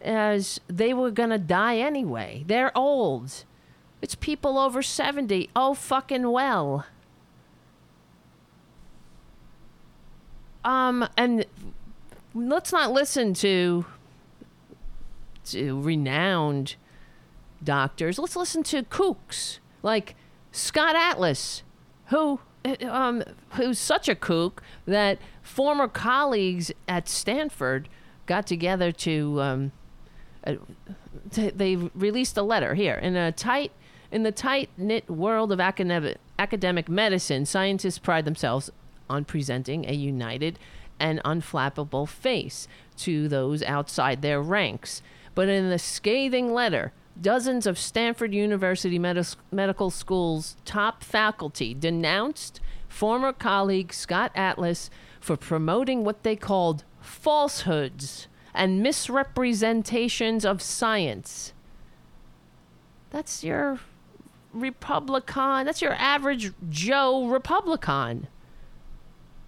as 0.00 0.60
they 0.68 0.92
were 0.92 1.10
gonna 1.10 1.38
die 1.38 1.78
anyway. 1.78 2.44
They're 2.46 2.76
old. 2.76 3.44
It's 4.04 4.14
people 4.14 4.58
over 4.58 4.82
70. 4.82 5.48
Oh, 5.56 5.72
fucking 5.72 6.30
well. 6.30 6.84
Um, 10.62 11.08
and 11.16 11.46
let's 12.34 12.70
not 12.70 12.92
listen 12.92 13.32
to 13.32 13.86
to 15.46 15.80
renowned 15.80 16.76
doctors. 17.62 18.18
Let's 18.18 18.36
listen 18.36 18.62
to 18.64 18.82
kooks 18.82 19.58
like 19.82 20.16
Scott 20.52 20.94
Atlas, 20.94 21.62
who 22.08 22.40
um, 22.86 23.22
who's 23.52 23.78
such 23.78 24.10
a 24.10 24.14
kook 24.14 24.62
that 24.84 25.18
former 25.40 25.88
colleagues 25.88 26.70
at 26.86 27.08
Stanford 27.08 27.88
got 28.26 28.46
together 28.46 28.92
to 28.92 29.40
um, 29.40 29.72
uh, 30.46 30.56
they 31.32 31.76
released 31.76 32.36
a 32.36 32.42
letter 32.42 32.74
here 32.74 32.96
in 32.96 33.16
a 33.16 33.32
tight 33.32 33.72
in 34.14 34.22
the 34.22 34.30
tight 34.30 34.70
knit 34.76 35.10
world 35.10 35.50
of 35.50 35.58
academic 35.58 36.18
academic 36.38 36.88
medicine. 36.88 37.44
Scientists 37.44 37.98
pride 37.98 38.24
themselves 38.24 38.70
on 39.10 39.24
presenting 39.24 39.84
a 39.88 39.92
united 39.92 40.56
and 41.00 41.20
unflappable 41.24 42.08
face 42.08 42.68
to 42.96 43.26
those 43.28 43.60
outside 43.64 44.22
their 44.22 44.40
ranks. 44.40 45.02
But 45.34 45.48
in 45.48 45.68
the 45.68 45.80
scathing 45.80 46.54
letter, 46.54 46.92
dozens 47.20 47.66
of 47.66 47.76
Stanford 47.76 48.32
University 48.32 49.00
Medical 49.00 49.90
School's 49.90 50.56
top 50.64 51.02
faculty 51.02 51.74
denounced 51.74 52.60
former 52.88 53.32
colleague 53.32 53.92
Scott 53.92 54.30
Atlas 54.36 54.90
for 55.20 55.36
promoting 55.36 56.04
what 56.04 56.22
they 56.22 56.36
called 56.36 56.84
falsehoods 57.00 58.28
and 58.54 58.80
misrepresentations 58.80 60.44
of 60.44 60.62
science. 60.62 61.52
That's 63.10 63.42
your 63.42 63.80
Republican. 64.54 65.66
That's 65.66 65.82
your 65.82 65.94
average 65.94 66.52
Joe 66.68 67.26
Republican. 67.26 68.28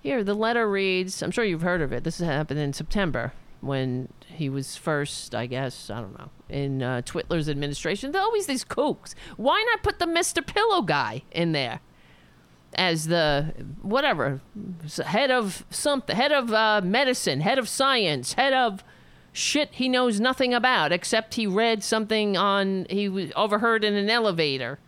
Here, 0.02 0.22
the 0.22 0.34
letter 0.34 0.68
reads 0.68 1.22
I'm 1.22 1.30
sure 1.30 1.44
you've 1.44 1.62
heard 1.62 1.80
of 1.80 1.92
it. 1.92 2.04
This 2.04 2.18
happened 2.18 2.60
in 2.60 2.72
September 2.72 3.32
when 3.60 4.08
he 4.26 4.48
was 4.48 4.76
first, 4.76 5.34
I 5.34 5.46
guess, 5.46 5.90
I 5.90 6.00
don't 6.00 6.18
know, 6.18 6.30
in 6.48 6.82
uh, 6.82 7.02
Twitler's 7.04 7.48
administration. 7.48 8.12
There 8.12 8.20
are 8.20 8.24
always 8.24 8.46
these 8.46 8.64
kooks. 8.64 9.14
Why 9.36 9.64
not 9.70 9.82
put 9.82 9.98
the 9.98 10.06
Mr. 10.06 10.46
Pillow 10.46 10.82
guy 10.82 11.22
in 11.32 11.52
there 11.52 11.80
as 12.74 13.06
the 13.06 13.54
whatever 13.80 14.40
head 15.06 15.30
of 15.30 15.64
something, 15.70 16.14
head 16.14 16.32
of 16.32 16.52
uh, 16.52 16.82
medicine, 16.84 17.40
head 17.40 17.58
of 17.58 17.68
science, 17.68 18.34
head 18.34 18.52
of 18.52 18.84
shit 19.32 19.68
he 19.72 19.88
knows 19.88 20.18
nothing 20.18 20.54
about 20.54 20.92
except 20.92 21.34
he 21.34 21.46
read 21.46 21.82
something 21.82 22.36
on 22.36 22.86
he 22.88 23.32
overheard 23.34 23.84
in 23.84 23.94
an 23.94 24.10
elevator. 24.10 24.78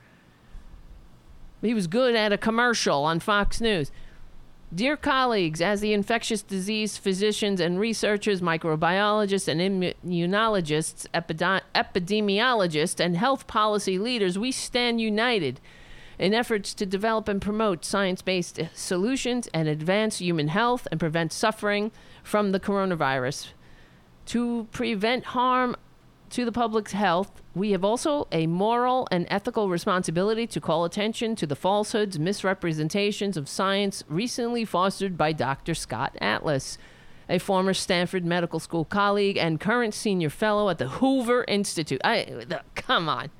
He 1.62 1.74
was 1.74 1.86
good 1.86 2.14
at 2.14 2.32
a 2.32 2.38
commercial 2.38 3.04
on 3.04 3.20
Fox 3.20 3.60
News. 3.60 3.90
Dear 4.74 4.98
colleagues, 4.98 5.62
as 5.62 5.80
the 5.80 5.94
infectious 5.94 6.42
disease 6.42 6.98
physicians 6.98 7.58
and 7.58 7.80
researchers, 7.80 8.42
microbiologists 8.42 9.48
and 9.48 9.60
immunologists, 9.60 11.06
epidemi- 11.14 11.62
epidemiologists, 11.74 13.00
and 13.00 13.16
health 13.16 13.46
policy 13.46 13.98
leaders, 13.98 14.38
we 14.38 14.52
stand 14.52 15.00
united 15.00 15.58
in 16.18 16.34
efforts 16.34 16.74
to 16.74 16.84
develop 16.84 17.28
and 17.28 17.40
promote 17.40 17.84
science 17.84 18.20
based 18.20 18.60
solutions 18.74 19.48
and 19.54 19.68
advance 19.68 20.18
human 20.18 20.48
health 20.48 20.86
and 20.90 21.00
prevent 21.00 21.32
suffering 21.32 21.90
from 22.22 22.52
the 22.52 22.60
coronavirus. 22.60 23.48
To 24.26 24.68
prevent 24.70 25.26
harm 25.26 25.76
to 26.30 26.44
the 26.44 26.52
public's 26.52 26.92
health, 26.92 27.42
we 27.54 27.72
have 27.72 27.84
also 27.84 28.28
a 28.30 28.46
moral 28.46 29.08
and 29.10 29.26
ethical 29.30 29.68
responsibility 29.68 30.46
to 30.46 30.60
call 30.60 30.84
attention 30.84 31.34
to 31.36 31.46
the 31.46 31.56
falsehoods, 31.56 32.18
misrepresentations 32.18 33.36
of 33.36 33.48
science 33.48 34.04
recently 34.08 34.64
fostered 34.64 35.16
by 35.16 35.32
Dr. 35.32 35.74
Scott 35.74 36.16
Atlas, 36.20 36.78
a 37.28 37.38
former 37.38 37.74
Stanford 37.74 38.24
Medical 38.24 38.60
School 38.60 38.84
colleague 38.84 39.36
and 39.36 39.60
current 39.60 39.94
senior 39.94 40.30
fellow 40.30 40.68
at 40.68 40.78
the 40.78 40.88
Hoover 40.88 41.44
Institute. 41.48 42.00
I, 42.04 42.24
the, 42.46 42.62
come 42.74 43.08
on. 43.08 43.30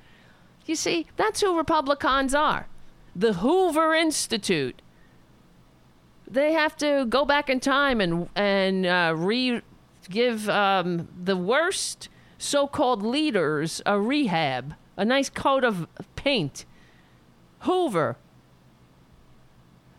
You 0.65 0.75
see, 0.75 1.07
that's 1.15 1.41
who 1.41 1.57
Republicans 1.57 2.35
are. 2.35 2.67
The 3.15 3.33
Hoover 3.33 3.93
Institute. 3.93 4.81
They 6.27 6.53
have 6.53 6.77
to 6.77 7.05
go 7.07 7.25
back 7.25 7.49
in 7.49 7.59
time 7.59 7.99
and 8.01 8.29
and 8.35 8.85
uh, 8.85 9.15
re 9.17 9.61
give 10.09 10.47
um, 10.47 11.07
the 11.23 11.35
worst 11.35 12.07
so 12.39 12.65
called 12.65 13.03
leaders 13.03 13.81
a 13.85 13.99
rehab, 13.99 14.73
a 14.97 15.05
nice 15.05 15.29
coat 15.29 15.63
of 15.63 15.87
paint. 16.15 16.65
Hoover, 17.59 18.17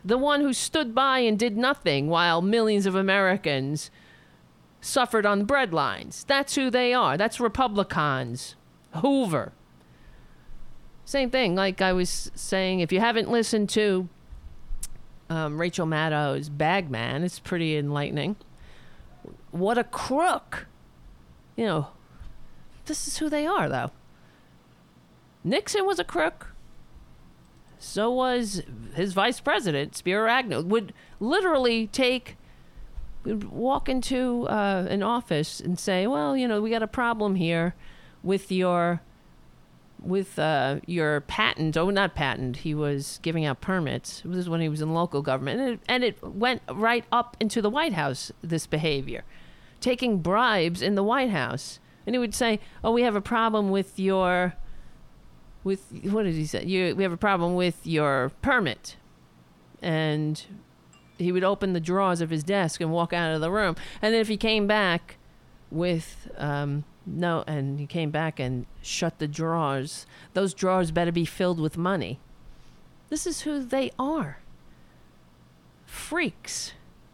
the 0.03 0.19
one 0.19 0.41
who 0.41 0.55
stood 0.55 0.95
by 0.95 1.19
and 1.21 1.39
did 1.39 1.57
nothing 1.57 2.09
while 2.09 2.41
millions 2.41 2.87
of 2.87 2.95
Americans 2.95 3.91
suffered 4.81 5.27
on 5.27 5.47
breadlines. 5.47 6.25
That's 6.27 6.55
who 6.55 6.71
they 6.71 6.95
are. 6.95 7.19
That's 7.19 7.39
Republicans. 7.39 8.57
Hoover. 9.03 9.53
Same 11.05 11.29
thing, 11.31 11.55
like 11.55 11.83
I 11.83 11.93
was 11.93 12.31
saying, 12.35 12.81
if 12.81 12.91
you 12.91 13.01
haven't 13.01 13.31
listened 13.31 13.69
to 13.71 14.09
um, 15.29 15.61
Rachel 15.61 15.85
Maddow's 15.85 16.49
Bagman, 16.49 17.23
it's 17.23 17.39
pretty 17.39 17.77
enlightening. 17.77 18.37
What 19.51 19.77
a 19.77 19.85
crook. 19.85 20.67
You 21.57 21.67
know, 21.67 21.89
this 22.91 23.07
is 23.07 23.19
who 23.19 23.31
they 23.31 23.47
are, 23.47 23.69
though. 23.69 23.93
Nixon 25.45 25.87
was 25.87 26.01
a 26.01 26.05
crook. 26.05 26.49
So 27.79 28.11
was 28.11 28.63
his 28.95 29.13
vice 29.13 29.39
president, 29.39 29.95
Spiro 29.95 30.29
Agnew. 30.29 30.61
Would 30.63 30.93
literally 31.21 31.87
take, 31.87 32.37
would 33.25 33.45
walk 33.45 33.89
into 33.89 34.49
uh, 34.49 34.87
an 34.91 35.05
office 35.05 35.61
and 35.61 35.79
say, 35.79 36.09
"Well, 36.09 36.37
you 36.37 36.49
know, 36.49 36.61
we 36.61 36.69
got 36.69 36.83
a 36.83 36.89
problem 36.89 37.37
here 37.37 37.77
with 38.25 38.51
your, 38.51 39.01
with 40.01 40.37
uh, 40.37 40.81
your 40.85 41.21
patent. 41.21 41.77
Oh, 41.77 41.91
not 41.91 42.17
patent. 42.17 42.59
He 42.59 42.75
was 42.75 43.21
giving 43.23 43.45
out 43.45 43.61
permits. 43.61 44.21
This 44.25 44.41
is 44.41 44.49
when 44.49 44.61
he 44.61 44.69
was 44.69 44.83
in 44.83 44.93
local 44.93 45.23
government, 45.23 45.61
and 45.61 45.71
it, 45.71 45.81
and 45.89 46.03
it 46.03 46.23
went 46.23 46.63
right 46.69 47.05
up 47.13 47.37
into 47.39 47.63
the 47.63 47.71
White 47.71 47.93
House. 47.93 48.33
This 48.43 48.67
behavior, 48.67 49.23
taking 49.81 50.19
bribes 50.19 50.83
in 50.83 50.97
the 50.97 51.05
White 51.05 51.31
House." 51.31 51.79
And 52.07 52.15
he 52.15 52.19
would 52.19 52.35
say, 52.35 52.61
"Oh, 52.83 52.93
we 52.93 53.03
have 53.03 53.17
a 53.17 53.21
problem 53.21 53.71
with 53.71 53.99
your, 53.99 54.55
with 55.65 55.93
what 56.05 56.25
did 56.25 56.35
he 56.35 56.47
say? 56.47 56.65
You, 56.65 56.95
we 56.97 57.03
have 57.03 57.13
a 57.13 57.17
problem 57.17 57.55
with 57.55 57.87
your 57.87 58.33
permit," 58.43 58.97
and 59.83 60.45
he 61.19 61.33
would 61.33 61.45
open 61.45 61.73
the 61.73 61.81
drawers 61.81 62.21
of 62.21 62.31
his 62.31 62.43
desk 62.43 62.81
and 62.81 62.91
walk 62.91 63.13
out 63.13 63.35
of 63.35 63.41
the 63.41 63.51
room. 63.51 63.77
And 64.01 64.15
then 64.15 64.21
if 64.21 64.29
he 64.29 64.37
came 64.37 64.67
back 64.67 65.17
with 65.71 66.31
um, 66.39 66.85
no, 67.07 67.45
and 67.47 67.81
he 67.81 67.87
came 67.87 68.11
back 68.11 68.39
and 68.39 68.67
shut 68.83 69.19
the 69.19 69.29
drawers, 69.29 70.07
those 70.35 70.55
drawers 70.55 70.91
better 70.91 71.13
be 71.13 71.25
filled 71.25 71.61
with 71.61 71.77
money. 71.77 72.21
This 73.09 73.27
is 73.27 73.43
who 73.43 73.65
they 73.65 73.91
are. 73.99 74.39
Freaks. 75.85 76.73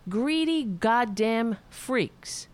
Greedy 0.09 0.65
goddamn 0.65 1.57
freaks. 1.71 2.49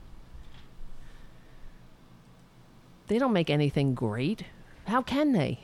They 3.13 3.19
don't 3.19 3.35
make 3.35 3.51
anything 3.51 3.93
great. 3.93 4.47
How 4.87 5.03
can 5.03 5.33
they? 5.33 5.61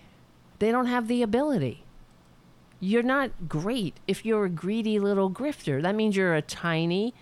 They 0.58 0.70
don't 0.70 0.84
have 0.84 1.08
the 1.08 1.22
ability. 1.22 1.82
You're 2.78 3.02
not 3.02 3.48
great 3.48 3.96
if 4.06 4.22
you're 4.26 4.44
a 4.44 4.50
greedy 4.50 4.98
little 4.98 5.30
grifter. 5.30 5.80
That 5.80 5.94
means 5.94 6.14
you're 6.14 6.34
a 6.34 6.42
tiny 6.42 7.14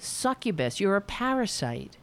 succubus. 0.00 0.80
You're 0.80 0.96
a 0.96 1.02
parasite 1.02 1.98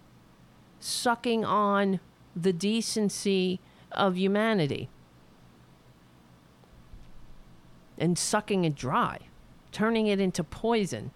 sucking 0.80 1.43
on 1.43 1.99
the 2.35 2.53
decency 2.53 3.59
of 3.93 4.15
humanity 4.15 4.88
and 7.97 8.15
sucking 8.15 8.63
it 8.63 8.76
dry, 8.76 9.21
turning 9.71 10.05
it 10.05 10.19
into 10.19 10.43
poison. 10.43 11.09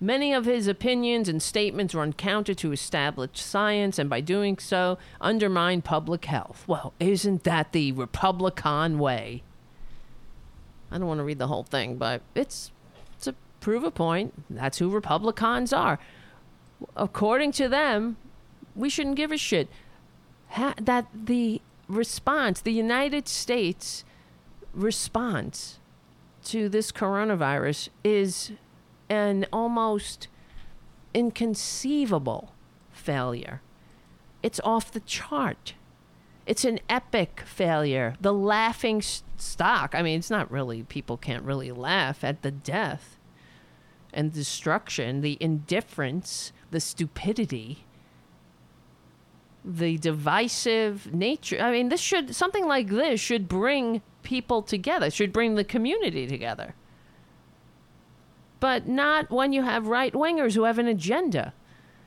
Many 0.00 0.34
of 0.34 0.44
his 0.44 0.66
opinions 0.66 1.28
and 1.28 1.42
statements 1.42 1.94
run 1.94 2.12
counter 2.12 2.52
to 2.54 2.72
established 2.72 3.38
science 3.38 3.98
and 3.98 4.10
by 4.10 4.20
doing 4.20 4.58
so 4.58 4.98
undermine 5.20 5.80
public 5.80 6.26
health. 6.26 6.64
Well, 6.66 6.92
isn't 7.00 7.44
that 7.44 7.72
the 7.72 7.92
Republican 7.92 8.98
way? 8.98 9.42
I 10.90 10.98
don't 10.98 11.06
want 11.06 11.18
to 11.18 11.24
read 11.24 11.38
the 11.38 11.46
whole 11.46 11.62
thing, 11.62 11.96
but 11.96 12.20
it's 12.34 12.70
to 13.22 13.34
prove 13.60 13.84
a 13.84 13.90
point. 13.90 14.34
That's 14.50 14.78
who 14.78 14.90
Republicans 14.90 15.72
are. 15.72 15.98
According 16.94 17.52
to 17.52 17.68
them, 17.68 18.18
we 18.74 18.90
shouldn't 18.90 19.16
give 19.16 19.32
a 19.32 19.38
shit. 19.38 19.68
Ha- 20.50 20.74
that 20.80 21.06
the 21.12 21.62
response, 21.88 22.60
the 22.60 22.72
United 22.72 23.28
States 23.28 24.04
response 24.74 25.78
to 26.44 26.68
this 26.68 26.92
coronavirus 26.92 27.88
is 28.04 28.52
an 29.08 29.46
almost 29.52 30.28
inconceivable 31.14 32.52
failure. 32.90 33.62
It's 34.42 34.60
off 34.64 34.92
the 34.92 35.00
chart. 35.00 35.74
It's 36.46 36.64
an 36.64 36.78
epic 36.88 37.42
failure. 37.44 38.14
The 38.20 38.32
laughing 38.32 39.02
stock. 39.02 39.94
I 39.94 40.02
mean, 40.02 40.18
it's 40.18 40.30
not 40.30 40.50
really, 40.50 40.82
people 40.84 41.16
can't 41.16 41.42
really 41.42 41.72
laugh 41.72 42.22
at 42.22 42.42
the 42.42 42.50
death 42.50 43.18
and 44.12 44.32
destruction, 44.32 45.20
the 45.20 45.36
indifference, 45.40 46.52
the 46.70 46.80
stupidity, 46.80 47.84
the 49.64 49.98
divisive 49.98 51.12
nature. 51.12 51.58
I 51.60 51.72
mean, 51.72 51.88
this 51.88 52.00
should, 52.00 52.34
something 52.34 52.66
like 52.66 52.88
this 52.88 53.20
should 53.20 53.48
bring 53.48 54.02
people 54.22 54.62
together, 54.62 55.10
should 55.10 55.32
bring 55.32 55.56
the 55.56 55.64
community 55.64 56.26
together 56.26 56.74
but 58.60 58.86
not 58.86 59.30
when 59.30 59.52
you 59.52 59.62
have 59.62 59.86
right 59.86 60.12
wingers 60.12 60.54
who 60.54 60.64
have 60.64 60.78
an 60.78 60.88
agenda. 60.88 61.52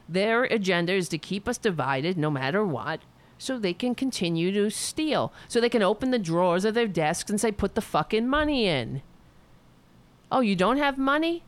Their 0.08 0.46
agenda 0.46 0.94
is 0.94 1.10
to 1.10 1.18
keep 1.18 1.48
us 1.48 1.58
divided 1.58 2.18
no 2.18 2.32
matter 2.32 2.66
what, 2.66 3.02
so 3.38 3.58
they 3.58 3.74
can 3.74 3.96
continue 3.96 4.52
to 4.52 4.70
steal. 4.70 5.32
So 5.48 5.62
they 5.62 5.70
can 5.70 5.84
open 5.84 6.12
the 6.12 6.20
drawers 6.20 6.66
of 6.66 6.74
their 6.74 6.88
desks 6.88 7.30
and 7.30 7.40
say, 7.40 7.52
put 7.52 7.76
the 7.76 7.82
fucking 7.82 8.28
money 8.28 8.66
in. 8.66 9.02
Oh, 10.32 10.42
you 10.42 10.56
don't 10.56 10.78
have 10.78 10.98
money? 10.98 11.44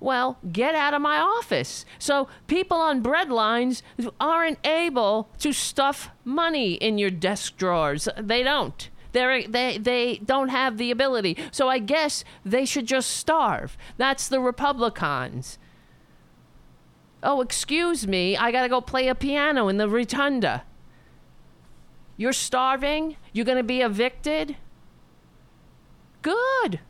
Well, 0.00 0.38
get 0.50 0.74
out 0.74 0.94
of 0.94 1.02
my 1.02 1.18
office. 1.18 1.84
So 1.98 2.26
people 2.46 2.78
on 2.78 3.02
bread 3.02 3.30
lines 3.30 3.82
aren't 4.18 4.66
able 4.66 5.28
to 5.40 5.52
stuff 5.52 6.10
money 6.24 6.74
in 6.74 6.96
your 6.96 7.10
desk 7.10 7.58
drawers. 7.58 8.08
They 8.18 8.42
don't. 8.42 8.88
They're, 9.12 9.46
they 9.46 9.78
they 9.78 10.18
don't 10.18 10.48
have 10.48 10.78
the 10.78 10.90
ability. 10.90 11.36
So 11.50 11.68
I 11.68 11.78
guess 11.78 12.24
they 12.44 12.64
should 12.64 12.86
just 12.86 13.10
starve. 13.10 13.76
That's 13.96 14.28
the 14.28 14.40
Republicans. 14.40 15.58
Oh, 17.22 17.40
excuse 17.40 18.06
me, 18.06 18.36
I 18.36 18.50
gotta 18.50 18.68
go 18.68 18.80
play 18.80 19.08
a 19.08 19.14
piano 19.14 19.68
in 19.68 19.76
the 19.76 19.88
rotunda. 19.88 20.62
You're 22.20 22.34
starving? 22.34 23.16
You're 23.32 23.46
going 23.46 23.56
to 23.56 23.64
be 23.64 23.80
evicted? 23.80 24.58
Good. 26.20 26.80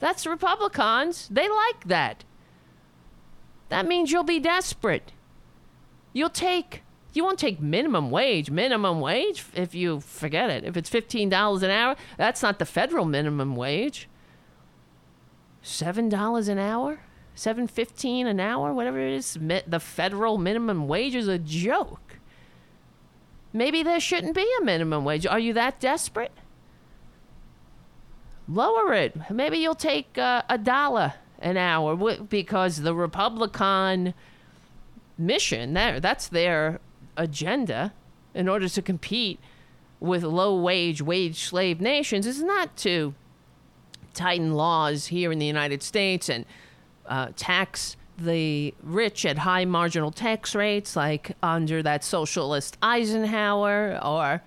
That's 0.00 0.26
Republicans. 0.26 1.28
They 1.30 1.48
like 1.48 1.86
that. 1.86 2.24
That 3.68 3.86
means 3.86 4.10
you'll 4.10 4.24
be 4.24 4.40
desperate. 4.40 5.12
You'll 6.12 6.28
take 6.28 6.82
you 7.18 7.24
won't 7.24 7.40
take 7.40 7.60
minimum 7.60 8.12
wage. 8.12 8.48
Minimum 8.48 9.00
wage 9.00 9.44
if 9.52 9.74
you 9.74 9.98
forget 9.98 10.50
it. 10.50 10.62
If 10.62 10.76
it's 10.76 10.88
$15 10.88 11.62
an 11.64 11.70
hour, 11.70 11.96
that's 12.16 12.42
not 12.42 12.60
the 12.60 12.64
federal 12.64 13.04
minimum 13.04 13.56
wage. 13.56 14.08
$7 15.64 16.48
an 16.48 16.58
hour? 16.58 17.00
7.15 17.34 18.26
an 18.26 18.38
hour, 18.38 18.72
whatever 18.72 19.00
it 19.00 19.14
is, 19.14 19.36
the 19.66 19.80
federal 19.80 20.38
minimum 20.38 20.86
wage 20.86 21.16
is 21.16 21.26
a 21.26 21.40
joke. 21.40 22.20
Maybe 23.52 23.82
there 23.82 23.98
shouldn't 23.98 24.36
be 24.36 24.48
a 24.60 24.64
minimum 24.64 25.04
wage. 25.04 25.26
Are 25.26 25.40
you 25.40 25.52
that 25.54 25.80
desperate? 25.80 26.32
Lower 28.46 28.92
it. 28.92 29.28
Maybe 29.28 29.58
you'll 29.58 29.74
take 29.74 30.16
uh, 30.16 30.42
a 30.48 30.56
dollar 30.56 31.14
an 31.40 31.56
hour 31.56 31.96
because 32.16 32.82
the 32.82 32.94
Republican 32.94 34.14
mission 35.18 35.74
there 35.74 35.98
that's 35.98 36.28
their 36.28 36.78
agenda 37.18 37.92
in 38.34 38.48
order 38.48 38.68
to 38.68 38.80
compete 38.80 39.38
with 40.00 40.22
low 40.22 40.58
wage 40.58 41.02
wage 41.02 41.42
slave 41.42 41.80
nations 41.80 42.26
is 42.26 42.42
not 42.42 42.76
to 42.76 43.14
tighten 44.14 44.54
laws 44.54 45.06
here 45.06 45.30
in 45.30 45.38
the 45.38 45.46
United 45.46 45.82
States 45.82 46.28
and 46.28 46.44
uh, 47.06 47.28
tax 47.36 47.96
the 48.18 48.74
rich 48.82 49.24
at 49.24 49.38
high 49.38 49.64
marginal 49.64 50.10
tax 50.10 50.54
rates, 50.54 50.96
like 50.96 51.36
under 51.42 51.82
that 51.82 52.02
socialist 52.02 52.76
Eisenhower, 52.82 53.98
or, 54.02 54.42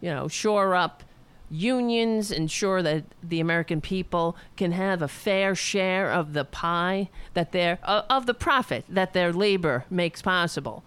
you 0.00 0.10
know, 0.10 0.28
shore 0.28 0.74
up 0.74 1.02
unions, 1.50 2.30
ensure 2.30 2.82
that 2.82 3.04
the 3.22 3.40
American 3.40 3.80
people 3.80 4.36
can 4.56 4.72
have 4.72 5.02
a 5.02 5.08
fair 5.08 5.54
share 5.54 6.12
of 6.12 6.32
the 6.32 6.44
pie 6.44 7.08
that 7.34 7.52
their 7.52 7.78
uh, 7.82 8.02
of 8.08 8.26
the 8.26 8.34
profit 8.34 8.84
that 8.88 9.12
their 9.14 9.32
labor 9.32 9.84
makes 9.90 10.22
possible. 10.22 10.84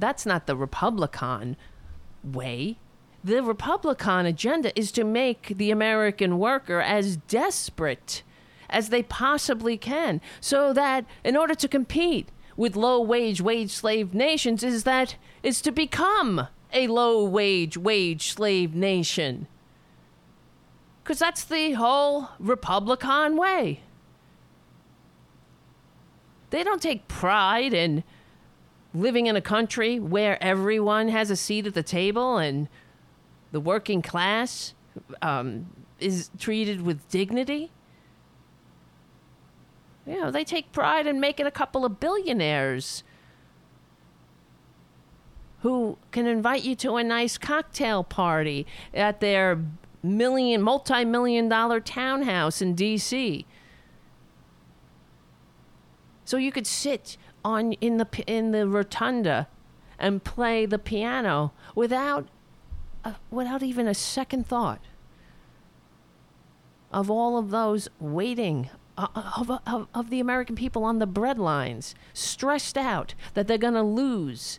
That's 0.00 0.24
not 0.24 0.46
the 0.46 0.56
Republican 0.56 1.56
way. 2.24 2.78
The 3.22 3.42
Republican 3.42 4.24
agenda 4.24 4.76
is 4.78 4.90
to 4.92 5.04
make 5.04 5.58
the 5.58 5.70
American 5.70 6.38
worker 6.38 6.80
as 6.80 7.16
desperate 7.16 8.22
as 8.70 8.88
they 8.88 9.02
possibly 9.02 9.76
can 9.76 10.22
so 10.40 10.72
that 10.72 11.04
in 11.22 11.36
order 11.36 11.54
to 11.54 11.68
compete 11.68 12.30
with 12.56 12.76
low 12.76 13.00
wage 13.00 13.42
wage 13.42 13.70
slave 13.70 14.14
nations 14.14 14.62
is 14.62 14.84
that 14.84 15.16
is 15.42 15.60
to 15.62 15.72
become 15.72 16.48
a 16.72 16.86
low 16.86 17.24
wage 17.24 17.76
wage 17.76 18.32
slave 18.32 18.74
nation 18.74 19.46
because 21.02 21.18
that's 21.18 21.44
the 21.44 21.72
whole 21.72 22.28
republican 22.38 23.36
way 23.36 23.80
they 26.50 26.62
don't 26.62 26.82
take 26.82 27.08
pride 27.08 27.72
in 27.72 28.04
living 28.92 29.26
in 29.26 29.36
a 29.36 29.40
country 29.40 30.00
where 30.00 30.42
everyone 30.42 31.08
has 31.08 31.30
a 31.30 31.36
seat 31.36 31.66
at 31.66 31.74
the 31.74 31.82
table 31.82 32.38
and 32.38 32.68
the 33.52 33.60
working 33.60 34.02
class 34.02 34.74
um, 35.22 35.66
is 35.98 36.30
treated 36.38 36.82
with 36.82 37.08
dignity 37.08 37.70
you 40.10 40.20
know, 40.20 40.30
they 40.30 40.44
take 40.44 40.72
pride 40.72 41.06
in 41.06 41.20
making 41.20 41.46
a 41.46 41.52
couple 41.52 41.84
of 41.84 42.00
billionaires 42.00 43.04
who 45.60 45.98
can 46.10 46.26
invite 46.26 46.64
you 46.64 46.74
to 46.76 46.96
a 46.96 47.04
nice 47.04 47.36
cocktail 47.38 48.02
party 48.02 48.66
at 48.92 49.20
their 49.20 49.62
million, 50.02 50.62
multi 50.62 51.04
million 51.04 51.48
dollar 51.48 51.78
townhouse 51.78 52.60
in 52.62 52.74
D.C. 52.74 53.46
So 56.24 56.36
you 56.38 56.50
could 56.50 56.66
sit 56.66 57.16
on 57.44 57.72
in 57.74 57.96
the 57.96 58.08
in 58.26 58.52
the 58.52 58.66
rotunda 58.66 59.48
and 59.98 60.24
play 60.24 60.66
the 60.66 60.78
piano 60.78 61.52
without 61.74 62.28
uh, 63.04 63.14
without 63.30 63.62
even 63.62 63.86
a 63.86 63.94
second 63.94 64.46
thought 64.46 64.80
of 66.92 67.10
all 67.10 67.38
of 67.38 67.50
those 67.50 67.88
waiting 67.98 68.68
uh, 68.98 69.06
of, 69.36 69.50
of, 69.66 69.88
of 69.94 70.10
the 70.10 70.20
American 70.20 70.56
people 70.56 70.84
on 70.84 70.98
the 70.98 71.06
breadlines, 71.06 71.94
stressed 72.12 72.76
out 72.76 73.14
that 73.34 73.46
they're 73.46 73.56
going 73.56 73.74
to 73.74 73.82
lose 73.82 74.58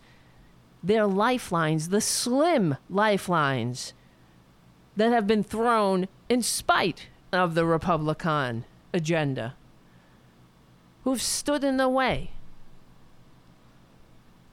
their 0.81 1.05
lifelines, 1.05 1.89
the 1.89 2.01
slim 2.01 2.77
lifelines 2.89 3.93
that 4.95 5.11
have 5.11 5.27
been 5.27 5.43
thrown 5.43 6.07
in 6.27 6.41
spite 6.41 7.07
of 7.31 7.53
the 7.53 7.65
Republican 7.65 8.65
agenda, 8.93 9.55
who've 11.03 11.21
stood 11.21 11.63
in 11.63 11.77
the 11.77 11.89
way. 11.89 12.31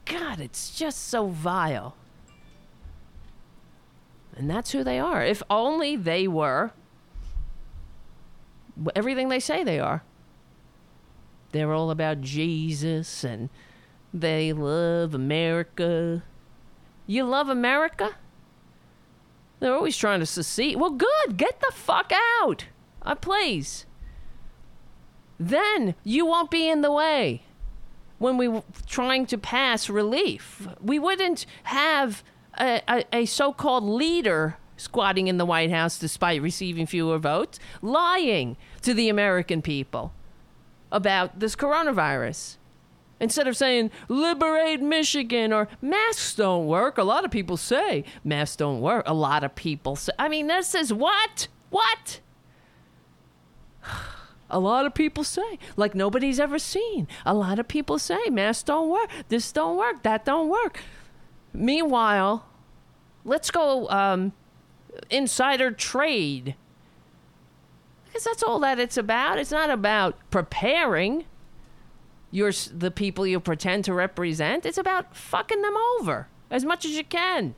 God, 0.09 0.41
it's 0.41 0.77
just 0.77 1.07
so 1.07 1.27
vile. 1.27 1.95
And 4.35 4.49
that's 4.49 4.71
who 4.71 4.83
they 4.83 4.99
are. 4.99 5.23
If 5.23 5.43
only 5.49 5.95
they 5.95 6.27
were 6.27 6.71
everything 8.95 9.29
they 9.29 9.39
say 9.39 9.63
they 9.63 9.79
are. 9.79 10.03
They're 11.51 11.73
all 11.73 11.91
about 11.91 12.21
Jesus 12.21 13.23
and 13.23 13.49
they 14.13 14.53
love 14.53 15.13
America. 15.13 16.23
You 17.05 17.25
love 17.25 17.49
America? 17.49 18.15
They're 19.59 19.73
always 19.73 19.97
trying 19.97 20.21
to 20.21 20.25
secede. 20.25 20.77
Well, 20.77 20.91
good. 20.91 21.37
Get 21.37 21.59
the 21.59 21.71
fuck 21.73 22.11
out. 22.41 22.65
Uh, 23.01 23.15
please. 23.15 23.85
Then 25.39 25.95
you 26.03 26.25
won't 26.25 26.51
be 26.51 26.69
in 26.69 26.81
the 26.81 26.91
way 26.91 27.43
when 28.19 28.37
we 28.37 28.47
were 28.47 28.63
trying 28.85 29.25
to 29.25 29.37
pass 29.37 29.89
relief. 29.89 30.67
We 30.81 30.99
wouldn't 30.99 31.45
have 31.63 32.23
a, 32.59 32.81
a, 32.87 33.05
a 33.13 33.25
so 33.25 33.51
called 33.51 33.83
leader 33.83 34.57
squatting 34.77 35.27
in 35.27 35.37
the 35.37 35.45
White 35.45 35.71
House 35.71 35.97
despite 35.97 36.41
receiving 36.41 36.85
fewer 36.85 37.17
votes, 37.17 37.59
lying 37.81 38.55
to 38.81 38.93
the 38.93 39.09
American 39.09 39.61
people 39.61 40.13
about 40.91 41.39
this 41.39 41.55
coronavirus. 41.55 42.57
Instead 43.19 43.47
of 43.47 43.57
saying, 43.57 43.91
liberate 44.07 44.81
Michigan 44.81 45.51
or 45.51 45.67
masks 45.81 46.35
don't 46.35 46.67
work, 46.67 46.97
a 46.97 47.03
lot 47.03 47.25
of 47.25 47.31
people 47.31 47.57
say 47.57 48.05
masks 48.23 48.55
don't 48.55 48.79
work. 48.79 49.03
A 49.07 49.13
lot 49.13 49.43
of 49.43 49.55
people 49.55 49.97
say, 49.97 50.13
I 50.17 50.29
mean, 50.29 50.47
this 50.47 50.73
is 50.73 50.93
what? 50.93 51.49
What? 51.69 52.21
A 54.49 54.59
lot 54.59 54.85
of 54.85 54.93
people 54.93 55.23
say, 55.23 55.59
like 55.77 55.93
nobody's 55.93 56.39
ever 56.39 56.59
seen. 56.59 57.07
A 57.25 57.33
lot 57.33 57.59
of 57.59 57.67
people 57.67 57.99
say 57.99 58.29
masks 58.29 58.63
don't 58.63 58.89
work. 58.89 59.09
This 59.27 59.51
don't 59.51 59.77
work. 59.77 60.03
That 60.03 60.25
don't 60.25 60.49
work. 60.49 60.81
Meanwhile, 61.53 62.45
let's 63.23 63.51
go 63.51 63.87
um, 63.89 64.33
insider 65.09 65.71
trade. 65.71 66.55
Because 68.05 68.23
that's 68.23 68.43
all 68.43 68.59
that 68.59 68.79
it's 68.79 68.97
about. 68.97 69.37
It's 69.37 69.51
not 69.51 69.69
about 69.69 70.17
preparing 70.31 71.25
your 72.31 72.51
the 72.73 72.91
people 72.91 73.25
you 73.25 73.39
pretend 73.39 73.85
to 73.85 73.93
represent. 73.93 74.65
It's 74.65 74.77
about 74.77 75.15
fucking 75.15 75.61
them 75.61 75.75
over 75.99 76.27
as 76.49 76.65
much 76.65 76.85
as 76.85 76.91
you 76.91 77.03
can. 77.03 77.55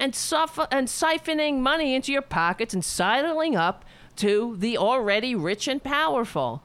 And, 0.00 0.14
suffer, 0.14 0.68
and 0.70 0.86
siphoning 0.86 1.58
money 1.58 1.96
into 1.96 2.12
your 2.12 2.22
pockets 2.22 2.72
and 2.72 2.84
sidling 2.84 3.56
up 3.56 3.84
to 4.18 4.56
the 4.58 4.78
already 4.78 5.34
rich 5.34 5.66
and 5.68 5.82
powerful. 5.82 6.62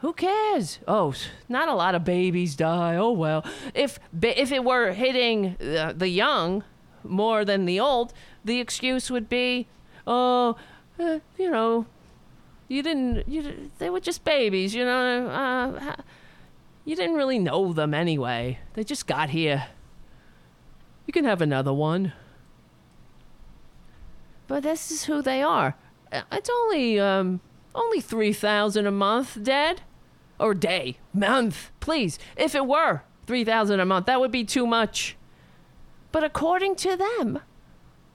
Who 0.00 0.12
cares? 0.12 0.78
Oh, 0.86 1.12
not 1.48 1.68
a 1.68 1.74
lot 1.74 1.94
of 1.94 2.04
babies 2.04 2.54
die. 2.54 2.96
Oh 2.96 3.12
well. 3.12 3.44
If 3.74 3.98
if 4.22 4.52
it 4.52 4.64
were 4.64 4.92
hitting 4.92 5.56
the 5.58 6.08
young, 6.08 6.64
more 7.04 7.44
than 7.44 7.64
the 7.64 7.80
old, 7.80 8.12
the 8.44 8.60
excuse 8.60 9.10
would 9.10 9.28
be, 9.28 9.66
oh, 10.06 10.56
uh, 10.98 11.18
you 11.36 11.50
know, 11.50 11.86
you 12.68 12.82
didn't, 12.82 13.28
you, 13.28 13.70
they 13.78 13.90
were 13.90 14.00
just 14.00 14.24
babies, 14.24 14.74
you 14.74 14.84
know, 14.84 15.26
uh, 15.28 15.96
you 16.84 16.96
didn't 16.96 17.16
really 17.16 17.38
know 17.38 17.72
them 17.72 17.94
anyway. 17.94 18.58
They 18.74 18.84
just 18.84 19.06
got 19.06 19.30
here. 19.30 19.66
You 21.06 21.12
can 21.12 21.24
have 21.24 21.40
another 21.40 21.72
one. 21.72 22.12
But 24.48 24.64
this 24.64 24.90
is 24.90 25.04
who 25.04 25.22
they 25.22 25.42
are. 25.42 25.76
Uh, 26.10 26.22
it's 26.32 26.50
only, 26.50 26.98
um, 26.98 27.40
only 27.74 28.00
3000 28.00 28.86
a 28.86 28.90
month, 28.90 29.38
Dad. 29.42 29.82
Or 30.40 30.54
day. 30.54 30.98
Month. 31.12 31.70
Please. 31.78 32.18
If 32.36 32.54
it 32.54 32.66
were 32.66 33.02
3000 33.26 33.78
a 33.78 33.84
month, 33.84 34.06
that 34.06 34.20
would 34.20 34.32
be 34.32 34.44
too 34.44 34.66
much. 34.66 35.16
But 36.10 36.24
according 36.24 36.76
to 36.76 36.96
them, 36.96 37.40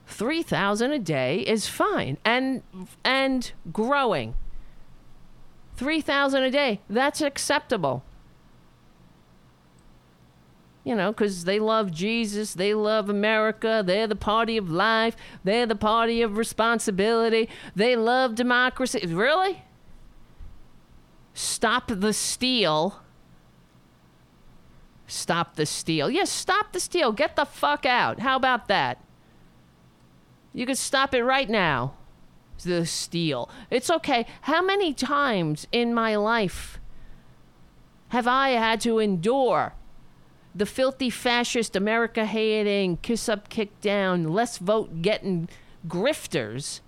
3000 0.06 0.92
a 0.92 0.98
day 0.98 1.38
is 1.40 1.68
fine 1.68 2.18
and 2.24 2.62
and 3.04 3.52
growing. 3.72 4.34
3000 5.76 6.42
a 6.42 6.50
day, 6.50 6.80
that's 6.88 7.20
acceptable. 7.20 8.04
You 10.84 10.94
know, 10.94 11.12
because 11.12 11.44
they 11.44 11.58
love 11.58 11.90
Jesus, 11.90 12.52
they 12.52 12.74
love 12.74 13.08
America, 13.08 13.82
they're 13.84 14.06
the 14.06 14.14
party 14.14 14.58
of 14.58 14.70
life, 14.70 15.16
they're 15.42 15.64
the 15.66 15.74
party 15.74 16.20
of 16.20 16.36
responsibility, 16.36 17.48
they 17.74 17.96
love 17.96 18.34
democracy. 18.34 19.06
Really? 19.06 19.62
Stop 21.32 21.88
the 21.88 22.12
steal. 22.12 23.00
Stop 25.06 25.56
the 25.56 25.66
steal. 25.66 26.10
Yes, 26.10 26.30
stop 26.30 26.72
the 26.72 26.80
steal. 26.80 27.12
Get 27.12 27.36
the 27.36 27.44
fuck 27.44 27.86
out. 27.86 28.20
How 28.20 28.36
about 28.36 28.68
that? 28.68 28.98
You 30.52 30.66
can 30.66 30.76
stop 30.76 31.14
it 31.14 31.24
right 31.24 31.48
now. 31.48 31.94
The 32.62 32.86
steal. 32.86 33.50
It's 33.70 33.90
okay. 33.90 34.26
How 34.42 34.62
many 34.62 34.94
times 34.94 35.66
in 35.72 35.92
my 35.92 36.16
life 36.16 36.78
have 38.08 38.28
I 38.28 38.50
had 38.50 38.80
to 38.82 38.98
endure 39.00 39.74
the 40.54 40.66
filthy 40.66 41.10
fascist 41.10 41.74
America 41.74 42.24
hating, 42.24 42.98
kiss 42.98 43.28
up, 43.28 43.48
kick 43.48 43.80
down, 43.80 44.24
less 44.24 44.58
vote 44.58 45.02
getting 45.02 45.48
grifters 45.86 46.80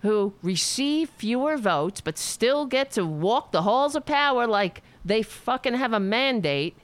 who 0.00 0.34
receive 0.42 1.08
fewer 1.08 1.56
votes 1.56 2.02
but 2.02 2.18
still 2.18 2.66
get 2.66 2.90
to 2.90 3.06
walk 3.06 3.52
the 3.52 3.62
halls 3.62 3.96
of 3.96 4.04
power 4.04 4.46
like 4.46 4.82
they 5.04 5.22
fucking 5.22 5.74
have 5.74 5.94
a 5.94 6.00
mandate? 6.00 6.76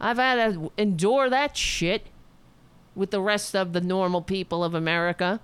I've 0.00 0.18
had 0.18 0.54
to 0.54 0.72
endure 0.76 1.30
that 1.30 1.56
shit 1.56 2.08
with 2.96 3.12
the 3.12 3.20
rest 3.20 3.54
of 3.54 3.72
the 3.72 3.80
normal 3.80 4.20
people 4.20 4.64
of 4.64 4.74
America. 4.74 5.40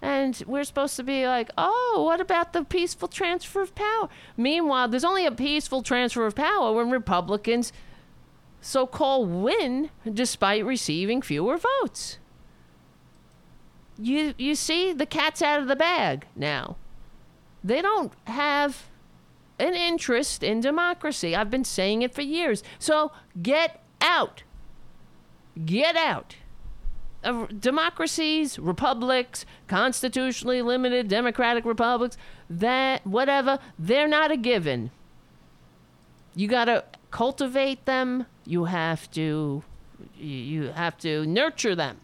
And 0.00 0.40
we're 0.46 0.64
supposed 0.64 0.96
to 0.96 1.02
be 1.02 1.26
like, 1.26 1.50
oh, 1.58 2.04
what 2.06 2.20
about 2.20 2.52
the 2.52 2.64
peaceful 2.64 3.08
transfer 3.08 3.62
of 3.62 3.74
power? 3.74 4.08
Meanwhile, 4.36 4.88
there's 4.88 5.04
only 5.04 5.26
a 5.26 5.32
peaceful 5.32 5.82
transfer 5.82 6.24
of 6.24 6.36
power 6.36 6.72
when 6.72 6.90
Republicans 6.90 7.72
so 8.60 8.86
called 8.86 9.28
win 9.28 9.90
despite 10.10 10.64
receiving 10.64 11.22
fewer 11.22 11.58
votes. 11.58 12.18
You, 13.98 14.34
you 14.38 14.54
see, 14.54 14.92
the 14.92 15.06
cat's 15.06 15.42
out 15.42 15.60
of 15.60 15.66
the 15.66 15.74
bag 15.76 16.26
now. 16.36 16.76
They 17.64 17.82
don't 17.82 18.12
have 18.24 18.86
an 19.58 19.74
interest 19.74 20.44
in 20.44 20.60
democracy. 20.60 21.34
I've 21.34 21.50
been 21.50 21.64
saying 21.64 22.02
it 22.02 22.14
for 22.14 22.22
years. 22.22 22.62
So 22.78 23.10
get 23.42 23.82
out. 24.00 24.44
Get 25.64 25.96
out. 25.96 26.36
Democracies, 27.22 28.58
republics, 28.58 29.44
constitutionally 29.66 30.62
limited 30.62 31.08
democratic 31.08 31.64
republics, 31.64 32.16
that 32.48 33.04
whatever, 33.06 33.58
they're 33.78 34.08
not 34.08 34.30
a 34.30 34.36
given. 34.36 34.90
You 36.34 36.46
got 36.46 36.66
to 36.66 36.84
cultivate 37.10 37.84
them. 37.86 38.26
You 38.44 38.66
have 38.66 39.10
to 39.12 39.64
you 40.16 40.68
have 40.68 40.96
to 40.98 41.26
nurture 41.26 41.74
them. 41.74 41.98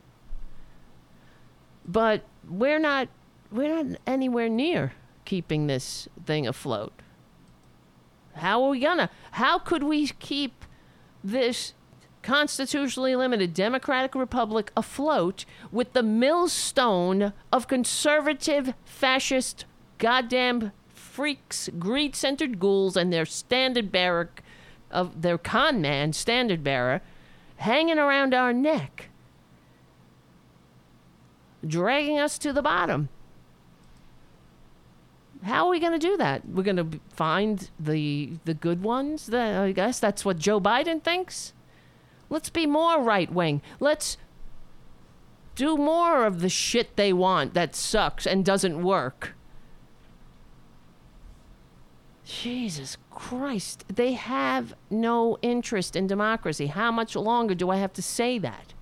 But 1.86 2.24
we're 2.48 2.80
not 2.80 3.08
we're 3.52 3.84
not 3.84 4.00
anywhere 4.06 4.48
near 4.48 4.92
keeping 5.24 5.66
this 5.66 6.08
thing 6.26 6.46
afloat. 6.46 6.92
How 8.34 8.62
are 8.64 8.70
we 8.70 8.80
gonna? 8.80 9.10
How 9.32 9.58
could 9.58 9.82
we 9.84 10.08
keep 10.08 10.64
this 11.22 11.74
constitutionally 12.24 13.14
limited 13.14 13.52
democratic 13.52 14.14
republic 14.14 14.72
afloat 14.76 15.44
with 15.70 15.92
the 15.92 16.02
millstone 16.02 17.32
of 17.52 17.68
conservative 17.68 18.72
fascist 18.84 19.66
goddamn 19.98 20.72
freaks, 20.88 21.68
greed 21.78 22.16
centered 22.16 22.58
ghouls, 22.58 22.96
and 22.96 23.12
their 23.12 23.26
standard 23.26 23.92
bearer 23.92 24.30
of 24.90 25.22
their 25.22 25.38
con 25.38 25.80
man 25.80 26.12
standard 26.12 26.64
bearer 26.64 27.02
hanging 27.58 27.98
around 27.98 28.34
our 28.34 28.52
neck, 28.52 29.10
dragging 31.64 32.18
us 32.18 32.38
to 32.38 32.52
the 32.52 32.62
bottom. 32.62 33.08
How 35.42 35.66
are 35.66 35.70
we 35.70 35.78
going 35.78 35.92
to 35.92 35.98
do 35.98 36.16
that? 36.16 36.48
We're 36.48 36.62
going 36.62 36.76
to 36.76 37.00
find 37.10 37.68
the 37.78 38.32
the 38.46 38.54
good 38.54 38.82
ones. 38.82 39.26
The, 39.26 39.38
I 39.40 39.72
guess 39.72 40.00
that's 40.00 40.24
what 40.24 40.38
Joe 40.38 40.58
Biden 40.58 41.02
thinks. 41.02 41.53
Let's 42.34 42.50
be 42.50 42.66
more 42.66 43.00
right 43.00 43.32
wing. 43.32 43.62
Let's 43.78 44.16
do 45.54 45.76
more 45.76 46.26
of 46.26 46.40
the 46.40 46.48
shit 46.48 46.96
they 46.96 47.12
want 47.12 47.54
that 47.54 47.76
sucks 47.76 48.26
and 48.26 48.44
doesn't 48.44 48.82
work. 48.82 49.36
Jesus 52.24 52.96
Christ. 53.08 53.84
They 53.86 54.14
have 54.14 54.74
no 54.90 55.38
interest 55.42 55.94
in 55.94 56.08
democracy. 56.08 56.66
How 56.66 56.90
much 56.90 57.14
longer 57.14 57.54
do 57.54 57.70
I 57.70 57.76
have 57.76 57.92
to 57.92 58.02
say 58.02 58.40
that? 58.40 58.74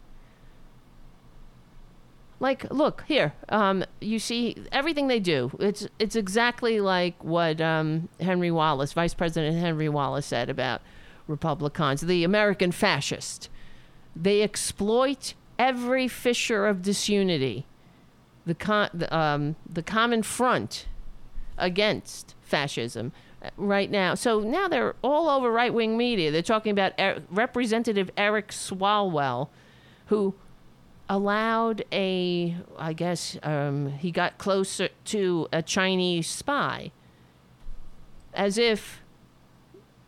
Like, 2.40 2.72
look 2.72 3.04
here. 3.06 3.34
Um, 3.50 3.84
you 4.00 4.18
see 4.18 4.64
everything 4.72 5.08
they 5.08 5.20
do. 5.20 5.52
It's 5.60 5.86
it's 5.98 6.16
exactly 6.16 6.80
like 6.80 7.22
what 7.22 7.60
um, 7.60 8.08
Henry 8.18 8.50
Wallace, 8.50 8.94
Vice 8.94 9.12
President 9.12 9.58
Henry 9.58 9.90
Wallace, 9.90 10.24
said 10.24 10.48
about 10.48 10.80
Republicans, 11.32 12.02
the 12.02 12.22
American 12.22 12.70
fascist. 12.70 13.48
They 14.14 14.42
exploit 14.42 15.34
every 15.58 16.06
fissure 16.06 16.66
of 16.66 16.82
disunity, 16.82 17.66
the 18.46 18.54
con- 18.54 18.90
the, 18.94 19.14
um, 19.16 19.56
the 19.68 19.82
common 19.82 20.22
front 20.22 20.86
against 21.58 22.34
fascism 22.40 23.12
uh, 23.42 23.50
right 23.56 23.90
now. 23.90 24.14
So 24.14 24.40
now 24.40 24.68
they're 24.68 24.94
all 25.02 25.28
over 25.28 25.50
right 25.50 25.72
wing 25.72 25.96
media. 25.96 26.30
They're 26.30 26.42
talking 26.42 26.72
about 26.72 26.92
er- 26.98 27.22
Representative 27.30 28.10
Eric 28.16 28.48
Swalwell, 28.48 29.48
who 30.06 30.34
allowed 31.08 31.84
a, 31.92 32.56
I 32.78 32.92
guess, 32.92 33.36
um, 33.42 33.92
he 33.92 34.10
got 34.10 34.38
closer 34.38 34.88
to 35.06 35.48
a 35.52 35.62
Chinese 35.62 36.28
spy. 36.28 36.90
As 38.34 38.56
if, 38.56 39.01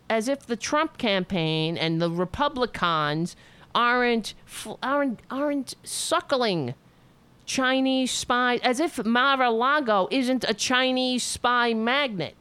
as 0.09 0.27
if 0.27 0.45
the 0.45 0.55
Trump 0.55 0.97
campaign 0.97 1.77
and 1.77 2.01
the 2.01 2.09
Republicans 2.09 3.35
aren't 3.73 4.33
aren't 4.81 5.19
aren't 5.29 5.75
suckling 5.83 6.73
Chinese 7.45 8.11
spies, 8.11 8.59
as 8.63 8.79
if 8.79 9.03
Mar-a-Lago 9.03 10.07
isn't 10.09 10.43
a 10.47 10.53
Chinese 10.53 11.23
spy 11.23 11.73
magnet. 11.73 12.35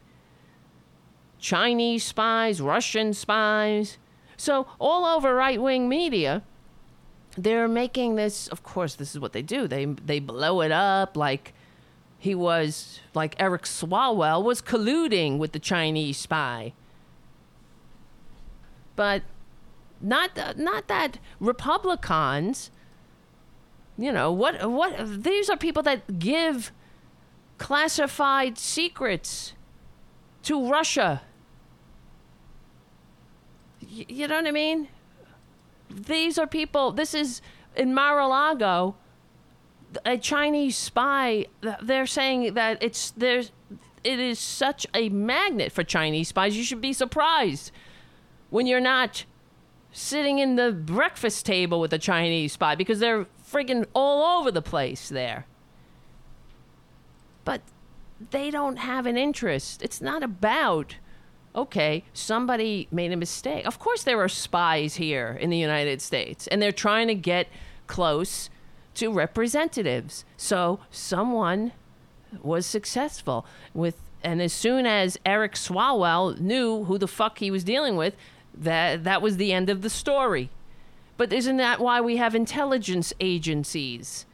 Chinese 1.39 2.05
spies, 2.05 2.61
Russian 2.61 3.13
spies. 3.13 3.99
So 4.37 4.67
all 4.79 5.05
over 5.05 5.35
right-wing 5.35 5.89
media, 5.89 6.43
they're 7.37 7.69
making 7.69 8.15
this 8.15 8.49
of 8.49 8.63
course 8.63 8.95
this 8.95 9.13
is 9.13 9.21
what 9.21 9.33
they 9.33 9.43
do 9.43 9.67
they 9.67 9.85
they 9.85 10.21
blow 10.21 10.61
it 10.61 10.71
up 10.71 11.17
like 11.17 11.53
he 12.17 12.35
was 12.35 13.01
like 13.13 13.35
Eric 13.41 13.63
Swalwell 13.63 14.43
was 14.43 14.63
colluding 14.63 15.39
with 15.39 15.51
the 15.51 15.59
Chinese 15.59 16.17
spy 16.17 16.73
but 18.97 19.23
not 20.01 20.57
not 20.57 20.89
that 20.89 21.19
Republicans 21.41 22.71
you 23.97 24.13
know 24.13 24.31
what 24.33 24.71
what 24.71 25.23
these 25.23 25.49
are 25.49 25.57
people 25.57 25.83
that 25.83 26.19
give 26.19 26.73
classified 27.59 28.59
secrets 28.59 29.55
to 30.43 30.69
Russia 30.69 31.23
y- 33.81 34.07
you 34.09 34.29
know 34.29 34.37
what 34.37 34.47
I 34.47 34.51
mean 34.51 34.89
these 35.95 36.39
are 36.39 36.47
people. 36.47 36.93
This 36.93 37.15
is 37.15 37.41
in 37.77 37.95
Mar-a-Lago. 37.95 38.97
A 40.05 40.19
Chinese 40.19 40.77
spy. 40.77 41.47
They're 41.81 42.07
saying 42.07 42.55
that 42.55 42.83
it's 42.83 43.13
there's. 43.13 43.53
It 44.03 44.19
is 44.19 44.39
such 44.39 44.87
a 44.93 45.09
magnet 45.09 45.73
for 45.73 45.83
Chinese 45.85 46.29
spies. 46.29 46.57
You 46.57 46.65
should 46.65 46.81
be 46.81 46.93
surprised 46.93 47.71
when 48.55 48.69
you're 48.69 48.79
not 48.79 49.25
sitting 49.91 50.39
in 50.39 50.55
the 50.55 50.71
breakfast 50.71 51.45
table 51.45 51.81
with 51.81 51.93
a 51.93 51.99
Chinese 51.99 52.53
spy 52.53 52.77
because 52.77 53.01
they're 53.01 53.27
friggin' 53.51 53.85
all 53.95 54.39
over 54.39 54.53
the 54.53 54.63
place 54.63 55.09
there. 55.09 55.45
But 57.45 57.63
they 58.31 58.53
don't 58.53 58.77
have 58.77 59.07
an 59.07 59.17
interest. 59.17 59.83
It's 59.83 60.01
not 60.01 60.23
about 60.23 60.95
okay, 61.57 62.05
somebody 62.13 62.87
made 62.93 63.11
a 63.11 63.17
mistake. 63.17 63.67
Of 63.67 63.81
course, 63.81 64.05
there 64.05 64.21
are 64.21 64.29
spies 64.29 64.95
here 64.97 65.37
in 65.41 65.51
the 65.51 65.59
United 65.59 66.01
States, 66.01 66.47
and 66.47 66.63
they're 66.63 66.71
trying 66.71 67.09
to 67.09 67.15
get 67.17 67.49
close 67.89 68.51
to 68.95 69.13
representatives. 69.13 70.25
So 70.37 70.79
someone 70.93 71.73
was 72.41 72.67
successful 72.67 73.47
with, 73.73 73.97
and 74.23 74.41
as 74.41 74.53
soon 74.53 74.87
as 74.87 75.19
Eric 75.27 75.55
Swalwell 75.55 76.39
knew 76.39 76.85
who 76.85 76.99
the 76.99 77.09
fuck 77.09 77.39
he 77.39 77.53
was 77.53 77.63
dealing 77.63 77.97
with, 77.97 78.15
that 78.57 79.05
that 79.05 79.23
was 79.23 79.37
the 79.37 79.53
end 79.53 79.69
of 79.69 79.83
the 79.83 79.91
story. 79.91 80.51
But 81.17 81.33
isn't 81.33 81.57
that 81.59 81.81
why 81.81 82.01
we 82.01 82.17
have 82.17 82.35
intelligence 82.35 83.13
agencies? 83.21 84.27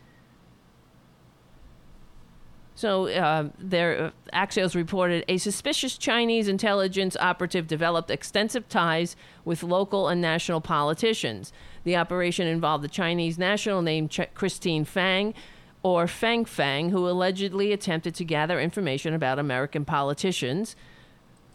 So 2.80 3.08
uh, 3.08 3.50
there, 3.58 4.04
uh, 4.04 4.10
Axios 4.32 4.74
reported 4.74 5.22
a 5.28 5.36
suspicious 5.36 5.98
Chinese 5.98 6.48
intelligence 6.48 7.14
operative 7.20 7.66
developed 7.66 8.10
extensive 8.10 8.70
ties 8.70 9.16
with 9.44 9.62
local 9.62 10.08
and 10.08 10.18
national 10.18 10.62
politicians. 10.62 11.52
The 11.84 11.96
operation 11.96 12.46
involved 12.46 12.82
a 12.82 12.88
Chinese 12.88 13.38
national 13.38 13.82
named 13.82 14.10
Ch- 14.10 14.32
Christine 14.34 14.86
Fang, 14.86 15.34
or 15.82 16.06
Fang 16.06 16.46
Fang, 16.46 16.88
who 16.88 17.06
allegedly 17.06 17.70
attempted 17.72 18.14
to 18.14 18.24
gather 18.24 18.58
information 18.58 19.12
about 19.12 19.38
American 19.38 19.84
politicians 19.84 20.74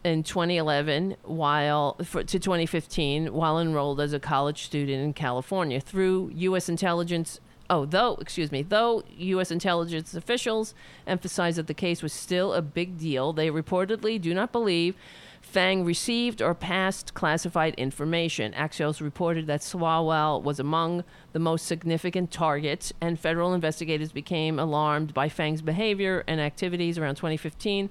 in 0.06 0.22
2011 0.22 1.16
while 1.24 1.96
for, 2.04 2.24
to 2.24 2.38
2015 2.38 3.34
while 3.34 3.60
enrolled 3.60 4.00
as 4.00 4.14
a 4.14 4.20
college 4.20 4.64
student 4.64 5.04
in 5.04 5.14
California 5.14 5.82
through 5.82 6.32
US 6.36 6.70
intelligence 6.70 7.40
oh 7.72 7.86
though 7.86 8.16
excuse 8.22 8.52
me 8.52 8.62
though 8.62 9.02
US 9.18 9.50
intelligence 9.50 10.14
officials 10.14 10.76
emphasized 11.08 11.58
that 11.58 11.66
the 11.66 11.74
case 11.74 12.04
was 12.04 12.14
still 12.14 12.54
a 12.54 12.62
big 12.62 13.00
deal 13.00 13.34
they 13.34 13.50
reportedly 13.50 14.22
do 14.22 14.32
not 14.36 14.52
believe 14.52 14.96
Fang 15.42 15.86
received 15.86 16.42
or 16.42 16.56
passed 16.56 17.14
classified 17.14 17.76
information. 17.76 18.52
Axios 18.54 19.00
reported 19.00 19.46
that 19.46 19.62
Swalwell 19.62 20.42
was 20.42 20.60
among 20.60 21.04
the 21.34 21.40
most 21.40 21.68
significant 21.68 22.32
targets, 22.32 22.92
and 23.00 23.18
federal 23.18 23.54
investigators 23.54 24.12
became 24.12 24.58
alarmed 24.58 25.14
by 25.14 25.30
Fang's 25.30 25.62
behavior 25.62 26.24
and 26.28 26.42
activities 26.42 26.98
around 26.98 27.16
2015 27.16 27.90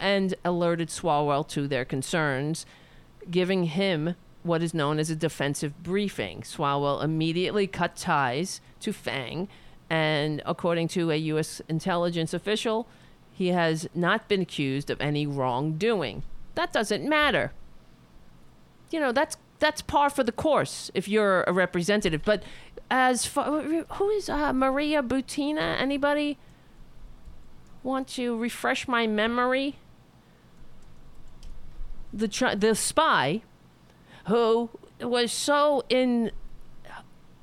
and 0.00 0.34
alerted 0.44 0.88
Swalwell 0.88 1.46
to 1.48 1.68
their 1.68 1.84
concerns, 1.84 2.66
giving 3.30 3.64
him 3.64 4.14
what 4.42 4.62
is 4.62 4.74
known 4.74 4.98
as 4.98 5.10
a 5.10 5.16
defensive 5.16 5.82
briefing. 5.82 6.42
Swalwell 6.42 7.02
immediately 7.02 7.66
cut 7.66 7.96
ties 7.96 8.60
to 8.80 8.92
Fang, 8.92 9.48
and 9.88 10.42
according 10.44 10.88
to 10.88 11.10
a 11.10 11.16
U.S. 11.16 11.60
intelligence 11.68 12.34
official, 12.34 12.88
he 13.30 13.48
has 13.48 13.88
not 13.94 14.28
been 14.28 14.40
accused 14.40 14.90
of 14.90 15.00
any 15.00 15.26
wrongdoing. 15.26 16.22
That 16.54 16.72
doesn't 16.72 17.08
matter. 17.08 17.52
You 18.90 19.00
know, 19.00 19.12
that's 19.12 19.36
that's 19.58 19.80
par 19.80 20.10
for 20.10 20.24
the 20.24 20.32
course 20.32 20.90
if 20.92 21.08
you're 21.08 21.44
a 21.44 21.52
representative. 21.52 22.22
But 22.24 22.42
as 22.90 23.24
far 23.26 23.62
who 23.62 24.10
is 24.10 24.28
uh, 24.28 24.52
Maria 24.52 25.02
Butina? 25.02 25.80
Anybody 25.80 26.36
want 27.82 28.08
to 28.08 28.36
refresh 28.36 28.86
my 28.86 29.06
memory? 29.06 29.76
The 32.12 32.28
tr- 32.28 32.54
the 32.54 32.74
spy 32.74 33.42
who 34.26 34.70
was 35.00 35.32
so 35.32 35.82
in 35.88 36.30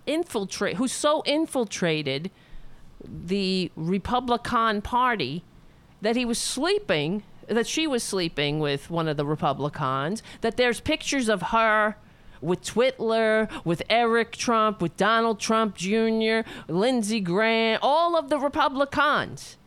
infiltrate 0.06 0.78
who 0.78 0.88
so 0.88 1.22
infiltrated 1.26 2.32
the 3.04 3.72
Republican 3.76 4.82
Party 4.82 5.44
that 6.02 6.16
he 6.16 6.26
was 6.26 6.38
sleeping 6.38 7.24
that 7.50 7.68
she 7.68 7.88
was 7.88 8.04
sleeping 8.04 8.60
with 8.60 8.90
one 8.90 9.08
of 9.08 9.18
the 9.18 9.26
Republicans, 9.26 10.22
that 10.42 10.56
there's 10.56 10.80
pictures 10.80 11.28
of 11.28 11.42
her 11.42 11.96
with 12.42 12.64
Twitler, 12.64 13.50
with 13.66 13.82
Eric 13.90 14.34
Trump, 14.34 14.82
with 14.82 14.96
Donald 14.96 15.40
Trump 15.40 15.76
Jr., 15.76 16.42
Lindsey 16.68 17.20
Graham, 17.20 17.80
all 17.82 18.16
of 18.16 18.30
the 18.30 18.40
Republicans. 18.40 19.58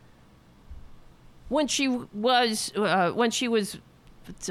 When 1.53 1.67
she 1.67 1.87
was, 1.87 2.71
uh, 2.75 3.11
when 3.11 3.29
she 3.29 3.47
was, 3.47 3.77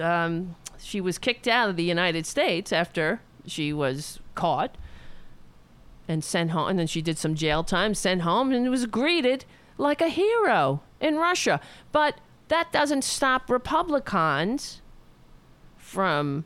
um, 0.00 0.54
she 0.78 1.00
was 1.00 1.18
kicked 1.18 1.48
out 1.48 1.68
of 1.68 1.74
the 1.74 1.82
United 1.82 2.26
States 2.26 2.72
after 2.72 3.20
she 3.44 3.72
was 3.72 4.20
caught 4.36 4.76
and 6.06 6.22
sent 6.22 6.52
home, 6.52 6.68
and 6.68 6.78
then 6.78 6.86
she 6.86 7.02
did 7.02 7.18
some 7.18 7.34
jail 7.34 7.64
time, 7.64 7.94
sent 7.94 8.22
home, 8.22 8.52
and 8.52 8.70
was 8.70 8.86
greeted 8.86 9.44
like 9.78 10.00
a 10.00 10.08
hero 10.08 10.80
in 11.00 11.16
Russia. 11.16 11.60
But 11.90 12.20
that 12.46 12.70
doesn't 12.70 13.02
stop 13.02 13.50
Republicans 13.50 14.80
from, 15.76 16.44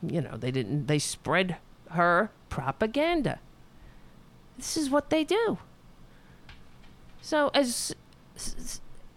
you 0.00 0.20
know, 0.20 0.36
they 0.36 0.52
didn't, 0.52 0.86
they 0.86 1.00
spread 1.00 1.56
her 1.90 2.30
propaganda. 2.48 3.40
This 4.56 4.76
is 4.76 4.88
what 4.88 5.10
they 5.10 5.24
do. 5.24 5.58
So, 7.20 7.50
as 7.54 7.96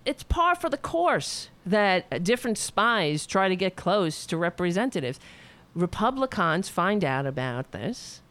it's 0.06 0.24
par 0.24 0.56
for 0.56 0.70
the 0.70 0.78
course 0.78 1.50
that 1.66 2.24
different 2.24 2.58
spies 2.58 3.26
try 3.26 3.48
to 3.48 3.56
get 3.56 3.76
close 3.76 4.26
to 4.26 4.38
representatives. 4.38 5.20
Republicans 5.76 6.70
find 6.70 7.04
out 7.04 7.26
about 7.26 7.72
this. 7.72 8.22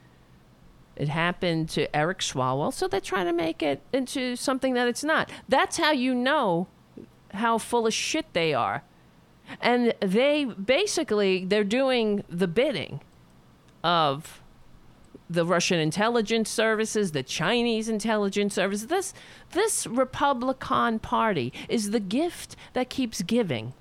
It 0.97 1.09
happened 1.09 1.71
to 1.71 1.95
Eric 1.97 2.19
Swalwell, 2.19 2.75
so 2.75 2.87
they're 2.87 3.01
trying 3.01 3.27
to 3.27 3.33
make 3.33 3.63
it 3.63 3.81
into 3.93 4.37
something 4.37 4.75
that 4.75 4.89
it's 4.89 5.05
not. 5.05 5.31
That's 5.49 5.79
how 5.79 5.93
you 5.93 6.15
know 6.15 6.67
how 7.33 7.59
full 7.59 7.87
of 7.87 7.95
shit 7.95 8.27
they 8.33 8.53
are. 8.53 8.83
And 9.61 9.95
they 10.01 10.45
basically 10.45 11.45
they're 11.45 11.65
doing 11.65 12.25
the 12.29 12.47
bidding 12.47 13.01
of 13.83 14.40
the 15.31 15.47
Russian 15.47 15.79
intelligence 15.79 16.51
services, 16.51 17.13
the 17.13 17.23
Chinese 17.23 17.89
intelligence 17.89 18.55
services. 18.55 18.89
This 18.89 19.15
this 19.53 19.87
Republican 19.87 20.99
Party 20.99 21.53
is 21.69 21.93
the 21.93 22.01
gift 22.01 22.57
that 22.73 22.91
keeps 22.91 23.23
giving. 23.23 23.73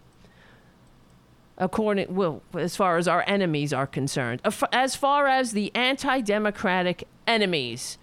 According 1.57 2.15
well, 2.15 2.41
as 2.53 2.77
far 2.77 2.97
as 2.97 3.07
our 3.07 3.23
enemies 3.27 3.73
are 3.73 3.87
concerned, 3.87 4.41
as 4.71 4.95
far 4.95 5.27
as 5.27 5.51
the 5.51 5.75
anti-democratic 5.75 7.05
enemies 7.27 7.97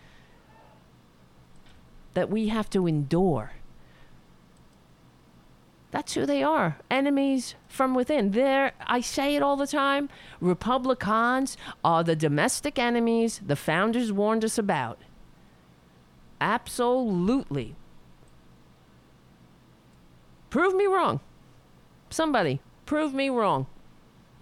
that 2.15 2.29
we 2.29 2.49
have 2.49 2.69
to 2.71 2.87
endure. 2.87 3.53
That's 5.91 6.15
who 6.15 6.27
they 6.27 6.43
are. 6.43 6.79
Enemies 6.91 7.55
from 7.69 7.95
within. 7.95 8.33
There, 8.33 8.73
I 8.87 9.01
say 9.01 9.37
it 9.37 9.43
all 9.43 9.57
the 9.57 9.67
time. 9.67 10.09
Republicans 10.41 11.57
are 11.85 12.03
the 12.03 12.17
domestic 12.17 12.79
enemies 12.79 13.41
the 13.45 13.57
founders 13.57 14.13
warned 14.13 14.45
us 14.45 14.59
about. 14.59 14.99
Absolutely. 16.41 17.77
Prove 20.51 20.75
me 20.75 20.87
wrong. 20.87 21.21
Somebody, 22.11 22.61
prove 22.85 23.15
me 23.15 23.29
wrong. 23.29 23.67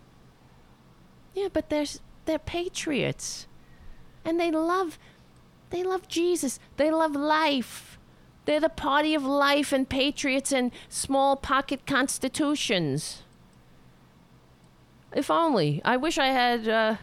Yeah, 1.34 1.48
but 1.52 1.70
they're 1.70 1.86
they're 2.26 2.40
patriots, 2.40 3.48
and 4.26 4.40
they 4.40 4.52
love 4.52 5.00
they 5.70 5.84
love 5.84 6.08
Jesus. 6.08 6.60
They 6.78 6.92
love 6.92 7.16
life. 7.16 7.98
They're 8.46 8.60
the 8.60 8.70
party 8.70 9.16
of 9.16 9.24
life 9.24 9.72
and 9.72 9.88
patriots 9.88 10.52
and 10.52 10.72
small 10.90 11.36
pocket 11.36 11.86
constitutions. 11.88 13.23
If 15.14 15.30
only. 15.30 15.82
I 15.86 15.98
wish 15.98 16.18
I 16.18 16.28
had 16.28 16.68
uh, 16.68 16.96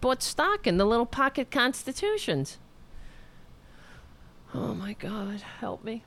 bought 0.00 0.22
stock 0.22 0.66
in 0.66 0.78
the 0.78 0.84
little 0.84 1.06
pocket 1.06 1.50
constitutions. 1.50 2.58
Oh 4.54 4.74
my 4.74 4.94
God, 4.94 5.42
help 5.60 5.84
me. 5.84 6.02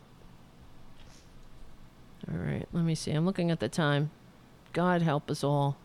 All 2.30 2.38
right, 2.38 2.68
let 2.72 2.84
me 2.84 2.96
see. 2.96 3.12
I'm 3.12 3.26
looking 3.26 3.52
at 3.52 3.60
the 3.60 3.70
time. 3.70 4.12
God 4.74 5.02
help 5.02 5.30
us 5.30 5.44
all. 5.44 5.78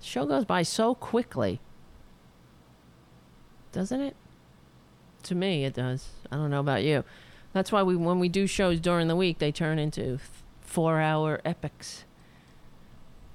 The 0.00 0.06
show 0.06 0.26
goes 0.26 0.44
by 0.44 0.62
so 0.62 0.94
quickly. 0.94 1.60
Doesn't 3.72 4.00
it? 4.00 4.16
To 5.24 5.34
me, 5.34 5.64
it 5.64 5.74
does. 5.74 6.08
I 6.30 6.36
don't 6.36 6.50
know 6.50 6.60
about 6.60 6.82
you. 6.84 7.04
That's 7.52 7.70
why 7.70 7.82
we, 7.82 7.96
when 7.96 8.18
we 8.18 8.28
do 8.28 8.46
shows 8.46 8.80
during 8.80 9.08
the 9.08 9.16
week, 9.16 9.38
they 9.38 9.52
turn 9.52 9.78
into 9.78 10.18
four-hour 10.60 11.40
epics. 11.44 12.04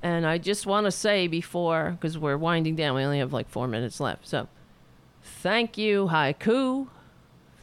And 0.02 0.26
I 0.26 0.38
just 0.38 0.66
want 0.66 0.86
to 0.86 0.92
say 0.92 1.28
before, 1.28 1.98
because 2.00 2.18
we're 2.18 2.38
winding 2.38 2.76
down, 2.76 2.96
we 2.96 3.04
only 3.04 3.20
have 3.20 3.34
like 3.34 3.50
four 3.50 3.68
minutes 3.68 4.00
left. 4.00 4.28
So, 4.28 4.48
thank 5.22 5.78
you, 5.78 6.08
Haiku. 6.08 6.88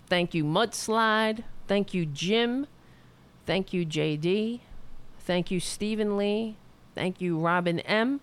Thank 0.07 0.35
you, 0.35 0.45
Mudslide. 0.45 1.45
Thank 1.67 1.95
you, 1.95 2.07
Jim. 2.07 2.67
Thank 3.47 3.73
you, 3.73 3.87
JD. 3.87 4.61
Thank 5.21 5.51
you, 5.51 5.61
Stephen 5.61 6.17
Lee. 6.17 6.57
Thank 6.95 7.21
you, 7.21 7.39
Robin 7.39 7.81
M. 7.81 8.21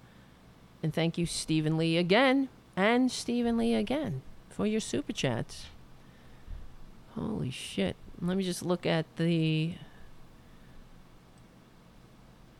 And 0.81 0.93
thank 0.93 1.17
you, 1.17 1.25
Stephen 1.25 1.77
Lee 1.77 1.97
again. 1.97 2.49
And 2.75 3.11
Stephen 3.11 3.57
Lee 3.57 3.73
again 3.73 4.21
for 4.49 4.65
your 4.65 4.79
super 4.79 5.13
chats. 5.13 5.67
Holy 7.15 7.51
shit. 7.51 7.95
Let 8.21 8.37
me 8.37 8.43
just 8.43 8.63
look 8.63 8.85
at 8.85 9.05
the 9.17 9.73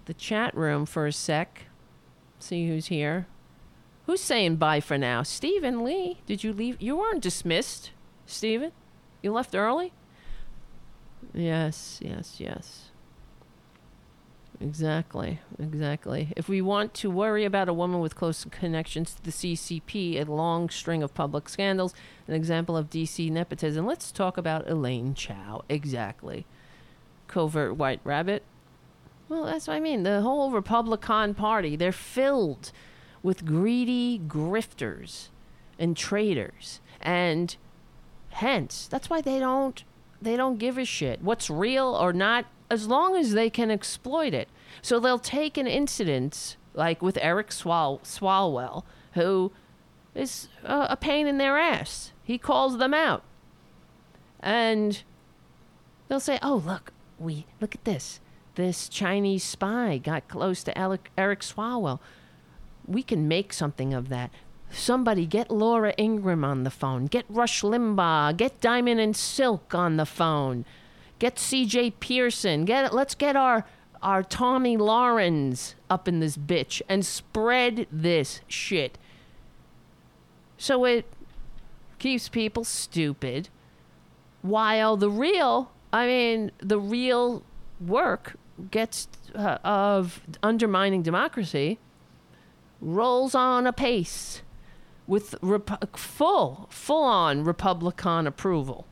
the 0.05 0.13
chat 0.13 0.55
room 0.55 0.85
for 0.85 1.07
a 1.07 1.11
sec. 1.11 1.65
See 2.39 2.67
who's 2.67 2.87
here. 2.87 3.27
Who's 4.05 4.21
saying 4.21 4.57
bye 4.57 4.81
for 4.81 4.97
now? 4.97 5.23
Stephen 5.23 5.83
Lee. 5.83 6.19
Did 6.25 6.43
you 6.43 6.51
leave? 6.51 6.81
You 6.81 6.97
weren't 6.97 7.23
dismissed, 7.23 7.91
Stephen. 8.25 8.71
You 9.21 9.31
left 9.31 9.55
early? 9.55 9.93
Yes, 11.33 11.99
yes, 12.01 12.35
yes. 12.39 12.89
Exactly, 14.59 15.39
exactly. 15.59 16.31
If 16.37 16.47
we 16.47 16.61
want 16.61 16.93
to 16.95 17.09
worry 17.09 17.43
about 17.43 17.69
a 17.69 17.73
woman 17.73 17.99
with 17.99 18.15
close 18.15 18.45
connections 18.51 19.15
to 19.15 19.23
the 19.23 19.31
CCP, 19.31 20.19
a 20.25 20.31
long 20.31 20.69
string 20.69 21.03
of 21.03 21.13
public 21.13 21.49
scandals, 21.49 21.93
an 22.27 22.33
example 22.33 22.77
of 22.77 22.89
DC 22.89 23.31
nepotism, 23.31 23.85
let's 23.85 24.11
talk 24.11 24.37
about 24.37 24.69
Elaine 24.69 25.15
Chao. 25.15 25.63
Exactly. 25.69 26.45
Covert 27.27 27.75
White 27.75 28.01
Rabbit. 28.03 28.43
Well, 29.29 29.45
that's 29.45 29.67
what 29.67 29.75
I 29.75 29.79
mean. 29.79 30.03
The 30.03 30.21
whole 30.21 30.51
Republican 30.51 31.33
Party, 31.33 31.75
they're 31.75 31.91
filled 31.91 32.71
with 33.21 33.45
greedy 33.45 34.19
grifters 34.27 35.29
and 35.79 35.95
traitors. 35.95 36.81
And 37.01 37.55
hence, 38.29 38.87
that's 38.87 39.09
why 39.09 39.21
they 39.21 39.39
don't 39.39 39.83
they 40.21 40.37
don't 40.37 40.57
give 40.57 40.77
a 40.77 40.85
shit 40.85 41.21
what's 41.21 41.49
real 41.49 41.87
or 41.87 42.13
not 42.13 42.45
as 42.69 42.87
long 42.87 43.15
as 43.17 43.33
they 43.33 43.49
can 43.49 43.69
exploit 43.69 44.33
it. 44.33 44.47
So 44.81 44.99
they'll 44.99 45.19
take 45.19 45.57
an 45.57 45.67
incident 45.67 46.57
like 46.73 47.01
with 47.01 47.17
Eric 47.21 47.49
Swal- 47.49 48.01
Swalwell, 48.01 48.83
who 49.13 49.51
is 50.15 50.47
a 50.63 50.97
pain 50.97 51.27
in 51.27 51.37
their 51.37 51.57
ass. 51.57 52.11
He 52.23 52.37
calls 52.37 52.77
them 52.77 52.93
out. 52.93 53.23
And 54.39 55.03
they'll 56.07 56.19
say, 56.19 56.39
"Oh, 56.41 56.55
look, 56.65 56.91
we 57.19 57.45
look 57.61 57.75
at 57.75 57.83
this. 57.85 58.19
This 58.55 58.87
Chinese 58.87 59.43
spy 59.43 59.97
got 59.97 60.27
close 60.27 60.63
to 60.63 60.77
Alec, 60.77 61.09
Eric 61.17 61.39
Swalwell. 61.39 61.99
We 62.85 63.01
can 63.01 63.27
make 63.27 63.51
something 63.51 63.93
of 63.93 64.09
that. 64.09 64.31
Somebody 64.69 65.25
get 65.25 65.49
Laura 65.49 65.93
Ingraham 65.97 66.43
on 66.43 66.63
the 66.63 66.69
phone. 66.69 67.05
Get 67.05 67.25
Rush 67.29 67.61
Limbaugh. 67.61 68.37
Get 68.37 68.61
Diamond 68.61 68.99
and 68.99 69.15
Silk 69.15 69.73
on 69.73 69.97
the 69.97 70.05
phone. 70.05 70.65
Get 71.19 71.39
C.J. 71.39 71.91
Pearson. 71.91 72.65
Get 72.65 72.93
let's 72.93 73.15
get 73.15 73.35
our 73.35 73.65
our 74.01 74.21
Tomi 74.21 74.77
Lahrens 74.77 75.75
up 75.89 76.07
in 76.07 76.19
this 76.19 76.37
bitch 76.37 76.81
and 76.89 77.05
spread 77.05 77.87
this 77.91 78.41
shit. 78.47 78.97
So 80.57 80.85
it 80.85 81.05
keeps 81.99 82.27
people 82.27 82.65
stupid, 82.65 83.47
while 84.41 84.97
the 84.97 85.09
real, 85.09 85.71
I 85.93 86.05
mean, 86.05 86.51
the 86.59 86.79
real 86.79 87.43
work 87.79 88.35
gets 88.71 89.07
uh, 89.35 89.57
of 89.63 90.21
undermining 90.41 91.01
democracy 91.01 91.79
rolls 92.79 93.33
on 93.33 93.65
apace 93.65 94.41
with 95.07 95.35
rep- 95.41 95.97
full 95.97 96.67
full 96.69 97.03
on 97.03 97.43
republican 97.43 98.27
approval 98.27 98.85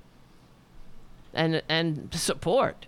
and 1.34 1.62
and 1.70 2.14
support. 2.14 2.88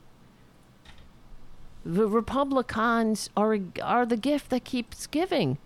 The 1.85 2.07
republicans 2.07 3.29
are 3.35 3.57
are 3.81 4.05
the 4.05 4.17
gift 4.17 4.49
that 4.49 4.63
keeps 4.63 5.07
giving. 5.07 5.57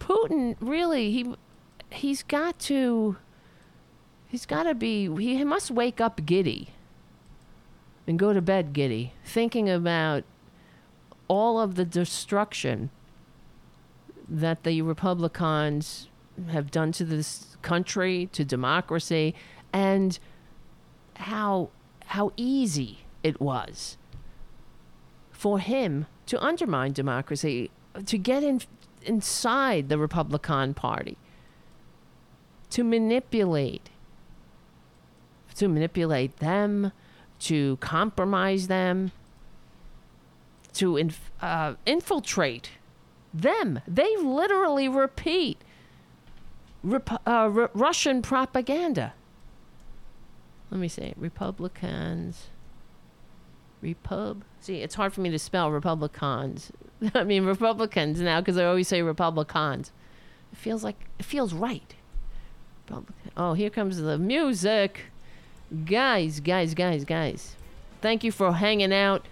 Putin 0.00 0.56
really 0.60 1.10
he 1.10 1.34
he's 1.90 2.22
got 2.22 2.58
to 2.60 3.16
he's 4.28 4.46
got 4.46 4.64
to 4.64 4.74
be 4.74 5.14
he 5.16 5.44
must 5.44 5.70
wake 5.70 6.00
up 6.00 6.24
giddy 6.26 6.73
and 8.06 8.18
go 8.18 8.32
to 8.32 8.42
bed 8.42 8.72
giddy 8.72 9.12
thinking 9.24 9.68
about 9.68 10.24
all 11.28 11.60
of 11.60 11.74
the 11.74 11.84
destruction 11.84 12.90
that 14.28 14.62
the 14.62 14.82
republicans 14.82 16.08
have 16.50 16.70
done 16.70 16.92
to 16.92 17.04
this 17.04 17.56
country 17.62 18.28
to 18.32 18.44
democracy 18.44 19.34
and 19.72 20.18
how 21.16 21.70
how 22.06 22.32
easy 22.36 22.98
it 23.22 23.40
was 23.40 23.96
for 25.44 25.58
him 25.58 26.06
to 26.26 26.42
undermine 26.42 26.92
democracy, 26.92 27.70
to 28.06 28.16
get 28.16 28.42
in, 28.42 28.60
inside 29.02 29.88
the 29.88 29.98
Republican 29.98 30.74
Party, 30.74 31.18
to 32.70 32.82
manipulate, 32.82 33.90
to 35.56 35.68
manipulate 35.68 36.38
them, 36.38 36.92
to 37.44 37.76
compromise 37.76 38.66
them, 38.68 39.12
to 40.74 40.96
inf- 40.96 41.30
uh, 41.40 41.74
infiltrate 41.86 42.70
them. 43.32 43.80
They 43.86 44.16
literally 44.16 44.88
repeat 44.88 45.58
Rep- 46.82 47.12
uh, 47.12 47.18
R- 47.26 47.70
Russian 47.74 48.22
propaganda. 48.22 49.14
Let 50.70 50.80
me 50.80 50.88
say. 50.88 51.14
Republicans. 51.16 52.48
Repub. 53.82 54.44
See, 54.60 54.76
it's 54.78 54.94
hard 54.94 55.12
for 55.12 55.20
me 55.20 55.30
to 55.30 55.38
spell 55.38 55.70
Republicans. 55.70 56.72
I 57.14 57.24
mean 57.24 57.44
Republicans 57.44 58.20
now 58.20 58.40
because 58.40 58.56
I 58.56 58.64
always 58.64 58.88
say 58.88 59.02
Republicans. 59.02 59.92
It 60.52 60.58
feels 60.58 60.82
like 60.82 60.96
it 61.18 61.24
feels 61.24 61.52
right. 61.52 61.94
Republican. 62.86 63.30
Oh, 63.36 63.52
here 63.52 63.70
comes 63.70 64.00
the 64.00 64.16
music. 64.18 65.02
Guys, 65.72 66.40
guys, 66.40 66.74
guys, 66.74 67.04
guys. 67.04 67.56
Thank 68.02 68.22
you 68.22 68.30
for 68.30 68.52
hanging 68.52 68.92
out 68.92 69.24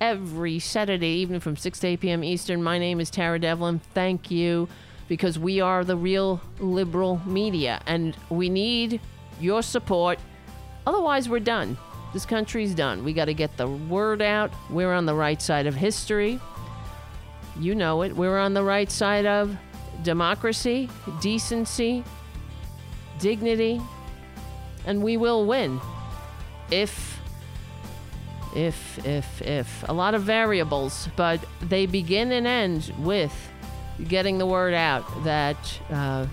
every 0.00 0.60
Saturday 0.60 1.08
evening 1.08 1.40
from 1.40 1.56
6 1.56 1.80
to 1.80 1.88
8 1.88 2.00
p.m. 2.00 2.24
Eastern. 2.24 2.62
My 2.62 2.78
name 2.78 3.00
is 3.00 3.10
Tara 3.10 3.38
Devlin. 3.38 3.80
Thank 3.92 4.30
you 4.30 4.68
because 5.08 5.40
we 5.40 5.60
are 5.60 5.84
the 5.84 5.96
real 5.96 6.40
liberal 6.60 7.20
media 7.26 7.82
and 7.86 8.16
we 8.30 8.48
need 8.48 9.00
your 9.40 9.60
support. 9.62 10.20
Otherwise, 10.86 11.28
we're 11.28 11.40
done. 11.40 11.76
This 12.12 12.24
country's 12.24 12.74
done. 12.74 13.02
We 13.02 13.12
got 13.12 13.24
to 13.24 13.34
get 13.34 13.56
the 13.56 13.66
word 13.68 14.22
out. 14.22 14.52
We're 14.70 14.94
on 14.94 15.04
the 15.04 15.14
right 15.14 15.42
side 15.42 15.66
of 15.66 15.74
history. 15.74 16.40
You 17.58 17.74
know 17.74 18.02
it. 18.02 18.14
We're 18.14 18.38
on 18.38 18.54
the 18.54 18.62
right 18.62 18.90
side 18.90 19.26
of 19.26 19.56
democracy, 20.04 20.88
decency, 21.20 22.04
dignity, 23.18 23.80
and 24.86 25.02
we 25.02 25.16
will 25.16 25.46
win. 25.46 25.80
If, 26.70 27.20
if, 28.54 29.04
if, 29.06 29.42
if. 29.42 29.88
A 29.88 29.92
lot 29.92 30.14
of 30.14 30.22
variables, 30.22 31.08
but 31.16 31.40
they 31.62 31.86
begin 31.86 32.32
and 32.32 32.46
end 32.46 32.92
with 32.98 33.32
getting 34.08 34.38
the 34.38 34.46
word 34.46 34.74
out 34.74 35.04
that 35.24 35.56
uh, 35.90 36.26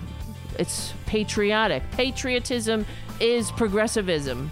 it's 0.58 0.92
patriotic. 1.06 1.82
Patriotism 1.92 2.86
is 3.20 3.50
progressivism, 3.52 4.50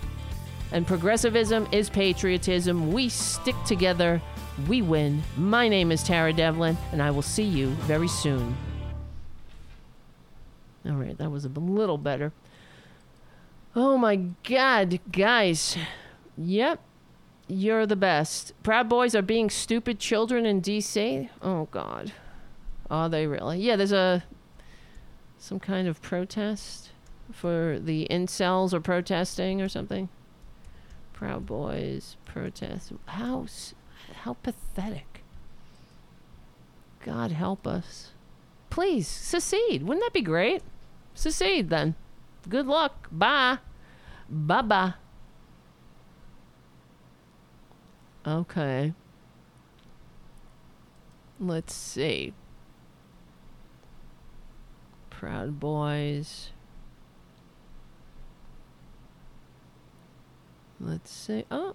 and 0.73 0.87
progressivism 0.87 1.69
is 1.73 1.89
patriotism. 1.89 2.93
We 2.93 3.09
stick 3.09 3.57
together, 3.65 4.21
we 4.69 4.83
win. 4.83 5.23
My 5.37 5.69
name 5.69 5.93
is 5.93 6.03
Tara 6.03 6.33
Devlin, 6.33 6.77
and 6.93 7.03
I 7.03 7.11
will 7.11 7.23
see 7.23 7.45
you 7.45 7.69
very 7.87 8.09
soon. 8.09 8.57
All 10.85 10.93
right, 10.93 11.17
that 11.19 11.31
was 11.31 11.45
a 11.45 11.49
little 11.49 11.99
better. 11.99 12.33
Oh 13.79 13.99
my 13.99 14.17
god, 14.43 15.01
guys. 15.13 15.77
Yep. 16.39 16.81
You're 17.47 17.85
the 17.85 17.95
best. 17.95 18.55
Proud 18.63 18.89
Boys 18.89 19.15
are 19.15 19.21
being 19.21 19.51
stupid 19.51 19.99
children 19.99 20.47
in 20.47 20.63
DC. 20.63 21.29
Oh 21.43 21.69
god. 21.71 22.13
Are 22.91 23.11
they 23.11 23.27
really? 23.27 23.61
Yeah, 23.61 23.77
there's 23.77 23.93
a 23.93 24.25
some 25.39 25.61
kind 25.61 25.87
of 25.87 26.01
protest 26.01 26.89
for 27.31 27.79
the 27.79 28.07
incels 28.11 28.73
are 28.73 28.81
protesting 28.81 29.61
or 29.61 29.69
something. 29.69 30.09
Proud 31.13 31.45
Boys 31.45 32.17
protest. 32.25 32.93
How 33.05 33.45
how 34.23 34.39
pathetic. 34.43 35.23
God 37.05 37.31
help 37.31 37.67
us. 37.67 38.13
Please 38.71 39.07
secede. 39.07 39.83
Wouldn't 39.83 40.03
that 40.03 40.15
be 40.15 40.23
great? 40.23 40.63
Secede 41.15 41.69
then. 41.69 41.95
Good 42.49 42.67
luck. 42.67 43.09
Bye. 43.11 43.59
Bye 44.29 44.63
bye. 44.63 44.95
Okay. 48.27 48.93
Let's 51.39 51.75
see. 51.75 52.33
Proud 55.11 55.61
Boys. 55.61 56.51
Let's 60.81 61.11
see. 61.11 61.45
Oh. 61.51 61.75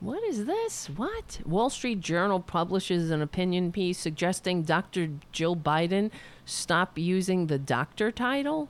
What 0.00 0.22
is 0.22 0.44
this? 0.44 0.86
What? 0.86 1.40
Wall 1.44 1.70
Street 1.70 2.00
Journal 2.00 2.38
publishes 2.38 3.10
an 3.10 3.20
opinion 3.20 3.72
piece 3.72 3.98
suggesting 3.98 4.62
Dr. 4.62 5.10
Jill 5.32 5.56
Biden 5.56 6.12
stop 6.48 6.98
using 6.98 7.46
the 7.46 7.58
doctor 7.58 8.10
title? 8.10 8.68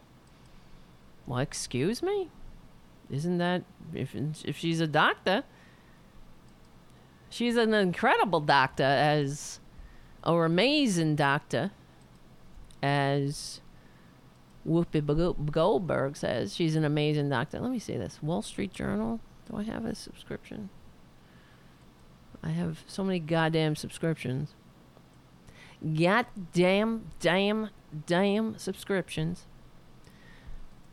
Well, 1.27 1.39
excuse 1.39 2.03
me? 2.03 2.29
Isn't 3.11 3.39
that 3.39 3.63
if 3.95 4.15
if 4.45 4.57
she's 4.57 4.81
a 4.81 4.87
doctor? 4.87 5.45
She's 7.31 7.57
an 7.57 7.75
incredible 7.75 8.41
doctor 8.41 8.83
as 8.83 9.61
or 10.25 10.45
amazing 10.45 11.17
doctor 11.17 11.71
as 12.83 13.61
Whoopi 14.67 15.51
Goldberg 15.51 16.17
says. 16.17 16.55
She's 16.55 16.77
an 16.77 16.85
amazing 16.85 17.29
doctor. 17.29 17.61
Let 17.61 17.71
me 17.71 17.79
see 17.79 17.97
this. 17.97 18.23
Wall 18.23 18.43
Street 18.43 18.73
Journal. 18.73 19.21
Do 19.51 19.57
I 19.57 19.63
have 19.63 19.85
a 19.85 19.95
subscription? 19.95 20.71
I 22.43 22.51
have 22.51 22.85
so 22.87 23.05
many 23.05 23.19
goddamn 23.19 23.77
subscriptions. 23.77 24.55
Goddamn, 25.83 26.33
damn, 26.53 27.11
damn 27.21 27.71
damn 28.07 28.59
subscriptions. 28.59 29.47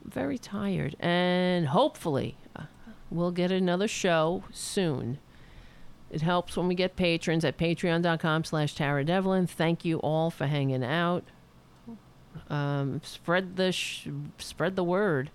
Very 0.05 0.37
tired. 0.37 0.95
And 0.99 1.67
hopefully, 1.67 2.37
uh, 2.55 2.63
we'll 3.11 3.31
get 3.31 3.51
another 3.51 3.89
show 3.89 4.45
soon. 4.53 5.19
It 6.13 6.21
helps 6.21 6.55
when 6.55 6.67
we 6.67 6.75
get 6.75 6.95
patrons 6.95 7.43
at 7.43 7.57
patreon.com 7.57 8.43
slash 8.43 8.75
Tara 8.75 9.03
Devlin. 9.03 9.47
Thank 9.47 9.83
you 9.83 9.97
all 9.97 10.29
for 10.29 10.45
hanging 10.45 10.83
out. 10.83 11.23
Um, 12.51 13.01
spread 13.03 13.55
the 13.55 13.71
sh- 13.71 14.09
spread 14.37 14.75
the 14.75 14.83
word. 14.83 15.31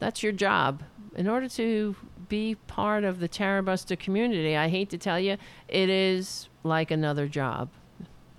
That's 0.00 0.22
your 0.22 0.32
job. 0.32 0.82
In 1.16 1.26
order 1.26 1.48
to 1.48 1.96
be 2.28 2.56
part 2.66 3.02
of 3.04 3.18
the 3.18 3.28
Tara 3.28 3.62
Buster 3.62 3.96
community, 3.96 4.54
I 4.54 4.68
hate 4.68 4.90
to 4.90 4.98
tell 4.98 5.18
you, 5.18 5.38
it 5.68 5.88
is 5.88 6.50
like 6.64 6.90
another 6.90 7.26
job. 7.26 7.70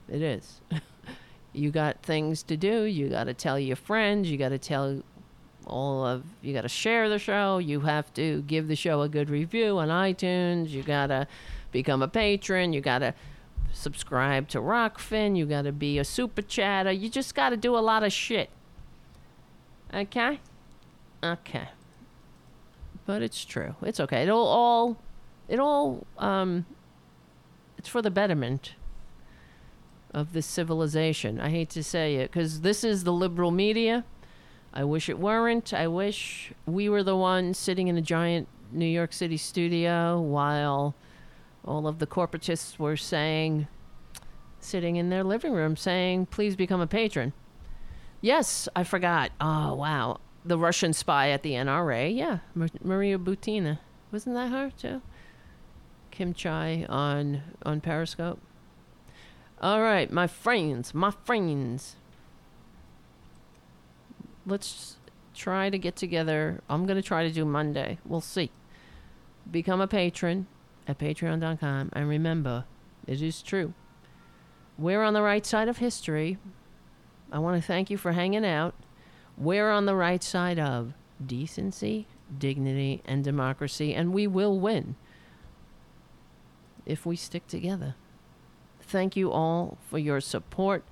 It 0.08 0.22
is. 0.22 0.62
you 1.52 1.72
got 1.72 2.04
things 2.04 2.44
to 2.44 2.56
do. 2.56 2.84
You 2.84 3.10
got 3.10 3.24
to 3.24 3.34
tell 3.34 3.58
your 3.58 3.76
friends. 3.76 4.30
You 4.30 4.38
got 4.38 4.50
to 4.50 4.60
tell 4.60 5.02
all 5.68 6.06
of 6.06 6.24
you 6.42 6.54
got 6.54 6.62
to 6.62 6.70
share 6.70 7.10
the 7.10 7.20
show. 7.20 7.58
You 7.58 7.82
have 7.82 8.14
to 8.16 8.42
give 8.44 8.68
the 8.68 8.76
show 8.76 9.02
a 9.02 9.10
good 9.10 9.30
review 9.30 9.78
on 9.78 9.90
iTunes. 9.90 10.70
You 10.70 10.84
got 10.84 11.08
to 11.08 11.28
become 11.72 12.02
a 12.02 12.08
patron. 12.08 12.74
You 12.74 12.82
got 12.82 13.00
to 13.00 13.14
subscribe 13.72 14.48
to 14.50 14.60
Rokfin. 14.60 15.38
You 15.38 15.46
got 15.46 15.64
to 15.64 15.72
be 15.72 16.00
a 16.00 16.04
super 16.04 16.42
chatter. 16.42 16.92
You 16.92 17.10
just 17.10 17.36
got 17.36 17.50
to 17.50 17.58
do 17.58 17.76
a 17.76 17.80
lot 17.80 18.04
of 18.04 18.14
shit. 18.14 18.50
Okay? 19.94 20.40
Okay. 21.24 21.70
But 23.06 23.22
it's 23.22 23.46
true. 23.46 23.76
It's 23.82 24.00
okay. 24.00 24.24
It'll 24.24 24.48
all 24.48 24.98
it 25.48 25.60
all 25.60 26.08
um 26.18 26.66
it's 27.78 27.88
for 27.88 28.02
the 28.02 28.10
betterment 28.10 28.74
of 30.12 30.34
this 30.34 30.46
civilization. 30.46 31.40
I 31.40 31.50
hate 31.50 31.70
to 31.72 31.84
say 31.84 32.16
it 32.16 32.32
cuz 32.32 32.62
this 32.62 32.84
is 32.84 33.04
the 33.04 33.14
liberal 33.14 33.52
media. 33.52 34.06
I 34.76 34.84
wish 34.84 35.08
it 35.08 35.18
weren't. 35.18 35.74
I 35.74 35.88
wish 35.88 36.52
we 36.66 36.90
were 36.90 37.04
the 37.04 37.16
ones 37.16 37.58
sitting 37.58 37.88
in 37.88 37.98
a 37.98 38.02
giant 38.02 38.48
New 38.72 38.86
York 38.86 39.14
City 39.14 39.38
studio 39.38 40.20
while 40.20 40.96
all 41.64 41.88
of 41.88 42.00
the 42.00 42.08
corporatists 42.08 42.78
were 42.78 42.98
saying 42.98 43.68
sitting 44.60 44.98
in 44.98 45.10
their 45.10 45.24
living 45.24 45.54
room 45.54 45.78
saying, 45.78 46.26
"Please 46.26 46.56
become 46.56 46.82
a 46.82 46.88
patron." 46.88 47.32
Yes, 48.20 48.68
I 48.76 48.84
forgot. 48.84 49.32
Oh, 49.40 49.76
wow. 49.76 50.20
The 50.44 50.58
Russian 50.58 50.94
spy 50.94 51.30
at 51.30 51.44
the 51.44 51.54
NRA. 51.54 52.10
Yeah, 52.14 52.40
Mar- 52.54 52.70
Maria 52.84 53.18
Butina. 53.18 53.80
Wasn't 54.12 54.36
that 54.36 54.50
her 54.52 54.72
too? 54.78 55.02
Kim 56.12 56.34
Chai 56.34 56.86
on 56.90 57.42
on 57.64 57.82
Periscope. 57.82 58.40
All 59.62 59.82
right, 59.82 60.12
my 60.12 60.28
friends, 60.28 60.94
my 60.94 61.12
friends. 61.12 61.96
Let's 64.46 64.98
try 65.34 65.70
to 65.70 65.78
get 65.78 65.96
together. 65.96 66.62
I'm 66.70 66.86
going 66.86 67.02
to 67.02 67.08
try 67.08 67.24
to 67.24 67.32
do 67.32 67.46
Monday. 67.46 68.00
We'll 68.06 68.22
see. 68.22 68.52
Become 69.50 69.82
a 69.82 69.88
patron 69.88 70.48
at 70.88 71.00
patreon.com. 71.00 71.90
And 71.94 72.10
remember, 72.10 72.66
it 73.08 73.22
is 73.22 73.42
true. 73.42 73.74
We're 74.78 75.04
on 75.04 75.14
the 75.14 75.22
right 75.22 75.46
side 75.46 75.68
of 75.68 75.78
history. 75.78 76.38
I 77.32 77.40
want 77.40 77.62
to 77.62 77.66
thank 77.66 77.90
you 77.90 77.98
for 77.98 78.12
hanging 78.12 78.46
out. 78.46 78.76
We're 79.38 79.72
on 79.72 79.86
the 79.86 79.96
right 79.96 80.24
side 80.24 80.60
of 80.60 80.94
decency, 81.26 82.08
dignity, 82.38 83.02
and 83.06 83.24
democracy, 83.24 83.94
and 83.94 84.14
we 84.14 84.28
will 84.28 84.60
win 84.60 84.96
if 86.86 87.06
we 87.06 87.16
stick 87.16 87.48
together. 87.48 87.96
Thank 88.82 89.16
you 89.16 89.32
all 89.32 89.78
for 89.90 89.98
your 89.98 90.22
support. 90.22 90.84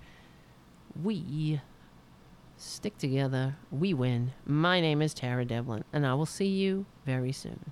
We 1.01 1.61
stick 2.64 2.98
together, 2.98 3.57
we 3.72 3.94
win. 3.94 4.31
My 4.45 4.80
name 4.80 5.02
is 5.02 5.14
Tara 5.14 5.45
Devlin, 5.45 5.84
and 5.91 6.06
I 6.06 6.14
will 6.14 6.26
see 6.26 6.48
you 6.48 6.85
very 7.06 7.31
soon. 7.31 7.72